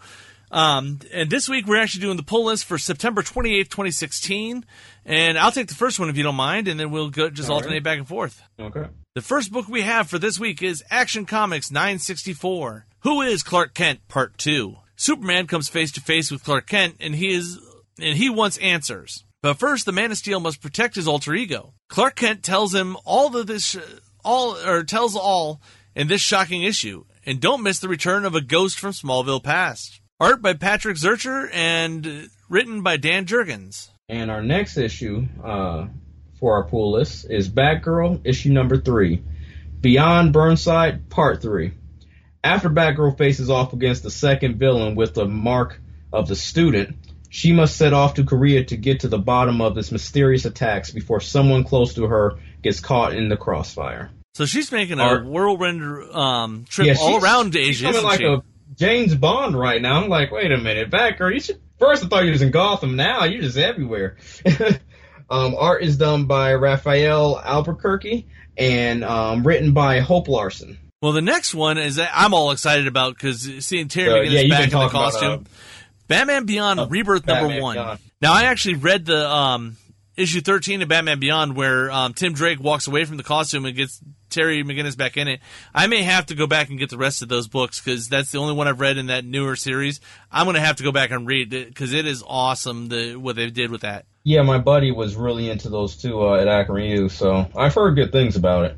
Um, 0.51 0.99
and 1.13 1.29
this 1.29 1.49
week, 1.49 1.65
we're 1.65 1.81
actually 1.81 2.01
doing 2.01 2.17
the 2.17 2.23
pull 2.23 2.45
list 2.45 2.65
for 2.65 2.77
September 2.77 3.21
28th, 3.21 3.69
2016. 3.69 4.65
And 5.05 5.37
I'll 5.37 5.51
take 5.51 5.67
the 5.67 5.75
first 5.75 5.99
one 5.99 6.09
if 6.09 6.15
you 6.15 6.23
don't 6.23 6.35
mind, 6.35 6.69
and 6.69 6.79
then 6.79 6.91
we'll 6.91 7.09
go, 7.09 7.29
just 7.29 7.49
All 7.49 7.55
alternate 7.55 7.75
right. 7.75 7.83
back 7.83 7.97
and 7.97 8.07
forth. 8.07 8.41
Okay. 8.59 8.85
The 9.15 9.21
first 9.21 9.51
book 9.51 9.67
we 9.67 9.81
have 9.81 10.09
for 10.09 10.17
this 10.17 10.39
week 10.39 10.61
is 10.63 10.83
Action 10.89 11.25
Comics 11.25 11.71
964. 11.71 12.85
Who 13.01 13.21
is 13.21 13.43
Clark 13.43 13.73
Kent 13.73 14.07
Part 14.07 14.37
2? 14.37 14.77
Superman 14.95 15.47
comes 15.47 15.67
face 15.67 15.91
to 15.93 16.01
face 16.01 16.31
with 16.31 16.43
Clark 16.43 16.67
Kent 16.67 16.95
and 16.99 17.15
he 17.15 17.33
is 17.33 17.59
and 17.99 18.17
he 18.17 18.29
wants 18.29 18.57
answers. 18.59 19.25
But 19.41 19.57
first 19.57 19.85
the 19.85 19.91
Man 19.91 20.11
of 20.11 20.17
Steel 20.17 20.39
must 20.39 20.61
protect 20.61 20.95
his 20.95 21.07
alter 21.07 21.33
ego. 21.33 21.73
Clark 21.89 22.15
Kent 22.15 22.43
tells 22.43 22.75
him 22.75 22.95
all 23.05 23.35
of 23.35 23.47
this 23.47 23.75
all 24.23 24.55
or 24.55 24.83
tells 24.83 25.15
all 25.15 25.61
in 25.95 26.07
this 26.07 26.21
shocking 26.21 26.61
issue 26.61 27.05
and 27.25 27.39
don't 27.39 27.63
miss 27.63 27.79
the 27.79 27.87
return 27.87 28.25
of 28.25 28.35
a 28.35 28.41
ghost 28.41 28.79
from 28.79 28.91
Smallville 28.91 29.43
past. 29.43 29.99
Art 30.19 30.41
by 30.41 30.53
Patrick 30.53 30.97
Zircher 30.97 31.49
and 31.51 32.29
written 32.49 32.83
by 32.83 32.97
Dan 32.97 33.25
Jurgens. 33.25 33.89
And 34.07 34.29
our 34.29 34.43
next 34.43 34.77
issue 34.77 35.27
uh, 35.43 35.87
for 36.39 36.55
our 36.55 36.65
pool 36.65 36.91
list 36.91 37.25
is 37.29 37.49
Batgirl, 37.49 38.21
issue 38.23 38.51
number 38.51 38.77
three, 38.77 39.23
Beyond 39.79 40.33
Burnside, 40.33 41.09
part 41.09 41.41
three. 41.41 41.73
After 42.43 42.69
Batgirl 42.69 43.17
faces 43.17 43.49
off 43.49 43.73
against 43.73 44.03
the 44.03 44.11
second 44.11 44.57
villain 44.57 44.95
with 44.95 45.15
the 45.15 45.25
mark 45.25 45.81
of 46.13 46.27
the 46.27 46.35
student, 46.35 46.97
she 47.33 47.53
must 47.53 47.77
set 47.77 47.93
off 47.93 48.15
to 48.15 48.23
Korea 48.25 48.63
to 48.65 48.75
get 48.77 48.99
to 48.99 49.07
the 49.07 49.17
bottom 49.17 49.61
of 49.61 49.73
this 49.73 49.91
mysterious 49.91 50.43
attacks 50.45 50.91
before 50.91 51.21
someone 51.21 51.63
close 51.63 51.93
to 51.95 52.03
her 52.05 52.37
gets 52.61 52.79
caught 52.81 53.13
in 53.15 53.29
the 53.29 53.37
crossfire. 53.37 54.11
So 54.35 54.45
she's 54.45 54.71
making 54.71 54.99
a 54.99 55.03
Art- 55.03 55.25
whirlwind 55.25 55.81
um, 56.13 56.65
trip 56.69 56.87
Yeah, 56.87 56.95
all 56.99 57.09
she's- 57.13 57.23
around 57.23 57.53
she's 57.53 57.69
Asia, 57.69 57.89
isn't 57.89 58.03
like 58.03 58.19
she? 58.19 58.25
a 58.25 58.41
James 58.75 59.15
Bond 59.15 59.57
right 59.57 59.81
now. 59.81 60.01
I'm 60.03 60.09
like, 60.09 60.31
wait 60.31 60.51
a 60.51 60.57
minute, 60.57 60.89
Batgirl. 60.91 61.33
You 61.33 61.39
should. 61.39 61.59
First, 61.79 62.03
I 62.03 62.07
thought 62.07 62.25
you 62.25 62.31
was 62.31 62.41
in 62.41 62.51
Gotham. 62.51 62.95
Now 62.95 63.23
you're 63.23 63.41
just 63.41 63.57
everywhere. 63.57 64.17
um, 65.29 65.55
art 65.57 65.83
is 65.83 65.97
done 65.97 66.25
by 66.25 66.53
Rafael 66.53 67.39
Albuquerque 67.43 68.27
and 68.57 69.03
um, 69.03 69.43
written 69.45 69.73
by 69.73 69.99
Hope 69.99 70.27
Larson. 70.27 70.77
Well, 71.01 71.13
the 71.13 71.21
next 71.21 71.55
one 71.55 71.77
is 71.77 71.95
that 71.95 72.11
I'm 72.13 72.33
all 72.33 72.51
excited 72.51 72.87
about 72.87 73.15
because 73.15 73.41
seeing 73.65 73.87
Terry 73.87 74.11
Uh, 74.11 74.31
McGinnis 74.31 74.43
yeah, 74.47 74.49
back 74.49 74.63
in 74.65 74.69
the 74.69 74.75
talk 74.75 74.91
about, 74.91 75.11
costume. 75.13 75.31
uh, 75.31 75.49
Batman 76.11 76.45
Beyond 76.45 76.79
uh, 76.79 76.87
Rebirth 76.89 77.25
number 77.25 77.59
one. 77.61 77.75
Beyond. 77.75 77.99
Now, 78.21 78.33
I 78.33 78.43
actually 78.43 78.75
read 78.75 79.05
the 79.05 79.29
um, 79.29 79.77
issue 80.15 80.41
13 80.41 80.81
of 80.81 80.89
Batman 80.89 81.19
Beyond 81.19 81.55
where 81.55 81.89
um, 81.89 82.13
Tim 82.13 82.33
Drake 82.33 82.59
walks 82.59 82.87
away 82.87 83.05
from 83.05 83.17
the 83.17 83.23
costume 83.23 83.65
and 83.65 83.75
gets 83.75 84.01
Terry 84.29 84.63
McGinnis 84.63 84.97
back 84.97 85.17
in 85.17 85.27
it. 85.27 85.39
I 85.73 85.87
may 85.87 86.03
have 86.03 86.27
to 86.27 86.35
go 86.35 86.47
back 86.47 86.69
and 86.69 86.77
get 86.77 86.89
the 86.89 86.97
rest 86.97 87.21
of 87.21 87.29
those 87.29 87.47
books 87.47 87.81
because 87.81 88.07
that's 88.09 88.31
the 88.31 88.37
only 88.39 88.53
one 88.53 88.67
I've 88.67 88.79
read 88.79 88.97
in 88.97 89.07
that 89.07 89.25
newer 89.25 89.55
series. 89.55 90.01
I'm 90.31 90.45
going 90.45 90.55
to 90.55 90.61
have 90.61 90.77
to 90.77 90.83
go 90.83 90.91
back 90.91 91.11
and 91.11 91.27
read 91.27 91.53
it 91.53 91.69
because 91.69 91.93
it 91.93 92.05
is 92.05 92.23
awesome 92.27 92.89
the 92.89 93.15
what 93.15 93.35
they 93.35 93.49
did 93.49 93.71
with 93.71 93.81
that. 93.81 94.05
Yeah, 94.23 94.43
my 94.43 94.59
buddy 94.59 94.91
was 94.91 95.15
really 95.15 95.49
into 95.49 95.69
those 95.69 95.95
two 95.95 96.21
uh, 96.21 96.35
at 96.35 96.47
Akron 96.47 97.09
so 97.09 97.47
I've 97.55 97.73
heard 97.73 97.95
good 97.95 98.11
things 98.11 98.35
about 98.35 98.65
it. 98.65 98.77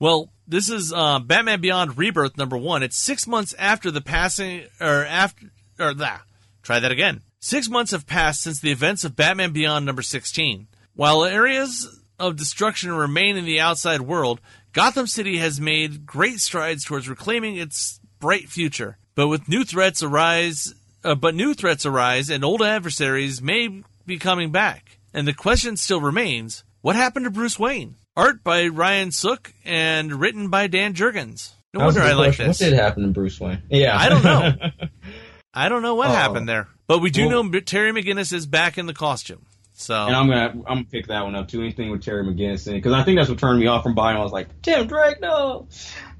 Well, 0.00 0.30
this 0.46 0.68
is 0.68 0.92
uh, 0.92 1.20
Batman 1.20 1.60
Beyond 1.60 1.96
Rebirth 1.96 2.36
number 2.36 2.58
one. 2.58 2.82
It's 2.82 2.98
six 2.98 3.26
months 3.26 3.54
after 3.58 3.90
the 3.90 4.00
passing, 4.00 4.64
or 4.80 5.04
after, 5.04 5.46
or 5.78 5.94
that. 5.94 6.22
Try 6.62 6.78
that 6.80 6.92
again. 6.92 7.22
Six 7.40 7.68
months 7.68 7.90
have 7.92 8.06
passed 8.06 8.42
since 8.42 8.60
the 8.60 8.70
events 8.70 9.04
of 9.04 9.16
Batman 9.16 9.52
Beyond 9.52 9.84
number 9.84 10.02
16. 10.02 10.68
While 10.94 11.24
areas 11.24 12.00
of 12.18 12.36
destruction 12.36 12.92
remain 12.92 13.36
in 13.36 13.44
the 13.44 13.58
outside 13.60 14.02
world, 14.02 14.40
Gotham 14.72 15.06
City 15.06 15.38
has 15.38 15.60
made 15.60 16.06
great 16.06 16.40
strides 16.40 16.84
towards 16.84 17.08
reclaiming 17.08 17.56
its 17.56 17.98
bright 18.20 18.48
future. 18.48 18.98
But 19.14 19.28
with 19.28 19.48
new 19.48 19.64
threats 19.64 20.02
arise, 20.02 20.72
uh, 21.04 21.14
but 21.16 21.34
new 21.34 21.52
threats 21.54 21.84
arise, 21.84 22.30
and 22.30 22.44
old 22.44 22.62
adversaries 22.62 23.42
may 23.42 23.82
be 24.06 24.18
coming 24.18 24.50
back. 24.52 24.98
And 25.12 25.26
the 25.28 25.34
question 25.34 25.76
still 25.76 26.00
remains: 26.00 26.64
What 26.80 26.96
happened 26.96 27.24
to 27.24 27.30
Bruce 27.30 27.58
Wayne? 27.58 27.96
Art 28.16 28.44
by 28.44 28.68
Ryan 28.68 29.10
Sook 29.10 29.52
and 29.64 30.14
written 30.20 30.48
by 30.48 30.66
Dan 30.68 30.94
Jurgens. 30.94 31.52
No 31.74 31.80
That 31.80 31.86
was 31.86 31.96
a 31.96 32.00
wonder 32.00 32.12
I 32.12 32.14
like 32.14 32.26
question. 32.28 32.46
this. 32.48 32.60
What 32.60 32.70
did 32.70 32.78
happen 32.78 33.02
to 33.02 33.08
Bruce 33.08 33.40
Wayne? 33.40 33.62
Yeah, 33.70 33.98
I 33.98 34.08
don't 34.08 34.22
know. 34.24 34.52
I 35.54 35.68
don't 35.68 35.82
know 35.82 35.94
what 35.94 36.08
Oh. 36.08 36.12
happened 36.12 36.48
there, 36.48 36.68
but 36.86 36.98
we 37.00 37.10
do 37.10 37.28
Well- 37.28 37.44
know 37.44 37.60
Terry 37.60 37.92
McGinnis 37.92 38.32
is 38.32 38.46
back 38.46 38.78
in 38.78 38.86
the 38.86 38.94
costume. 38.94 39.44
So 39.74 39.94
And 40.06 40.14
I'm 40.14 40.28
gonna 40.28 40.48
I'm 40.50 40.62
gonna 40.62 40.84
pick 40.84 41.08
that 41.08 41.24
one 41.24 41.34
up 41.34 41.48
too. 41.48 41.60
Anything 41.60 41.90
with 41.90 42.02
Terry 42.02 42.22
McGinnis 42.24 42.66
in 42.68 42.74
because 42.74 42.92
I 42.92 43.02
think 43.04 43.18
that's 43.18 43.28
what 43.28 43.38
turned 43.38 43.58
me 43.58 43.66
off 43.66 43.82
from 43.82 43.94
buying. 43.94 44.16
I 44.16 44.20
was 44.22 44.30
like, 44.32 44.62
Tim 44.62 44.86
Drake, 44.86 45.20
no. 45.20 45.66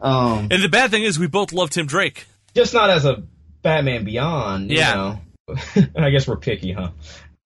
Um, 0.00 0.48
and 0.50 0.62
the 0.62 0.68
bad 0.68 0.90
thing 0.90 1.02
is 1.04 1.18
we 1.18 1.26
both 1.28 1.52
love 1.52 1.70
Tim 1.70 1.86
Drake. 1.86 2.26
just 2.54 2.74
not 2.74 2.90
as 2.90 3.04
a 3.04 3.22
Batman 3.62 4.04
Beyond. 4.04 4.70
You 4.70 4.78
Yeah. 4.78 4.94
Know. 4.94 5.18
I 5.96 6.10
guess 6.10 6.26
we're 6.26 6.36
picky, 6.38 6.72
huh? 6.72 6.90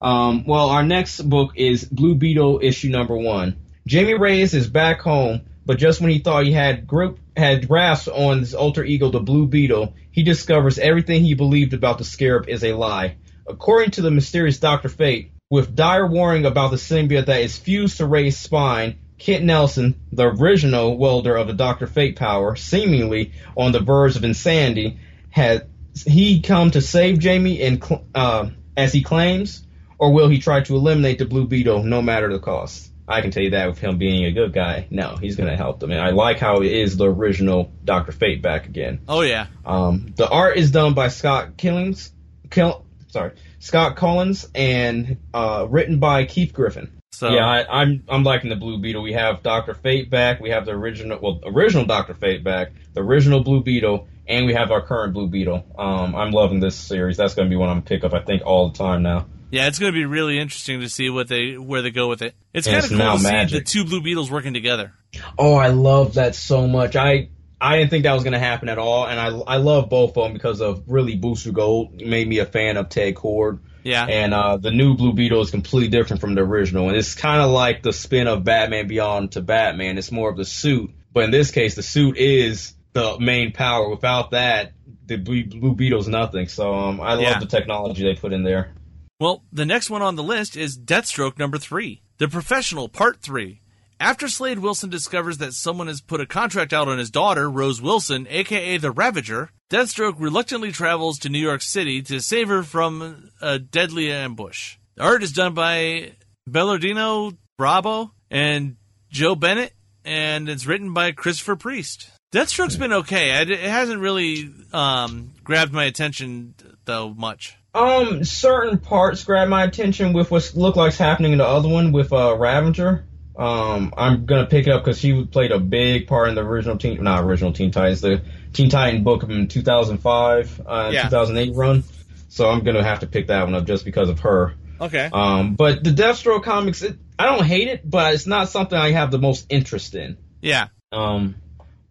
Um, 0.00 0.44
well, 0.46 0.70
our 0.70 0.82
next 0.82 1.20
book 1.22 1.52
is 1.56 1.84
Blue 1.84 2.14
Beetle 2.14 2.60
issue 2.62 2.88
number 2.88 3.16
one. 3.16 3.56
Jamie 3.86 4.14
Reyes 4.14 4.54
is 4.54 4.68
back 4.68 5.00
home, 5.00 5.42
but 5.64 5.78
just 5.78 6.00
when 6.00 6.10
he 6.10 6.18
thought 6.18 6.44
he 6.44 6.52
had 6.52 6.86
grip 6.86 7.18
had 7.36 7.68
grasp 7.68 8.08
on 8.08 8.38
his 8.40 8.54
alter 8.54 8.84
ego, 8.84 9.10
the 9.10 9.20
Blue 9.20 9.46
Beetle, 9.46 9.94
he 10.16 10.22
discovers 10.22 10.78
everything 10.78 11.22
he 11.22 11.34
believed 11.34 11.74
about 11.74 11.98
the 11.98 12.04
Scarab 12.04 12.48
is 12.48 12.64
a 12.64 12.72
lie. 12.72 13.16
According 13.46 13.90
to 13.92 14.00
the 14.00 14.10
mysterious 14.10 14.58
Doctor 14.58 14.88
Fate, 14.88 15.30
with 15.50 15.76
dire 15.76 16.06
warning 16.06 16.46
about 16.46 16.70
the 16.70 16.78
symbiote 16.78 17.26
that 17.26 17.42
is 17.42 17.58
fused 17.58 17.98
to 17.98 18.06
Ray's 18.06 18.38
spine, 18.38 18.98
Kit 19.18 19.42
Nelson, 19.42 19.94
the 20.10 20.24
original 20.24 20.96
welder 20.96 21.36
of 21.36 21.48
the 21.48 21.52
Doctor 21.52 21.86
Fate 21.86 22.16
power, 22.16 22.56
seemingly 22.56 23.32
on 23.58 23.72
the 23.72 23.80
verge 23.80 24.16
of 24.16 24.24
insanity, 24.24 24.98
has 25.28 25.60
he 26.06 26.40
come 26.40 26.70
to 26.70 26.80
save 26.80 27.18
Jamie 27.18 27.60
and 27.60 27.84
uh, 28.14 28.48
as 28.74 28.94
he 28.94 29.02
claims, 29.02 29.66
or 29.98 30.14
will 30.14 30.30
he 30.30 30.38
try 30.38 30.62
to 30.62 30.76
eliminate 30.76 31.18
the 31.18 31.26
Blue 31.26 31.46
Beetle 31.46 31.82
no 31.82 32.00
matter 32.00 32.32
the 32.32 32.38
cost? 32.38 32.85
I 33.08 33.20
can 33.20 33.30
tell 33.30 33.42
you 33.42 33.50
that 33.50 33.68
with 33.68 33.78
him 33.78 33.98
being 33.98 34.24
a 34.24 34.32
good 34.32 34.52
guy, 34.52 34.88
no, 34.90 35.16
he's 35.16 35.36
going 35.36 35.48
to 35.48 35.56
help 35.56 35.78
them. 35.80 35.92
And 35.92 36.00
I 36.00 36.10
like 36.10 36.38
how 36.38 36.62
it 36.62 36.72
is 36.72 36.96
the 36.96 37.08
original 37.10 37.72
Doctor 37.84 38.12
Fate 38.12 38.42
back 38.42 38.66
again. 38.66 39.00
Oh 39.08 39.20
yeah, 39.20 39.46
Um, 39.64 40.12
the 40.16 40.28
art 40.28 40.56
is 40.56 40.70
done 40.70 40.94
by 40.94 41.08
Scott 41.08 41.56
Killings, 41.56 42.12
Kill, 42.50 42.84
sorry, 43.08 43.32
Scott 43.60 43.96
Kolins, 43.96 44.48
and 44.54 45.18
uh, 45.32 45.66
written 45.68 45.98
by 46.00 46.24
Keith 46.24 46.52
Griffin. 46.52 46.90
So- 47.12 47.30
yeah, 47.30 47.46
I, 47.46 47.82
I'm 47.82 48.04
I'm 48.08 48.24
liking 48.24 48.50
the 48.50 48.56
Blue 48.56 48.78
Beetle. 48.78 49.02
We 49.02 49.14
have 49.14 49.42
Doctor 49.42 49.72
Fate 49.74 50.10
back. 50.10 50.40
We 50.40 50.50
have 50.50 50.66
the 50.66 50.72
original, 50.72 51.18
well, 51.22 51.40
original 51.46 51.86
Doctor 51.86 52.12
Fate 52.14 52.44
back, 52.44 52.72
the 52.92 53.00
original 53.02 53.42
Blue 53.42 53.62
Beetle, 53.62 54.06
and 54.26 54.44
we 54.46 54.52
have 54.54 54.70
our 54.70 54.82
current 54.82 55.14
Blue 55.14 55.28
Beetle. 55.28 55.64
Um, 55.78 56.14
I'm 56.14 56.32
loving 56.32 56.60
this 56.60 56.74
series. 56.74 57.16
That's 57.16 57.34
going 57.34 57.48
to 57.48 57.50
be 57.50 57.56
one 57.56 57.70
I'm 57.70 57.82
pick 57.82 58.04
up. 58.04 58.12
I 58.12 58.20
think 58.20 58.42
all 58.44 58.68
the 58.68 58.76
time 58.76 59.02
now. 59.02 59.26
Yeah, 59.50 59.68
it's 59.68 59.78
going 59.78 59.92
to 59.92 59.96
be 59.98 60.04
really 60.04 60.38
interesting 60.38 60.80
to 60.80 60.88
see 60.88 61.08
what 61.10 61.28
they 61.28 61.56
where 61.56 61.82
they 61.82 61.90
go 61.90 62.08
with 62.08 62.22
it. 62.22 62.34
It's 62.52 62.66
kind 62.66 62.82
of 62.82 62.88
cool 62.88 62.98
now 62.98 63.16
to 63.16 63.48
see 63.48 63.58
the 63.58 63.64
two 63.64 63.84
Blue 63.84 64.02
Beetles 64.02 64.30
working 64.30 64.54
together. 64.54 64.92
Oh, 65.38 65.54
I 65.54 65.68
love 65.68 66.14
that 66.14 66.34
so 66.34 66.66
much. 66.66 66.96
I 66.96 67.28
I 67.60 67.78
didn't 67.78 67.90
think 67.90 68.04
that 68.04 68.12
was 68.12 68.22
going 68.22 68.32
to 68.32 68.38
happen 68.38 68.68
at 68.68 68.78
all, 68.78 69.06
and 69.06 69.18
I 69.18 69.28
I 69.28 69.56
love 69.56 69.88
both 69.88 70.16
of 70.16 70.24
them 70.24 70.32
because 70.32 70.60
of 70.60 70.84
really 70.86 71.16
Booster 71.16 71.52
Gold 71.52 72.00
made 72.00 72.28
me 72.28 72.38
a 72.38 72.46
fan 72.46 72.76
of 72.76 72.88
Ted 72.88 73.14
Kord. 73.14 73.60
Yeah, 73.82 74.04
And 74.04 74.34
uh, 74.34 74.56
the 74.56 74.72
new 74.72 74.96
Blue 74.96 75.12
Beetle 75.12 75.40
is 75.42 75.52
completely 75.52 75.88
different 75.88 76.20
from 76.20 76.34
the 76.34 76.40
original, 76.40 76.88
and 76.88 76.96
it's 76.96 77.14
kind 77.14 77.40
of 77.40 77.50
like 77.50 77.84
the 77.84 77.92
spin 77.92 78.26
of 78.26 78.42
Batman 78.42 78.88
Beyond 78.88 79.32
to 79.32 79.42
Batman. 79.42 79.96
It's 79.96 80.10
more 80.10 80.28
of 80.28 80.36
the 80.36 80.44
suit, 80.44 80.90
but 81.12 81.22
in 81.22 81.30
this 81.30 81.52
case, 81.52 81.76
the 81.76 81.84
suit 81.84 82.16
is 82.16 82.74
the 82.94 83.16
main 83.20 83.52
power. 83.52 83.88
Without 83.88 84.32
that, 84.32 84.72
the 85.06 85.16
Blue 85.18 85.44
Blue 85.44 85.74
Beetle's 85.76 86.08
nothing. 86.08 86.48
So 86.48 86.74
um, 86.74 87.00
I 87.00 87.14
love 87.14 87.38
the 87.38 87.46
technology 87.46 88.02
they 88.02 88.18
put 88.18 88.32
in 88.32 88.42
there. 88.42 88.74
Well, 89.18 89.44
the 89.50 89.64
next 89.64 89.88
one 89.88 90.02
on 90.02 90.16
the 90.16 90.22
list 90.22 90.56
is 90.56 90.78
Deathstroke 90.78 91.38
number 91.38 91.56
three, 91.56 92.02
The 92.18 92.28
Professional 92.28 92.88
Part 92.88 93.22
Three. 93.22 93.62
After 93.98 94.28
Slade 94.28 94.58
Wilson 94.58 94.90
discovers 94.90 95.38
that 95.38 95.54
someone 95.54 95.86
has 95.86 96.02
put 96.02 96.20
a 96.20 96.26
contract 96.26 96.74
out 96.74 96.86
on 96.86 96.98
his 96.98 97.10
daughter, 97.10 97.50
Rose 97.50 97.80
Wilson, 97.80 98.26
aka 98.28 98.76
the 98.76 98.90
Ravager, 98.90 99.52
Deathstroke 99.70 100.16
reluctantly 100.18 100.70
travels 100.70 101.18
to 101.20 101.30
New 101.30 101.38
York 101.38 101.62
City 101.62 102.02
to 102.02 102.20
save 102.20 102.48
her 102.48 102.62
from 102.62 103.30
a 103.40 103.58
deadly 103.58 104.12
ambush. 104.12 104.76
The 104.96 105.02
art 105.02 105.22
is 105.22 105.32
done 105.32 105.54
by 105.54 106.12
Belardino 106.46 107.38
Brabo 107.58 108.10
and 108.30 108.76
Joe 109.10 109.34
Bennett, 109.34 109.72
and 110.04 110.50
it's 110.50 110.66
written 110.66 110.92
by 110.92 111.12
Christopher 111.12 111.56
Priest. 111.56 112.10
Deathstroke's 112.34 112.76
been 112.76 112.92
okay. 112.92 113.30
It 113.40 113.60
hasn't 113.60 114.02
really 114.02 114.52
um, 114.74 115.32
grabbed 115.42 115.72
my 115.72 115.84
attention 115.84 116.54
though 116.84 117.14
much. 117.14 117.56
Um, 117.76 118.24
certain 118.24 118.78
parts 118.78 119.22
grab 119.24 119.48
my 119.48 119.64
attention 119.64 120.12
with 120.12 120.30
what 120.30 120.52
look 120.54 120.76
like's 120.76 120.96
happening 120.98 121.32
in 121.32 121.38
the 121.38 121.46
other 121.46 121.68
one 121.68 121.92
with 121.92 122.12
uh 122.12 122.36
Ravager. 122.36 123.04
Um, 123.36 123.92
I'm 123.96 124.24
gonna 124.24 124.46
pick 124.46 124.66
it 124.66 124.70
up 124.70 124.82
because 124.84 124.98
she 124.98 125.24
played 125.26 125.52
a 125.52 125.58
big 125.60 126.06
part 126.06 126.30
in 126.30 126.34
the 126.34 126.40
original 126.40 126.78
Teen, 126.78 127.02
not 127.04 127.22
original 127.22 127.52
Teen 127.52 127.70
Titans, 127.70 128.00
the 128.00 128.22
Teen 128.54 128.70
Titan 128.70 129.04
book 129.04 129.22
in 129.24 129.46
2005, 129.48 130.62
uh, 130.66 130.90
Yeah. 130.92 131.02
2008 131.04 131.54
run. 131.54 131.84
So 132.30 132.48
I'm 132.48 132.64
gonna 132.64 132.82
have 132.82 133.00
to 133.00 133.06
pick 133.06 133.26
that 133.26 133.44
one 133.44 133.54
up 133.54 133.66
just 133.66 133.84
because 133.84 134.08
of 134.08 134.20
her. 134.20 134.54
Okay. 134.80 135.10
Um, 135.12 135.54
but 135.54 135.84
the 135.84 135.90
Deathstroke 135.90 136.44
comics, 136.44 136.82
it, 136.82 136.96
I 137.18 137.26
don't 137.26 137.44
hate 137.44 137.68
it, 137.68 137.82
but 137.88 138.14
it's 138.14 138.26
not 138.26 138.48
something 138.48 138.76
I 138.78 138.92
have 138.92 139.10
the 139.10 139.18
most 139.18 139.46
interest 139.50 139.94
in. 139.94 140.16
yeah. 140.40 140.68
Um, 140.92 141.34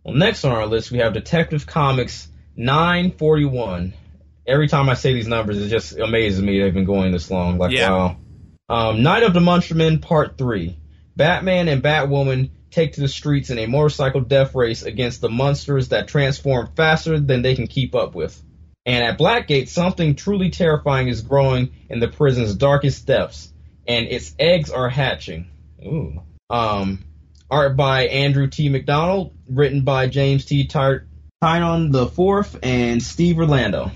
well, 0.03 0.15
next 0.15 0.45
on 0.45 0.51
our 0.51 0.65
list 0.67 0.89
we 0.91 0.99
have 0.99 1.13
Detective 1.13 1.65
Comics 1.67 2.27
941. 2.55 3.93
Every 4.47 4.67
time 4.67 4.89
I 4.89 4.93
say 4.93 5.13
these 5.13 5.27
numbers, 5.27 5.59
it 5.61 5.69
just 5.69 5.97
amazes 5.97 6.41
me 6.41 6.59
they've 6.61 6.73
been 6.73 6.85
going 6.85 7.11
this 7.11 7.31
long. 7.31 7.57
Like, 7.57 7.71
Yeah. 7.71 7.89
wow. 7.89 8.17
Um, 8.67 9.03
Night 9.03 9.23
of 9.23 9.33
the 9.33 9.41
Monster 9.41 9.75
Men 9.75 9.99
Part 9.99 10.37
3. 10.37 10.77
Batman 11.15 11.67
and 11.67 11.81
Batwoman 11.83 12.49
take 12.71 12.93
to 12.93 13.01
the 13.01 13.07
streets 13.07 13.49
in 13.49 13.57
a 13.57 13.67
motorcycle 13.67 14.21
death 14.21 14.53
race 14.53 14.83
against 14.83 15.21
the 15.21 15.29
monsters 15.29 15.89
that 15.89 16.07
transform 16.07 16.69
faster 16.75 17.19
than 17.19 17.41
they 17.41 17.55
can 17.55 17.67
keep 17.67 17.95
up 17.95 18.15
with. 18.15 18.41
And 18.85 19.03
at 19.03 19.17
Blackgate, 19.17 19.69
something 19.69 20.15
truly 20.15 20.49
terrifying 20.51 21.07
is 21.07 21.21
growing 21.21 21.71
in 21.89 21.99
the 21.99 22.07
prison's 22.07 22.55
darkest 22.55 23.07
depths, 23.07 23.51
and 23.87 24.05
its 24.07 24.35
eggs 24.37 24.69
are 24.69 24.89
hatching. 24.89 25.47
Ooh. 25.83 26.21
Um, 26.49 27.03
art 27.49 27.75
by 27.77 28.07
Andrew 28.07 28.47
T. 28.47 28.69
McDonald, 28.69 29.33
written 29.49 29.81
by 29.81 30.07
James 30.07 30.45
T. 30.45 30.67
Ty- 30.67 30.99
Tynion 31.43 31.91
the 31.91 32.07
Fourth 32.07 32.59
and 32.61 33.01
Steve 33.01 33.37
Orlando. 33.39 33.91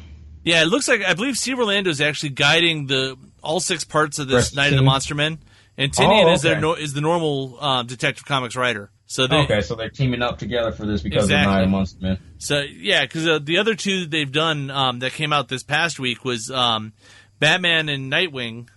Yeah, 0.50 0.62
it 0.64 0.68
looks 0.68 0.88
like 0.88 1.02
I 1.04 1.14
believe 1.14 1.38
Steve 1.38 1.60
Orlando 1.60 1.90
is 1.90 2.02
actually 2.02 2.30
guiding 2.30 2.88
the 2.88 3.18
all 3.44 3.60
six 3.60 3.84
parts 3.84 4.20
of 4.20 4.28
this 4.28 4.36
Rest 4.36 4.56
Night 4.56 4.72
of 4.74 4.78
the. 4.78 4.84
Monster 4.84 5.16
Men, 5.16 5.40
and 5.78 5.92
Tynion 5.92 6.26
Oh, 6.26 6.34
is 6.34 6.42
their 6.42 6.60
no, 6.60 6.74
is 6.74 6.94
the 6.94 7.02
normal 7.02 7.58
um, 7.64 7.88
Detective 7.88 8.26
Comics 8.26 8.56
writer. 8.56 8.90
So 9.06 9.26
they, 9.28 9.38
okay, 9.38 9.62
so 9.62 9.74
they're 9.76 9.90
teaming 9.90 10.22
up 10.22 10.38
together 10.38 10.72
for 10.72 10.86
this 10.86 11.02
because 11.02 11.24
Exactly. 11.26 11.46
of 11.46 11.52
Night 11.52 11.62
of 11.64 11.68
the 11.68 11.72
Monster 11.72 11.98
Men. 12.02 12.18
So 12.38 12.60
yeah, 12.62 13.02
because 13.04 13.28
uh, 13.28 13.40
the 13.42 13.58
other 13.58 13.76
two 13.76 14.06
they've 14.06 14.32
done 14.32 14.70
um, 14.70 15.00
that 15.00 15.14
came 15.14 15.34
out 15.34 15.48
this 15.48 15.64
past 15.64 16.00
week 16.00 16.24
was 16.24 16.52
um, 16.52 16.94
Batman 17.40 17.90
and 17.90 18.12
Nightwing, 18.12 18.68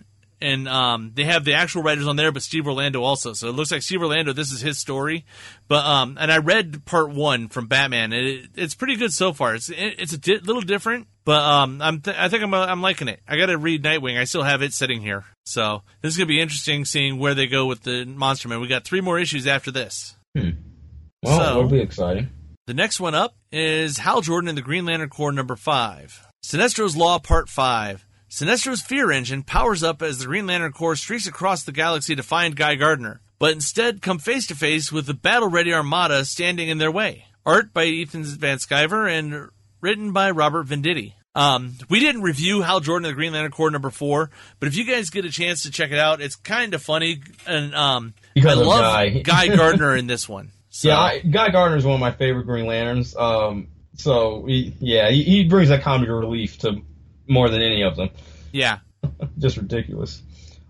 and 0.43 0.67
um, 0.67 1.11
they 1.15 1.23
have 1.23 1.45
the 1.45 1.53
actual 1.53 1.81
writers 1.81 2.05
on 2.07 2.15
there, 2.15 2.31
but 2.31 2.43
Steve 2.43 2.67
Orlando 2.67 3.01
also. 3.01 3.33
So 3.33 3.47
it 3.47 3.53
looks 3.53 3.71
like 3.71 3.81
Steve 3.81 4.01
Orlando. 4.01 4.33
This 4.33 4.51
is 4.51 4.61
his 4.61 4.77
story, 4.77 5.25
but 5.67 5.83
um, 5.85 6.17
and 6.19 6.31
I 6.31 6.37
read 6.37 6.85
part 6.85 7.09
one 7.11 7.47
from 7.47 7.67
Batman, 7.67 8.13
and 8.13 8.25
it, 8.27 8.49
it's 8.55 8.75
pretty 8.75 8.95
good 8.97 9.13
so 9.13 9.33
far. 9.33 9.55
It's 9.55 9.69
it, 9.69 9.95
it's 9.99 10.13
a 10.13 10.17
di- 10.17 10.37
little 10.39 10.61
different, 10.61 11.07
but 11.25 11.41
um, 11.41 11.81
I'm 11.81 12.01
th- 12.01 12.17
I 12.17 12.29
think 12.29 12.43
I'm 12.43 12.53
uh, 12.53 12.65
I'm 12.65 12.81
liking 12.81 13.07
it. 13.07 13.19
I 13.27 13.37
got 13.37 13.47
to 13.47 13.57
read 13.57 13.83
Nightwing. 13.83 14.19
I 14.19 14.25
still 14.25 14.43
have 14.43 14.61
it 14.61 14.73
sitting 14.73 15.01
here, 15.01 15.23
so 15.45 15.81
this 16.01 16.11
is 16.11 16.17
gonna 16.17 16.27
be 16.27 16.41
interesting 16.41 16.85
seeing 16.85 17.17
where 17.17 17.33
they 17.33 17.47
go 17.47 17.65
with 17.65 17.81
the 17.83 18.05
Monster 18.05 18.49
Man. 18.49 18.59
We 18.61 18.67
got 18.67 18.83
three 18.83 19.01
more 19.01 19.17
issues 19.19 19.47
after 19.47 19.71
this. 19.71 20.15
Well, 20.35 21.39
So- 21.39 21.59
it'll 21.59 21.69
be 21.69 21.79
exciting. 21.79 22.29
The 22.65 22.73
next 22.73 22.99
one 23.01 23.13
up 23.13 23.35
is 23.51 23.97
Hal 23.97 24.21
Jordan 24.21 24.47
and 24.47 24.57
the 24.57 24.61
Green 24.61 24.85
Lantern 24.85 25.09
Corps 25.09 25.33
number 25.33 25.57
5. 25.57 26.27
Sinestro's 26.43 26.95
Law 26.95 27.19
Part 27.19 27.49
5. 27.49 28.05
Sinestro's 28.33 28.81
fear 28.81 29.11
engine 29.11 29.43
powers 29.43 29.83
up 29.83 30.01
as 30.01 30.17
the 30.17 30.25
Green 30.25 30.47
Lantern 30.47 30.71
Corps 30.71 30.95
streaks 30.95 31.27
across 31.27 31.61
the 31.61 31.71
galaxy 31.71 32.15
to 32.15 32.23
find 32.23 32.55
Guy 32.55 32.73
Gardner, 32.73 33.21
but 33.37 33.51
instead 33.51 34.01
come 34.01 34.17
face 34.17 34.47
to 34.47 34.55
face 34.55 34.91
with 34.91 35.05
the 35.05 35.13
battle 35.13 35.49
ready 35.49 35.71
armada 35.71 36.25
standing 36.25 36.67
in 36.67 36.79
their 36.79 36.89
way. 36.89 37.25
Art 37.45 37.75
by 37.75 37.83
Ethan 37.83 38.23
Van 38.23 38.57
Sciver 38.57 39.07
and 39.07 39.49
written 39.81 40.13
by 40.13 40.31
Robert 40.31 40.65
Venditti. 40.65 41.13
Um, 41.35 41.75
we 41.91 41.99
didn't 41.99 42.23
review 42.23 42.63
Hal 42.63 42.79
Jordan 42.79 43.05
and 43.05 43.11
the 43.11 43.15
Green 43.15 43.33
Lantern 43.33 43.51
Corps 43.51 43.69
number 43.69 43.91
four, 43.91 44.31
but 44.59 44.65
if 44.65 44.75
you 44.75 44.83
guys 44.83 45.11
get 45.11 45.25
a 45.25 45.31
chance 45.31 45.61
to 45.61 45.69
check 45.69 45.91
it 45.91 45.99
out, 45.99 46.19
it's 46.19 46.35
kind 46.35 46.73
of 46.73 46.81
funny. 46.81 47.21
And 47.45 47.75
um, 47.75 48.15
Because 48.33 48.57
I 48.57 48.63
love 48.63 48.81
Guy. 48.81 49.09
Guy 49.21 49.47
Gardner 49.55 49.95
in 49.95 50.07
this 50.07 50.27
one. 50.27 50.49
So, 50.71 50.87
Yeah, 50.87 50.97
I, 50.97 51.19
Guy 51.19 51.49
Gardner 51.49 51.77
is 51.77 51.85
one 51.85 51.93
of 51.93 51.99
my 51.99 52.11
favorite 52.11 52.45
Green 52.45 52.65
Lanterns. 52.65 53.15
Um, 53.15 53.67
so 53.93 54.43
he, 54.47 54.75
yeah, 54.79 55.11
he, 55.11 55.21
he 55.21 55.43
brings 55.43 55.69
that 55.69 55.83
comic 55.83 56.09
relief 56.09 56.57
to 56.59 56.81
more 57.27 57.49
than 57.49 57.61
any 57.61 57.83
of 57.83 57.95
them. 57.95 58.09
yeah. 58.51 58.79
Just 59.37 59.57
ridiculous. 59.57 60.21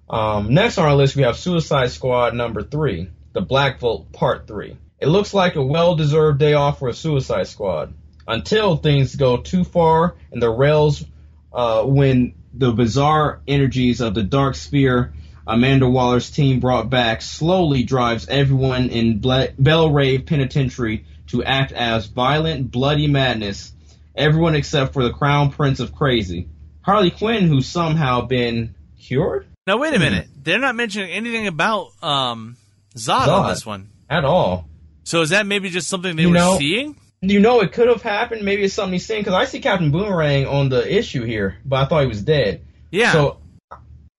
Um, 0.10 0.54
next 0.54 0.78
on 0.78 0.86
our 0.86 0.96
list, 0.96 1.16
we 1.16 1.24
have 1.24 1.38
Suicide 1.38 1.92
Squad 1.92 2.34
number 2.34 2.64
three, 2.64 3.10
The 3.34 3.42
Black 3.42 3.80
Vault 3.80 4.12
Part 4.12 4.48
Three. 4.48 4.78
It 5.00 5.08
looks 5.08 5.34
like 5.34 5.56
a 5.56 5.64
well-deserved 5.64 6.40
day 6.40 6.54
off 6.54 6.80
for 6.80 6.88
a 6.88 6.94
Suicide 6.94 7.48
Squad 7.48 7.94
until 8.28 8.76
things 8.78 9.16
go 9.16 9.38
too 9.38 9.64
far 9.64 10.16
and 10.32 10.42
the 10.42 10.50
rails 10.50 11.04
uh, 11.52 11.84
when 11.84 12.34
the 12.54 12.72
bizarre 12.72 13.42
energies 13.48 14.02
of 14.02 14.14
the 14.14 14.24
Dark 14.24 14.56
Spear 14.56 15.14
Amanda 15.46 15.90
Waller's 15.90 16.30
team 16.32 16.60
brought 16.60 16.90
back 16.90 17.22
slowly 17.22 17.84
drives 17.84 18.28
everyone 18.30 18.90
in 18.90 19.20
Ble- 19.20 19.50
Belle 19.60 19.92
Reve 19.92 20.26
Penitentiary 20.26 21.06
to 21.28 21.44
act 21.44 21.74
as 21.74 22.06
violent, 22.06 22.72
bloody 22.72 23.08
madness. 23.08 23.73
Everyone 24.16 24.56
except 24.56 24.94
for 24.94 25.04
the 25.04 25.12
Crown 25.12 25.52
Prince 25.52 25.80
of 25.80 25.94
Crazy, 25.96 26.48
Harley 26.82 27.12
Quinn, 27.12 27.48
who's 27.48 27.66
somehow 27.68 28.22
been 28.22 28.76
cured 29.00 29.48
Now 29.68 29.78
wait 29.78 29.94
a 29.96 30.00
minute. 30.00 30.28
They're 30.42 30.60
not 30.60 30.76
mentioning 30.76 31.10
anything 31.12 31.48
about 31.48 31.88
um, 32.04 32.58
Zod, 32.96 33.28
on 33.28 33.50
this 33.50 33.66
one. 33.66 33.90
at 34.10 34.24
all. 34.26 34.68
So 35.04 35.22
is 35.22 35.30
that 35.32 35.46
maybe 35.48 35.70
just 35.70 35.88
something 35.88 36.16
they 36.16 36.22
You 36.24 36.30
were 36.30 36.36
know- 36.36 36.58
seeing? 36.60 36.96
You 37.26 37.40
know, 37.40 37.62
it 37.62 37.72
could 37.72 37.88
have 37.88 38.02
happened. 38.02 38.44
Maybe 38.44 38.64
it's 38.66 38.74
something 38.74 38.92
he's 38.92 39.06
seeing. 39.06 39.22
because 39.22 39.34
I 39.34 39.46
see 39.46 39.62
Captain 39.62 39.92
Boomerang 39.92 40.46
on 40.46 40.68
the 40.68 40.94
issue 40.94 41.24
here, 41.24 41.56
but 41.64 41.78
I 41.78 41.86
thought 41.86 42.02
he 42.02 42.08
was 42.08 42.22
dead. 42.22 42.66
Yeah. 42.92 43.14
So, 43.14 43.38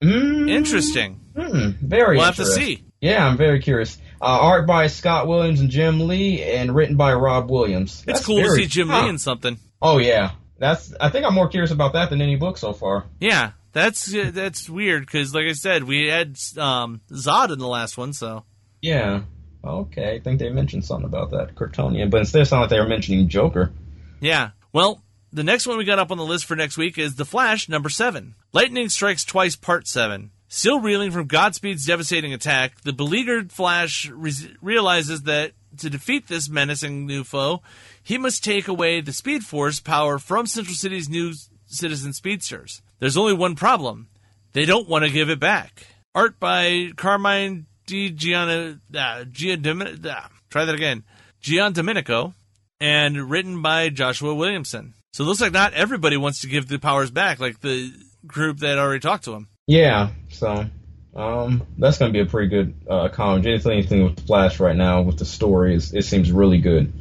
mm, 0.03 0.49
Interesting. 0.51 1.21
Hmm, 1.37 1.71
very. 1.83 2.16
We'll 2.16 2.25
have 2.27 2.37
to 2.37 2.47
see. 2.47 2.83
Yeah, 3.03 3.27
I'm 3.27 3.37
very 3.37 3.61
curious. 3.61 3.99
Uh, 4.23 4.25
art 4.41 4.66
by 4.66 4.87
Scott 4.87 5.29
Williams 5.29 5.61
and 5.61 5.69
Jim 5.69 6.01
Lee, 6.09 6.43
and 6.43 6.75
written 6.75 6.97
by 6.97 7.12
Rob 7.12 7.51
Williams. 7.51 7.93
It's 7.97 8.05
That's 8.05 8.25
cool 8.25 8.43
to 8.43 8.51
see 8.53 8.65
Jim 8.66 8.89
huh. 8.89 9.03
Lee 9.03 9.09
in 9.11 9.19
something. 9.19 9.59
Oh 9.85 9.98
yeah, 9.98 10.32
that's. 10.59 10.94
I 10.98 11.11
think 11.11 11.27
I'm 11.27 11.35
more 11.35 11.48
curious 11.48 11.70
about 11.70 11.93
that 11.93 12.11
than 12.11 12.20
any 12.23 12.36
book 12.36 12.56
so 12.59 12.73
far. 12.73 13.05
Yeah, 13.20 13.52
that's 13.73 14.06
that's 14.32 14.69
weird 14.69 15.05
because, 15.05 15.35
like 15.35 15.44
I 15.44 15.52
said, 15.52 15.85
we 15.85 16.09
had 16.09 16.36
um, 16.59 17.02
Zod 17.12 17.52
in 17.52 17.59
the 17.59 17.69
last 17.69 17.97
one. 17.98 18.12
So 18.15 18.44
Yeah. 18.81 19.23
Okay, 19.62 20.15
I 20.15 20.20
think 20.20 20.40
they 20.40 20.51
mentioned 20.51 20.85
something 20.85 21.06
about 21.06 21.31
that 21.31 21.55
Kryptonian, 21.55 22.11
but 22.11 22.19
instead 22.20 22.43
it 22.43 22.47
sounded 22.47 22.62
like 22.65 22.70
they 22.70 22.81
were 22.81 22.89
mentioning 22.89 23.28
Joker. 23.28 23.73
yeah. 24.20 24.51
Well, 24.73 25.02
the 25.32 25.44
next 25.44 25.66
one 25.66 25.78
we 25.78 25.85
got 25.85 25.98
up 25.98 26.11
on 26.11 26.19
the 26.19 26.24
list 26.24 26.44
for 26.47 26.55
next 26.56 26.77
week 26.77 26.98
is 26.98 27.15
The 27.15 27.24
Flash 27.24 27.69
number 27.69 27.89
seven. 27.89 28.35
Lightning 28.52 28.89
strikes 28.89 29.24
twice, 29.24 29.56
part 29.56 29.86
seven. 29.86 30.32
Still 30.48 30.81
reeling 30.81 31.11
from 31.11 31.27
Godspeed's 31.27 31.86
devastating 31.86 32.32
attack, 32.35 32.81
the 32.82 32.93
beleaguered 32.93 33.51
Flash 33.52 34.09
re- 34.11 34.56
realizes 34.61 35.23
that 35.23 35.52
to 35.78 35.90
defeat 35.90 36.28
this 36.28 36.48
menacing 36.48 37.06
new 37.06 37.24
foe, 37.24 37.62
he 38.05 38.18
must 38.18 38.44
take 38.44 38.68
away 38.68 39.01
the 39.01 39.12
Speed 39.12 39.44
Force 39.44 39.81
power 39.81 40.18
from 40.18 40.47
Central 40.47 40.76
City's 40.76 41.09
new 41.09 41.32
citizen 41.66 42.12
speedsters. 42.12 42.82
There's 43.01 43.16
only 43.16 43.32
one 43.32 43.56
problem. 43.56 44.09
They 44.52 44.66
don't 44.66 44.89
want 44.89 45.05
to 45.05 45.10
give 45.10 45.31
it 45.31 45.40
back. 45.40 45.86
Art 46.14 46.39
by 46.39 46.90
Carmine 46.97 47.66
Di 47.86 48.10
Gianna, 48.10 48.78
uh, 48.94 48.98
uh, 48.98 50.28
try 50.51 50.64
that 50.64 50.74
again. 50.74 51.02
Gian 51.40 51.72
Domenico, 51.72 52.35
and 52.81 53.31
written 53.31 53.62
by 53.62 53.89
Joshua 53.89 54.35
Williamson. 54.35 54.94
So 55.12 55.24
it 55.24 55.26
looks 55.26 55.40
like 55.40 55.52
not 55.52 55.74
everybody 55.74 56.16
wants 56.16 56.43
to 56.43 56.47
give 56.47 56.68
the 56.68 56.78
powers 56.78 57.10
back, 57.10 57.40
like 57.40 57.60
the 57.60 57.93
group 58.26 58.59
that 58.59 58.78
already 58.78 59.01
talked 59.01 59.24
to 59.24 59.32
him. 59.32 59.48
Yeah, 59.66 60.10
so 60.31 60.66
um, 61.14 61.66
that's 61.78 61.98
going 61.98 62.12
to 62.12 62.16
be 62.16 62.26
a 62.26 62.31
pretty 62.31 62.48
good 62.48 62.74
uh, 62.89 63.09
comic. 63.09 63.47
Anything, 63.47 63.72
anything 63.72 64.05
with 64.05 64.26
Flash 64.26 64.60
right 64.60 64.76
now 64.76 65.02
with 65.02 65.18
the 65.18 65.24
story, 65.24 65.74
is, 65.74 65.94
it 65.94 66.05
seems 66.05 66.31
really 66.31 66.59
good. 66.59 66.93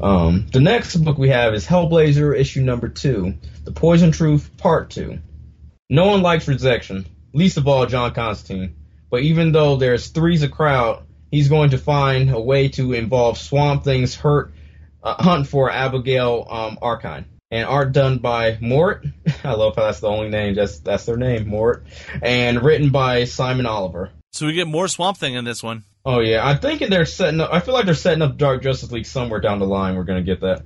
Um, 0.00 0.46
the 0.50 0.60
next 0.60 0.96
book 0.96 1.18
we 1.18 1.28
have 1.28 1.54
is 1.54 1.66
Hellblazer 1.66 2.38
issue 2.38 2.62
number 2.62 2.88
two, 2.88 3.34
The 3.64 3.72
Poison 3.72 4.12
Truth 4.12 4.56
Part 4.56 4.90
Two. 4.90 5.18
No 5.90 6.06
one 6.06 6.22
likes 6.22 6.48
rejection, 6.48 7.06
least 7.34 7.58
of 7.58 7.68
all 7.68 7.84
John 7.86 8.14
Constantine. 8.14 8.76
But 9.10 9.22
even 9.22 9.52
though 9.52 9.76
there's 9.76 10.08
three's 10.08 10.42
a 10.42 10.48
crowd, 10.48 11.02
he's 11.30 11.48
going 11.48 11.70
to 11.70 11.78
find 11.78 12.30
a 12.30 12.40
way 12.40 12.68
to 12.68 12.92
involve 12.92 13.38
Swamp 13.38 13.84
Thing's 13.84 14.14
hurt 14.14 14.52
uh, 15.02 15.22
hunt 15.22 15.48
for 15.48 15.70
Abigail 15.70 16.46
um, 16.48 16.78
Arcane. 16.80 17.26
And 17.52 17.66
art 17.66 17.92
done 17.92 18.18
by 18.18 18.58
Mort. 18.60 19.04
I 19.44 19.54
love 19.54 19.74
how 19.74 19.82
that's 19.82 19.98
the 19.98 20.08
only 20.08 20.28
name. 20.28 20.54
That's 20.54 20.78
that's 20.78 21.04
their 21.06 21.16
name, 21.16 21.48
Mort. 21.48 21.84
And 22.22 22.62
written 22.62 22.90
by 22.90 23.24
Simon 23.24 23.66
Oliver. 23.66 24.12
So 24.32 24.46
we 24.46 24.52
get 24.52 24.68
more 24.68 24.86
Swamp 24.86 25.16
Thing 25.18 25.34
in 25.34 25.44
this 25.44 25.60
one. 25.60 25.82
Oh 26.04 26.20
yeah, 26.20 26.44
I'm 26.46 26.58
thinking 26.58 26.88
they're 26.90 27.04
setting 27.06 27.40
up. 27.40 27.50
I 27.52 27.60
feel 27.60 27.74
like 27.74 27.84
they're 27.84 27.94
setting 27.94 28.22
up 28.22 28.36
Dark 28.38 28.62
Justice 28.62 28.90
League 28.90 29.06
somewhere 29.06 29.40
down 29.40 29.58
the 29.58 29.66
line. 29.66 29.96
We're 29.96 30.04
gonna 30.04 30.22
get 30.22 30.40
that, 30.40 30.62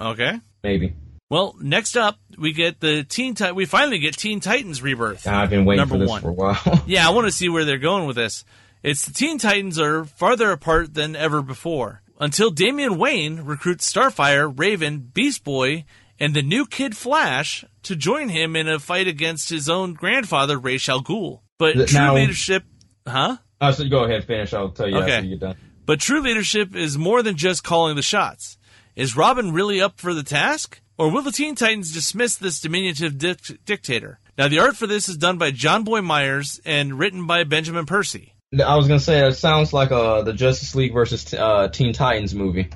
Okay. 0.00 0.38
maybe. 0.62 0.94
Well, 1.30 1.54
next 1.60 1.96
up 1.96 2.18
we 2.38 2.52
get 2.54 2.80
the 2.80 3.04
Teen 3.04 3.34
Tit- 3.34 3.54
We 3.54 3.66
finally 3.66 3.98
get 3.98 4.16
Teen 4.16 4.40
Titans 4.40 4.80
Rebirth. 4.80 5.26
I've 5.26 5.50
been 5.50 5.66
waiting 5.66 5.84
for 5.86 5.98
this 5.98 6.08
one. 6.08 6.22
for 6.22 6.30
a 6.30 6.32
while. 6.32 6.82
Yeah, 6.86 7.06
I 7.06 7.10
want 7.10 7.26
to 7.26 7.32
see 7.32 7.48
where 7.50 7.64
they're 7.66 7.76
going 7.78 8.06
with 8.06 8.16
this. 8.16 8.44
It's 8.82 9.04
the 9.04 9.12
Teen 9.12 9.36
Titans 9.38 9.78
are 9.78 10.04
farther 10.04 10.50
apart 10.52 10.94
than 10.94 11.14
ever 11.16 11.42
before. 11.42 12.00
Until 12.20 12.50
Damian 12.50 12.96
Wayne 12.98 13.40
recruits 13.42 13.92
Starfire, 13.92 14.52
Raven, 14.58 15.00
Beast 15.12 15.44
Boy, 15.44 15.84
and 16.18 16.32
the 16.34 16.42
new 16.42 16.64
Kid 16.66 16.96
Flash 16.96 17.64
to 17.84 17.94
join 17.94 18.28
him 18.30 18.56
in 18.56 18.66
a 18.68 18.78
fight 18.78 19.06
against 19.06 19.50
his 19.50 19.68
own 19.68 19.92
grandfather, 19.94 20.58
Ra's 20.58 20.88
al 20.88 21.02
Ghul. 21.02 21.40
But 21.58 21.74
Th- 21.74 21.88
true 21.90 22.12
leadership, 22.12 22.64
huh? 23.06 23.36
Uh, 23.60 23.72
so 23.72 23.88
go 23.88 24.04
ahead, 24.04 24.24
finish. 24.24 24.52
I'll 24.54 24.70
tell 24.70 24.88
you 24.88 24.98
Okay. 24.98 25.12
after 25.16 25.26
you're 25.26 25.38
done. 25.38 25.56
But 25.86 26.00
true 26.00 26.20
leadership 26.20 26.76
is 26.76 26.98
more 26.98 27.22
than 27.22 27.36
just 27.36 27.64
calling 27.64 27.96
the 27.96 28.02
shots. 28.02 28.58
Is 28.94 29.16
Robin 29.16 29.52
really 29.52 29.80
up 29.80 29.98
for 30.00 30.12
the 30.14 30.22
task? 30.22 30.80
Or 30.98 31.10
will 31.10 31.22
the 31.22 31.30
Teen 31.32 31.54
Titans 31.54 31.92
dismiss 31.94 32.34
this 32.36 32.60
diminutive 32.60 33.16
dic- 33.18 33.64
dictator? 33.64 34.18
Now, 34.36 34.48
the 34.48 34.58
art 34.58 34.76
for 34.76 34.86
this 34.88 35.08
is 35.08 35.16
done 35.16 35.38
by 35.38 35.52
Jonboy 35.52 36.04
Meyers 36.04 36.60
and 36.64 36.98
written 36.98 37.26
by 37.26 37.44
Benjamin 37.44 37.86
Percy. 37.86 38.34
I 38.64 38.76
was 38.76 38.88
gonna 38.88 38.98
say 38.98 39.26
it 39.26 39.34
sounds 39.36 39.72
like 39.72 39.92
uh 39.92 40.22
the 40.22 40.32
Justice 40.32 40.74
League 40.74 40.94
versus 40.94 41.34
uh, 41.34 41.68
Teen 41.68 41.92
Titans 41.92 42.34
movie. 42.34 42.68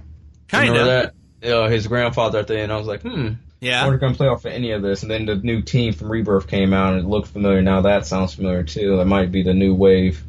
Kind 0.48 0.76
of. 0.76 0.86
that? 0.86 1.14
Uh, 1.42 1.68
his 1.68 1.86
grandfather 1.86 2.38
at 2.38 2.46
the 2.46 2.58
end. 2.58 2.70
I 2.72 2.76
was 2.76 2.86
like, 2.86 3.02
hmm. 3.02 3.26
I 3.28 3.36
Yeah. 3.60 3.82
wonder 3.82 3.96
if 3.96 4.00
gonna 4.02 4.14
play 4.14 4.28
off 4.28 4.44
of 4.44 4.52
any 4.52 4.72
of 4.72 4.82
this. 4.82 5.02
And 5.02 5.10
then 5.10 5.24
the 5.26 5.36
new 5.36 5.62
team 5.62 5.92
from 5.92 6.10
Rebirth 6.12 6.46
came 6.46 6.72
out 6.72 6.94
and 6.94 7.02
it 7.04 7.08
looked 7.08 7.28
familiar. 7.28 7.62
Now 7.62 7.80
that 7.82 8.06
sounds 8.06 8.34
familiar 8.34 8.62
too. 8.62 8.98
That 8.98 9.06
might 9.06 9.32
be 9.32 9.42
the 9.42 9.54
new 9.54 9.74
wave 9.74 10.22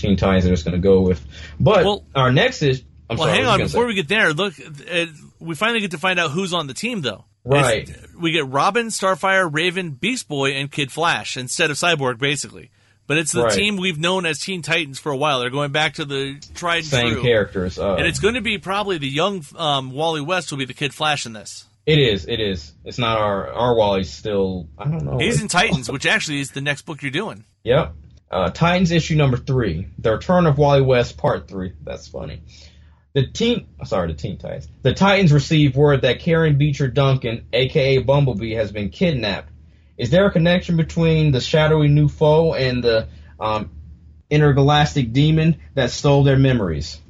Teen 0.00 0.16
Titans 0.16 0.44
they're 0.44 0.52
just 0.52 0.64
gonna 0.64 0.78
go 0.78 1.00
with. 1.02 1.24
But 1.58 1.84
Well- 1.84 2.04
our 2.14 2.32
next 2.32 2.62
is. 2.62 2.82
I'm 3.08 3.16
Well, 3.16 3.26
sorry, 3.28 3.38
hang 3.38 3.46
on. 3.48 3.58
Before 3.58 3.80
gonna 3.82 3.88
we 3.88 3.94
get 3.94 4.08
there, 4.08 4.32
look, 4.32 4.54
uh, 4.60 5.06
we 5.40 5.54
finally 5.56 5.80
get 5.80 5.90
to 5.92 5.98
find 5.98 6.20
out 6.20 6.30
who's 6.30 6.52
on 6.52 6.68
the 6.68 6.74
team, 6.74 7.00
though. 7.02 7.24
Right. 7.44 7.88
It's- 7.88 8.06
we 8.18 8.30
get 8.32 8.46
Robin, 8.48 8.86
Starfire, 8.88 9.48
Raven, 9.52 9.90
Beast 9.92 10.28
Boy, 10.28 10.52
and 10.52 10.70
Kid 10.70 10.92
Flash 10.92 11.36
instead 11.36 11.70
of 11.72 11.76
Cyborg, 11.76 12.18
basically. 12.18 12.70
But 13.08 13.16
it's 13.18 13.32
the 13.32 13.42
Right. 13.44 13.52
team 13.52 13.76
we've 13.78 13.98
known 13.98 14.26
as 14.26 14.38
Teen 14.38 14.62
Titans 14.62 15.00
for 15.00 15.10
a 15.10 15.16
while. 15.16 15.40
They're 15.40 15.50
going 15.50 15.72
back 15.72 15.94
to 15.94 16.04
the 16.04 16.36
tried 16.54 16.76
and 16.78 16.86
same 16.86 17.12
true. 17.14 17.22
characters. 17.22 17.76
Uh, 17.80 17.94
And 17.94 18.06
it's 18.06 18.20
going 18.20 18.34
to 18.34 18.40
be 18.40 18.58
probably 18.58 18.98
the 18.98 19.08
young 19.08 19.44
um, 19.56 19.90
Wally 19.90 20.20
West 20.20 20.52
will 20.52 20.58
be 20.58 20.64
the 20.64 20.74
Kid 20.74 20.94
Flash 20.94 21.26
in 21.26 21.32
this. 21.32 21.64
it 21.86 21.98
is. 21.98 22.26
It 22.28 22.38
is. 22.38 22.72
It's 22.84 22.98
not 22.98 23.18
our 23.18 23.50
our 23.52 23.74
Wally's 23.74 24.12
still. 24.12 24.68
I 24.78 24.84
don't 24.84 25.04
know. 25.04 25.18
He's 25.18 25.42
in 25.42 25.48
Titans, 25.48 25.90
which 25.90 26.06
actually 26.06 26.38
is 26.38 26.52
the 26.52 26.60
next 26.60 26.82
book 26.82 27.02
you're 27.02 27.10
doing. 27.10 27.42
Yep. 27.64 27.94
Uh, 28.30 28.50
Titans 28.50 28.92
issue 28.92 29.16
number 29.16 29.36
three, 29.36 29.88
The 29.98 30.12
Return 30.12 30.46
of 30.46 30.56
Wally 30.56 30.82
West, 30.82 31.16
part 31.16 31.48
three. 31.48 31.72
That's 31.82 32.06
funny. 32.06 32.42
The 33.12 33.26
team, 33.26 33.66
sorry, 33.84 34.12
the 34.12 34.14
Teen 34.14 34.38
Titans. 34.38 34.68
The 34.82 34.94
Titans 34.94 35.32
receive 35.32 35.74
word 35.74 36.02
that 36.02 36.20
Karen 36.20 36.58
Beecher 36.58 36.86
Duncan, 36.86 37.46
aka 37.52 37.98
Bumblebee, 37.98 38.54
has 38.54 38.70
been 38.70 38.90
kidnapped. 38.90 39.50
Is 39.98 40.10
there 40.10 40.26
a 40.26 40.30
connection 40.30 40.76
between 40.76 41.32
the 41.32 41.40
shadowy 41.40 41.88
new 41.88 42.08
foe 42.08 42.54
and 42.54 42.84
the 42.84 43.08
um, 43.40 43.70
intergalactic 44.30 45.12
demon 45.12 45.60
that 45.74 45.90
stole 45.90 46.22
their 46.22 46.38
memories? 46.38 47.00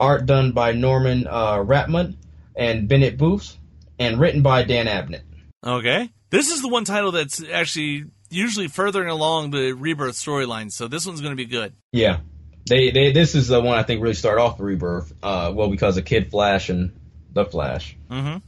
Art 0.00 0.26
done 0.26 0.50
by 0.50 0.72
Norman 0.72 1.28
uh, 1.28 1.58
Rapmund 1.58 2.16
and 2.56 2.88
Bennett 2.88 3.16
Booth, 3.16 3.56
and 4.00 4.18
written 4.18 4.42
by 4.42 4.64
Dan 4.64 4.86
Abnett. 4.86 5.22
Okay. 5.64 6.10
This 6.30 6.50
is 6.50 6.60
the 6.60 6.68
one 6.68 6.84
title 6.84 7.12
that's 7.12 7.42
actually 7.52 8.06
usually 8.30 8.68
furthering 8.68 9.08
along 9.08 9.50
the 9.50 9.72
Rebirth 9.72 10.14
storyline, 10.14 10.70
so 10.72 10.88
this 10.88 11.06
one's 11.06 11.20
going 11.20 11.32
to 11.32 11.36
be 11.36 11.46
good. 11.46 11.72
Yeah, 11.92 12.20
they 12.68 12.90
they 12.90 13.12
this 13.12 13.34
is 13.34 13.48
the 13.48 13.60
one 13.60 13.78
I 13.78 13.82
think 13.82 14.02
really 14.02 14.14
started 14.14 14.40
off 14.40 14.58
the 14.58 14.64
rebirth. 14.64 15.12
Uh, 15.22 15.52
well, 15.54 15.68
because 15.68 15.96
of 15.96 16.04
Kid 16.04 16.30
Flash 16.30 16.68
and 16.68 16.98
the 17.32 17.44
Flash. 17.44 17.96
Hmm. 18.10 18.38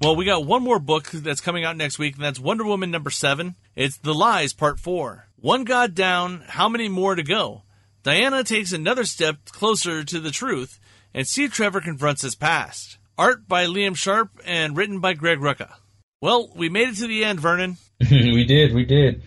Well, 0.00 0.16
we 0.16 0.24
got 0.24 0.44
one 0.44 0.62
more 0.62 0.80
book 0.80 1.10
that's 1.10 1.40
coming 1.40 1.64
out 1.64 1.76
next 1.76 1.98
week, 1.98 2.16
and 2.16 2.24
that's 2.24 2.40
Wonder 2.40 2.64
Woman 2.64 2.90
number 2.90 3.10
seven. 3.10 3.54
It's 3.74 3.96
The 3.96 4.12
Lies, 4.12 4.52
part 4.52 4.78
four. 4.78 5.28
One 5.36 5.64
God 5.64 5.94
down, 5.94 6.42
how 6.48 6.68
many 6.68 6.88
more 6.88 7.14
to 7.14 7.22
go? 7.22 7.62
Diana 8.02 8.44
takes 8.44 8.72
another 8.72 9.04
step 9.04 9.46
closer 9.46 10.04
to 10.04 10.20
the 10.20 10.30
truth, 10.30 10.78
and 11.14 11.26
Steve 11.26 11.52
Trevor 11.52 11.80
confronts 11.80 12.22
his 12.22 12.34
past. 12.34 12.98
Art 13.16 13.48
by 13.48 13.66
Liam 13.66 13.96
Sharp 13.96 14.30
and 14.44 14.76
written 14.76 15.00
by 15.00 15.14
Greg 15.14 15.38
Rucka. 15.38 15.72
Well, 16.20 16.50
we 16.54 16.68
made 16.68 16.88
it 16.88 16.96
to 16.96 17.06
the 17.06 17.24
end, 17.24 17.40
Vernon. 17.40 17.76
we 18.10 18.44
did, 18.44 18.74
we 18.74 18.84
did. 18.84 19.22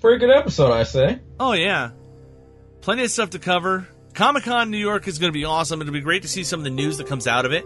Pretty 0.00 0.18
good 0.18 0.30
episode, 0.34 0.72
I 0.72 0.82
say. 0.84 1.20
Oh, 1.38 1.52
yeah. 1.52 1.90
Plenty 2.80 3.04
of 3.04 3.10
stuff 3.10 3.30
to 3.30 3.38
cover. 3.38 3.86
Comic 4.14 4.44
Con 4.44 4.70
New 4.70 4.78
York 4.78 5.06
is 5.08 5.18
going 5.18 5.32
to 5.32 5.38
be 5.38 5.44
awesome. 5.44 5.80
It'll 5.80 5.92
be 5.92 6.00
great 6.00 6.22
to 6.22 6.28
see 6.28 6.44
some 6.44 6.60
of 6.60 6.64
the 6.64 6.70
news 6.70 6.98
that 6.98 7.06
comes 7.06 7.26
out 7.26 7.46
of 7.46 7.52
it. 7.52 7.64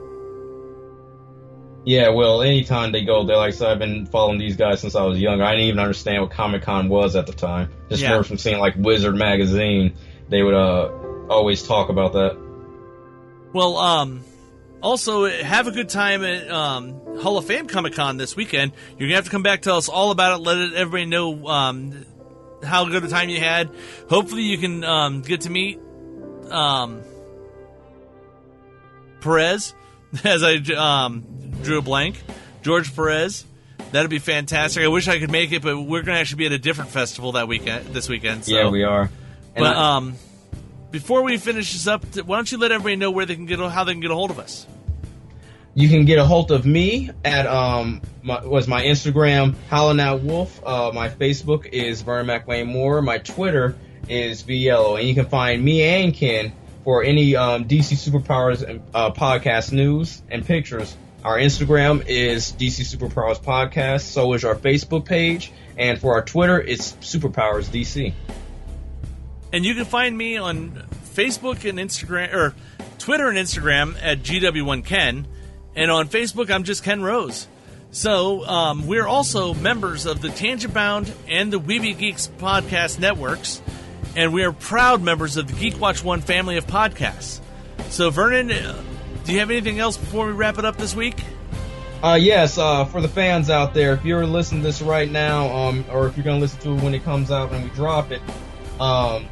Yeah, 1.85 2.09
well, 2.09 2.43
anytime 2.43 2.91
they 2.91 3.05
go 3.05 3.25
there, 3.25 3.37
like 3.37 3.55
I 3.55 3.57
said, 3.57 3.69
I've 3.71 3.79
been 3.79 4.07
following 4.07 4.39
these 4.39 4.57
guys 4.57 4.81
since 4.81 4.97
I 4.97 5.05
was 5.05 5.21
younger. 5.21 5.45
I 5.45 5.53
didn't 5.53 5.69
even 5.69 5.79
understand 5.79 6.21
what 6.23 6.33
Comic 6.33 6.63
Con 6.63 6.89
was 6.89 7.15
at 7.15 7.27
the 7.29 7.33
time. 7.33 7.71
Just 7.89 8.03
Yeah. 8.03 8.11
more 8.11 8.25
from 8.25 8.39
seeing 8.39 8.59
like 8.59 8.75
Wizard 8.77 9.15
magazine, 9.15 9.95
they 10.29 10.43
would 10.43 10.55
uh 10.55 10.89
always 11.31 11.63
talk 11.63 11.89
about 11.89 12.13
that. 12.15 12.37
Well, 13.53 13.77
um, 13.77 14.25
also 14.87 15.29
have 15.29 15.67
a 15.67 15.73
good 15.73 15.89
time 15.89 16.25
at 16.25 16.49
um, 16.49 16.95
Hall 17.21 17.37
of 17.39 17.45
Fame 17.45 17.67
Comic 17.67 17.95
Con 17.95 18.19
this 18.19 18.37
weekend. 18.37 18.73
You're 18.91 19.09
gonna 19.09 19.17
have 19.17 19.25
to 19.25 19.31
come 19.31 19.43
back 19.43 19.61
tell 19.61 19.77
us 19.77 19.89
all 19.89 20.13
about 20.13 20.39
it. 20.39 20.45
Let 20.45 20.59
it, 20.59 20.75
everybody 20.75 21.07
know 21.07 21.49
um, 21.49 22.07
how 22.63 22.85
good 22.85 23.05
a 23.05 23.09
time 23.09 23.29
you 23.29 23.41
had. 23.41 23.69
Hopefully, 24.09 24.43
you 24.43 24.59
can 24.59 24.85
um, 24.85 25.23
get 25.23 25.43
to 25.43 25.51
meet 25.51 25.81
um, 26.51 27.03
Perez, 29.21 29.75
as 30.25 30.45
I 30.45 30.55
um, 30.77 31.25
drew 31.63 31.79
a 31.79 31.83
blank, 31.83 32.23
George 32.63 32.95
Perez. 32.95 33.45
That'd 33.91 34.11
be 34.11 34.21
fantastic. 34.21 34.85
I 34.85 34.89
wish 34.89 35.09
I 35.09 35.19
could 35.19 35.33
make 35.33 35.51
it, 35.51 35.63
but 35.63 35.81
we're 35.81 36.03
gonna 36.03 36.19
actually 36.19 36.39
be 36.39 36.47
at 36.47 36.53
a 36.53 36.59
different 36.59 36.91
festival 36.91 37.33
that 37.33 37.49
weekend. 37.49 37.89
This 37.89 38.09
weekend, 38.09 38.45
so. 38.45 38.55
Yeah, 38.55 38.71
we 38.71 38.85
are. 38.85 39.03
And 39.03 39.65
But 39.65 39.77
I- 39.77 39.97
um, 39.97 40.15
before 40.93 41.23
we 41.23 41.39
finish 41.39 41.73
this 41.73 41.89
up, 41.89 42.05
why 42.25 42.37
don't 42.37 42.51
you 42.53 42.59
let 42.59 42.71
everybody 42.71 42.95
know 42.95 43.11
where 43.11 43.27
they 43.27 43.35
can 43.35 43.47
get 43.47 43.59
how 43.59 43.83
they 43.83 43.93
can 43.93 44.01
get 44.01 44.13
a 44.13 44.15
hold 44.15 44.31
of 44.31 44.39
us? 44.39 44.67
You 45.77 45.91
can 45.91 46.07
get 46.07 46.19
a 46.19 46.25
hold 46.25 46.53
of 46.53 46.65
me 46.65 47.11
at 47.23 47.47
um 47.47 48.01
my, 48.23 48.43
was 48.47 48.67
my 48.67 48.83
Instagram 48.85 49.55
Howlin' 49.69 50.01
Out 50.01 50.23
Wolf. 50.23 50.59
Uh, 50.65 50.91
my 50.95 51.11
Facebook 51.11 51.67
is 51.67 52.01
Vernon 52.01 52.29
McLean 52.29 52.69
Moore. 52.69 53.03
My 53.03 53.19
Twitter 53.19 53.77
is 54.09 54.43
VYellow, 54.43 54.99
and 54.99 55.07
you 55.07 55.15
can 55.15 55.27
find 55.27 55.63
me 55.63 55.83
and 55.83 56.15
Ken 56.15 56.55
for 56.83 57.05
any 57.05 57.37
um, 57.37 57.67
DC 57.67 57.93
Superpowers 57.93 58.67
and, 58.67 58.83
uh, 58.95 59.11
podcast 59.11 59.71
news 59.71 60.23
and 60.31 60.47
pictures. 60.47 60.97
Our 61.23 61.37
Instagram 61.37 62.07
is 62.07 62.53
DC 62.53 62.97
Superpowers 62.97 63.39
Podcast. 63.39 64.01
So 64.01 64.33
is 64.33 64.47
our 64.47 64.55
Facebook 64.55 65.05
page, 65.05 65.53
and 65.77 66.01
for 66.01 66.15
our 66.15 66.25
Twitter, 66.25 66.59
it's 66.59 66.93
Superpowers 67.03 67.67
DC. 67.67 68.15
And 69.53 69.67
you 69.67 69.75
can 69.75 69.85
find 69.85 70.17
me 70.17 70.39
on 70.39 70.71
Facebook 71.15 71.69
and 71.69 71.79
Instagram, 71.79 72.33
or 72.33 72.55
Twitter 72.99 73.29
and 73.29 73.37
Instagram 73.37 73.95
at 74.01 74.23
GW1Ken, 74.23 75.27
and 75.77 75.91
on 75.91 76.09
Facebook 76.09 76.51
I'm 76.51 76.65
just 76.65 76.83
Ken 76.83 77.03
Rose. 77.03 77.47
So 77.93 78.45
um, 78.45 78.87
we're 78.87 79.07
also 79.07 79.55
members 79.55 80.07
of 80.07 80.21
the 80.21 80.29
Tangent 80.29 80.75
Bound 80.75 81.13
and 81.29 81.53
the 81.53 81.61
Weeby 81.61 81.97
Geeks 81.97 82.29
podcast 82.39 82.99
networks, 82.99 83.63
and 84.17 84.35
we 84.35 84.43
are 84.43 84.53
proud 84.53 85.03
members 85.03 85.37
of 85.37 85.47
the 85.47 85.53
Geek 85.55 85.81
Watch 85.81 86.03
One 86.03 86.21
family 86.21 86.57
of 86.57 86.67
podcasts. 86.67 87.41
So 87.91 88.11
Vernon, 88.11 88.51
uh, 88.51 88.83
do 89.25 89.33
you 89.33 89.39
have 89.39 89.51
anything 89.51 89.79
else 89.79 89.97
before 89.97 90.27
we 90.27 90.33
wrap 90.33 90.59
it 90.59 90.65
up 90.65 90.77
this 90.77 90.95
week? 90.95 91.23
Uh, 92.03 92.19
yes, 92.21 92.59
uh, 92.59 92.85
for 92.85 93.01
the 93.01 93.09
fans 93.09 93.49
out 93.49 93.73
there, 93.73 93.95
if 93.95 94.05
you're 94.05 94.27
listening 94.27 94.61
to 94.61 94.67
this 94.67 94.83
right 94.83 95.11
now, 95.11 95.49
um, 95.55 95.85
or 95.91 96.07
if 96.07 96.17
you're 96.17 96.25
gonna 96.25 96.39
listen 96.39 96.61
to 96.61 96.75
it 96.75 96.83
when 96.83 96.95
it 96.95 97.03
comes 97.05 97.31
out 97.31 97.53
and 97.53 97.65
we 97.65 97.71
drop 97.71 98.11
it, 98.11 98.21
um, 98.79 99.27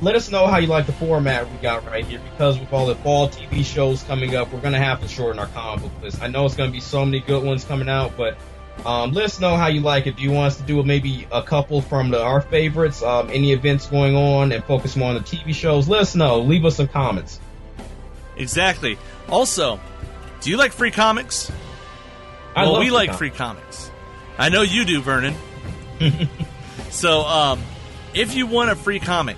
let 0.00 0.14
us 0.14 0.30
know 0.30 0.46
how 0.46 0.58
you 0.58 0.66
like 0.66 0.86
the 0.86 0.92
format 0.92 1.50
we 1.50 1.56
got 1.58 1.84
right 1.86 2.04
here. 2.04 2.20
Because 2.30 2.58
with 2.58 2.72
all 2.72 2.86
the 2.86 2.96
fall 2.96 3.28
TV 3.28 3.64
shows 3.64 4.02
coming 4.02 4.34
up, 4.34 4.52
we're 4.52 4.60
gonna 4.60 4.78
have 4.78 5.00
to 5.00 5.08
shorten 5.08 5.38
our 5.38 5.46
comic 5.48 5.82
book 5.82 6.02
list. 6.02 6.22
I 6.22 6.28
know 6.28 6.44
it's 6.44 6.56
gonna 6.56 6.70
be 6.70 6.80
so 6.80 7.04
many 7.04 7.20
good 7.20 7.42
ones 7.42 7.64
coming 7.64 7.88
out, 7.88 8.16
but 8.16 8.36
um, 8.84 9.12
let 9.12 9.24
us 9.24 9.40
know 9.40 9.56
how 9.56 9.68
you 9.68 9.80
like 9.80 10.06
it. 10.06 10.16
Do 10.16 10.22
you 10.22 10.30
want 10.30 10.48
us 10.48 10.56
to 10.58 10.62
do 10.62 10.82
maybe 10.82 11.26
a 11.32 11.42
couple 11.42 11.80
from 11.80 12.10
the, 12.10 12.22
our 12.22 12.40
favorites, 12.40 13.02
um, 13.02 13.30
any 13.30 13.52
events 13.52 13.86
going 13.86 14.14
on, 14.14 14.52
and 14.52 14.62
focus 14.64 14.96
more 14.96 15.08
on 15.08 15.14
the 15.14 15.22
TV 15.22 15.54
shows? 15.54 15.88
Let 15.88 16.02
us 16.02 16.14
know. 16.14 16.40
Leave 16.40 16.64
us 16.64 16.76
some 16.76 16.88
comments. 16.88 17.40
Exactly. 18.36 18.98
Also, 19.28 19.80
do 20.40 20.50
you 20.50 20.56
like 20.56 20.72
free 20.72 20.90
comics? 20.90 21.50
I 22.54 22.62
well, 22.62 22.74
love 22.74 22.80
we 22.80 22.86
free 22.86 22.94
like 22.94 23.08
comics. 23.08 23.18
free 23.18 23.30
comics. 23.30 23.90
I 24.38 24.50
know 24.50 24.62
you 24.62 24.84
do, 24.84 25.00
Vernon. 25.00 25.34
so, 26.90 27.22
um, 27.22 27.62
if 28.14 28.34
you 28.34 28.46
want 28.46 28.70
a 28.70 28.76
free 28.76 29.00
comic, 29.00 29.36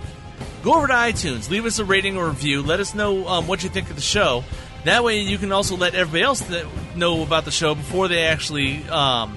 go 0.63 0.75
over 0.75 0.87
to 0.87 0.93
iTunes, 0.93 1.51
leave 1.51 1.67
us 1.67 1.79
a 1.79 1.85
rating 1.85 2.17
or 2.17 2.29
review. 2.29 2.63
Let 2.63 2.81
us 2.81 2.95
know 2.95 3.27
um, 3.27 3.47
what 3.47 3.63
you 3.63 3.69
think 3.69 3.91
of 3.91 3.97
the 3.97 4.03
show. 4.03 4.45
That 4.85 5.05
way, 5.05 5.21
you 5.21 5.39
can 5.39 5.53
also 5.53 5.77
let 5.77 5.95
everybody 5.95 6.23
else 6.23 6.41
that 6.41 6.67
know 6.97 7.23
about 7.23 7.45
the 7.45 7.51
show 7.51 7.75
before 7.75 8.09
they 8.09 8.25
actually 8.25 8.85
um, 8.89 9.37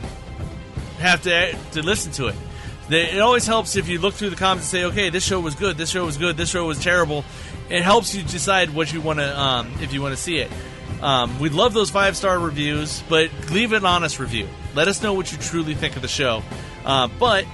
have 1.00 1.24
to 1.24 1.58
to 1.72 1.82
listen 1.82 2.12
to 2.14 2.28
it. 2.28 2.36
They, 2.90 3.12
it 3.12 3.20
always 3.20 3.46
helps 3.46 3.76
if 3.76 3.88
you 3.88 4.00
look 4.00 4.14
through 4.14 4.32
the 4.32 4.36
comments 4.36 4.72
and 4.72 4.82
say, 4.82 4.86
"Okay, 4.86 5.10
this 5.10 5.26
show 5.26 5.40
was 5.40 5.56
good. 5.56 5.78
This 5.78 5.90
show 5.90 6.06
was 6.06 6.18
good. 6.18 6.38
This 6.38 6.50
show 6.50 6.66
was 6.66 6.82
terrible." 6.82 7.26
It 7.70 7.84
helps 7.84 8.14
you 8.14 8.22
decide 8.22 8.72
what 8.72 8.92
you 8.92 9.00
want 9.00 9.20
to, 9.20 9.40
um, 9.40 9.72
if 9.80 9.94
you 9.94 10.02
want 10.02 10.14
to 10.14 10.22
see 10.22 10.40
it. 10.40 10.52
Um, 11.02 11.40
we'd 11.40 11.54
love 11.54 11.74
those 11.74 11.90
five 11.90 12.16
star 12.18 12.38
reviews, 12.38 13.02
but 13.10 13.30
leave 13.50 13.72
an 13.74 13.86
honest 13.86 14.20
review. 14.20 14.48
Let 14.76 14.88
us 14.88 15.02
know 15.02 15.14
what 15.14 15.32
you 15.32 15.38
truly 15.38 15.74
think 15.74 15.96
of 15.96 16.02
the 16.02 16.08
show. 16.08 16.44
Uh, 16.86 17.08
but 17.20 17.46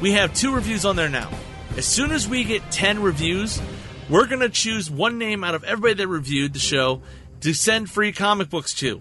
we 0.00 0.12
have 0.12 0.34
two 0.34 0.54
reviews 0.54 0.84
on 0.84 0.96
there 0.96 1.08
now. 1.08 1.30
As 1.76 1.86
soon 1.86 2.10
as 2.12 2.28
we 2.28 2.44
get 2.44 2.70
ten 2.70 3.00
reviews, 3.00 3.60
we're 4.10 4.26
going 4.26 4.40
to 4.40 4.50
choose 4.50 4.90
one 4.90 5.16
name 5.16 5.42
out 5.42 5.54
of 5.54 5.64
everybody 5.64 5.94
that 5.94 6.08
reviewed 6.08 6.52
the 6.52 6.58
show 6.58 7.00
to 7.40 7.54
send 7.54 7.90
free 7.90 8.12
comic 8.12 8.50
books 8.50 8.74
to. 8.74 9.00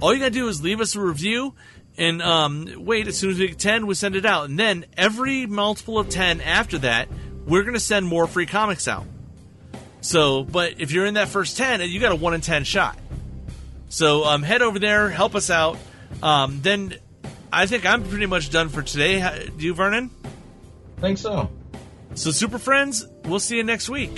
All 0.00 0.12
you 0.12 0.20
got 0.20 0.26
to 0.26 0.30
do 0.30 0.46
is 0.48 0.62
leave 0.62 0.80
us 0.80 0.94
a 0.94 1.00
review 1.00 1.54
and 1.96 2.20
um, 2.20 2.68
wait. 2.76 3.08
As 3.08 3.16
soon 3.16 3.30
as 3.30 3.38
we 3.38 3.48
get 3.48 3.58
10, 3.58 3.86
we 3.86 3.94
send 3.94 4.14
it 4.14 4.26
out. 4.26 4.50
And 4.50 4.58
then 4.58 4.84
every 4.96 5.46
multiple 5.46 5.98
of 5.98 6.10
10 6.10 6.42
after 6.42 6.78
that, 6.78 7.08
we're 7.46 7.62
going 7.62 7.74
to 7.74 7.80
send 7.80 8.06
more 8.06 8.26
free 8.26 8.46
comics 8.46 8.86
out. 8.86 9.06
So, 10.02 10.44
but 10.44 10.80
if 10.80 10.92
you're 10.92 11.06
in 11.06 11.14
that 11.14 11.28
first 11.28 11.56
10, 11.56 11.80
you 11.88 11.98
got 11.98 12.12
a 12.12 12.16
1 12.16 12.34
in 12.34 12.40
10 12.42 12.64
shot. 12.64 12.98
So 13.88 14.24
um, 14.24 14.42
head 14.42 14.60
over 14.60 14.78
there, 14.78 15.08
help 15.08 15.34
us 15.34 15.48
out. 15.48 15.78
Um, 16.22 16.60
then 16.62 16.94
I 17.50 17.66
think 17.66 17.86
I'm 17.86 18.04
pretty 18.04 18.26
much 18.26 18.50
done 18.50 18.68
for 18.68 18.82
today. 18.82 19.48
Do 19.56 19.64
you, 19.64 19.74
Vernon? 19.74 20.10
Think 21.00 21.18
so. 21.18 21.48
So, 22.14 22.30
Super 22.30 22.58
Friends, 22.58 23.06
we'll 23.24 23.40
see 23.40 23.56
you 23.56 23.64
next 23.64 23.88
week. 23.88 24.10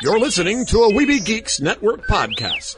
You're 0.00 0.18
listening 0.18 0.66
to 0.66 0.82
a 0.82 0.92
Weeby 0.92 1.24
Geeks 1.24 1.60
Network 1.60 2.06
podcast. 2.06 2.76